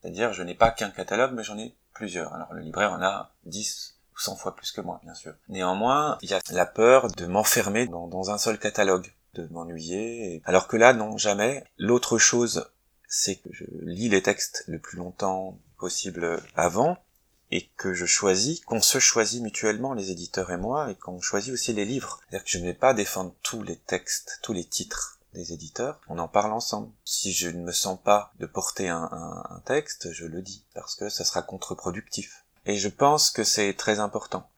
c'est-à-dire, 0.00 0.32
je 0.32 0.42
n'ai 0.42 0.54
pas 0.54 0.70
qu'un 0.70 0.90
catalogue, 0.90 1.32
mais 1.34 1.42
j'en 1.42 1.58
ai 1.58 1.74
plusieurs. 1.94 2.34
Alors, 2.34 2.52
le 2.52 2.60
libraire 2.60 2.92
en 2.92 3.02
a 3.02 3.30
10 3.46 3.98
ou 4.14 4.18
100 4.18 4.36
fois 4.36 4.54
plus 4.54 4.72
que 4.72 4.80
moi, 4.80 5.00
bien 5.02 5.14
sûr. 5.14 5.34
Néanmoins, 5.48 6.18
il 6.22 6.30
y 6.30 6.34
a 6.34 6.40
la 6.50 6.66
peur 6.66 7.10
de 7.10 7.26
m'enfermer 7.26 7.86
dans, 7.86 8.30
un 8.30 8.38
seul 8.38 8.58
catalogue, 8.58 9.12
de 9.34 9.46
m'ennuyer. 9.48 10.42
Alors 10.44 10.68
que 10.68 10.76
là, 10.76 10.92
non, 10.92 11.16
jamais. 11.16 11.64
L'autre 11.78 12.18
chose, 12.18 12.70
c'est 13.08 13.36
que 13.36 13.48
je 13.52 13.64
lis 13.82 14.08
les 14.08 14.22
textes 14.22 14.64
le 14.66 14.78
plus 14.78 14.98
longtemps 14.98 15.58
possible 15.78 16.40
avant, 16.56 16.98
et 17.50 17.68
que 17.76 17.94
je 17.94 18.06
choisis, 18.06 18.60
qu'on 18.60 18.82
se 18.82 18.98
choisit 18.98 19.42
mutuellement, 19.42 19.94
les 19.94 20.10
éditeurs 20.10 20.50
et 20.50 20.56
moi, 20.56 20.90
et 20.90 20.94
qu'on 20.94 21.20
choisit 21.20 21.52
aussi 21.52 21.72
les 21.72 21.84
livres. 21.84 22.20
C'est-à-dire 22.20 22.44
que 22.44 22.50
je 22.50 22.58
ne 22.58 22.64
vais 22.64 22.74
pas 22.74 22.94
défendre 22.94 23.34
tous 23.42 23.62
les 23.62 23.76
textes, 23.76 24.38
tous 24.42 24.52
les 24.52 24.64
titres 24.64 25.18
des 25.34 25.52
éditeurs, 25.52 26.00
on 26.08 26.18
en 26.18 26.28
parle 26.28 26.52
ensemble. 26.52 26.90
Si 27.04 27.32
je 27.32 27.48
ne 27.48 27.62
me 27.62 27.72
sens 27.72 27.98
pas 28.02 28.32
de 28.38 28.46
porter 28.46 28.88
un, 28.88 29.62
texte, 29.64 30.12
je 30.12 30.26
le 30.26 30.42
dis, 30.42 30.64
parce 30.74 30.94
que 30.94 31.08
ça 31.08 31.24
sera 31.24 31.42
contre-productif. 31.42 32.44
Et 32.66 32.76
je 32.76 32.88
pense 32.88 33.30
que 33.30 33.44
c'est 33.44 33.74
très 33.74 33.98
important. 34.00 34.48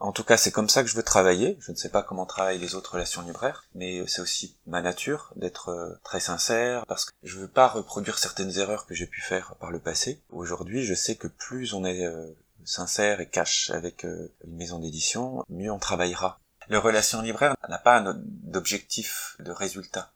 En 0.00 0.12
tout 0.12 0.22
cas, 0.22 0.36
c'est 0.36 0.52
comme 0.52 0.68
ça 0.68 0.82
que 0.82 0.88
je 0.88 0.94
veux 0.94 1.02
travailler. 1.02 1.58
Je 1.60 1.72
ne 1.72 1.76
sais 1.76 1.88
pas 1.88 2.04
comment 2.04 2.24
travaillent 2.24 2.60
les 2.60 2.76
autres 2.76 2.92
relations 2.92 3.22
libraires, 3.22 3.64
mais 3.74 4.06
c'est 4.06 4.20
aussi 4.20 4.56
ma 4.66 4.80
nature 4.80 5.32
d'être 5.34 5.70
euh, 5.70 5.94
très 6.04 6.20
sincère, 6.20 6.86
parce 6.86 7.04
que 7.04 7.10
je 7.24 7.38
veux 7.38 7.48
pas 7.48 7.66
reproduire 7.66 8.18
certaines 8.18 8.56
erreurs 8.58 8.86
que 8.86 8.94
j'ai 8.94 9.08
pu 9.08 9.20
faire 9.20 9.56
par 9.56 9.72
le 9.72 9.80
passé. 9.80 10.22
Aujourd'hui, 10.30 10.84
je 10.84 10.94
sais 10.94 11.16
que 11.16 11.26
plus 11.26 11.74
on 11.74 11.84
est 11.84 12.06
euh, 12.06 12.32
sincère 12.64 13.20
et 13.20 13.28
cash 13.28 13.70
avec 13.70 14.04
euh, 14.04 14.32
une 14.44 14.56
maison 14.56 14.78
d'édition, 14.78 15.44
mieux 15.48 15.72
on 15.72 15.80
travaillera. 15.80 16.40
Le 16.68 16.78
relation 16.78 17.20
libraire 17.20 17.56
n'a 17.68 17.78
pas 17.78 18.04
d'objectif 18.22 19.36
de 19.40 19.50
résultat, 19.50 20.12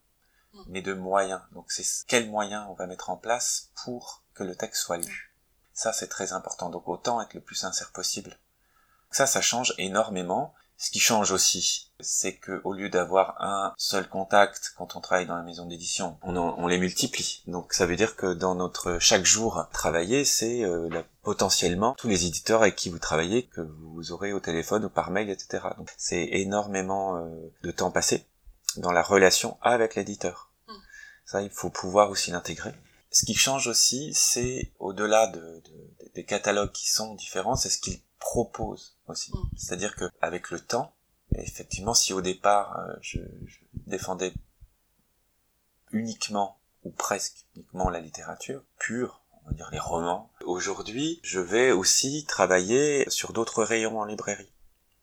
mais 0.69 0.83
de 0.83 0.93
moyens. 0.93 1.41
Donc 1.53 1.73
c'est 1.73 2.07
quels 2.07 2.31
moyens 2.31 2.67
on 2.69 2.75
va 2.75 2.87
mettre 2.87 3.11
en 3.11 3.17
place 3.17 3.71
pour 3.85 4.23
que 4.35 4.45
le 4.45 4.55
texte 4.55 4.83
soit 4.83 4.99
lu. 4.99 5.35
Ça, 5.73 5.93
c'est 5.93 6.09
très 6.09 6.35
important. 6.35 6.69
Donc 6.69 6.89
autant 6.89 7.23
être 7.23 7.35
le 7.35 7.41
plus 7.41 7.57
sincère 7.57 7.91
possible. 7.93 8.39
Ça, 9.13 9.27
ça 9.27 9.41
change 9.41 9.75
énormément. 9.79 10.55
Ce 10.77 10.91
qui 10.91 10.99
change 10.99 11.31
aussi, 11.31 11.93
c'est 12.01 12.35
que 12.35 12.61
au 12.65 12.73
lieu 12.73 12.89
d'avoir 12.89 13.41
un 13.41 13.73
seul 13.77 14.09
contact 14.09 14.73
quand 14.77 14.97
on 14.97 15.01
travaille 15.01 15.27
dans 15.27 15.37
la 15.37 15.45
maison 15.45 15.67
d'édition, 15.67 16.19
on, 16.23 16.67
les 16.67 16.79
multiplie. 16.79 17.45
Donc 17.47 17.73
ça 17.73 17.87
veut 17.87 17.95
dire 17.95 18.17
que 18.17 18.35
dans 18.35 18.57
notre 18.57 18.99
chaque 18.99 19.25
jour 19.25 19.69
travailler, 19.73 20.25
c'est 20.25 20.65
euh, 20.65 20.89
potentiellement 21.23 21.95
tous 21.99 22.09
les 22.09 22.27
éditeurs 22.27 22.63
avec 22.63 22.75
qui 22.75 22.91
vous 22.91 22.99
travaillez 22.99 23.47
que 23.47 23.61
vous 23.61 24.11
aurez 24.11 24.33
au 24.33 24.41
téléphone 24.41 24.85
ou 24.85 24.89
par 24.89 25.13
mail, 25.13 25.31
etc. 25.31 25.69
Donc 25.77 25.89
c'est 25.97 26.25
énormément 26.33 27.17
euh, 27.17 27.53
de 27.63 27.71
temps 27.71 27.93
passé 27.93 28.27
dans 28.77 28.91
la 28.91 29.03
relation 29.03 29.59
avec 29.63 29.95
l'éditeur. 29.95 30.51
Mm. 30.67 30.73
Ça, 31.27 31.43
il 31.43 31.51
faut 31.51 31.71
pouvoir 31.71 32.11
aussi 32.11 32.33
l'intégrer. 32.33 32.73
Ce 33.13 33.25
qui 33.25 33.35
change 33.35 33.69
aussi, 33.69 34.13
c'est 34.15 34.73
au-delà 34.79 35.27
de, 35.27 35.63
des 36.15 36.25
catalogues 36.25 36.73
qui 36.73 36.91
sont 36.91 37.15
différents, 37.15 37.57
c'est 37.57 37.69
ce 37.69 37.79
qu'ils 37.79 38.01
propose 38.23 38.97
aussi. 39.09 39.33
Mm. 39.33 39.51
C'est-à-dire 39.57 39.97
que 39.97 40.05
avec 40.21 40.51
le 40.51 40.61
temps, 40.61 40.95
effectivement, 41.35 41.95
si 41.95 42.13
au 42.13 42.21
départ 42.21 42.79
euh, 42.79 42.95
je, 43.01 43.19
défendais 43.87 44.33
uniquement 45.91 46.59
ou 46.85 46.91
presque 46.91 47.47
uniquement 47.55 47.91
la 47.91 48.01
littérature 48.01 48.63
pure, 48.79 49.23
on 49.45 49.51
va 49.51 49.55
dire 49.55 49.69
les 49.73 49.79
romans, 49.79 50.31
aujourd'hui, 50.45 51.21
je 51.23 51.41
vais 51.41 51.73
aussi 51.73 52.25
travailler 52.27 53.09
sur 53.11 53.33
d'autres 53.33 53.65
rayons 53.65 54.01
en 54.01 54.05
librairie. 54.05 54.53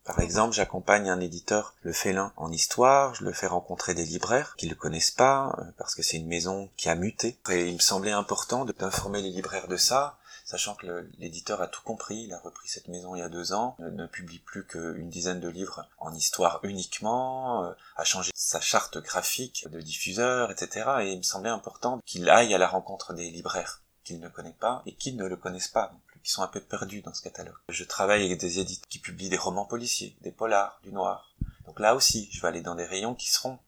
Par 0.05 0.21
exemple, 0.21 0.55
j'accompagne 0.55 1.09
un 1.09 1.19
éditeur, 1.19 1.75
le 1.81 1.93
félin, 1.93 2.33
en 2.35 2.51
histoire, 2.51 3.13
je 3.13 3.23
le 3.25 3.33
fais 3.33 3.47
rencontrer 3.47 3.93
des 3.93 4.05
libraires 4.05 4.55
qui 4.55 4.67
le 4.67 4.75
connaissent 4.75 5.11
pas, 5.11 5.55
euh, 5.59 5.71
parce 5.77 5.93
que 5.93 6.01
c'est 6.01 6.17
une 6.17 6.27
maison 6.27 6.69
qui 6.77 6.89
a 6.89 6.95
muté. 6.95 7.37
Et 7.51 7.67
il 7.67 7.75
me 7.75 7.79
semblait 7.79 8.11
important 8.11 8.65
d'informer 8.65 9.21
les 9.21 9.29
libraires 9.29 9.67
de 9.67 9.77
ça, 9.77 10.17
sachant 10.49 10.73
que 10.73 11.07
l'éditeur 11.19 11.61
a 11.61 11.67
tout 11.67 11.83
compris, 11.83 12.23
il 12.23 12.33
a 12.33 12.39
repris 12.39 12.67
cette 12.67 12.87
maison 12.87 13.13
il 13.13 13.19
y 13.19 13.21
a 13.21 13.29
deux 13.29 13.53
ans, 13.53 13.75
ne, 13.77 14.07
publie 14.07 14.39
plus 14.39 14.65
qu'une 14.65 15.07
dizaine 15.07 15.39
de 15.39 15.47
livres 15.47 15.87
en 15.99 16.11
histoire 16.11 16.59
uniquement, 16.63 17.65
euh, 17.65 17.73
a 17.95 18.03
changé 18.03 18.31
sa 18.33 18.59
charte 18.59 18.97
graphique 18.97 19.67
de 19.69 19.79
diffuseur, 19.79 20.49
etc. 20.49 20.89
Et 21.01 21.11
il 21.11 21.19
me 21.19 21.23
semblait 21.23 21.51
important 21.51 22.01
qu'il 22.03 22.27
aille 22.31 22.55
à 22.55 22.57
la 22.57 22.67
rencontre 22.67 23.13
des 23.13 23.29
libraires 23.29 23.83
qu'il 24.03 24.19
ne 24.19 24.27
connaît 24.27 24.57
pas 24.59 24.81
et 24.87 24.95
qui 24.95 25.13
ne 25.13 25.27
le 25.27 25.35
connaissent 25.35 25.67
pas 25.67 25.91
non 25.93 25.99
plus, 26.07 26.19
qui 26.21 26.31
sont 26.31 26.41
un 26.41 26.47
peu 26.47 26.61
perdus 26.61 27.03
dans 27.03 27.13
ce 27.13 27.21
catalogue. 27.21 27.53
Je 27.69 27.83
travaille 27.83 28.25
avec 28.25 28.39
des 28.39 28.57
éditeurs 28.57 28.89
qui 28.89 28.97
publient 28.97 29.29
des 29.29 29.37
romans 29.37 29.65
policiers, 29.65 30.17
des 30.21 30.31
polars, 30.31 30.79
du 30.81 30.91
noir. 30.91 31.35
Donc 31.67 31.79
là 31.79 31.93
aussi, 31.93 32.27
je 32.31 32.41
vais 32.41 32.47
aller 32.47 32.61
dans 32.61 32.73
des 32.73 32.85
rayons 32.85 33.13
qui 33.13 33.29
seront 33.29 33.59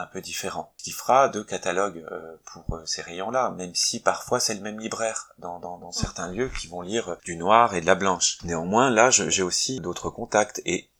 un 0.00 0.06
peu 0.06 0.20
différent. 0.20 0.72
Ce 0.76 0.84
qui 0.84 0.90
fera 0.92 1.28
deux 1.28 1.44
catalogues 1.44 2.04
euh, 2.10 2.36
pour 2.46 2.76
euh, 2.76 2.82
ces 2.86 3.02
rayons-là, 3.02 3.50
même 3.50 3.74
si 3.74 4.00
parfois 4.00 4.40
c'est 4.40 4.54
le 4.54 4.60
même 4.60 4.80
libraire 4.80 5.32
dans, 5.38 5.58
dans, 5.58 5.78
dans, 5.78 5.92
certains 5.92 6.32
lieux 6.32 6.50
qui 6.60 6.66
vont 6.68 6.80
lire 6.80 7.16
du 7.24 7.36
noir 7.36 7.74
et 7.74 7.80
de 7.80 7.86
la 7.86 7.94
blanche. 7.94 8.38
Néanmoins, 8.44 8.90
là, 8.90 9.10
j'ai 9.10 9.42
aussi 9.42 9.80
d'autres 9.80 10.10
contacts 10.10 10.62
et 10.64 10.90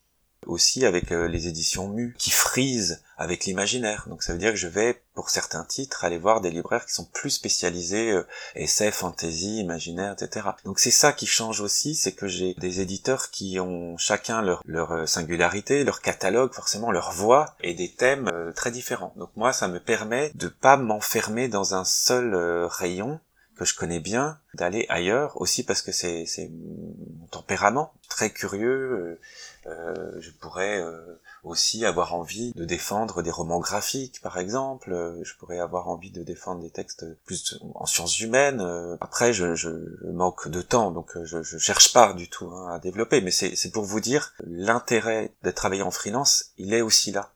aussi 0.46 0.86
avec 0.86 1.12
euh, 1.12 1.28
les 1.28 1.48
éditions 1.48 1.88
Mu 1.88 2.14
qui 2.18 2.30
frisent 2.30 3.02
avec 3.18 3.44
l'imaginaire. 3.44 4.06
Donc 4.08 4.22
ça 4.22 4.32
veut 4.32 4.38
dire 4.38 4.52
que 4.52 4.56
je 4.56 4.68
vais, 4.68 5.02
pour 5.14 5.30
certains 5.30 5.64
titres, 5.64 6.04
aller 6.04 6.18
voir 6.18 6.40
des 6.40 6.50
libraires 6.50 6.86
qui 6.86 6.94
sont 6.94 7.04
plus 7.04 7.30
spécialisés 7.30 8.12
euh, 8.12 8.26
essais, 8.54 8.90
fantasy, 8.90 9.58
imaginaire, 9.58 10.12
etc. 10.12 10.48
Donc 10.64 10.78
c'est 10.78 10.90
ça 10.90 11.12
qui 11.12 11.26
change 11.26 11.60
aussi, 11.60 11.94
c'est 11.94 12.12
que 12.12 12.26
j'ai 12.26 12.54
des 12.54 12.80
éditeurs 12.80 13.30
qui 13.30 13.60
ont 13.60 13.96
chacun 13.98 14.40
leur, 14.40 14.62
leur 14.64 14.92
euh, 14.92 15.06
singularité, 15.06 15.84
leur 15.84 16.00
catalogue, 16.00 16.52
forcément 16.54 16.90
leur 16.90 17.12
voix 17.12 17.54
et 17.62 17.74
des 17.74 17.92
thèmes 17.92 18.30
très 18.54 18.70
différents. 18.70 19.12
Donc 19.16 19.30
moi, 19.36 19.52
ça 19.52 19.68
me 19.68 19.80
permet 19.80 20.32
de 20.34 20.48
pas 20.48 20.76
m'enfermer 20.76 21.48
dans 21.48 21.74
un 21.74 21.84
seul 21.84 22.34
rayon 22.64 23.20
que 23.56 23.66
je 23.66 23.74
connais 23.74 24.00
bien, 24.00 24.38
d'aller 24.54 24.86
ailleurs, 24.88 25.38
aussi 25.38 25.64
parce 25.64 25.82
que 25.82 25.92
c'est 25.92 26.50
mon 26.50 27.26
tempérament, 27.26 27.92
très 28.08 28.30
curieux, 28.30 29.20
euh, 29.66 30.18
je 30.20 30.30
pourrais 30.30 30.80
euh, 30.80 31.20
aussi 31.44 31.84
avoir 31.84 32.14
envie 32.14 32.52
de 32.54 32.64
défendre 32.64 33.22
des 33.22 33.30
romans 33.30 33.60
graphiques, 33.60 34.20
par 34.22 34.38
exemple. 34.38 34.92
Euh, 34.92 35.22
je 35.22 35.36
pourrais 35.36 35.58
avoir 35.58 35.88
envie 35.88 36.10
de 36.10 36.22
défendre 36.22 36.62
des 36.62 36.70
textes 36.70 37.04
plus 37.24 37.58
en 37.74 37.84
sciences 37.86 38.20
humaines. 38.20 38.60
Après, 39.00 39.32
je, 39.32 39.54
je 39.54 39.70
manque 40.10 40.48
de 40.48 40.62
temps, 40.62 40.90
donc 40.90 41.12
je, 41.24 41.42
je 41.42 41.58
cherche 41.58 41.92
pas 41.92 42.14
du 42.14 42.28
tout 42.28 42.50
hein, 42.50 42.72
à 42.72 42.78
développer. 42.78 43.20
Mais 43.20 43.30
c'est 43.30 43.70
pour 43.72 43.84
vous 43.84 44.00
dire, 44.00 44.32
l'intérêt 44.44 45.34
de 45.42 45.50
travailler 45.50 45.82
en 45.82 45.90
freelance, 45.90 46.52
il 46.56 46.72
est 46.72 46.82
aussi 46.82 47.12
là. 47.12 47.32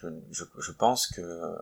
Je, 0.00 0.08
je, 0.30 0.44
je, 0.58 0.72
pense 0.72 1.06
que 1.08 1.56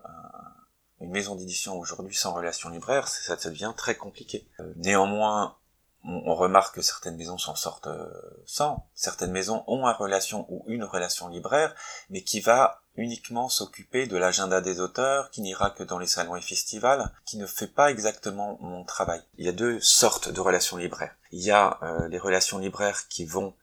une 1.01 1.11
maison 1.11 1.35
d'édition 1.35 1.79
aujourd'hui 1.79 2.15
sans 2.15 2.33
relation 2.33 2.69
libraire, 2.69 3.09
ça, 3.09 3.37
ça 3.37 3.51
devient 3.51 3.73
très 3.77 3.97
compliqué. 3.97 4.47
néanmoins, 4.77 5.57
on, 6.05 6.35
remarque 6.35 6.77
que 6.77 6.83
certaines 6.83 7.17
maisons 7.17 7.39
s'en 7.39 7.55
sortent 7.55 7.87
euh, 7.87 8.09
sans. 8.47 8.89
Certaines 8.95 9.33
maisons 9.33 9.65
ont 9.67 9.87
une 9.87 9.97
relation 9.97 10.47
ou 10.49 10.65
une 10.67 10.85
relation 10.85 11.29
libraire, 11.29 11.75
mais 12.09 12.23
qui 12.23 12.41
va 12.41 12.83
uniquement 12.97 13.49
s'occuper 13.49 14.07
de 14.07 14.17
l'agenda 14.17 14.61
des 14.61 14.81
auteurs, 14.81 15.31
qui 15.31 15.43
n'ira 15.43 15.71
que 15.71 15.83
dans 15.83 15.99
les 15.99 16.07
salons 16.07 16.37
et 16.37 16.41
festivals, 16.41 17.13
qui 17.25 17.37
ne 17.37 17.47
fait 17.47 17.67
pas 17.67 17.91
exactement 17.91 18.59
mon 18.61 18.85
travail. 18.85 19.23
Il 19.37 19.45
y 19.45 19.49
a 19.49 19.53
deux 19.53 19.81
sortes 19.81 20.31
de 20.31 20.41
relations 20.41 20.77
libraires. 20.77 21.15
Il 21.33 21.43
y 21.43 21.51
a 21.51 21.79
euh, 21.83 22.09
les 22.09 22.19
relations 22.19 22.59
libraires 22.59 23.09
qui 23.09 23.25
vont 23.25 23.55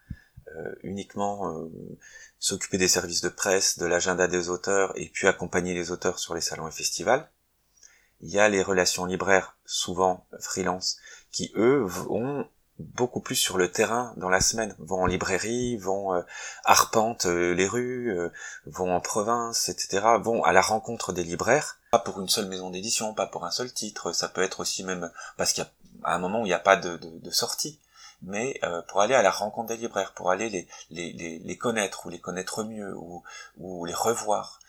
euh, 0.56 0.76
uniquement 0.84 1.70
s'occuper 2.40 2.78
des 2.78 2.88
services 2.88 3.22
de 3.22 3.30
presse, 3.30 3.78
de 3.80 3.86
l'agenda 3.86 4.28
des 4.28 4.50
auteurs, 4.50 4.94
et 4.96 5.10
puis 5.10 5.28
accompagner 5.28 5.74
les 5.74 5.92
auteurs 5.92 6.20
sur 6.20 6.36
les 6.36 6.42
salons 6.42 6.68
et 6.68 6.72
festivals. 6.72 7.30
Il 8.22 8.30
y 8.30 8.40
a 8.40 8.50
les 8.50 8.64
relations 8.64 9.06
libraires, 9.06 9.58
souvent 9.66 10.26
freelance, 10.40 10.98
qui 11.38 11.52
eux 11.56 11.84
vont 11.84 12.48
beaucoup 12.80 13.20
plus 13.20 13.36
sur 13.36 13.60
le 13.60 13.72
terrain 13.72 14.12
dans 14.18 14.30
la 14.30 14.42
semaine, 14.42 14.76
vont 14.80 15.04
en 15.04 15.06
librairie, 15.06 15.78
vont 15.78 16.16
euh, 16.16 16.24
euh, 16.96 17.54
les 17.54 17.68
rues, 17.68 18.10
euh, 18.10 18.32
vont 18.66 18.96
en 18.96 19.00
province, 19.02 19.70
etc., 19.70 20.04
vont 20.20 20.44
à 20.44 20.52
la 20.52 20.62
rencontre 20.62 21.14
des 21.14 21.24
libraires, 21.24 21.78
pas 21.92 22.00
pour 22.00 22.20
une 22.20 22.28
seule 22.28 22.48
maison 22.48 22.72
d'édition, 22.72 23.14
pas 23.14 23.28
pour 23.28 23.46
un 23.46 23.52
seul 23.52 23.72
titre, 23.72 24.14
ça 24.14 24.30
peut 24.30 24.42
être 24.42 24.62
aussi 24.62 24.84
même 24.84 25.12
parce 25.38 25.54
qu'il 25.54 25.64
y 25.64 25.68
a 25.68 26.12
un 26.12 26.18
moment 26.18 26.42
où 26.42 26.46
il 26.46 26.50
n'y 26.50 26.54
a 26.54 26.60
pas 26.60 26.76
de, 26.76 26.98
de, 26.98 27.20
de 27.20 27.30
sortie, 27.30 27.80
mais 28.24 28.60
pour 28.88 29.02
aller 29.02 29.14
à 29.14 29.22
la 29.22 29.30
rencontre 29.30 29.68
des 29.68 29.78
libraires, 29.78 30.14
pour 30.14 30.32
aller 30.32 30.50
les, 30.50 30.68
les, 30.90 31.14
les, 31.14 31.38
les 31.38 31.58
connaître 31.58 32.08
ou 32.08 32.10
les 32.10 32.20
connaître 32.20 32.64
mieux 32.64 32.96
ou, 32.96 33.22
ou 33.58 33.86
les 33.86 33.94
revoir, 33.94 34.60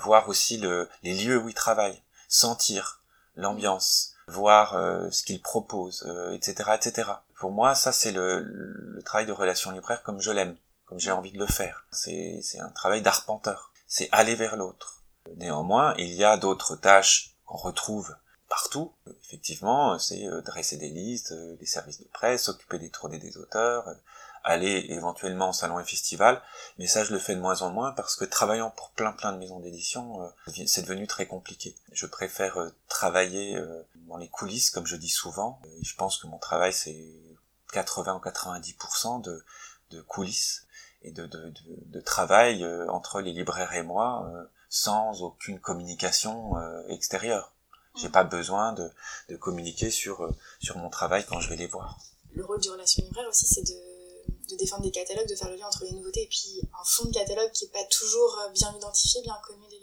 voir 0.00 0.28
aussi 0.28 0.58
le, 0.58 0.88
les 1.02 1.14
lieux 1.14 1.38
où 1.38 1.48
ils 1.48 1.54
travaillent, 1.54 2.02
sentir 2.28 3.00
l'ambiance, 3.34 4.13
voir 4.28 4.74
euh, 4.74 5.10
ce 5.10 5.22
qu'il 5.22 5.40
propose, 5.40 6.06
etc., 6.32 6.64
euh, 6.68 6.74
etc. 6.74 7.10
Pour 7.38 7.50
moi, 7.50 7.74
ça 7.74 7.92
c'est 7.92 8.12
le, 8.12 8.40
le, 8.40 9.02
travail 9.02 9.26
de 9.26 9.32
relation 9.32 9.70
libraire 9.70 10.02
comme 10.02 10.20
je 10.20 10.30
l'aime, 10.30 10.56
comme 10.86 11.00
j'ai 11.00 11.10
envie 11.10 11.32
de 11.32 11.38
le 11.38 11.46
faire. 11.46 11.86
C'est 11.92 12.40
un 12.60 12.70
travail 12.70 13.02
d'arpenteur. 13.02 13.72
C'est 13.86 14.08
aller 14.12 14.34
vers 14.34 14.56
l'autre. 14.56 15.02
Néanmoins, 15.36 15.94
il 15.98 16.12
y 16.12 16.24
a 16.24 16.36
d'autres 16.36 16.76
tâches 16.76 17.34
qu'on 17.44 17.56
retrouve 17.56 18.14
partout. 18.48 18.92
Effectivement, 19.24 19.98
c'est 19.98 20.26
euh, 20.26 20.40
dresser 20.42 20.76
des 20.76 20.90
listes, 20.90 21.32
des 21.32 21.66
services 21.66 22.00
de 22.00 22.08
presse, 22.08 22.44
s'occuper 22.44 22.78
des 22.78 22.90
tournées 22.90 23.18
des 23.18 23.36
auteurs, 23.36 23.94
aller 24.44 24.86
éventuellement 24.90 25.48
au 25.48 25.52
salon 25.52 25.80
et 25.80 25.84
festival, 25.84 26.40
mais 26.78 26.86
ça 26.86 27.02
je 27.02 27.12
le 27.12 27.18
fais 27.18 27.34
de 27.34 27.40
moins 27.40 27.62
en 27.62 27.70
moins 27.70 27.92
parce 27.92 28.14
que 28.14 28.26
travaillant 28.26 28.70
pour 28.70 28.90
plein 28.90 29.12
plein 29.12 29.32
de 29.32 29.38
maisons 29.38 29.58
d'édition, 29.58 30.22
euh, 30.22 30.64
c'est 30.66 30.82
devenu 30.82 31.06
très 31.06 31.26
compliqué. 31.26 31.74
Je 31.92 32.06
préfère 32.06 32.58
euh, 32.58 32.68
travailler 32.88 33.56
euh, 33.56 33.82
dans 34.08 34.16
les 34.16 34.28
coulisses, 34.28 34.70
comme 34.70 34.86
je 34.86 34.96
dis 34.96 35.08
souvent. 35.08 35.60
je 35.82 35.94
pense 35.94 36.18
que 36.18 36.26
mon 36.26 36.38
travail 36.38 36.72
c'est 36.72 37.10
80 37.72 38.16
ou 38.16 38.20
90% 38.20 39.20
de, 39.22 39.44
de 39.90 40.00
coulisses 40.02 40.66
et 41.02 41.10
de, 41.12 41.26
de, 41.26 41.50
de, 41.50 41.62
de 41.86 42.00
travail 42.00 42.64
entre 42.88 43.20
les 43.20 43.32
libraires 43.32 43.74
et 43.74 43.82
moi 43.82 44.30
sans 44.68 45.22
aucune 45.22 45.60
communication 45.60 46.54
extérieure. 46.88 47.52
J'ai 47.96 48.08
pas 48.08 48.24
besoin 48.24 48.72
de, 48.72 48.90
de 49.28 49.36
communiquer 49.36 49.90
sur, 49.90 50.28
sur 50.60 50.78
mon 50.78 50.90
travail 50.90 51.24
quand 51.28 51.38
je 51.40 51.48
vais 51.48 51.56
les 51.56 51.68
voir. 51.68 51.98
le 52.32 52.44
rôle 52.44 52.60
du 52.60 52.70
relation 52.70 53.04
libraire 53.04 53.28
aussi, 53.28 53.46
c'est 53.46 53.62
de, 53.62 54.50
de, 54.50 54.56
défendre 54.56 54.82
des 54.82 54.90
catalogues, 54.90 55.28
de 55.28 55.36
faire 55.36 55.48
le 55.50 55.56
lien 55.56 55.66
entre 55.66 55.84
les 55.84 55.92
nouveautés 55.92 56.22
et 56.24 56.28
puis 56.28 56.60
un 56.72 56.84
fond 56.84 57.04
de 57.04 57.12
catalogue 57.12 57.52
qui 57.52 57.66
est 57.66 57.72
pas 57.72 57.84
toujours 57.90 58.36
bien 58.52 58.74
identifié, 58.76 59.22
bien 59.22 59.38
connu 59.46 59.68
des 59.68 59.78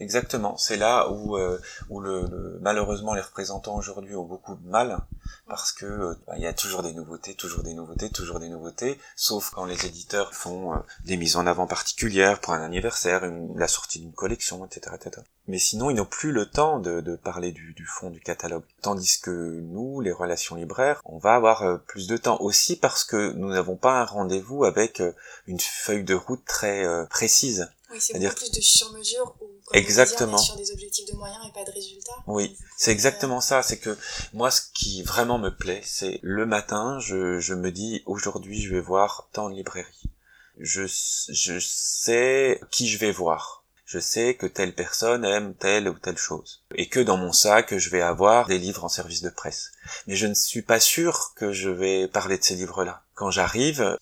Exactement, 0.00 0.56
c'est 0.56 0.76
là 0.76 1.08
où, 1.08 1.36
euh, 1.36 1.60
où 1.88 2.00
le, 2.00 2.58
malheureusement 2.60 3.14
les 3.14 3.20
représentants 3.20 3.76
aujourd'hui 3.76 4.16
ont 4.16 4.24
beaucoup 4.24 4.56
de 4.56 4.68
mal 4.68 4.98
parce 5.46 5.70
que 5.70 5.86
euh, 5.86 6.14
bah, 6.26 6.34
il 6.36 6.42
y 6.42 6.46
a 6.46 6.52
toujours 6.52 6.82
des 6.82 6.92
nouveautés, 6.92 7.34
toujours 7.34 7.62
des 7.62 7.74
nouveautés, 7.74 8.10
toujours 8.10 8.40
des 8.40 8.48
nouveautés, 8.48 8.98
sauf 9.14 9.50
quand 9.50 9.66
les 9.66 9.86
éditeurs 9.86 10.34
font 10.34 10.74
euh, 10.74 10.78
des 11.04 11.16
mises 11.16 11.36
en 11.36 11.46
avant 11.46 11.68
particulières 11.68 12.40
pour 12.40 12.54
un 12.54 12.62
anniversaire, 12.62 13.30
la 13.54 13.68
sortie 13.68 14.00
d'une 14.00 14.12
collection, 14.12 14.66
etc., 14.66 14.96
etc. 14.96 15.22
Mais 15.46 15.58
sinon, 15.58 15.90
ils 15.90 15.96
n'ont 15.96 16.06
plus 16.06 16.32
le 16.32 16.46
temps 16.46 16.80
de, 16.80 17.00
de 17.00 17.14
parler 17.14 17.52
du, 17.52 17.72
du, 17.74 17.86
fond 17.86 18.10
du 18.10 18.20
catalogue. 18.20 18.64
Tandis 18.82 19.20
que 19.20 19.60
nous, 19.60 20.00
les 20.00 20.12
relations 20.12 20.56
libraires, 20.56 21.02
on 21.04 21.18
va 21.18 21.34
avoir 21.34 21.80
plus 21.82 22.08
de 22.08 22.16
temps 22.16 22.40
aussi 22.40 22.76
parce 22.76 23.04
que 23.04 23.32
nous 23.34 23.50
n'avons 23.50 23.76
pas 23.76 24.00
un 24.00 24.04
rendez-vous 24.04 24.64
avec 24.64 25.02
une 25.46 25.60
feuille 25.60 26.04
de 26.04 26.14
route 26.14 26.44
très 26.46 27.06
précise. 27.08 27.68
Oui, 27.90 28.00
c'est 28.00 28.18
beaucoup 28.18 28.34
plus 28.34 28.50
de 28.50 28.60
sur-mesure 28.60 29.36
exactement. 29.72 30.38
sur 30.38 30.56
des 30.56 30.70
objectifs 30.72 31.06
de 31.10 31.16
moyens 31.16 31.40
et 31.48 31.52
pas 31.52 31.64
de 31.64 31.70
résultats. 31.70 32.12
Oui, 32.26 32.56
c'est 32.76 32.92
exactement 32.92 33.40
ça. 33.40 33.62
C'est 33.62 33.78
que 33.78 33.96
moi, 34.32 34.50
ce 34.50 34.62
qui 34.72 35.02
vraiment 35.02 35.38
me 35.38 35.50
plaît, 35.50 35.82
c'est 35.84 36.20
le 36.22 36.46
matin, 36.46 36.98
je, 37.00 37.38
je 37.40 37.54
me 37.54 37.70
dis 37.70 38.02
aujourd'hui, 38.06 38.60
je 38.60 38.74
vais 38.74 38.80
voir 38.80 39.28
tant 39.32 39.50
de 39.50 39.54
librairies. 39.54 40.10
Je, 40.58 40.82
je 40.82 41.58
sais 41.60 42.60
qui 42.70 42.88
je 42.88 42.98
vais 42.98 43.10
voir. 43.10 43.64
Je 43.86 43.98
sais 43.98 44.34
que 44.34 44.46
telle 44.46 44.74
personne 44.74 45.24
aime 45.24 45.54
telle 45.54 45.88
ou 45.88 45.94
telle 45.94 46.16
chose. 46.16 46.64
Et 46.74 46.88
que 46.88 47.00
dans 47.00 47.16
mon 47.16 47.32
sac, 47.32 47.76
je 47.76 47.90
vais 47.90 48.00
avoir 48.00 48.48
des 48.48 48.58
livres 48.58 48.84
en 48.84 48.88
service 48.88 49.20
de 49.20 49.28
presse. 49.28 49.72
Mais 50.06 50.16
je 50.16 50.26
ne 50.26 50.34
suis 50.34 50.62
pas 50.62 50.80
sûr 50.80 51.32
que 51.36 51.52
je 51.52 51.68
vais 51.68 52.08
parler 52.08 52.38
de 52.38 52.44
ces 52.44 52.54
livres-là. 52.54 53.02
Quand 53.14 53.30
j'arrive, 53.30 53.96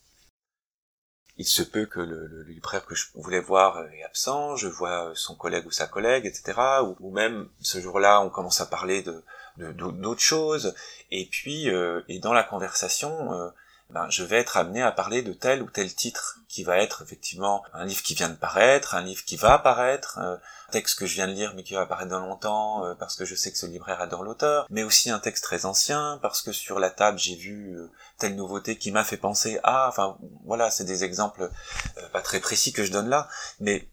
il 1.37 1.45
se 1.45 1.63
peut 1.63 1.85
que 1.85 1.99
le, 1.99 2.27
le, 2.27 2.43
libraire 2.43 2.85
que 2.85 2.95
je 2.95 3.07
voulais 3.15 3.39
voir 3.39 3.83
est 3.91 4.03
absent, 4.03 4.55
je 4.55 4.67
vois 4.67 5.11
son 5.15 5.35
collègue 5.35 5.65
ou 5.65 5.71
sa 5.71 5.87
collègue, 5.87 6.25
etc. 6.25 6.59
Ou, 6.99 7.11
même 7.11 7.49
ce 7.59 7.79
jour-là, 7.81 8.21
on 8.21 8.29
commence 8.29 8.61
à 8.61 8.65
parler 8.65 9.01
de 9.01 9.23
d'autres 9.57 10.21
choses. 10.21 10.73
Et 11.11 11.25
puis, 11.25 11.69
euh, 11.69 12.01
et 12.07 12.19
dans 12.19 12.33
la 12.33 12.43
conversation, 12.43 13.33
euh, 13.33 13.49
ben, 13.89 14.09
je 14.09 14.23
vais 14.23 14.37
être 14.37 14.57
amené 14.57 14.81
à 14.81 14.91
parler 14.91 15.21
de 15.21 15.33
tel 15.33 15.61
ou 15.61 15.69
tel 15.69 15.93
titre, 15.93 16.39
qui 16.53 16.63
va 16.63 16.77
être 16.77 17.01
effectivement 17.01 17.63
un 17.73 17.85
livre 17.85 18.03
qui 18.03 18.13
vient 18.13 18.29
de 18.29 18.35
paraître, 18.35 18.95
un 18.95 19.01
livre 19.01 19.23
qui 19.25 19.37
va 19.37 19.53
apparaître, 19.53 20.19
euh, 20.19 20.35
un 20.35 20.71
texte 20.71 20.99
que 20.99 21.05
je 21.05 21.15
viens 21.15 21.27
de 21.27 21.33
lire 21.33 21.53
mais 21.55 21.63
qui 21.63 21.73
va 21.73 21.81
apparaître 21.81 22.11
dans 22.11 22.19
longtemps 22.19 22.85
euh, 22.85 22.93
parce 22.95 23.15
que 23.15 23.25
je 23.25 23.33
sais 23.33 23.51
que 23.51 23.57
ce 23.57 23.65
libraire 23.65 24.01
adore 24.01 24.23
l'auteur, 24.23 24.67
mais 24.69 24.83
aussi 24.83 25.09
un 25.09 25.19
texte 25.19 25.43
très 25.43 25.65
ancien 25.65 26.19
parce 26.21 26.41
que 26.41 26.51
sur 26.51 26.79
la 26.79 26.91
table 26.91 27.17
j'ai 27.17 27.35
vu 27.35 27.75
euh, 27.75 27.91
telle 28.19 28.35
nouveauté 28.35 28.77
qui 28.77 28.91
m'a 28.91 29.03
fait 29.03 29.17
penser 29.17 29.59
à, 29.63 29.87
enfin 29.89 30.17
voilà, 30.45 30.69
c'est 30.69 30.85
des 30.85 31.03
exemples 31.03 31.49
pas 32.11 32.21
très 32.21 32.39
précis 32.39 32.71
que 32.71 32.83
je 32.83 32.91
donne 32.91 33.09
là, 33.09 33.27
mais 33.59 33.87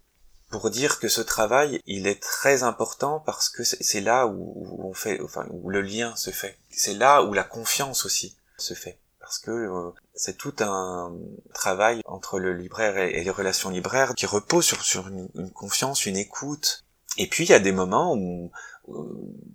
pour 0.51 0.69
dire 0.71 0.99
que 0.99 1.09
ce 1.09 1.21
travail, 1.21 1.81
il 1.87 2.07
est 2.07 2.21
très 2.21 2.63
important 2.65 3.21
parce 3.21 3.49
que 3.49 3.63
c'est 3.65 4.01
là 4.01 4.27
où, 4.27 4.85
on 4.85 4.93
fait, 4.93 5.21
enfin, 5.23 5.47
où 5.51 5.71
le 5.71 5.81
lien 5.81 6.15
se 6.17 6.31
fait. 6.31 6.59
C'est 6.71 6.95
là 6.95 7.23
où 7.23 7.33
la 7.33 7.45
confiance 7.45 8.05
aussi 8.05 8.37
se 8.59 8.75
fait 8.75 8.99
parce 9.31 9.39
que 9.39 9.53
euh, 9.53 9.93
c'est 10.13 10.37
tout 10.37 10.57
un 10.59 11.17
travail 11.55 12.03
entre 12.05 12.41
le 12.41 12.53
libraire 12.53 12.99
et, 12.99 13.23
les 13.23 13.31
relations 13.31 13.71
libraires 13.71 14.17
qui 14.17 14.27
repose 14.27 14.65
sur, 14.65 15.07
une, 15.07 15.53
confiance, 15.53 16.05
une 16.05 16.17
écoute. 16.17 16.85
Et 17.17 17.29
puis 17.29 17.45
il 17.45 17.51
y 17.51 17.55
a 17.55 17.61
des 17.61 17.71
moments 17.71 18.17
où, 18.17 18.51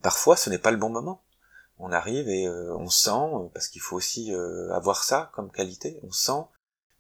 parfois 0.02 0.38
ce 0.38 0.49
n'est 0.49 0.60
pas 0.60 0.72
le 0.72 0.77
bon 0.77 0.88
moment. 0.88 1.23
On 1.77 1.91
arrive 1.91 2.30
et 2.30 2.47
euh, 2.47 2.73
on 2.77 2.89
sent, 2.89 3.52
parce 3.53 3.68
qu'il 3.68 3.81
faut 3.81 3.97
aussi 3.97 4.34
euh, 4.34 4.72
avoir 4.72 5.03
ça 5.03 5.30
comme 5.34 5.52
qualité, 5.52 5.99
on 6.03 6.11
sent 6.11 6.45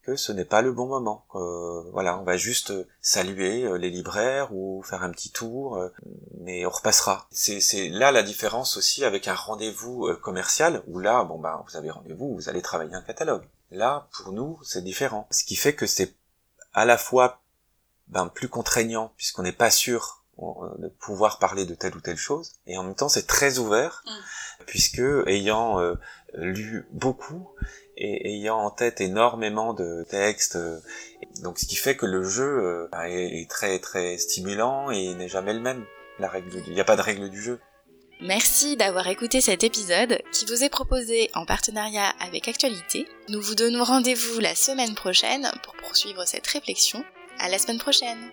que 0.05 0.15
ce 0.15 0.31
n'est 0.31 0.45
pas 0.45 0.61
le 0.61 0.71
bon 0.71 0.87
moment. 0.87 1.25
Euh, 1.35 1.89
voilà, 1.91 2.19
on 2.19 2.23
va 2.23 2.37
juste 2.37 2.73
saluer 3.01 3.63
euh, 3.63 3.77
les 3.77 3.89
libraires 3.89 4.53
ou 4.53 4.83
faire 4.83 5.03
un 5.03 5.09
petit 5.09 5.31
tour, 5.31 5.77
euh, 5.77 5.89
mais 6.39 6.65
on 6.65 6.69
repassera. 6.69 7.27
C'est 7.31 7.89
là 7.89 8.11
la 8.11 8.21
différence 8.21 8.77
aussi 8.77 9.03
avec 9.03 9.27
un 9.27 9.33
rendez-vous 9.33 10.07
commercial 10.21 10.83
où 10.87 10.99
là, 10.99 11.23
bon 11.23 11.39
ben, 11.39 11.63
vous 11.67 11.75
avez 11.75 11.89
rendez-vous, 11.89 12.35
vous 12.35 12.49
allez 12.49 12.61
travailler 12.61 12.93
un 12.93 13.01
catalogue. 13.01 13.43
Là, 13.71 14.07
pour 14.13 14.31
nous, 14.31 14.59
c'est 14.63 14.83
différent. 14.83 15.27
Ce 15.31 15.43
qui 15.43 15.55
fait 15.55 15.73
que 15.73 15.87
c'est 15.87 16.13
à 16.73 16.85
la 16.85 16.97
fois 16.97 17.41
ben, 18.07 18.27
plus 18.27 18.47
contraignant 18.47 19.11
puisqu'on 19.17 19.43
n'est 19.43 19.51
pas 19.51 19.71
sûr 19.71 20.21
de 20.77 20.89
pouvoir 20.89 21.39
parler 21.39 21.65
de 21.65 21.75
telle 21.75 21.95
ou 21.95 22.01
telle 22.01 22.17
chose, 22.17 22.55
et 22.67 22.77
en 22.77 22.83
même 22.83 22.93
temps 22.93 23.07
c'est 23.07 23.25
très 23.25 23.57
ouvert, 23.57 24.03
mm. 24.05 24.63
puisque 24.65 25.01
ayant 25.27 25.79
lu 26.33 26.85
beaucoup, 26.91 27.47
et 27.97 28.33
ayant 28.33 28.57
en 28.57 28.71
tête 28.71 29.01
énormément 29.01 29.73
de 29.73 30.05
textes. 30.09 30.55
Euh, 30.55 30.79
donc 31.41 31.59
ce 31.59 31.65
qui 31.65 31.75
fait 31.75 31.95
que 31.95 32.05
le 32.05 32.23
jeu 32.23 32.43
euh, 32.43 32.87
bah, 32.91 33.09
est 33.09 33.49
très 33.49 33.79
très 33.79 34.17
stimulant 34.17 34.91
et 34.91 35.13
n'est 35.13 35.29
jamais 35.29 35.53
le 35.53 35.61
même. 35.61 35.85
Il 36.19 36.73
n'y 36.73 36.81
a 36.81 36.85
pas 36.85 36.95
de 36.95 37.01
règle 37.01 37.29
du 37.29 37.41
jeu. 37.41 37.59
Merci 38.21 38.77
d'avoir 38.77 39.07
écouté 39.07 39.41
cet 39.41 39.63
épisode 39.63 40.21
qui 40.31 40.45
vous 40.45 40.63
est 40.63 40.69
proposé 40.69 41.29
en 41.33 41.45
partenariat 41.45 42.13
avec 42.21 42.47
Actualité. 42.47 43.05
Nous 43.27 43.41
vous 43.41 43.55
donnons 43.55 43.83
rendez-vous 43.83 44.39
la 44.39 44.55
semaine 44.55 44.95
prochaine 44.95 45.51
pour 45.63 45.75
poursuivre 45.75 46.25
cette 46.25 46.47
réflexion. 46.47 47.03
À 47.39 47.49
la 47.49 47.59
semaine 47.59 47.79
prochaine! 47.79 48.31